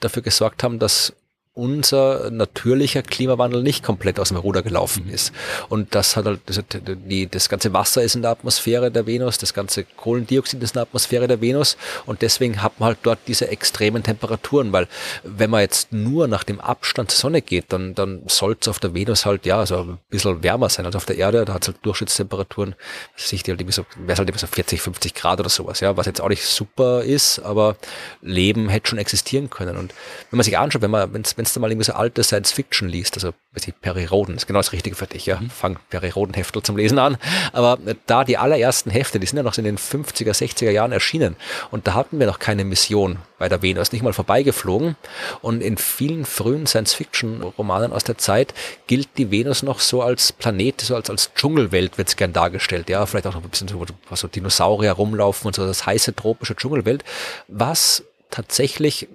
dafür 0.00 0.22
gesorgt 0.22 0.62
haben, 0.62 0.78
dass 0.78 1.14
unser 1.54 2.30
natürlicher 2.30 3.02
Klimawandel 3.02 3.62
nicht 3.62 3.84
komplett 3.84 4.18
aus 4.18 4.28
dem 4.28 4.38
Ruder 4.38 4.62
gelaufen 4.62 5.10
ist. 5.10 5.32
Und 5.68 5.94
das 5.94 6.16
hat 6.16 6.24
halt, 6.24 6.40
das, 6.46 6.62
die, 6.72 7.26
das 7.26 7.50
ganze 7.50 7.74
Wasser 7.74 8.02
ist 8.02 8.14
in 8.14 8.22
der 8.22 8.30
Atmosphäre 8.30 8.90
der 8.90 9.06
Venus, 9.06 9.36
das 9.36 9.52
ganze 9.52 9.84
Kohlendioxid 9.84 10.62
ist 10.62 10.70
in 10.70 10.74
der 10.74 10.84
Atmosphäre 10.84 11.28
der 11.28 11.42
Venus 11.42 11.76
und 12.06 12.22
deswegen 12.22 12.62
hat 12.62 12.80
man 12.80 12.88
halt 12.88 12.98
dort 13.02 13.18
diese 13.26 13.48
extremen 13.48 14.02
Temperaturen, 14.02 14.72
weil 14.72 14.88
wenn 15.24 15.50
man 15.50 15.60
jetzt 15.60 15.92
nur 15.92 16.26
nach 16.26 16.42
dem 16.42 16.58
Abstand 16.58 17.10
zur 17.10 17.20
Sonne 17.20 17.42
geht, 17.42 17.66
dann, 17.68 17.94
dann 17.94 18.22
soll 18.28 18.56
es 18.58 18.66
auf 18.68 18.78
der 18.78 18.94
Venus 18.94 19.26
halt, 19.26 19.44
ja, 19.44 19.66
so 19.66 19.76
ein 19.76 19.98
bisschen 20.08 20.42
wärmer 20.42 20.70
sein 20.70 20.86
als 20.86 20.96
auf 20.96 21.04
der 21.04 21.18
Erde, 21.18 21.44
da 21.44 21.52
hat 21.52 21.62
es 21.62 21.68
halt 21.68 21.78
Durchschnittstemperaturen, 21.82 22.74
sich 23.14 23.42
die 23.42 23.50
halt 23.50 23.60
irgendwie 23.60 23.74
so, 23.74 23.84
wäre 23.98 24.16
halt 24.16 24.28
immer 24.30 24.38
so 24.38 24.46
40, 24.46 24.80
50 24.80 25.14
Grad 25.14 25.38
oder 25.38 25.50
sowas, 25.50 25.80
ja, 25.80 25.98
was 25.98 26.06
jetzt 26.06 26.22
auch 26.22 26.30
nicht 26.30 26.46
super 26.46 27.02
ist, 27.02 27.40
aber 27.40 27.76
Leben 28.22 28.70
hätte 28.70 28.88
schon 28.88 28.98
existieren 28.98 29.50
können. 29.50 29.76
Und 29.76 29.92
wenn 30.30 30.38
man 30.38 30.44
sich 30.44 30.56
anschaut, 30.56 30.80
wenn 30.80 30.90
man, 30.90 31.12
wenn 31.12 31.24
wenn 31.42 31.54
du 31.54 31.60
mal 31.60 31.70
irgendwie 31.70 31.84
so 31.84 31.94
alte 31.94 32.22
Science 32.22 32.52
Fiction 32.52 32.88
liest, 32.88 33.14
also 33.14 33.32
weiß 33.52 33.66
ich, 33.68 33.74
Perry 33.80 34.04
Roden, 34.04 34.36
ist 34.36 34.46
genau 34.46 34.60
das 34.60 34.72
Richtige 34.72 34.96
für 34.96 35.06
dich, 35.06 35.26
ja. 35.26 35.40
Mhm. 35.40 35.50
Fang 35.50 35.78
Perry 35.90 36.10
Roden 36.10 36.34
Heftel 36.34 36.62
zum 36.62 36.76
Lesen 36.76 36.98
an. 36.98 37.18
Aber 37.52 37.78
da 38.06 38.24
die 38.24 38.38
allerersten 38.38 38.90
Hefte, 38.90 39.20
die 39.20 39.26
sind 39.26 39.36
ja 39.36 39.42
noch 39.42 39.58
in 39.58 39.64
den 39.64 39.76
50er, 39.76 40.32
60er 40.32 40.70
Jahren 40.70 40.92
erschienen 40.92 41.36
und 41.70 41.86
da 41.86 41.94
hatten 41.94 42.18
wir 42.18 42.26
noch 42.26 42.38
keine 42.38 42.64
Mission 42.64 43.18
bei 43.38 43.48
der 43.48 43.60
Venus, 43.60 43.92
nicht 43.92 44.02
mal 44.02 44.12
vorbeigeflogen. 44.12 44.96
Und 45.40 45.62
in 45.62 45.76
vielen 45.76 46.24
frühen 46.24 46.66
Science 46.66 46.94
Fiction 46.94 47.42
Romanen 47.42 47.92
aus 47.92 48.04
der 48.04 48.16
Zeit 48.16 48.54
gilt 48.86 49.08
die 49.18 49.30
Venus 49.30 49.62
noch 49.62 49.80
so 49.80 50.00
als 50.00 50.32
Planet, 50.32 50.80
so 50.80 50.94
als, 50.94 51.10
als 51.10 51.34
Dschungelwelt 51.34 51.98
wird 51.98 52.08
es 52.08 52.16
gern 52.16 52.32
dargestellt. 52.32 52.88
Ja, 52.88 53.04
vielleicht 53.04 53.26
auch 53.26 53.34
noch 53.34 53.42
ein 53.42 53.50
bisschen 53.50 53.68
so, 53.68 53.84
so 54.14 54.28
Dinosaurier 54.28 54.92
rumlaufen 54.92 55.48
und 55.48 55.56
so 55.56 55.66
das 55.66 55.86
heiße 55.86 56.14
tropische 56.14 56.54
Dschungelwelt, 56.54 57.04
was 57.48 58.04
tatsächlich 58.30 59.08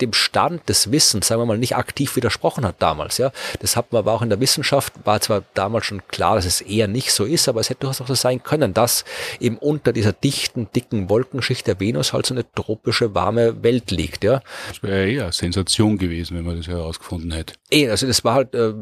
dem 0.00 0.12
Stand 0.12 0.68
des 0.68 0.90
Wissens, 0.90 1.28
sagen 1.28 1.40
wir 1.40 1.46
mal, 1.46 1.58
nicht 1.58 1.76
aktiv 1.76 2.16
widersprochen 2.16 2.64
hat 2.64 2.76
damals. 2.80 3.18
Ja, 3.18 3.32
das 3.60 3.76
hat 3.76 3.92
man 3.92 4.00
aber 4.00 4.12
auch 4.12 4.22
in 4.22 4.30
der 4.30 4.40
Wissenschaft, 4.40 4.92
war 5.04 5.20
zwar 5.20 5.44
damals 5.54 5.86
schon 5.86 6.06
klar, 6.08 6.36
dass 6.36 6.44
es 6.44 6.60
eher 6.60 6.88
nicht 6.88 7.12
so 7.12 7.24
ist, 7.24 7.48
aber 7.48 7.60
es 7.60 7.70
hätte 7.70 7.80
durchaus 7.80 8.00
auch 8.00 8.08
so 8.08 8.14
sein 8.14 8.42
können, 8.42 8.74
dass 8.74 9.04
eben 9.38 9.58
unter 9.58 9.92
dieser 9.92 10.12
dichten, 10.12 10.68
dicken 10.74 11.08
Wolkenschicht 11.08 11.66
der 11.66 11.78
Venus 11.78 12.12
halt 12.12 12.26
so 12.26 12.34
eine 12.34 12.50
tropische, 12.52 13.14
warme 13.14 13.62
Welt 13.62 13.90
liegt. 13.90 14.24
Ja. 14.24 14.42
Das 14.68 14.82
wäre 14.82 15.08
eher 15.08 15.22
eine 15.24 15.32
Sensation 15.32 15.98
gewesen, 15.98 16.36
wenn 16.36 16.44
man 16.44 16.56
das 16.56 16.66
herausgefunden 16.66 17.30
hätte. 17.32 17.54
Eh, 17.70 17.88
also 17.88 18.06
das 18.06 18.24
war 18.24 18.34
halt, 18.34 18.54
äh, 18.54 18.72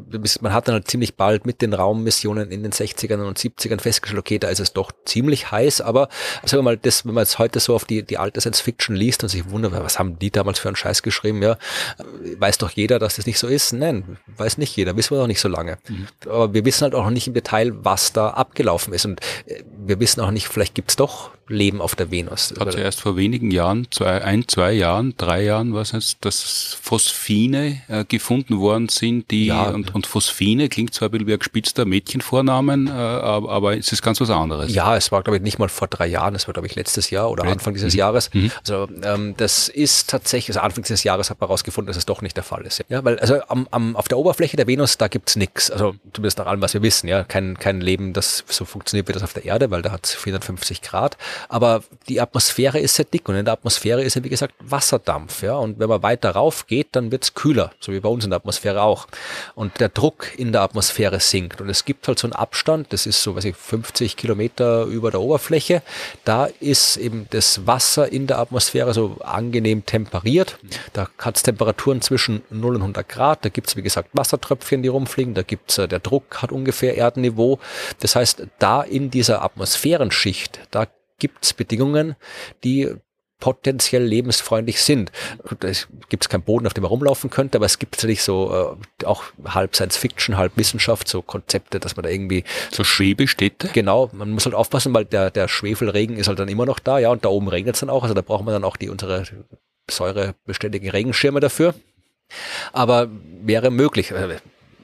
man 0.41 0.53
hat 0.53 0.69
dann 0.69 0.75
halt 0.75 0.89
ziemlich 0.89 1.17
bald 1.17 1.45
mit 1.45 1.61
den 1.63 1.75
Raummissionen 1.75 2.51
in 2.51 2.63
den 2.63 2.73
60ern 2.73 3.27
und 3.27 3.39
70ern 3.39 3.81
festgestellt, 3.81 4.21
okay, 4.21 4.39
da 4.39 4.49
ist 4.49 4.61
es 4.61 4.73
doch 4.73 4.93
ziemlich 5.05 5.51
heiß, 5.51 5.81
aber 5.81 6.09
sagen 6.45 6.59
wir 6.59 6.63
mal, 6.63 6.77
das, 6.77 7.05
wenn 7.05 7.15
man 7.15 7.23
jetzt 7.23 7.39
heute 7.39 7.61
so 7.61 7.75
auf 7.75 7.85
die, 7.85 8.03
die 8.03 8.19
alte 8.19 8.41
Science 8.41 8.61
Fiction 8.61 8.97
liest 8.97 9.23
und 9.23 9.29
sich 9.29 9.51
wundert, 9.51 9.73
was 9.73 9.99
haben 9.99 10.19
die 10.19 10.31
damals 10.31 10.59
für 10.59 10.69
einen 10.69 10.77
Scheiß 10.77 11.00
geschrieben, 11.03 11.43
ja, 11.43 11.57
weiß 12.39 12.59
doch 12.59 12.71
jeder, 12.71 12.99
dass 12.99 13.17
das 13.17 13.27
nicht 13.27 13.39
so 13.39 13.47
ist? 13.47 13.73
Nein, 13.73 14.19
weiß 14.37 14.59
nicht 14.59 14.77
jeder, 14.77 14.97
wissen 14.97 15.15
wir 15.17 15.21
noch 15.21 15.27
nicht 15.27 15.41
so 15.41 15.49
lange. 15.49 15.79
Mhm. 15.89 16.09
Aber 16.27 16.55
wir 16.55 16.65
wissen 16.65 16.83
halt 16.83 16.95
auch 16.95 17.05
noch 17.05 17.11
nicht 17.11 17.27
im 17.27 17.35
Detail, 17.35 17.73
was 17.85 18.13
da 18.13 18.31
abgelaufen 18.31 18.93
ist 18.93 19.05
und 19.05 19.21
äh, 19.47 19.63
wir 19.87 20.01
wissen 20.01 20.21
auch 20.21 20.31
nicht, 20.31 20.49
vielleicht 20.49 20.75
gibt's 20.75 20.97
doch 20.97 21.31
Leben 21.51 21.81
auf 21.81 21.95
der 21.95 22.11
Venus. 22.11 22.55
Hat 22.59 22.75
ja 22.75 22.81
erst 22.81 23.01
vor 23.01 23.17
wenigen 23.17 23.51
Jahren, 23.51 23.87
zwei, 23.91 24.23
ein, 24.23 24.47
zwei 24.49 24.73
Jahren, 24.73 25.15
drei 25.17 25.43
Jahren, 25.43 25.75
was 25.75 25.93
heißt, 25.93 26.19
dass 26.21 26.79
Phosphine 26.81 27.83
äh, 27.89 28.05
gefunden 28.05 28.59
worden 28.61 28.89
sind, 28.89 29.31
die 29.31 29.47
ja, 29.47 29.71
und, 29.71 29.95
und 29.95 30.07
Phosphine 30.07 30.69
klingt 30.69 30.95
zwar 30.95 31.09
ein 31.09 31.11
bisschen 31.11 31.27
wie 31.27 31.33
ein 31.33 31.39
gespitzter 31.39 31.85
Mädchenvornamen, 31.85 32.87
äh, 32.87 32.91
aber, 32.91 33.51
aber 33.51 33.77
es 33.77 33.93
ist 33.93 34.03
ganz 34.03 34.21
was 34.21 34.31
anderes. 34.31 34.73
Ja, 34.73 34.97
es 34.97 35.11
war 35.11 35.23
glaube 35.23 35.39
ich 35.39 35.43
nicht 35.43 35.59
mal 35.59 35.69
vor 35.69 35.89
drei 35.89 36.07
Jahren, 36.07 36.35
es 36.35 36.47
war 36.47 36.55
glaube 36.55 36.69
ich 36.69 36.77
letztes 36.77 37.11
Jahr 37.11 37.31
oder 37.31 37.45
Anfang 37.45 37.75
dieses 37.75 37.95
mhm. 37.95 37.99
Jahres. 37.99 38.33
Mhm. 38.33 38.53
Also 38.61 38.89
ähm, 39.03 39.35
das 39.37 39.69
ist 39.69 40.09
tatsächlich, 40.09 40.51
also 40.57 40.61
Anfang 40.61 40.85
dieses 40.85 41.03
Jahres 41.03 41.31
hat 41.31 41.41
man 41.41 41.49
herausgefunden, 41.49 41.89
dass 41.89 41.97
es 41.97 42.07
doch 42.07 42.23
nicht 42.23 42.37
der 42.37 42.45
Fall 42.45 42.63
ist. 42.63 42.85
Ja, 42.89 43.05
weil 43.05 43.19
also 43.19 43.41
am, 43.49 43.67
am, 43.73 43.97
auf 43.97 44.07
der 44.07 44.19
Oberfläche 44.19 44.57
der 44.57 44.69
Venus, 44.69 44.99
da 44.99 45.09
gibt's 45.09 45.35
nichts, 45.35 45.71
also 45.71 45.95
zumindest 46.13 46.39
nach 46.39 46.47
allem, 46.47 46.61
was 46.61 46.75
wir 46.75 46.83
wissen, 46.83 47.09
ja, 47.09 47.25
kein, 47.25 47.59
kein 47.59 47.81
Leben, 47.81 48.13
das 48.13 48.45
so 48.47 48.65
funktioniert 48.65 49.09
wie 49.09 49.13
das 49.13 49.23
auf 49.23 49.33
der 49.33 49.45
Erde, 49.45 49.71
weil 49.71 49.81
weil 49.81 49.83
da 49.83 49.93
hat 49.93 50.05
es 50.05 50.15
450 50.15 50.83
Grad. 50.83 51.17
Aber 51.49 51.83
die 52.09 52.21
Atmosphäre 52.21 52.79
ist 52.79 52.97
sehr 52.97 53.05
dick 53.05 53.29
und 53.29 53.37
in 53.37 53.45
der 53.45 53.55
Atmosphäre 53.55 54.03
ist 54.03 54.17
ja, 54.17 54.25
wie 54.25 54.29
gesagt, 54.29 54.55
Wasserdampf. 54.61 55.43
Ja? 55.43 55.57
Und 55.57 55.79
wenn 55.79 55.89
man 55.89 56.03
weiter 56.03 56.31
rauf 56.31 56.67
geht, 56.67 56.89
dann 56.93 57.11
wird 57.11 57.25
es 57.25 57.35
kühler, 57.35 57.73
so 57.81 57.93
wie 57.93 58.01
bei 58.01 58.09
uns 58.09 58.25
in 58.25 58.31
der 58.31 58.39
Atmosphäre 58.39 58.83
auch. 58.83 59.07
Und 59.55 59.81
der 59.81 59.89
Druck 59.89 60.39
in 60.39 60.53
der 60.53 60.63
Atmosphäre 60.63 61.21
sinkt. 61.21 61.61
Und 61.61 61.69
es 61.69 61.85
gibt 61.85 62.09
halt 62.09 62.19
so 62.19 62.27
einen 62.27 62.33
Abstand, 62.33 62.93
das 62.93 63.07
ist 63.07 63.23
so, 63.23 63.37
weiß 63.37 63.45
ich, 63.45 63.57
50 63.57 64.17
Kilometer 64.17 64.85
über 64.85 65.11
der 65.11 65.21
Oberfläche. 65.21 65.83
Da 66.25 66.47
ist 66.61 66.97
eben 66.97 67.27
das 67.31 67.67
Wasser 67.67 68.11
in 68.11 68.27
der 68.27 68.39
Atmosphäre 68.39 68.95
so 68.95 69.17
angenehm 69.21 69.87
temperiert. 69.87 70.59
Da 70.93 71.09
hat 71.19 71.37
es 71.37 71.43
Temperaturen 71.43 72.01
zwischen 72.01 72.43
0 72.51 72.77
und 72.77 72.83
100 72.83 73.09
Grad. 73.09 73.45
Da 73.45 73.49
gibt 73.49 73.69
es, 73.69 73.77
wie 73.77 73.83
gesagt, 73.83 74.11
Wassertröpfchen, 74.13 74.83
die 74.83 74.89
rumfliegen. 74.89 75.35
Da 75.35 75.43
gibt's, 75.43 75.79
äh, 75.79 75.89
der 75.89 76.01
Druck 76.01 76.43
hat 76.43 76.53
ungefähr 76.53 76.97
Erdenniveau. 76.97 77.59
Das 78.01 78.17
heißt, 78.17 78.47
da 78.59 78.83
in 78.83 79.11
dieser 79.11 79.43
Atmosphärenschicht, 79.43 80.61
da 80.71 80.87
gibt's 81.21 81.53
Bedingungen, 81.53 82.17
die 82.65 82.93
potenziell 83.41 84.05
lebensfreundlich 84.05 84.83
sind. 84.83 85.11
Es 85.61 85.89
gibt 86.11 86.29
keinen 86.29 86.43
Boden, 86.43 86.67
auf 86.67 86.75
dem 86.75 86.83
man 86.83 86.91
rumlaufen 86.91 87.31
könnte, 87.31 87.57
aber 87.57 87.67
es 87.67 87.79
gibt 87.79 87.97
natürlich 87.97 88.23
so 88.23 88.77
äh, 89.01 89.07
auch 89.07 89.25
halb 89.47 89.75
Science 89.75 89.97
Fiction, 89.97 90.37
halb 90.37 90.53
Wissenschaft, 90.57 91.09
so 91.09 91.23
Konzepte, 91.23 91.81
dass 91.81 91.97
man 91.97 92.05
da 92.05 92.11
irgendwie 92.11 92.45
so 92.71 92.85
Schwebestädte. 92.85 93.71
Genau, 93.73 94.11
man 94.13 94.31
muss 94.31 94.45
halt 94.45 94.55
aufpassen, 94.55 94.93
weil 94.93 95.07
der 95.07 95.31
der 95.31 95.49
Schwefelregen 95.49 96.19
ist 96.19 96.29
halt 96.29 96.39
dann 96.39 96.49
immer 96.49 96.67
noch 96.67 96.79
da, 96.79 96.99
ja, 96.99 97.11
und 97.11 97.25
da 97.25 97.31
oben 97.31 97.49
regnet 97.49 97.77
es 97.77 97.81
dann 97.81 97.91
auch, 97.91 98.03
also 98.03 98.15
da 98.15 98.21
braucht 98.21 98.45
man 98.45 98.53
dann 98.53 98.65
auch 98.65 98.77
die 98.77 98.91
unsere 98.91 99.25
säurebeständigen 99.91 100.91
Regenschirme 100.91 101.41
dafür. 101.41 101.75
Aber 102.73 103.09
wäre 103.43 103.71
möglich. 103.71 104.13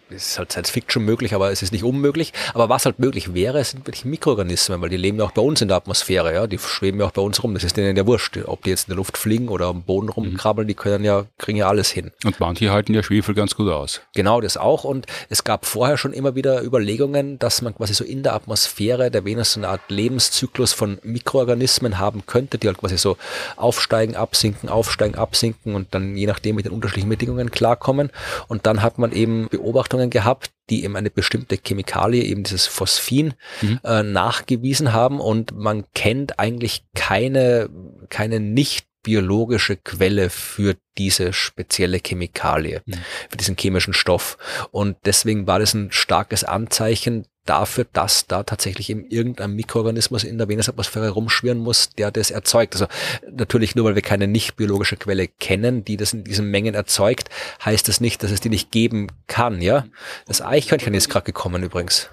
Es 0.08 0.28
ist 0.28 0.38
halt 0.38 0.52
Science 0.52 0.70
Fiction 0.70 1.04
möglich, 1.04 1.34
aber 1.34 1.50
es 1.50 1.62
ist 1.62 1.72
nicht 1.72 1.82
unmöglich. 1.82 2.32
Aber 2.54 2.68
was 2.68 2.84
halt 2.84 3.00
möglich 3.00 3.34
wäre, 3.34 3.62
sind 3.64 3.86
wirklich 3.86 4.04
Mikroorganismen, 4.04 4.80
weil 4.80 4.88
die 4.88 4.96
leben 4.96 5.18
ja 5.18 5.24
auch 5.24 5.32
bei 5.32 5.42
uns 5.42 5.60
in 5.60 5.68
der 5.68 5.76
Atmosphäre, 5.76 6.32
ja. 6.32 6.46
Die 6.46 6.58
schweben 6.58 7.00
ja 7.00 7.06
auch 7.06 7.12
bei 7.12 7.22
uns 7.22 7.42
rum. 7.42 7.54
Das 7.54 7.64
ist 7.64 7.76
denen 7.76 7.96
ja 7.96 8.06
wurscht. 8.06 8.38
Ob 8.46 8.62
die 8.62 8.70
jetzt 8.70 8.86
in 8.86 8.90
der 8.90 8.96
Luft 8.96 9.18
fliegen 9.18 9.48
oder 9.48 9.66
am 9.66 9.82
Boden 9.82 10.08
rumkrabbeln, 10.08 10.68
die 10.68 10.74
können 10.74 11.04
ja, 11.04 11.24
kriegen 11.38 11.58
ja 11.58 11.68
alles 11.68 11.90
hin. 11.90 12.12
Und 12.24 12.38
manche 12.38 12.70
halten 12.70 12.94
ja 12.94 13.02
Schwefel 13.02 13.34
ganz 13.34 13.56
gut 13.56 13.68
aus. 13.68 14.00
Genau, 14.14 14.40
das 14.40 14.56
auch. 14.56 14.84
Und 14.84 15.06
es 15.28 15.42
gab 15.42 15.66
vorher 15.66 15.96
schon 15.96 16.12
immer 16.12 16.36
wieder 16.36 16.62
Überlegungen, 16.62 17.38
dass 17.40 17.60
man 17.62 17.74
quasi 17.74 17.94
so 17.94 18.04
in 18.04 18.22
der 18.22 18.34
Atmosphäre 18.34 19.10
der 19.10 19.24
Venus 19.24 19.52
so 19.54 19.60
eine 19.60 19.68
Art 19.68 19.80
Lebenszyklus 19.88 20.72
von 20.72 20.98
Mikroorganismen 21.02 21.98
haben 21.98 22.26
könnte, 22.26 22.58
die 22.58 22.68
halt 22.68 22.78
quasi 22.78 22.96
so 22.96 23.16
aufsteigen, 23.56 24.14
absinken, 24.14 24.68
aufsteigen, 24.68 25.16
absinken 25.16 25.74
und 25.74 25.94
dann 25.94 26.16
je 26.16 26.26
nachdem 26.26 26.56
mit 26.56 26.66
den 26.66 26.72
unterschiedlichen 26.72 27.08
Bedingungen 27.08 27.50
klarkommen. 27.50 28.10
Und 28.46 28.66
dann 28.66 28.82
hat 28.82 28.98
man 28.98 29.10
eben 29.12 29.48
Beobachtungen 29.48 29.95
Beobachtungen 29.96 30.10
gehabt, 30.10 30.50
die 30.70 30.84
eben 30.84 30.96
eine 30.96 31.10
bestimmte 31.10 31.56
Chemikalie, 31.56 32.22
eben 32.24 32.42
dieses 32.42 32.66
Phosphin, 32.66 33.34
mhm. 33.62 33.80
äh, 33.84 34.02
nachgewiesen 34.02 34.92
haben 34.92 35.20
und 35.20 35.56
man 35.56 35.84
kennt 35.94 36.38
eigentlich 36.38 36.84
keine, 36.94 37.68
keine 38.08 38.40
nicht 38.40 38.86
biologische 39.06 39.76
Quelle 39.76 40.30
für 40.30 40.74
diese 40.98 41.32
spezielle 41.32 42.00
Chemikalie, 42.00 42.82
mhm. 42.86 42.94
für 43.30 43.36
diesen 43.36 43.56
chemischen 43.56 43.94
Stoff. 43.94 44.36
Und 44.72 44.96
deswegen 45.04 45.46
war 45.46 45.60
das 45.60 45.74
ein 45.74 45.92
starkes 45.92 46.42
Anzeichen 46.42 47.24
dafür, 47.44 47.86
dass 47.92 48.26
da 48.26 48.42
tatsächlich 48.42 48.90
eben 48.90 49.06
irgendein 49.06 49.52
Mikroorganismus 49.52 50.24
in 50.24 50.38
der 50.38 50.48
Venusatmosphäre 50.48 51.10
rumschwirren 51.10 51.60
muss, 51.60 51.90
der 51.90 52.10
das 52.10 52.32
erzeugt. 52.32 52.74
Also 52.74 52.88
natürlich 53.30 53.76
nur, 53.76 53.84
weil 53.84 53.94
wir 53.94 54.02
keine 54.02 54.26
nicht 54.26 54.56
biologische 54.56 54.96
Quelle 54.96 55.28
kennen, 55.28 55.84
die 55.84 55.96
das 55.96 56.12
in 56.12 56.24
diesen 56.24 56.50
Mengen 56.50 56.74
erzeugt, 56.74 57.28
heißt 57.64 57.86
das 57.86 58.00
nicht, 58.00 58.24
dass 58.24 58.32
es 58.32 58.40
die 58.40 58.48
nicht 58.48 58.72
geben 58.72 59.06
kann, 59.28 59.62
ja. 59.62 59.86
Das 60.26 60.42
Eichhörnchen 60.42 60.94
ist 60.94 61.08
gerade 61.08 61.26
gekommen 61.26 61.62
übrigens. 61.62 62.10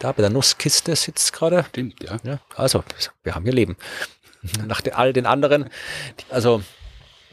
Da 0.00 0.12
bei 0.12 0.20
der 0.20 0.30
Nusskiste 0.30 0.94
sitzt 0.94 1.32
gerade. 1.32 1.64
Stimmt, 1.70 2.02
ja. 2.02 2.18
ja. 2.22 2.40
Also, 2.54 2.84
wir 3.22 3.34
haben 3.34 3.44
hier 3.44 3.54
Leben. 3.54 3.76
Nach 4.66 4.80
den, 4.80 4.94
all 4.94 5.12
den 5.12 5.26
anderen, 5.26 5.68
also 6.30 6.62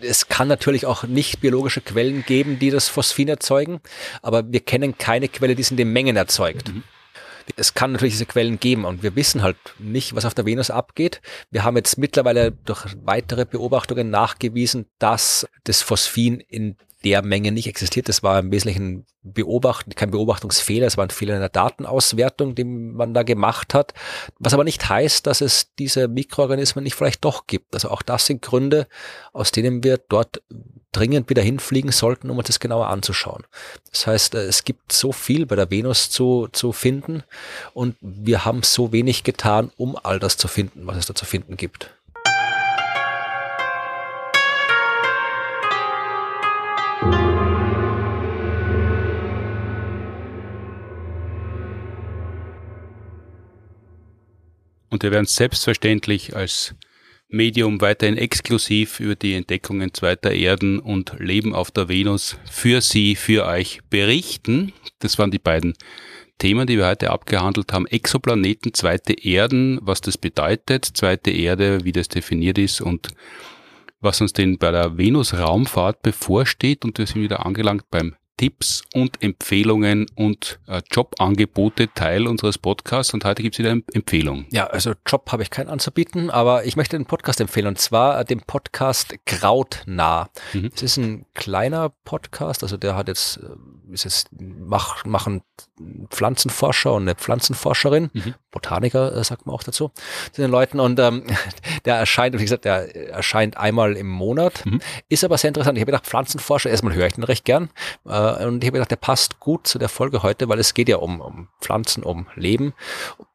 es 0.01 0.28
kann 0.28 0.47
natürlich 0.47 0.86
auch 0.86 1.04
nicht 1.04 1.39
biologische 1.39 1.82
Quellen 1.82 2.26
geben, 2.26 2.60
die 2.60 2.72
das 2.72 2.89
Phosphin 2.89 3.30
erzeugen, 3.30 3.80
aber 4.22 4.51
wir 4.51 4.60
kennen 4.60 4.97
keine 4.97 5.30
Quelle, 5.30 5.56
die 5.56 5.62
es 5.62 5.72
in 5.72 5.78
den 5.78 5.93
Mengen 5.93 6.16
erzeugt. 6.18 6.70
Mhm 6.70 6.84
es 7.56 7.74
kann 7.74 7.91
natürlich 7.91 8.14
diese 8.14 8.26
Quellen 8.26 8.60
geben 8.60 8.86
und 8.86 9.04
wir 9.04 9.16
wissen 9.16 9.41
halt 9.41 9.58
nicht, 9.80 10.16
was 10.16 10.26
auf 10.26 10.34
der 10.34 10.45
Venus 10.45 10.70
abgeht. 10.70 11.22
Wir 11.51 11.64
haben 11.64 11.78
jetzt 11.78 11.97
mittlerweile 11.97 12.51
durch 12.51 12.86
weitere 13.04 13.45
Beobachtungen 13.45 14.10
nachgewiesen, 14.10 14.86
dass 14.99 15.47
das 15.64 15.82
Phosphin 15.82 16.39
in 16.39 16.78
der 17.04 17.24
Menge 17.24 17.51
nicht 17.51 17.68
existiert. 17.68 18.10
Das 18.10 18.24
war 18.24 18.39
im 18.39 18.51
Wesentlichen 18.51 19.06
Beobachten, 19.22 19.95
kein 19.95 20.12
Beobachtungsfehler, 20.12 20.86
es 20.88 20.97
war 20.97 21.06
ein 21.06 21.10
Fehler 21.10 21.36
in 21.36 21.39
der 21.39 21.49
Datenauswertung, 21.49 22.56
den 22.56 22.93
man 22.93 23.14
da 23.14 23.24
gemacht 23.24 23.74
hat. 23.74 23.93
Was 24.39 24.54
aber 24.54 24.64
nicht 24.64 24.89
heißt, 24.89 25.26
dass 25.28 25.41
es 25.41 25.74
diese 25.80 26.08
Mikroorganismen 26.08 26.84
nicht 26.84 26.95
vielleicht 26.95 27.24
doch 27.24 27.47
gibt. 27.47 27.74
Also 27.74 27.89
auch 27.89 28.01
das 28.01 28.26
sind 28.26 28.41
Gründe, 28.41 28.88
aus 29.32 29.51
denen 29.51 29.84
wir 29.84 29.97
dort 29.97 30.41
dringend 30.91 31.30
wieder 31.30 31.41
hinfliegen 31.41 31.91
sollten, 31.91 32.30
um 32.30 32.38
uns 32.38 32.47
das 32.47 32.60
genauer 32.60 32.88
anzuschauen. 32.88 33.43
Das 33.91 34.08
heißt, 34.08 34.36
äh, 34.36 34.43
es 34.43 34.64
gibt 34.64 34.91
so 34.91 35.12
viel 35.12 35.45
bei 35.45 35.56
der 35.56 35.72
Venus 35.72 36.10
zu, 36.10 36.47
zu 36.51 36.72
finden 36.72 37.24
und 37.74 37.95
wir 38.01 38.45
haben 38.45 38.64
so 38.64 38.91
wenig 38.91 39.24
getan, 39.24 39.72
um 39.76 39.97
all 40.01 40.20
das 40.20 40.38
zu 40.38 40.47
finden, 40.47 40.86
was 40.88 40.97
es 40.97 41.06
da 41.08 41.16
zu 41.16 41.26
finden 41.26 41.58
gibt. 41.58 41.89
Und 54.93 55.01
wir 55.01 55.09
werden 55.09 55.25
selbstverständlich 55.25 56.35
als 56.35 56.75
Medium 57.27 57.81
weiterhin 57.81 58.15
exklusiv 58.15 58.99
über 58.99 59.15
die 59.15 59.33
Entdeckungen 59.33 59.91
zweiter 59.91 60.31
Erden 60.31 60.77
und 60.77 61.15
Leben 61.17 61.55
auf 61.55 61.71
der 61.71 61.89
Venus 61.89 62.37
für 62.45 62.79
Sie, 62.79 63.15
für 63.15 63.47
euch 63.47 63.79
berichten. 63.89 64.71
Das 64.99 65.17
waren 65.17 65.31
die 65.31 65.39
beiden 65.39 65.73
Themen, 66.37 66.67
die 66.67 66.77
wir 66.77 66.85
heute 66.85 67.09
abgehandelt 67.09 67.73
haben. 67.73 67.87
Exoplaneten, 67.87 68.75
zweite 68.75 69.13
Erden, 69.13 69.79
was 69.81 69.99
das 69.99 70.15
bedeutet, 70.15 70.85
zweite 70.85 71.31
Erde, 71.31 71.83
wie 71.83 71.91
das 71.91 72.07
definiert 72.07 72.59
ist 72.59 72.79
und 72.79 73.07
was 73.99 74.21
uns 74.21 74.33
denn 74.33 74.59
bei 74.59 74.69
der 74.69 74.95
Venus-Raumfahrt 74.95 76.03
bevorsteht. 76.03 76.85
Und 76.85 76.99
wir 76.99 77.07
sind 77.07 77.23
wieder 77.23 77.47
angelangt 77.47 77.89
beim 77.89 78.13
Tipps 78.38 78.84
und 78.93 79.21
Empfehlungen 79.21 80.07
und 80.15 80.59
äh, 80.67 80.81
Jobangebote 80.91 81.93
Teil 81.93 82.27
unseres 82.27 82.57
Podcasts 82.57 83.13
und 83.13 83.25
heute 83.25 83.43
gibt 83.43 83.55
es 83.55 83.59
wieder 83.59 83.71
eine 83.71 83.84
Empfehlung. 83.93 84.45
Ja, 84.51 84.67
also 84.67 84.93
Job 85.05 85.31
habe 85.31 85.43
ich 85.43 85.49
keinen 85.49 85.69
anzubieten, 85.69 86.29
aber 86.29 86.65
ich 86.65 86.75
möchte 86.75 86.95
einen 86.95 87.05
Podcast 87.05 87.39
empfehlen 87.41 87.67
und 87.67 87.79
zwar 87.79 88.19
äh, 88.19 88.25
den 88.25 88.41
Podcast 88.41 89.15
Krautnah. 89.25 90.29
Mhm. 90.53 90.71
Es 90.75 90.81
ist 90.81 90.97
ein 90.97 91.25
kleiner 91.36 91.89
Podcast, 91.89 92.63
also 92.63 92.75
der 92.77 92.95
hat 92.95 93.07
jetzt, 93.07 93.38
äh, 93.38 93.93
ist 93.93 94.05
jetzt 94.05 94.29
mach, 94.39 95.05
machen 95.05 95.41
Pflanzenforscher 96.09 96.93
und 96.93 97.03
eine 97.03 97.15
Pflanzenforscherin, 97.15 98.09
mhm. 98.13 98.34
Botaniker 98.51 99.15
äh, 99.15 99.23
sagt 99.23 99.45
man 99.45 99.55
auch 99.55 99.63
dazu, 99.63 99.91
zu 100.31 100.41
den 100.41 100.49
Leuten 100.49 100.79
und 100.79 100.99
ähm, 100.99 101.23
der 101.86 101.95
erscheint, 101.95 102.38
wie 102.38 102.43
gesagt, 102.43 102.65
der 102.65 103.11
erscheint 103.11 103.57
einmal 103.57 103.95
im 103.95 104.07
Monat, 104.07 104.65
mhm. 104.65 104.81
ist 105.09 105.23
aber 105.23 105.38
sehr 105.38 105.49
interessant. 105.49 105.77
Ich 105.77 105.81
habe 105.81 105.91
gedacht, 105.91 106.07
Pflanzenforscher, 106.07 106.69
erstmal 106.69 106.95
höre 106.95 107.07
ich 107.07 107.13
den 107.13 107.23
recht 107.23 107.45
gern 107.45 107.69
äh, 108.05 108.22
und 108.32 108.63
ich 108.63 108.67
habe 108.67 108.78
gedacht, 108.78 108.91
der 108.91 108.97
passt 108.97 109.39
gut 109.39 109.67
zu 109.67 109.80
der 109.80 109.89
Folge 109.89 110.24
heute, 110.24 110.49
weil 110.49 110.59
es 110.59 110.74
geht 110.74 110.89
ja 110.89 110.97
um, 110.97 111.21
um 111.21 111.49
Pflanzen, 111.59 112.03
um 112.03 112.28
Leben. 112.36 112.74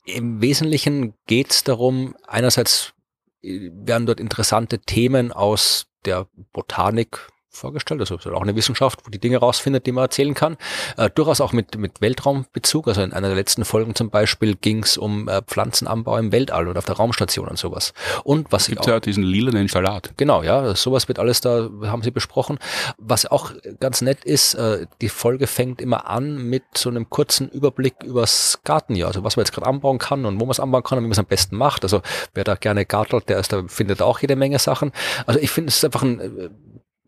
Im 0.05 0.41
Wesentlichen 0.41 1.15
geht 1.27 1.51
es 1.51 1.65
darum, 1.65 2.15
einerseits 2.27 2.95
äh, 3.43 3.71
werden 3.73 4.07
dort 4.07 4.21
interessante 4.21 4.79
Themen 4.79 5.33
aus 5.33 5.87
der 6.05 6.27
Botanik 6.53 7.29
vorgestellt. 7.59 8.01
Also 8.01 8.17
auch 8.17 8.43
eine 8.43 8.57
Wissenschaft, 8.57 9.01
wo 9.05 9.11
die 9.11 9.19
Dinge 9.19 9.39
rausfindet, 9.39 9.87
die 9.87 9.93
man 9.93 10.05
erzählen 10.05 10.35
kann. 10.35 10.57
Äh, 10.97 11.11
durchaus 11.11 11.41
auch 11.41 11.53
mit, 11.53 11.77
mit 11.77 12.01
Weltraumbezug. 12.01 12.89
Also 12.89 13.03
in 13.03 13.13
einer 13.13 13.29
der 13.29 13.37
letzten 13.37 13.65
Folgen 13.65 13.95
zum 13.95 14.11
Beispiel 14.11 14.57
ging 14.57 14.83
es 14.83 14.97
um 14.97 15.29
äh, 15.29 15.43
Pflanzenanbau 15.43 16.17
im 16.17 16.33
Weltall 16.33 16.69
oder 16.69 16.79
auf 16.79 16.85
der 16.85 16.97
Raumstation 16.97 17.49
und 17.49 17.59
sowas. 17.59 17.93
Und 18.25 18.53
was 18.53 18.71
auch, 18.77 18.87
ja 18.87 19.01
diesen 19.01 19.25
lilanen 19.25 19.69
Salat. 19.69 20.13
Genau, 20.17 20.43
ja, 20.43 20.75
sowas 20.75 21.09
wird 21.09 21.19
alles 21.19 21.41
da, 21.41 21.69
haben 21.85 22.03
sie 22.03 22.11
besprochen. 22.11 22.59
Was 22.97 23.27
auch 23.27 23.53
ganz 23.81 24.01
nett 24.01 24.25
ist, 24.25 24.55
äh, 24.55 24.87
die 25.01 25.09
Folge 25.09 25.47
fängt 25.47 25.81
immer 25.81 26.09
an 26.09 26.37
mit 26.37 26.63
so 26.75 26.89
einem 26.89 27.11
kurzen 27.11 27.49
Überblick 27.49 28.03
übers 28.05 28.61
Gartenjahr. 28.65 29.09
Also 29.09 29.25
was 29.25 29.37
man 29.37 29.45
jetzt 29.45 29.53
gerade 29.53 29.67
anbauen 29.67 29.99
kann 29.99 30.25
und 30.25 30.41
wo 30.41 30.45
man 30.45 30.51
es 30.51 30.61
anbauen 30.61 30.83
kann 30.83 30.99
und 30.99 31.05
wie 31.05 31.09
man 31.09 31.13
es 31.13 31.19
am 31.19 31.27
besten 31.27 31.57
macht. 31.57 31.83
Also 31.83 32.03
wer 32.35 32.45
da 32.45 32.55
gerne 32.55 32.87
gartelt, 32.87 33.29
der 33.29 33.39
ist, 33.39 33.53
da 33.53 33.65
findet 33.67 34.03
auch 34.03 34.21
jede 34.21 34.37
Menge 34.37 34.59
Sachen. 34.59 34.93
Also 35.27 35.41
ich 35.41 35.51
finde, 35.51 35.69
es 35.69 35.77
ist 35.77 35.85
einfach 35.85 36.03
ein 36.03 36.51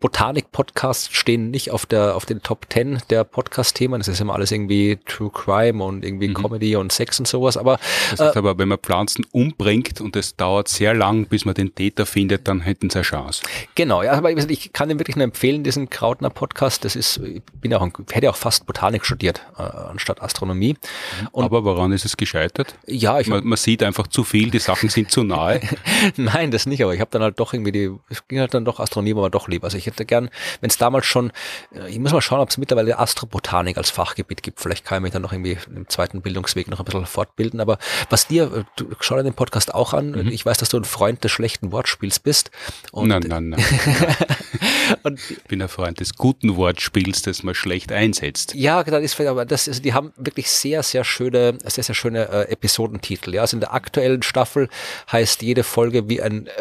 Botanik-Podcasts 0.00 1.10
stehen 1.12 1.50
nicht 1.50 1.70
auf 1.70 1.84
der 1.84 2.16
auf 2.16 2.24
den 2.24 2.42
Top 2.42 2.66
10 2.72 3.02
der 3.10 3.24
Podcast-Themen. 3.24 4.00
Das 4.00 4.08
ist 4.08 4.20
immer 4.20 4.34
alles 4.34 4.50
irgendwie 4.50 4.98
True 5.06 5.30
Crime 5.30 5.84
und 5.84 6.04
irgendwie 6.04 6.28
mhm. 6.28 6.34
Comedy 6.34 6.74
und 6.76 6.90
Sex 6.90 7.18
und 7.18 7.28
sowas. 7.28 7.58
Aber 7.58 7.78
das 8.10 8.20
heißt 8.20 8.36
äh, 8.36 8.38
aber, 8.38 8.58
wenn 8.58 8.68
man 8.68 8.78
Pflanzen 8.78 9.26
umbringt 9.30 10.00
und 10.00 10.16
es 10.16 10.36
dauert 10.36 10.68
sehr 10.68 10.94
lang, 10.94 11.26
bis 11.26 11.44
man 11.44 11.54
den 11.54 11.74
Täter 11.74 12.06
findet, 12.06 12.48
dann 12.48 12.60
hätten 12.60 12.88
sie 12.88 12.96
eine 12.96 13.04
Chance. 13.04 13.42
Genau, 13.74 14.02
ja, 14.02 14.12
aber 14.12 14.30
ich 14.30 14.72
kann 14.72 14.88
den 14.88 14.98
wirklich 14.98 15.16
nur 15.16 15.24
empfehlen, 15.24 15.64
diesen 15.64 15.90
Krautner-Podcast. 15.90 16.84
Das 16.84 16.96
ist, 16.96 17.18
ich 17.18 17.42
bin 17.60 17.74
auch, 17.74 17.86
hätte 18.10 18.30
auch 18.30 18.36
fast 18.36 18.66
Botanik 18.66 19.04
studiert 19.04 19.42
äh, 19.58 19.62
anstatt 19.62 20.22
Astronomie. 20.22 20.74
Mhm. 21.20 21.28
Und 21.32 21.44
aber 21.44 21.64
woran 21.64 21.92
ist 21.92 22.06
es 22.06 22.16
gescheitert? 22.16 22.74
Ja, 22.86 23.20
ich 23.20 23.26
man, 23.26 23.44
man 23.44 23.58
sieht 23.58 23.82
einfach 23.82 24.06
zu 24.06 24.24
viel, 24.24 24.50
die 24.50 24.60
Sachen 24.60 24.88
sind 24.88 25.10
zu 25.10 25.24
nahe. 25.24 25.60
Nein, 26.16 26.50
das 26.50 26.64
nicht. 26.64 26.82
Aber 26.82 26.94
ich 26.94 27.00
habe 27.00 27.10
dann 27.10 27.22
halt 27.22 27.38
doch 27.38 27.52
irgendwie 27.52 27.72
die, 27.72 27.90
es 28.08 28.26
ging 28.26 28.40
halt 28.40 28.54
dann 28.54 28.64
doch 28.64 28.80
Astronomie, 28.80 29.12
aber 29.12 29.28
doch 29.28 29.46
lieber. 29.46 29.66
Also 29.66 29.76
ich 29.76 29.89
hätte 29.90 30.04
gern, 30.04 30.30
wenn 30.60 30.70
es 30.70 30.78
damals 30.78 31.06
schon, 31.06 31.32
äh, 31.74 31.88
ich 31.88 31.98
muss 31.98 32.12
mal 32.12 32.20
schauen, 32.20 32.40
ob 32.40 32.50
es 32.50 32.58
mittlerweile 32.58 32.98
Astrobotanik 32.98 33.76
als 33.76 33.90
Fachgebiet 33.90 34.42
gibt. 34.42 34.60
Vielleicht 34.60 34.84
kann 34.84 34.98
ich 34.98 35.02
mich 35.02 35.12
dann 35.12 35.22
noch 35.22 35.32
irgendwie 35.32 35.58
im 35.74 35.88
zweiten 35.88 36.22
Bildungsweg 36.22 36.68
noch 36.68 36.78
ein 36.78 36.84
bisschen 36.84 37.06
fortbilden. 37.06 37.60
Aber 37.60 37.78
was 38.08 38.26
dir, 38.26 38.44
äh, 38.52 38.64
du 38.76 38.86
schau 39.00 39.16
dir 39.16 39.24
den 39.24 39.34
Podcast 39.34 39.74
auch 39.74 39.92
an. 39.92 40.12
Mhm. 40.12 40.28
Ich 40.28 40.44
weiß, 40.44 40.58
dass 40.58 40.70
du 40.70 40.76
ein 40.76 40.84
Freund 40.84 41.22
des 41.24 41.32
schlechten 41.32 41.72
Wortspiels 41.72 42.18
bist. 42.18 42.50
Und 42.92 43.08
nein, 43.08 43.22
nein, 43.26 43.50
nein. 43.50 43.64
und 45.02 45.20
ich 45.30 45.42
bin 45.44 45.62
ein 45.62 45.68
Freund 45.68 46.00
des 46.00 46.14
guten 46.14 46.56
Wortspiels, 46.56 47.22
das 47.22 47.42
man 47.42 47.54
schlecht 47.54 47.92
einsetzt. 47.92 48.54
Ja, 48.54 48.82
das 48.82 49.02
ist 49.02 49.20
aber 49.20 49.44
das 49.44 49.68
ist, 49.68 49.84
die 49.84 49.92
haben 49.92 50.12
wirklich 50.16 50.50
sehr, 50.50 50.82
sehr 50.82 51.04
schöne, 51.04 51.58
sehr, 51.64 51.84
sehr 51.84 51.94
schöne 51.94 52.28
äh, 52.28 52.52
Episodentitel. 52.52 53.34
Ja, 53.34 53.42
also 53.42 53.56
in 53.56 53.60
der 53.60 53.74
aktuellen 53.74 54.22
Staffel 54.22 54.68
heißt 55.10 55.42
jede 55.42 55.62
Folge 55.62 56.08
wie 56.08 56.22
ein 56.22 56.46
äh, 56.46 56.52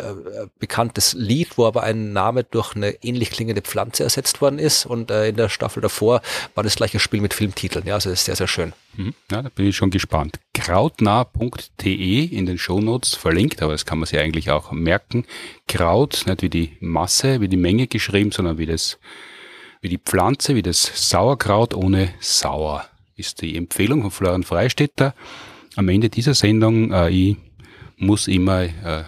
bekanntes 0.60 1.14
Lied, 1.14 1.58
wo 1.58 1.66
aber 1.66 1.84
ein 1.84 2.14
Name 2.14 2.44
durch 2.44 2.76
eine 2.76 3.02
ähnlich 3.20 3.32
klingende 3.32 3.62
Pflanze 3.62 4.04
ersetzt 4.04 4.42
worden 4.42 4.60
ist. 4.60 4.86
Und 4.86 5.12
äh, 5.12 5.30
in 5.30 5.36
der 5.36 5.50
Staffel 5.50 5.82
davor 5.82 6.22
war 6.56 6.64
das 6.64 6.76
gleiche 6.76 7.00
Spiel 7.00 7.20
mit 7.20 7.34
Filmtiteln. 7.34 7.86
Ja, 7.86 7.96
also 7.96 8.10
das 8.10 8.20
ist 8.20 8.26
sehr, 8.26 8.38
sehr 8.38 8.48
schön. 8.48 8.74
Mhm. 8.96 9.14
Ja, 9.30 9.42
da 9.42 9.50
bin 9.50 9.68
ich 9.68 9.76
schon 9.76 9.92
gespannt. 9.92 10.40
Krautnah.de 10.54 12.24
in 12.24 12.46
den 12.46 12.58
Shownotes 12.58 13.16
verlinkt, 13.16 13.62
aber 13.62 13.74
das 13.74 13.86
kann 13.86 14.00
man 14.00 14.06
sich 14.06 14.20
eigentlich 14.20 14.50
auch 14.52 14.72
merken. 14.72 15.26
Kraut, 15.68 16.24
nicht 16.26 16.42
wie 16.42 16.50
die 16.50 16.78
Masse, 16.80 17.42
wie 17.42 17.50
die 17.50 17.58
Menge 17.58 17.88
geschrieben, 17.88 18.32
sondern 18.32 18.58
wie 18.58 18.66
das, 18.66 18.98
wie 19.82 19.90
die 19.90 19.98
Pflanze, 20.00 20.56
wie 20.56 20.62
das 20.62 21.10
Sauerkraut 21.10 21.74
ohne 21.74 22.14
Sauer 22.22 22.86
ist 23.18 23.42
die 23.42 23.58
Empfehlung 23.58 24.02
von 24.02 24.12
Florian 24.12 24.44
Freistetter. 24.44 25.14
Am 25.76 25.90
Ende 25.90 26.10
dieser 26.10 26.34
Sendung, 26.34 26.94
äh, 26.94 27.10
ich 27.10 27.36
muss 27.98 28.30
immer 28.30 28.62
äh, 28.62 29.04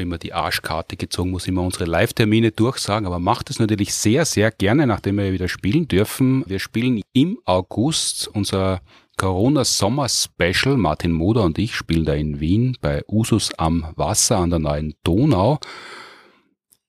wenn 0.00 0.08
man 0.08 0.18
die 0.18 0.32
Arschkarte 0.32 0.96
gezogen 0.96 1.30
muss, 1.30 1.46
immer 1.46 1.60
unsere 1.60 1.84
Live-Termine 1.84 2.52
durchsagen, 2.52 3.06
aber 3.06 3.18
macht 3.18 3.50
es 3.50 3.58
natürlich 3.58 3.92
sehr, 3.92 4.24
sehr 4.24 4.50
gerne, 4.50 4.86
nachdem 4.86 5.18
wir 5.18 5.32
wieder 5.32 5.46
spielen 5.46 5.88
dürfen. 5.88 6.42
Wir 6.46 6.58
spielen 6.58 7.02
im 7.12 7.38
August 7.44 8.26
unser 8.28 8.80
Corona-Sommer-Special. 9.18 10.78
Martin 10.78 11.12
Moder 11.12 11.44
und 11.44 11.58
ich 11.58 11.74
spielen 11.74 12.06
da 12.06 12.14
in 12.14 12.40
Wien 12.40 12.78
bei 12.80 13.02
Usus 13.08 13.50
am 13.58 13.92
Wasser 13.94 14.38
an 14.38 14.48
der 14.48 14.58
neuen 14.58 14.94
Donau. 15.04 15.58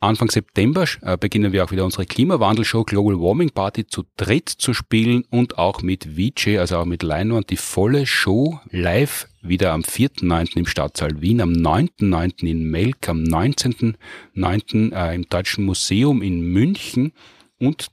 Anfang 0.04 0.32
September 0.32 0.86
äh, 1.04 1.16
beginnen 1.16 1.54
wir 1.54 1.64
auch 1.64 1.72
wieder 1.72 1.86
unsere 1.86 2.08
Klimawandelshow 2.08 2.84
Global 2.84 3.20
Warming 3.20 3.52
Party 3.52 3.86
zu 3.86 4.04
dritt 4.18 4.50
zu 4.50 4.74
spielen 4.74 5.26
und 5.30 5.60
auch 5.60 5.84
mit 5.84 6.08
VJ, 6.16 6.58
also 6.58 6.78
auch 6.78 6.86
mit 6.86 7.04
Leinwand, 7.04 7.52
die 7.52 7.58
volle 7.58 8.08
Show 8.08 8.60
live 8.72 9.28
wieder 9.44 9.74
am 9.74 9.82
4.9. 9.82 10.58
im 10.58 10.66
Stadtsaal 10.66 11.22
Wien, 11.22 11.40
am 11.40 11.52
9.9. 11.52 12.48
in 12.48 12.64
Melk, 12.64 13.08
am 13.10 13.24
19.9. 13.24 14.92
Äh, 14.92 15.14
im 15.14 15.30
Deutschen 15.30 15.66
Museum 15.66 16.24
in 16.24 16.42
München 16.42 17.14
und 17.60 17.92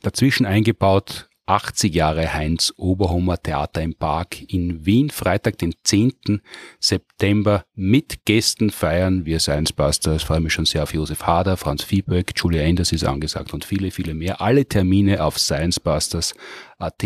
dazwischen 0.00 0.46
eingebaut 0.46 1.28
80 1.46 1.94
Jahre 1.94 2.32
Heinz 2.32 2.72
Oberhommer 2.76 3.36
Theater 3.36 3.82
im 3.82 3.94
Park 3.94 4.42
in 4.52 4.86
Wien, 4.86 5.10
Freitag, 5.10 5.58
den 5.58 5.74
10. 5.82 6.40
September 6.78 7.64
mit 7.74 8.24
Gästen 8.24 8.70
feiern 8.70 9.26
wir 9.26 9.40
Science 9.40 9.72
Busters. 9.72 10.22
Freue 10.22 10.40
mich 10.40 10.52
schon 10.52 10.66
sehr 10.66 10.84
auf 10.84 10.94
Josef 10.94 11.24
Hader, 11.24 11.56
Franz 11.56 11.82
Viehböck, 11.82 12.32
Julia 12.36 12.62
Enders 12.62 12.92
ist 12.92 13.04
angesagt 13.04 13.52
und 13.52 13.64
viele, 13.64 13.90
viele 13.90 14.14
mehr. 14.14 14.40
Alle 14.40 14.66
Termine 14.66 15.24
auf 15.24 15.38
sciencebusters.at. 15.38 17.04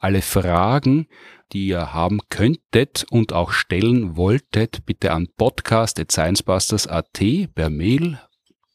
Alle 0.00 0.22
Fragen, 0.22 1.06
die 1.52 1.68
ihr 1.68 1.94
haben 1.94 2.20
könntet 2.28 3.06
und 3.10 3.32
auch 3.32 3.52
stellen 3.52 4.16
wolltet, 4.16 4.84
bitte 4.84 5.12
an 5.12 5.28
podcast.sciencebusters.at 5.36 7.20
per 7.54 7.70
Mail 7.70 8.18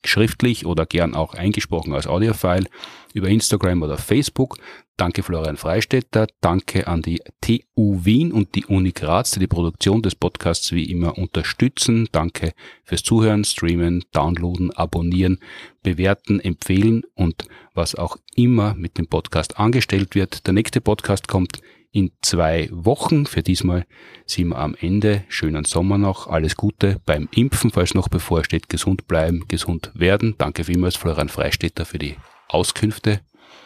schriftlich 0.05 0.65
oder 0.65 0.85
gern 0.85 1.13
auch 1.15 1.33
eingesprochen 1.33 1.93
als 1.93 2.07
Audiofile 2.07 2.65
über 3.13 3.27
Instagram 3.27 3.83
oder 3.83 3.97
Facebook. 3.97 4.57
Danke 5.01 5.23
Florian 5.23 5.57
Freistetter, 5.57 6.27
danke 6.41 6.85
an 6.85 7.01
die 7.01 7.19
TU 7.41 8.05
Wien 8.05 8.31
und 8.31 8.53
die 8.53 8.67
Uni 8.67 8.91
Graz, 8.91 9.31
die 9.31 9.39
die 9.39 9.47
Produktion 9.47 10.03
des 10.03 10.13
Podcasts 10.13 10.73
wie 10.73 10.91
immer 10.91 11.17
unterstützen. 11.17 12.07
Danke 12.11 12.53
fürs 12.83 13.01
Zuhören, 13.01 13.43
Streamen, 13.43 14.03
Downloaden, 14.11 14.69
Abonnieren, 14.69 15.39
Bewerten, 15.81 16.39
Empfehlen 16.39 17.01
und 17.15 17.45
was 17.73 17.95
auch 17.95 18.17
immer 18.35 18.75
mit 18.75 18.99
dem 18.99 19.07
Podcast 19.07 19.57
angestellt 19.57 20.13
wird. 20.13 20.45
Der 20.45 20.53
nächste 20.53 20.81
Podcast 20.81 21.27
kommt 21.27 21.61
in 21.91 22.11
zwei 22.21 22.69
Wochen. 22.71 23.25
Für 23.25 23.41
diesmal 23.41 23.87
sind 24.27 24.49
wir 24.49 24.59
am 24.59 24.75
Ende. 24.79 25.23
Schönen 25.29 25.65
Sommer 25.65 25.97
noch. 25.97 26.27
Alles 26.27 26.55
Gute 26.55 27.01
beim 27.07 27.27
Impfen, 27.33 27.71
falls 27.71 27.95
noch 27.95 28.07
bevorsteht. 28.07 28.69
Gesund 28.69 29.07
bleiben, 29.07 29.45
gesund 29.47 29.89
werden. 29.95 30.35
Danke 30.37 30.63
vielmals, 30.63 30.95
Florian 30.95 31.29
Freistetter, 31.29 31.85
für 31.85 31.97
die 31.97 32.17
Auskünfte. 32.49 33.21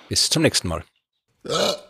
Bis 0.08 0.30
zum 0.30 0.42
nächsten 0.42 0.70
Mal. 0.70 0.86
Ugh. 1.48 1.85